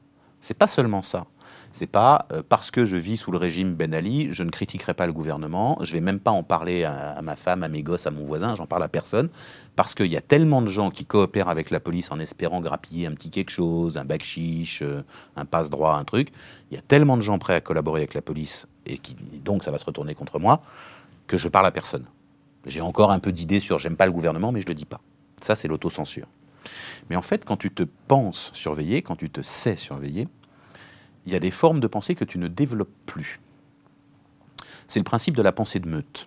C'est 0.41 0.55
pas 0.55 0.67
seulement 0.67 1.03
ça. 1.03 1.27
C'est 1.73 1.87
pas 1.87 2.27
euh, 2.33 2.43
parce 2.47 2.71
que 2.71 2.85
je 2.85 2.97
vis 2.97 3.17
sous 3.17 3.31
le 3.31 3.39
régime 3.39 3.75
Ben 3.75 3.95
Ali, 3.95 4.29
je 4.33 4.43
ne 4.43 4.51
critiquerai 4.51 4.95
pas 4.95 5.07
le 5.07 5.13
gouvernement, 5.13 5.79
je 5.83 5.93
vais 5.93 6.01
même 6.01 6.19
pas 6.19 6.33
en 6.33 6.43
parler 6.43 6.85
à, 6.85 7.21
ma 7.23 7.37
femme, 7.37 7.63
à 7.63 7.69
mes 7.69 7.83
gosses, 7.83 8.07
à 8.07 8.11
mon 8.11 8.25
voisin, 8.25 8.57
j'en 8.57 8.67
parle 8.67 8.83
à 8.83 8.89
personne, 8.89 9.29
parce 9.77 9.95
qu'il 9.95 10.07
y 10.07 10.17
a 10.17 10.21
tellement 10.21 10.63
de 10.63 10.69
gens 10.69 10.91
qui 10.91 11.05
coopèrent 11.05 11.49
avec 11.49 11.71
la 11.71 11.79
police 11.79 12.11
en 12.11 12.19
espérant 12.19 12.61
grappiller 12.61 13.07
un 13.07 13.13
petit 13.13 13.31
quelque 13.31 13.51
chose, 13.51 13.97
un 13.97 14.05
bac 14.05 14.25
chiche, 14.25 14.83
euh, 14.83 15.03
un 15.37 15.45
passe-droit, 15.45 15.95
un 15.95 16.05
truc. 16.05 16.31
Il 16.71 16.75
y 16.75 16.79
a 16.79 16.83
tellement 16.83 17.17
de 17.17 17.23
gens 17.23 17.39
prêts 17.39 17.55
à 17.55 17.61
collaborer 17.61 18.01
avec 18.01 18.15
la 18.15 18.23
police, 18.23 18.67
et 18.87 19.01
donc 19.45 19.63
ça 19.63 19.71
va 19.71 19.79
se 19.79 19.85
retourner 19.85 20.15
contre 20.15 20.39
moi, 20.39 20.63
que 21.29 21.39
je 21.39 21.49
parle 21.49 21.67
à 21.67 21.71
personne. 21.71 22.05
J'ai 22.67 22.81
encore 22.81 23.13
un 23.13 23.21
peu 23.21 23.33
d'idées 23.33 23.61
sur 23.61 23.79
j'aime 23.79 23.97
pas 23.97 24.07
le 24.07 24.13
gouvernement, 24.13 24.53
mais 24.53 24.61
je 24.61 24.67
le 24.67 24.75
dis 24.75 24.85
pas. 24.85 25.01
Ça, 25.41 25.55
c'est 25.55 25.69
l'autocensure. 25.69 26.27
Mais 27.09 27.17
en 27.17 27.23
fait, 27.23 27.45
quand 27.45 27.57
tu 27.57 27.71
te 27.71 27.85
penses 28.09 28.51
surveillé, 28.53 29.03
quand 29.03 29.17
tu 29.17 29.31
te 29.31 29.41
sais 29.41 29.77
surveillé, 29.77 30.29
il 31.31 31.33
y 31.33 31.37
a 31.37 31.41
des 31.41 31.53
formes 31.53 31.79
de 31.79 31.87
pensée 31.87 32.17
que 32.17 32.25
tu 32.25 32.39
ne 32.39 32.49
développes 32.49 32.93
plus. 33.07 33.41
C'est 34.89 34.99
le 34.99 35.05
principe 35.05 35.37
de 35.37 35.43
la 35.43 35.53
pensée 35.53 35.79
de 35.79 35.89
meute. 35.89 36.27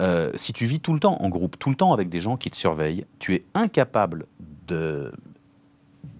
Euh, 0.00 0.32
si 0.36 0.54
tu 0.54 0.64
vis 0.64 0.80
tout 0.80 0.94
le 0.94 1.00
temps 1.00 1.18
en 1.20 1.28
groupe, 1.28 1.58
tout 1.58 1.68
le 1.68 1.76
temps 1.76 1.92
avec 1.92 2.08
des 2.08 2.22
gens 2.22 2.38
qui 2.38 2.50
te 2.50 2.56
surveillent, 2.56 3.04
tu 3.18 3.34
es 3.34 3.42
incapable 3.52 4.24
de, 4.66 5.12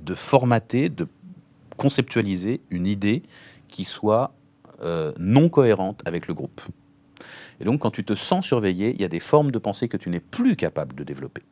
de 0.05 0.14
formater, 0.14 0.91
de, 0.91 1.09
conceptualiser 1.78 2.61
une 2.68 2.87
idée 2.87 3.22
qui 3.68 3.85
soit 3.85 4.35
euh, 4.83 5.12
non 5.18 5.49
cohérente 5.49 6.03
avec 6.05 6.28
le 6.28 6.35
groupe. 6.35 6.61
Et 7.61 7.64
donc, 7.64 7.81
quand 7.81 7.91
tu 7.91 8.05
te 8.05 8.14
sens 8.14 8.47
surveillé, 8.47 8.95
il 8.95 9.01
y 9.01 9.05
a 9.05 9.09
des 9.09 9.20
formes 9.20 9.51
de 9.51 9.59
pensée 9.59 9.89
que 9.89 9.97
tu 9.97 10.11
n'es 10.11 10.20
plus 10.20 10.57
capable 10.57 10.95
de 10.95 11.05
développer. 11.05 11.43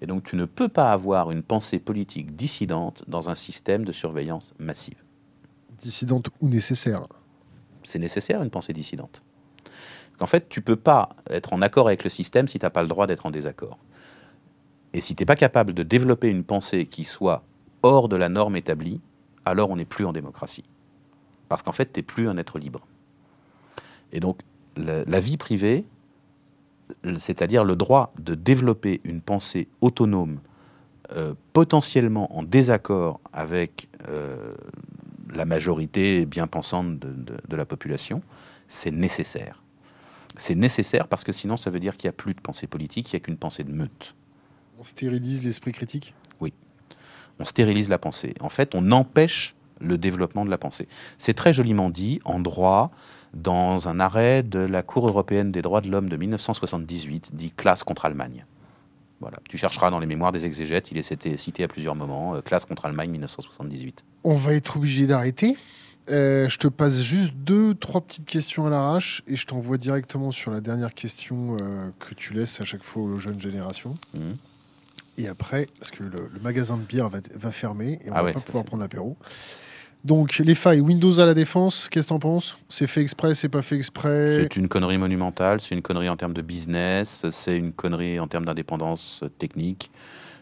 Et 0.00 0.06
donc, 0.06 0.24
tu 0.24 0.34
ne 0.34 0.46
peux 0.46 0.68
pas 0.68 0.90
avoir 0.90 1.30
une 1.30 1.44
pensée 1.44 1.78
politique 1.78 2.34
dissidente 2.34 3.04
dans 3.06 3.30
un 3.30 3.36
système 3.36 3.84
de 3.84 3.92
surveillance 3.92 4.54
massive. 4.58 4.96
Dissidente 5.80 6.28
ou 6.40 6.48
nécessaire 6.48 7.06
C'est 7.82 7.98
nécessaire, 7.98 8.42
une 8.42 8.50
pensée 8.50 8.72
dissidente. 8.72 9.22
En 10.20 10.26
fait, 10.26 10.48
tu 10.50 10.60
peux 10.60 10.76
pas 10.76 11.08
être 11.30 11.54
en 11.54 11.62
accord 11.62 11.86
avec 11.86 12.04
le 12.04 12.10
système 12.10 12.46
si 12.46 12.58
tu 12.58 12.66
n'as 12.66 12.70
pas 12.70 12.82
le 12.82 12.88
droit 12.88 13.06
d'être 13.06 13.24
en 13.24 13.30
désaccord. 13.30 13.78
Et 14.92 15.00
si 15.00 15.14
tu 15.14 15.22
n'es 15.22 15.26
pas 15.26 15.36
capable 15.36 15.72
de 15.72 15.82
développer 15.82 16.28
une 16.28 16.44
pensée 16.44 16.84
qui 16.84 17.04
soit 17.04 17.42
hors 17.82 18.08
de 18.08 18.16
la 18.16 18.28
norme 18.28 18.56
établie, 18.56 19.00
alors 19.46 19.70
on 19.70 19.76
n'est 19.76 19.86
plus 19.86 20.04
en 20.04 20.12
démocratie. 20.12 20.64
Parce 21.48 21.62
qu'en 21.62 21.72
fait, 21.72 21.92
tu 21.92 22.00
n'es 22.00 22.02
plus 22.02 22.28
un 22.28 22.36
être 22.36 22.58
libre. 22.58 22.86
Et 24.12 24.20
donc, 24.20 24.40
la, 24.76 25.04
la 25.04 25.20
vie 25.20 25.38
privée, 25.38 25.86
c'est-à-dire 27.18 27.64
le 27.64 27.76
droit 27.76 28.12
de 28.18 28.34
développer 28.34 29.00
une 29.04 29.22
pensée 29.22 29.68
autonome, 29.80 30.40
euh, 31.16 31.34
potentiellement 31.52 32.36
en 32.38 32.44
désaccord 32.44 33.20
avec 33.32 33.88
euh, 34.08 34.54
la 35.34 35.44
majorité 35.44 36.26
bien 36.26 36.46
pensante 36.46 36.98
de, 36.98 37.12
de- 37.12 37.38
de 37.48 37.56
la 37.56 37.64
population, 37.66 38.22
c'est 38.68 38.90
nécessaire. 38.90 39.62
C'est 40.36 40.54
nécessaire 40.54 41.08
parce 41.08 41.24
que 41.24 41.32
sinon, 41.32 41.56
ça 41.56 41.70
veut 41.70 41.80
dire 41.80 41.96
qu'il 41.96 42.06
n'y 42.08 42.10
a 42.10 42.14
plus 42.14 42.34
de 42.34 42.40
pensée 42.40 42.66
politique, 42.66 43.12
il 43.12 43.16
n'y 43.16 43.18
a 43.18 43.20
qu'une 43.20 43.36
pensée 43.36 43.64
de 43.64 43.72
meute. 43.72 44.14
On 44.78 44.84
stérilise 44.84 45.44
l'esprit 45.44 45.72
critique? 45.72 46.14
On 47.42 47.46
stérilise 47.46 47.88
la 47.88 47.98
pensée. 47.98 48.34
En 48.40 48.50
fait, 48.50 48.74
on 48.74 48.92
empêche 48.92 49.54
le 49.80 49.96
développement 49.96 50.44
de 50.44 50.50
la 50.50 50.58
pensée. 50.58 50.86
C'est 51.16 51.32
très 51.32 51.54
joliment 51.54 51.88
dit 51.88 52.20
en 52.26 52.38
droit 52.38 52.90
dans 53.32 53.88
un 53.88 53.98
arrêt 53.98 54.42
de 54.42 54.58
la 54.58 54.82
Cour 54.82 55.08
européenne 55.08 55.50
des 55.50 55.62
droits 55.62 55.80
de 55.80 55.88
l'homme 55.90 56.10
de 56.10 56.18
1978, 56.18 57.34
dit 57.34 57.50
classe 57.52 57.82
contre 57.82 58.04
Allemagne. 58.04 58.44
Voilà. 59.20 59.36
Tu 59.48 59.58
chercheras 59.58 59.90
dans 59.90 59.98
les 60.00 60.06
mémoires 60.06 60.32
des 60.32 60.44
exégètes, 60.46 60.90
il 60.90 60.98
est 60.98 61.36
cité, 61.36 61.62
à 61.64 61.68
plusieurs 61.68 61.94
moments, 61.94 62.34
euh, 62.36 62.40
classe 62.40 62.64
contre 62.64 62.86
Allemagne 62.86 63.10
1978. 63.10 64.04
On 64.24 64.34
va 64.34 64.54
être 64.54 64.76
obligé 64.78 65.06
d'arrêter. 65.06 65.56
Euh, 66.08 66.48
je 66.48 66.58
te 66.58 66.66
passe 66.66 67.00
juste 67.02 67.34
deux, 67.34 67.74
trois 67.74 68.00
petites 68.00 68.24
questions 68.24 68.66
à 68.66 68.70
l'arrache 68.70 69.22
et 69.28 69.36
je 69.36 69.46
t'envoie 69.46 69.76
directement 69.76 70.30
sur 70.30 70.50
la 70.50 70.60
dernière 70.60 70.94
question 70.94 71.56
euh, 71.60 71.90
que 72.00 72.14
tu 72.14 72.32
laisses 72.32 72.60
à 72.60 72.64
chaque 72.64 72.82
fois 72.82 73.02
aux 73.02 73.18
jeunes 73.18 73.40
générations. 73.40 73.96
Mhm. 74.14 74.36
Et 75.18 75.28
après, 75.28 75.68
parce 75.78 75.90
que 75.90 76.02
le, 76.02 76.30
le 76.32 76.40
magasin 76.40 76.78
de 76.78 76.82
bière 76.82 77.10
va, 77.10 77.18
va 77.34 77.52
fermer 77.52 78.00
et 78.02 78.10
on 78.10 78.14
Ah 78.14 78.20
va 78.20 78.24
ouais, 78.24 78.32
pas 78.32 78.40
pouvoir 78.40 78.64
prendre 78.64 78.82
l'apéro. 78.82 79.16
Donc, 80.02 80.38
les 80.38 80.54
failles, 80.54 80.80
Windows 80.80 81.20
à 81.20 81.26
la 81.26 81.34
défense, 81.34 81.88
qu'est-ce 81.90 82.06
que 82.06 82.14
t'en 82.14 82.18
penses? 82.18 82.58
C'est 82.70 82.86
fait 82.86 83.02
exprès, 83.02 83.34
c'est 83.34 83.50
pas 83.50 83.60
fait 83.60 83.76
exprès? 83.76 84.36
C'est 84.48 84.56
une 84.56 84.66
connerie 84.68 84.96
monumentale, 84.96 85.60
c'est 85.60 85.74
une 85.74 85.82
connerie 85.82 86.08
en 86.08 86.16
termes 86.16 86.32
de 86.32 86.40
business, 86.40 87.26
c'est 87.30 87.58
une 87.58 87.72
connerie 87.72 88.18
en 88.18 88.26
termes 88.26 88.46
d'indépendance 88.46 89.22
technique, 89.38 89.90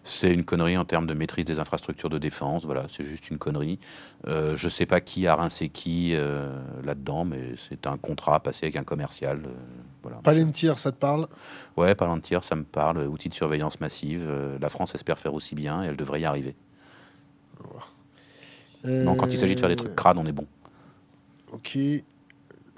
c'est 0.04 0.32
une 0.32 0.44
connerie 0.44 0.76
en 0.76 0.84
termes 0.84 1.09
de 1.09 1.12
maîtrise 1.12 1.44
des 1.44 1.59
infrastructures 1.59 2.09
de 2.09 2.18
défense. 2.18 2.64
Voilà, 2.64 2.86
c'est 2.88 3.02
juste 3.02 3.30
une 3.30 3.38
connerie. 3.38 3.80
Euh, 4.28 4.56
je 4.56 4.68
sais 4.68 4.86
pas 4.86 5.00
qui 5.00 5.26
a 5.26 5.34
rincé 5.34 5.68
qui 5.70 6.12
euh, 6.14 6.56
là-dedans, 6.84 7.24
mais 7.24 7.54
c'est 7.68 7.86
un 7.88 7.96
contrat 7.96 8.38
passé 8.40 8.66
avec 8.66 8.76
un 8.76 8.84
commercial. 8.84 9.42
euh, 9.44 9.50
voilà. 10.02 10.18
Palantir, 10.18 10.78
ça 10.78 10.92
te 10.92 10.96
parle? 10.96 11.26
Ouais, 11.76 11.96
Palantir, 11.96 12.44
ça 12.44 12.54
me 12.54 12.62
parle. 12.62 12.98
Outil 13.09 13.28
de 13.28 13.34
surveillance 13.34 13.80
massive. 13.80 14.24
euh, 14.24 14.56
la 14.61 14.68
France 14.68 14.94
espère 14.94 15.18
faire 15.18 15.34
aussi 15.34 15.56
bien 15.56 15.82
et 15.82 15.88
elle 15.88 15.96
devrait 15.96 16.20
y 16.20 16.24
arriver. 16.24 16.54
Non, 18.89 19.14
quand 19.16 19.26
il 19.32 19.39
s'agit 19.39 19.55
de 19.55 19.61
faire 19.61 19.68
des 19.68 19.76
trucs 19.76 19.95
crades, 19.95 20.18
on 20.18 20.26
est 20.26 20.32
bon. 20.32 20.47
Ok. 21.53 21.78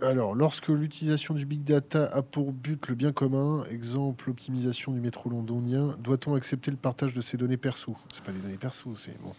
Alors, 0.02 0.34
lorsque 0.34 0.68
l'utilisation 0.68 1.34
du 1.34 1.44
big 1.44 1.62
data 1.62 2.06
a 2.06 2.22
pour 2.22 2.52
but 2.52 2.88
le 2.88 2.94
bien 2.94 3.12
commun, 3.12 3.64
exemple 3.70 4.28
l'optimisation 4.28 4.92
du 4.92 5.00
métro 5.00 5.28
londonien, 5.28 5.94
doit-on 5.98 6.34
accepter 6.34 6.70
le 6.70 6.78
partage 6.78 7.12
de 7.14 7.20
ces 7.20 7.36
données 7.36 7.58
perso? 7.58 7.94
C'est 8.10 8.24
pas 8.24 8.32
des 8.32 8.38
données 8.38 8.56
perso, 8.56 8.94
c'est 8.96 9.20
bon. 9.20 9.34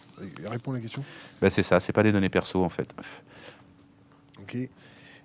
Réponds 0.48 0.70
à 0.70 0.74
la 0.74 0.80
question. 0.80 1.02
Ben, 1.40 1.50
c'est 1.50 1.64
ça, 1.64 1.80
c'est 1.80 1.92
pas 1.92 2.04
des 2.04 2.12
données 2.12 2.28
perso 2.28 2.62
en 2.62 2.68
fait. 2.68 2.94
Ok. 4.40 4.56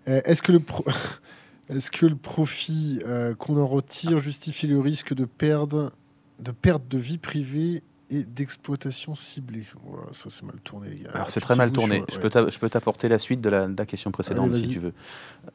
Euh, 0.08 0.22
Est-ce 0.26 0.42
que 0.42 0.52
le 0.52 0.60
pro- 0.60 0.86
Est-ce 1.70 1.92
que 1.92 2.06
le 2.08 2.16
profit 2.16 3.02
euh, 3.06 3.36
qu'on 3.36 3.58
en 3.62 3.68
retire 3.68 4.18
justifie 4.20 4.66
le 4.68 4.80
risque 4.80 5.14
de 5.14 5.26
perdre 5.26 5.92
de 6.40 6.52
perte 6.52 6.88
de 6.88 6.98
vie 6.98 7.18
privée 7.20 7.84
et 8.10 8.24
d'exploitation 8.24 9.16
ciblée 9.16 9.64
Voilà, 9.84 10.08
ça 10.14 10.30
c'est 10.30 10.44
mal 10.46 10.60
tourné 10.64 10.90
les 10.90 11.00
gars. 11.00 11.10
Alors 11.14 11.30
c'est 11.30 11.40
très 11.42 11.56
mal 11.56 11.72
tourné. 11.72 12.04
sur- 12.10 12.22
Je 12.50 12.60
peux 12.60 12.70
t'apporter 12.70 13.10
la 13.10 13.20
suite 13.20 13.42
de 13.42 13.50
la, 13.50 13.68
de 13.68 13.76
la 13.78 13.86
question 13.86 14.12
précédente 14.12 14.52
Allez, 14.52 14.62
si 14.62 14.70
tu 14.70 14.80
veux. 14.80 14.94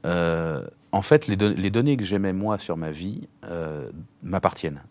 Euh, 0.05 0.66
en 0.92 1.03
fait, 1.03 1.26
les, 1.26 1.36
don- 1.36 1.55
les 1.57 1.70
données 1.70 1.96
que 1.96 2.05
j'aimais 2.05 2.32
moi 2.34 2.59
sur 2.59 2.76
ma 2.76 2.90
vie 2.90 3.28
euh, 3.46 3.90
m'appartiennent. 4.22 4.82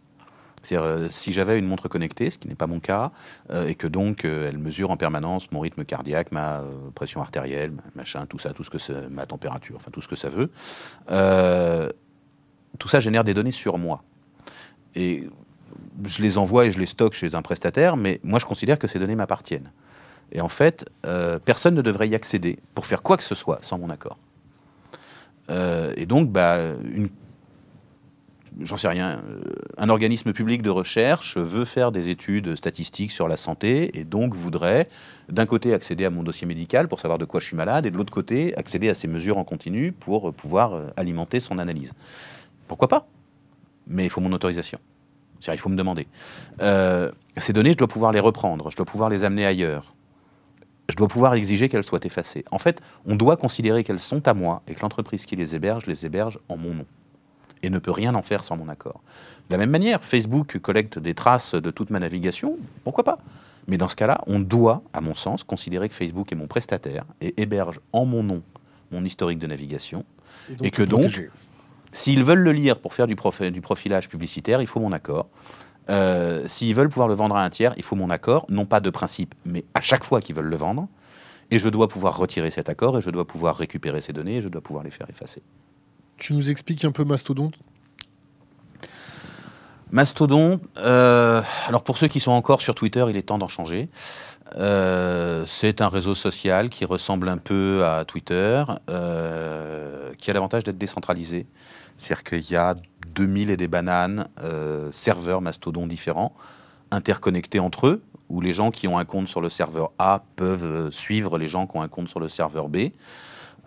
C'est-à-dire, 0.64 0.86
euh, 0.88 1.08
si 1.10 1.32
j'avais 1.32 1.58
une 1.58 1.66
montre 1.66 1.88
connectée, 1.88 2.30
ce 2.30 2.38
qui 2.38 2.48
n'est 2.48 2.54
pas 2.56 2.68
mon 2.68 2.80
cas, 2.80 3.12
euh, 3.50 3.68
et 3.68 3.74
que 3.74 3.88
donc 3.88 4.26
euh, 4.26 4.48
elle 4.48 4.60
mesure 4.60 4.92
en 4.92 4.98
permanence 4.98 5.52
mon 5.52 5.60
rythme 5.60 5.86
cardiaque, 5.86 6.32
ma 6.32 6.64
pression 6.94 7.20
artérielle, 7.22 7.72
ma- 7.72 7.82
machin, 7.96 8.26
tout 8.28 8.38
ça, 8.38 8.54
tout 8.54 8.64
ce 8.64 8.70
que 8.70 9.08
ma 9.10 9.26
température, 9.26 9.76
enfin 9.78 9.90
tout 9.92 10.02
ce 10.02 10.08
que 10.08 10.16
ça 10.16 10.30
veut, 10.30 10.52
tout 12.78 12.88
ça 12.88 13.00
génère 13.00 13.24
des 13.24 13.34
données 13.34 13.52
sur 13.52 13.78
moi. 13.78 14.04
Et 14.96 15.30
je 16.06 16.22
les 16.22 16.38
envoie 16.38 16.66
et 16.66 16.72
je 16.72 16.80
les 16.80 16.86
stocke 16.86 17.14
chez 17.14 17.36
un 17.36 17.42
prestataire, 17.42 17.98
mais 17.98 18.20
moi 18.24 18.40
je 18.40 18.46
considère 18.46 18.80
que 18.80 18.88
ces 18.88 19.00
données 19.00 19.16
m'appartiennent. 19.16 19.72
Et 20.32 20.42
en 20.42 20.50
fait, 20.50 20.86
euh, 21.06 21.40
personne 21.40 21.76
ne 21.76 21.82
devrait 21.82 22.08
y 22.08 22.16
accéder 22.16 22.60
pour 22.74 22.86
faire 22.86 23.02
quoi 23.02 23.18
que 23.18 23.24
ce 23.24 23.36
soit 23.36 23.60
sans 23.62 23.78
mon 23.78 23.90
accord. 23.90 24.18
Euh, 25.50 25.92
et 25.98 26.06
donc, 26.06 26.30
bah, 26.32 26.60
j'en 28.62 28.78
sais 28.78 28.88
rien, 28.88 29.22
euh, 29.30 29.42
un 29.78 29.90
organisme 29.90 30.32
public 30.32 30.62
de 30.62 30.70
recherche 30.70 31.38
veut 31.38 31.66
faire 31.66 31.92
des 31.92 32.08
études 32.08 32.56
statistiques 32.56 33.12
sur 33.12 33.28
la 33.28 33.36
santé 33.36 33.98
et 34.00 34.06
donc 34.06 34.34
voudrait, 34.34 34.88
d'un 35.28 35.46
côté, 35.46 35.74
accéder 35.74 36.06
à 36.06 36.10
mon 36.10 36.24
dossier 36.24 36.48
médical 36.48 36.88
pour 36.88 37.02
savoir 37.02 37.18
de 37.18 37.26
quoi 37.26 37.42
je 37.42 37.48
suis 37.48 37.58
malade 37.58 37.86
et 37.86 37.92
de 37.92 37.98
l'autre 37.98 38.14
côté, 38.14 38.56
accéder 38.58 38.88
à 38.88 38.96
ces 38.96 39.08
mesures 39.08 39.38
en 39.38 39.44
continu 39.44 39.92
pour 39.92 40.34
pouvoir 40.34 40.80
alimenter 40.96 41.42
son 41.42 41.58
analyse. 41.58 41.92
Pourquoi 42.70 42.88
pas? 42.88 43.08
Mais 43.88 44.06
il 44.06 44.10
faut 44.10 44.22
mon 44.22 44.32
autorisation. 44.32 44.80
Il 45.48 45.58
faut 45.58 45.70
me 45.70 45.76
demander. 45.76 46.08
Euh, 46.62 47.12
ces 47.38 47.54
données, 47.54 47.72
je 47.72 47.78
dois 47.78 47.88
pouvoir 47.88 48.12
les 48.12 48.20
reprendre, 48.20 48.70
je 48.72 48.76
dois 48.76 48.86
pouvoir 48.86 49.10
les 49.10 49.24
amener 49.24 49.46
ailleurs. 49.46 49.94
Je 50.90 50.96
dois 50.96 51.08
pouvoir 51.08 51.34
exiger 51.36 51.70
qu'elles 51.70 51.84
soient 51.84 52.04
effacées. 52.04 52.44
En 52.52 52.60
fait, 52.60 52.82
on 53.06 53.16
doit 53.16 53.38
considérer 53.38 53.84
qu'elles 53.84 54.02
sont 54.02 54.28
à 54.28 54.34
moi 54.34 54.62
et 54.68 54.74
que 54.74 54.82
l'entreprise 54.82 55.26
qui 55.26 55.36
les 55.36 55.56
héberge 55.56 55.86
les 55.86 56.06
héberge 56.06 56.38
en 56.50 56.58
mon 56.58 56.74
nom 56.74 56.86
et 57.64 57.70
ne 57.70 57.80
peut 57.80 57.92
rien 57.92 58.16
en 58.16 58.24
faire 58.24 58.44
sans 58.44 58.58
mon 58.58 58.68
accord. 58.68 59.02
De 59.50 59.54
la 59.54 59.58
même 59.58 59.70
manière, 59.70 60.04
Facebook 60.04 60.58
collecte 60.60 61.00
des 61.00 61.14
traces 61.14 61.54
de 61.54 61.72
toute 61.72 61.92
ma 61.92 62.00
navigation, 62.00 62.58
pourquoi 62.84 63.04
pas? 63.04 63.20
Mais 63.68 63.78
dans 63.78 63.88
ce 63.88 63.96
cas-là, 63.96 64.22
on 64.26 64.40
doit, 64.40 64.82
à 64.92 65.02
mon 65.02 65.14
sens, 65.14 65.44
considérer 65.44 65.88
que 65.88 65.94
Facebook 65.94 66.32
est 66.32 66.36
mon 66.36 66.48
prestataire 66.48 67.06
et 67.22 67.40
héberge 67.40 67.80
en 67.94 68.06
mon 68.06 68.24
nom 68.24 68.42
mon 68.92 69.06
historique 69.06 69.40
de 69.40 69.48
navigation. 69.48 70.04
donc 70.50 70.68
et 70.68 70.72
que 70.72 70.84
donc, 70.84 71.02
protéger. 71.02 71.30
S'ils 71.92 72.24
veulent 72.24 72.40
le 72.40 72.52
lire 72.52 72.80
pour 72.80 72.94
faire 72.94 73.08
du, 73.08 73.16
profi- 73.16 73.52
du 73.52 73.62
profilage 73.62 74.10
publicitaire, 74.10 74.62
il 74.62 74.68
faut 74.68 74.80
mon 74.80 74.92
accord. 74.92 75.28
Euh, 75.90 76.48
S'ils 76.48 76.74
veulent 76.76 76.90
pouvoir 76.90 77.08
le 77.08 77.16
vendre 77.16 77.36
à 77.36 77.44
un 77.44 77.50
tiers, 77.50 77.74
il 77.78 77.84
faut 77.84 77.96
mon 77.96 78.10
accord, 78.10 78.46
non 78.50 78.66
pas 78.66 78.80
de 78.80 78.90
principe, 78.90 79.36
mais 79.46 79.66
à 79.74 79.82
chaque 79.82 80.04
fois 80.04 80.22
qu'ils 80.22 80.36
veulent 80.36 80.46
le 80.50 80.56
vendre. 80.56 80.88
Et 81.50 81.60
je 81.60 81.68
dois 81.68 81.90
pouvoir 81.90 82.18
retirer 82.18 82.50
cet 82.50 82.70
accord, 82.70 82.98
et 82.98 83.02
je 83.02 83.10
dois 83.10 83.28
pouvoir 83.28 83.58
récupérer 83.58 84.00
ces 84.00 84.14
données, 84.14 84.38
et 84.38 84.42
je 84.42 84.48
dois 84.48 84.62
pouvoir 84.62 84.86
les 84.86 84.92
faire 84.92 85.10
effacer. 85.10 85.42
Tu 86.18 86.34
nous 86.34 86.50
expliques 86.50 86.86
un 86.86 86.92
peu 86.92 87.04
Mastodon 87.04 87.52
Mastodon, 89.92 90.62
euh, 90.78 91.42
alors 91.68 91.84
pour 91.84 91.98
ceux 91.98 92.08
qui 92.08 92.22
sont 92.22 92.32
encore 92.32 92.62
sur 92.62 92.74
Twitter, 92.76 93.04
il 93.10 93.18
est 93.18 93.24
temps 93.24 93.38
d'en 93.38 93.50
changer. 93.50 93.90
Euh, 94.56 95.44
c'est 95.46 95.82
un 95.82 95.90
réseau 95.90 96.16
social 96.16 96.70
qui 96.70 96.86
ressemble 96.86 97.28
un 97.28 97.38
peu 97.38 97.84
à 97.86 98.06
Twitter, 98.06 98.64
euh, 98.90 100.14
qui 100.18 100.32
a 100.32 100.34
l'avantage 100.34 100.64
d'être 100.64 100.78
décentralisé. 100.78 101.46
C'est-à-dire 102.02 102.24
qu'il 102.24 102.52
y 102.52 102.56
a 102.56 102.76
2000 103.14 103.52
et 103.52 103.58
des 103.58 103.68
bananes 103.68 104.26
euh, 104.42 104.90
serveurs 104.92 105.40
Mastodon 105.40 105.86
différents, 105.86 106.34
interconnectés 106.90 107.60
entre 107.60 107.88
eux, 107.88 108.04
où 108.30 108.42
les 108.42 108.54
gens 108.54 108.72
qui 108.72 108.88
ont 108.88 108.98
un 108.98 109.06
compte 109.06 109.28
sur 109.28 109.40
le 109.40 109.50
serveur 109.50 109.92
A 110.00 110.24
peuvent 110.36 110.64
euh, 110.64 110.92
suivre 110.92 111.38
les 111.38 111.48
gens 111.48 111.68
qui 111.68 111.78
ont 111.78 111.84
un 111.84 111.88
compte 111.88 112.08
sur 112.08 112.20
le 112.20 112.28
serveur 112.28 112.70
B. 112.70 112.90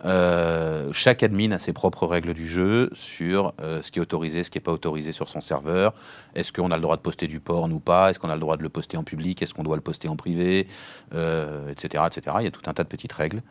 Euh, 0.03 0.91
chaque 0.91 1.23
admin 1.23 1.53
a 1.53 1.59
ses 1.59 1.71
propres 1.71 2.05
règles 2.05 2.33
du 2.33 2.45
jeu 2.45 2.89
sur 2.93 3.53
ce 3.59 3.89
qui 3.89 3.99
est 3.99 4.01
autorisé, 4.01 4.43
ce 4.43 4.51
qui 4.51 4.57
n'est 4.57 4.63
pas 4.63 4.73
autorisé 4.73 5.13
sur 5.13 5.29
son 5.29 5.39
serveur. 5.39 5.93
Est-ce 6.35 6.51
qu'on 6.51 6.69
a 6.71 6.75
le 6.75 6.81
droit 6.81 6.97
de 6.97 7.01
poster 7.01 7.27
du 7.27 7.39
porn 7.39 7.71
ou 7.71 7.79
pas? 7.79 8.11
Est-ce 8.11 8.19
qu'on 8.19 8.29
a 8.29 8.35
le 8.35 8.41
droit 8.41 8.57
de 8.57 8.63
le 8.63 8.69
poster 8.69 8.97
en 8.97 9.03
public? 9.05 9.41
Est-ce 9.41 9.53
qu'on 9.53 9.63
doit 9.63 9.77
le 9.77 9.81
poster 9.81 10.09
en 10.09 10.17
privé? 10.17 10.67
Etc., 11.13 12.03
etc. 12.05 12.35
Il 12.39 12.43
y 12.43 12.47
a 12.47 12.51
tout 12.51 12.69
un 12.69 12.73
tas 12.73 12.83
de 12.83 12.89
petites 12.89 13.13
règles. 13.13 13.41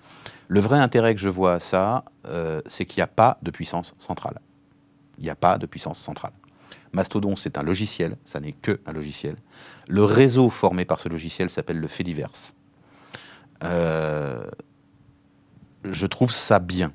Le 0.49 0.61
vrai 0.61 0.79
intérêt 0.79 1.15
que 1.15 1.21
je 1.21 1.31
vois 1.31 1.55
à 1.55 1.61
ça, 1.61 2.05
c'est 2.67 2.85
qu'il 2.85 2.99
n'y 2.99 3.05
a 3.05 3.09
pas 3.09 3.39
de 3.43 3.51
puissance 3.51 3.95
centrale. 3.99 4.39
Il 5.19 5.25
n'y 5.25 5.31
a 5.31 5.37
pas 5.37 5.59
de 5.59 5.67
puissance 5.67 5.99
centrale. 5.99 6.33
Mastodon, 6.93 7.37
c'est 7.37 7.59
un 7.59 7.63
logiciel, 7.63 8.17
ça 8.25 8.41
n'est 8.41 8.53
que 8.53 8.81
un 8.87 8.93
logiciel. 8.93 9.37
Le 9.89 10.05
réseau 10.05 10.49
formé 10.49 10.85
par 10.85 11.01
ce 11.01 11.09
logiciel 11.09 11.51
s'appelle 11.51 11.79
le 11.79 11.89
Fediverse. 11.89 12.55
Euh, 13.65 14.47
je 15.85 16.07
trouve 16.07 16.33
ça 16.33 16.59
bien 16.59 16.93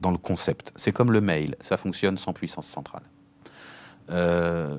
dans 0.00 0.10
le 0.10 0.18
concept. 0.18 0.72
C'est 0.76 0.92
comme 0.92 1.12
le 1.12 1.20
mail, 1.20 1.56
ça 1.60 1.76
fonctionne 1.76 2.18
sans 2.18 2.32
puissance 2.32 2.66
centrale. 2.66 3.02
Euh, 4.10 4.78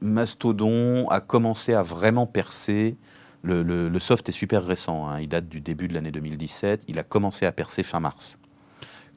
Mastodon 0.00 1.08
a 1.08 1.20
commencé 1.20 1.74
à 1.74 1.82
vraiment 1.82 2.26
percer. 2.26 2.96
Le, 3.42 3.98
soft 3.98 4.28
est 4.30 4.32
super 4.32 4.64
récent, 4.64 5.06
hein. 5.06 5.20
il 5.20 5.28
date 5.28 5.48
du 5.48 5.60
début 5.60 5.88
de 5.88 5.94
l'année 5.94 6.10
2017. 6.10 6.84
Il 6.88 6.98
a 6.98 7.02
commencé 7.02 7.44
à 7.44 7.52
percer 7.52 7.82
fin 7.82 8.00
mars 8.00 8.38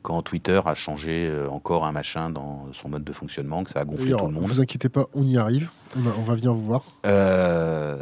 quand 0.02 0.22
Twitter 0.22 0.60
a 0.66 0.76
changé 0.76 1.28
euh, 1.30 1.50
encore 1.50 1.86
un 1.86 1.92
machin 1.92 2.30
dans 2.30 2.68
son 2.74 2.90
mode 2.90 3.04
de 3.04 3.14
fonctionnement, 3.14 3.64
que 3.64 3.72
ça 3.72 3.82
a 3.82 3.86
gonflé 3.86 4.12
tout 4.12 4.26
le 4.26 4.32
monde. 4.32 4.44
Ne 4.44 4.48
vous 4.48 4.62
inquiétez 4.62 4.90
pas, 4.90 5.06
on 5.14 5.24
y 5.24 5.38
arrive. 5.38 5.70
On 5.96 6.22
va, 6.24 6.36
venir 6.36 6.54
vous 6.54 6.66
voir. 6.66 6.84
Euh, 7.06 7.98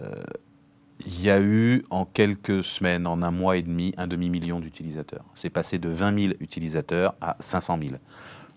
il 1.05 1.21
y 1.21 1.29
a 1.29 1.39
eu 1.39 1.83
en 1.89 2.05
quelques 2.05 2.63
semaines, 2.63 3.05
en 3.07 3.21
un 3.21 3.31
mois 3.31 3.57
et 3.57 3.61
demi, 3.61 3.93
un 3.97 4.07
demi-million 4.07 4.59
d'utilisateurs. 4.59 5.25
C'est 5.35 5.49
passé 5.49 5.77
de 5.77 5.89
20 5.89 6.19
000 6.19 6.33
utilisateurs 6.39 7.15
à 7.21 7.37
500 7.39 7.79
000. 7.81 7.95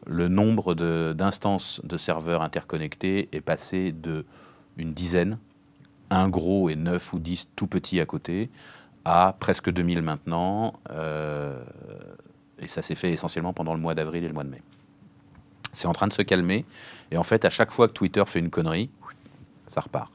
Le 0.07 0.29
nombre 0.29 0.75
d'instances 1.15 1.81
de, 1.85 1.97
serveurs 1.99 2.43
interconnectés 2.43 3.29
est 3.33 3.41
passé 3.41 3.93
de 3.93 4.25
une 4.79 4.93
dizaine, 4.93 5.39
un 6.11 6.29
gros 6.29 6.71
et 6.71 6.77
neuf 6.77 7.13
ou 7.13 7.19
dix 7.19 7.49
tout 7.57 7.67
petits 7.67 8.01
à 8.01 8.07
côté, 8.07 8.49
à 9.05 9.37
presque 9.39 9.71
2000 9.71 10.03
maintenant. 10.03 10.75
Euh, 10.91 11.63
et 12.61 12.69
ça 12.69 12.83
s'est 12.83 12.95
fait 12.95 13.13
essentiellement 13.13 13.53
pendant 13.53 13.75
le 13.75 13.81
mois 13.81 13.95
d'avril 13.95 14.25
et 14.25 14.29
le 14.29 14.35
mois 14.35 14.45
de 14.45 14.51
mai. 14.51 14.63
C'est 15.73 15.87
en 15.87 15.93
train 15.93 16.09
de 16.09 16.13
se 16.13 16.23
calmer. 16.23 16.65
Et 17.11 17.17
en 17.17 17.25
fait, 17.25 17.45
à 17.45 17.51
chaque 17.51 17.71
fois 17.71 17.89
que 17.89 17.93
Twitter 17.93 18.23
fait 18.27 18.39
une 18.39 18.51
connerie, 18.51 18.91
ça 19.67 19.81
repart. 19.81 20.11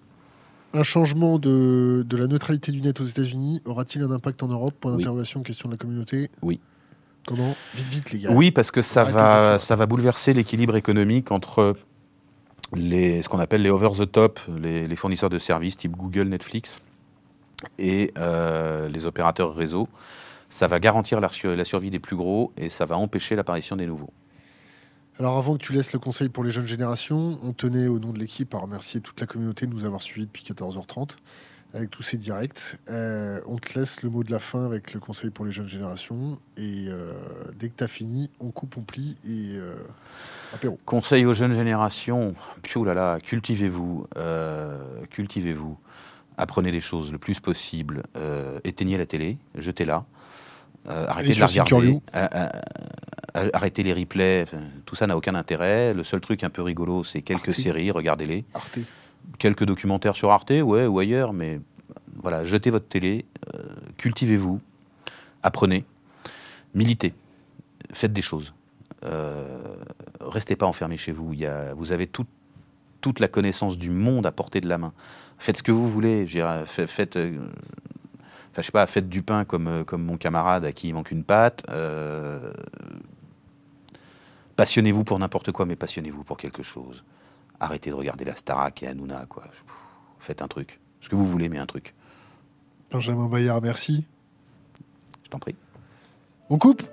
Un 0.73 0.83
changement 0.83 1.37
de, 1.37 2.03
de 2.07 2.17
la 2.17 2.27
neutralité 2.27 2.71
du 2.71 2.81
net 2.81 2.99
aux 2.99 3.03
États-Unis 3.03 3.61
aura-t-il 3.65 4.03
un 4.03 4.11
impact 4.11 4.41
en 4.41 4.47
Europe? 4.47 4.73
Point 4.79 4.97
d'interrogation, 4.97 5.43
question 5.43 5.69
de 5.69 5.75
la 5.75 5.77
communauté. 5.77 6.31
Oui. 6.41 6.59
Comment? 7.27 7.55
Vite, 7.75 7.87
vite, 7.87 8.11
les 8.11 8.19
gars. 8.19 8.31
Oui, 8.31 8.51
parce 8.51 8.71
que 8.71 8.81
ça 8.81 9.03
va, 9.03 9.59
ça 9.59 9.75
va 9.75 9.85
bouleverser 9.85 10.33
l'équilibre 10.33 10.75
économique 10.75 11.31
entre 11.31 11.75
les, 12.73 13.21
ce 13.21 13.29
qu'on 13.29 13.39
appelle 13.39 13.61
les 13.61 13.69
over-the-top, 13.69 14.39
les, 14.59 14.95
fournisseurs 14.95 15.29
de 15.29 15.39
services 15.39 15.77
type 15.77 15.95
Google, 15.95 16.27
Netflix, 16.27 16.81
et 17.77 18.11
euh, 18.17 18.89
les 18.89 19.05
opérateurs 19.05 19.55
réseau 19.55 19.87
ça 20.53 20.67
va 20.67 20.79
garantir 20.79 21.19
la, 21.19 21.29
survie 21.65 21.89
des 21.89 21.97
plus 21.97 22.15
gros 22.15 22.53
et 22.57 22.69
ça 22.69 22.85
va 22.85 22.95
empêcher 22.95 23.35
l'apparition 23.35 23.75
des 23.75 23.87
nouveaux. 23.87 24.13
Alors 25.17 25.39
avant 25.39 25.57
que 25.57 25.63
tu 25.63 25.73
laisses 25.73 25.93
le 25.93 25.99
conseil 25.99 26.29
pour 26.29 26.43
les 26.43 26.51
jeunes 26.51 26.67
générations, 26.67 27.39
on 27.41 27.53
tenait 27.53 27.87
au 27.87 27.97
nom 27.97 28.13
de 28.13 28.19
l'équipe 28.19 28.53
à 28.53 28.59
remercier 28.59 29.01
toute 29.01 29.19
la 29.19 29.25
communauté 29.25 29.65
de 29.65 29.73
nous 29.73 29.83
avoir 29.83 30.03
suivis 30.03 30.27
depuis 30.27 30.43
14h30 30.43 31.15
avec 31.73 31.89
tous 31.89 32.03
ces 32.03 32.17
directs. 32.17 32.77
Euh, 32.87 33.41
on 33.47 33.57
te 33.57 33.79
laisse 33.79 34.03
le 34.03 34.11
mot 34.11 34.23
de 34.23 34.31
la 34.31 34.37
fin 34.37 34.63
avec 34.63 34.93
le 34.93 34.99
conseil 34.99 35.31
pour 35.31 35.43
les 35.43 35.51
jeunes 35.51 35.65
générations. 35.65 36.39
Et 36.55 36.85
euh, 36.87 37.13
dès 37.57 37.69
que 37.69 37.77
tu 37.77 37.83
as 37.83 37.87
fini, 37.87 38.29
on 38.39 38.51
coupe, 38.51 38.77
on 38.77 38.83
plie 38.83 39.17
et 39.27 39.57
euh, 39.57 39.73
apéro. 40.53 40.77
Conseil 40.85 41.25
aux 41.25 41.33
jeunes 41.33 41.55
générations, 41.55 42.35
oh 42.75 42.85
là 42.85 42.93
là, 42.93 43.19
cultivez-vous, 43.19 44.05
cultivez-vous, 45.09 45.79
apprenez 46.37 46.71
les 46.71 46.81
choses 46.81 47.11
le 47.11 47.17
plus 47.17 47.39
possible, 47.39 48.03
éteignez 48.63 48.99
la 48.99 49.07
télé, 49.07 49.39
jetez-la. 49.55 49.95
Euh, 49.95 50.22
arrêtez 50.87 51.33
de 51.33 51.39
la 51.39 51.45
regarder. 51.45 51.97
Euh, 52.15 52.27
euh, 53.35 53.49
arrêtez 53.53 53.83
les 53.83 53.93
replays. 53.93 54.45
tout 54.85 54.95
ça 54.95 55.07
n'a 55.07 55.17
aucun 55.17 55.35
intérêt. 55.35 55.93
Le 55.93 56.03
seul 56.03 56.19
truc 56.19 56.43
un 56.43 56.49
peu 56.49 56.61
rigolo, 56.61 57.03
c'est 57.03 57.21
quelques 57.21 57.53
séries. 57.53 57.91
Regardez-les. 57.91 58.45
Quelques 59.39 59.63
documentaires 59.63 60.15
sur 60.15 60.31
Arte, 60.31 60.51
ouais, 60.51 60.85
ou 60.85 60.99
ailleurs. 60.99 61.33
Mais 61.33 61.59
voilà, 62.21 62.45
jetez 62.45 62.69
votre 62.69 62.87
télé. 62.87 63.25
Cultivez-vous. 63.97 64.59
Apprenez. 65.41 65.85
Militez. 66.73 67.13
Faites 67.91 68.13
des 68.13 68.21
choses. 68.21 68.53
restez 70.21 70.55
pas 70.55 70.65
enfermés 70.65 70.97
chez 70.97 71.11
vous. 71.11 71.33
Il 71.33 71.49
vous 71.75 71.91
avez 71.91 72.07
toute 72.07 73.19
la 73.19 73.27
connaissance 73.27 73.77
du 73.77 73.89
monde 73.89 74.25
à 74.25 74.31
portée 74.31 74.61
de 74.61 74.69
la 74.69 74.77
main. 74.77 74.93
Faites 75.37 75.57
ce 75.57 75.63
que 75.63 75.71
vous 75.71 75.89
voulez. 75.89 76.27
Faites, 76.65 77.17
enfin, 78.53 78.61
je 78.61 78.67
sais 78.67 78.71
pas, 78.71 78.85
faites 78.85 79.09
du 79.09 79.23
pain 79.23 79.45
comme, 79.45 79.67
euh, 79.67 79.83
comme 79.83 80.03
mon 80.03 80.15
camarade 80.15 80.63
à 80.63 80.71
qui 80.71 80.89
il 80.89 80.93
manque 80.93 81.09
une 81.09 81.23
patte. 81.23 81.63
Euh, 81.69 82.53
passionnez-vous 84.55 85.03
pour 85.03 85.17
n'importe 85.17 85.51
quoi, 85.51 85.65
mais 85.65 85.75
passionnez-vous 85.75 86.23
pour 86.23 86.37
quelque 86.37 86.61
chose. 86.61 87.03
Arrêtez 87.59 87.89
de 87.89 87.95
regarder 87.95 88.25
la 88.25 88.35
Starac 88.35 88.83
et 88.83 88.87
Hanouna, 88.87 89.25
quoi. 89.27 89.43
Faites 90.19 90.43
un 90.43 90.47
truc. 90.47 90.79
Ce 91.01 91.09
que 91.09 91.15
vous 91.15 91.25
voulez, 91.25 91.49
mais 91.49 91.57
un 91.57 91.65
truc. 91.65 91.95
Benjamin 92.91 93.27
Bayard, 93.27 93.61
merci. 93.63 94.05
Je 95.23 95.29
t'en 95.29 95.39
prie. 95.39 95.55
On 96.49 96.59
coupe? 96.59 96.83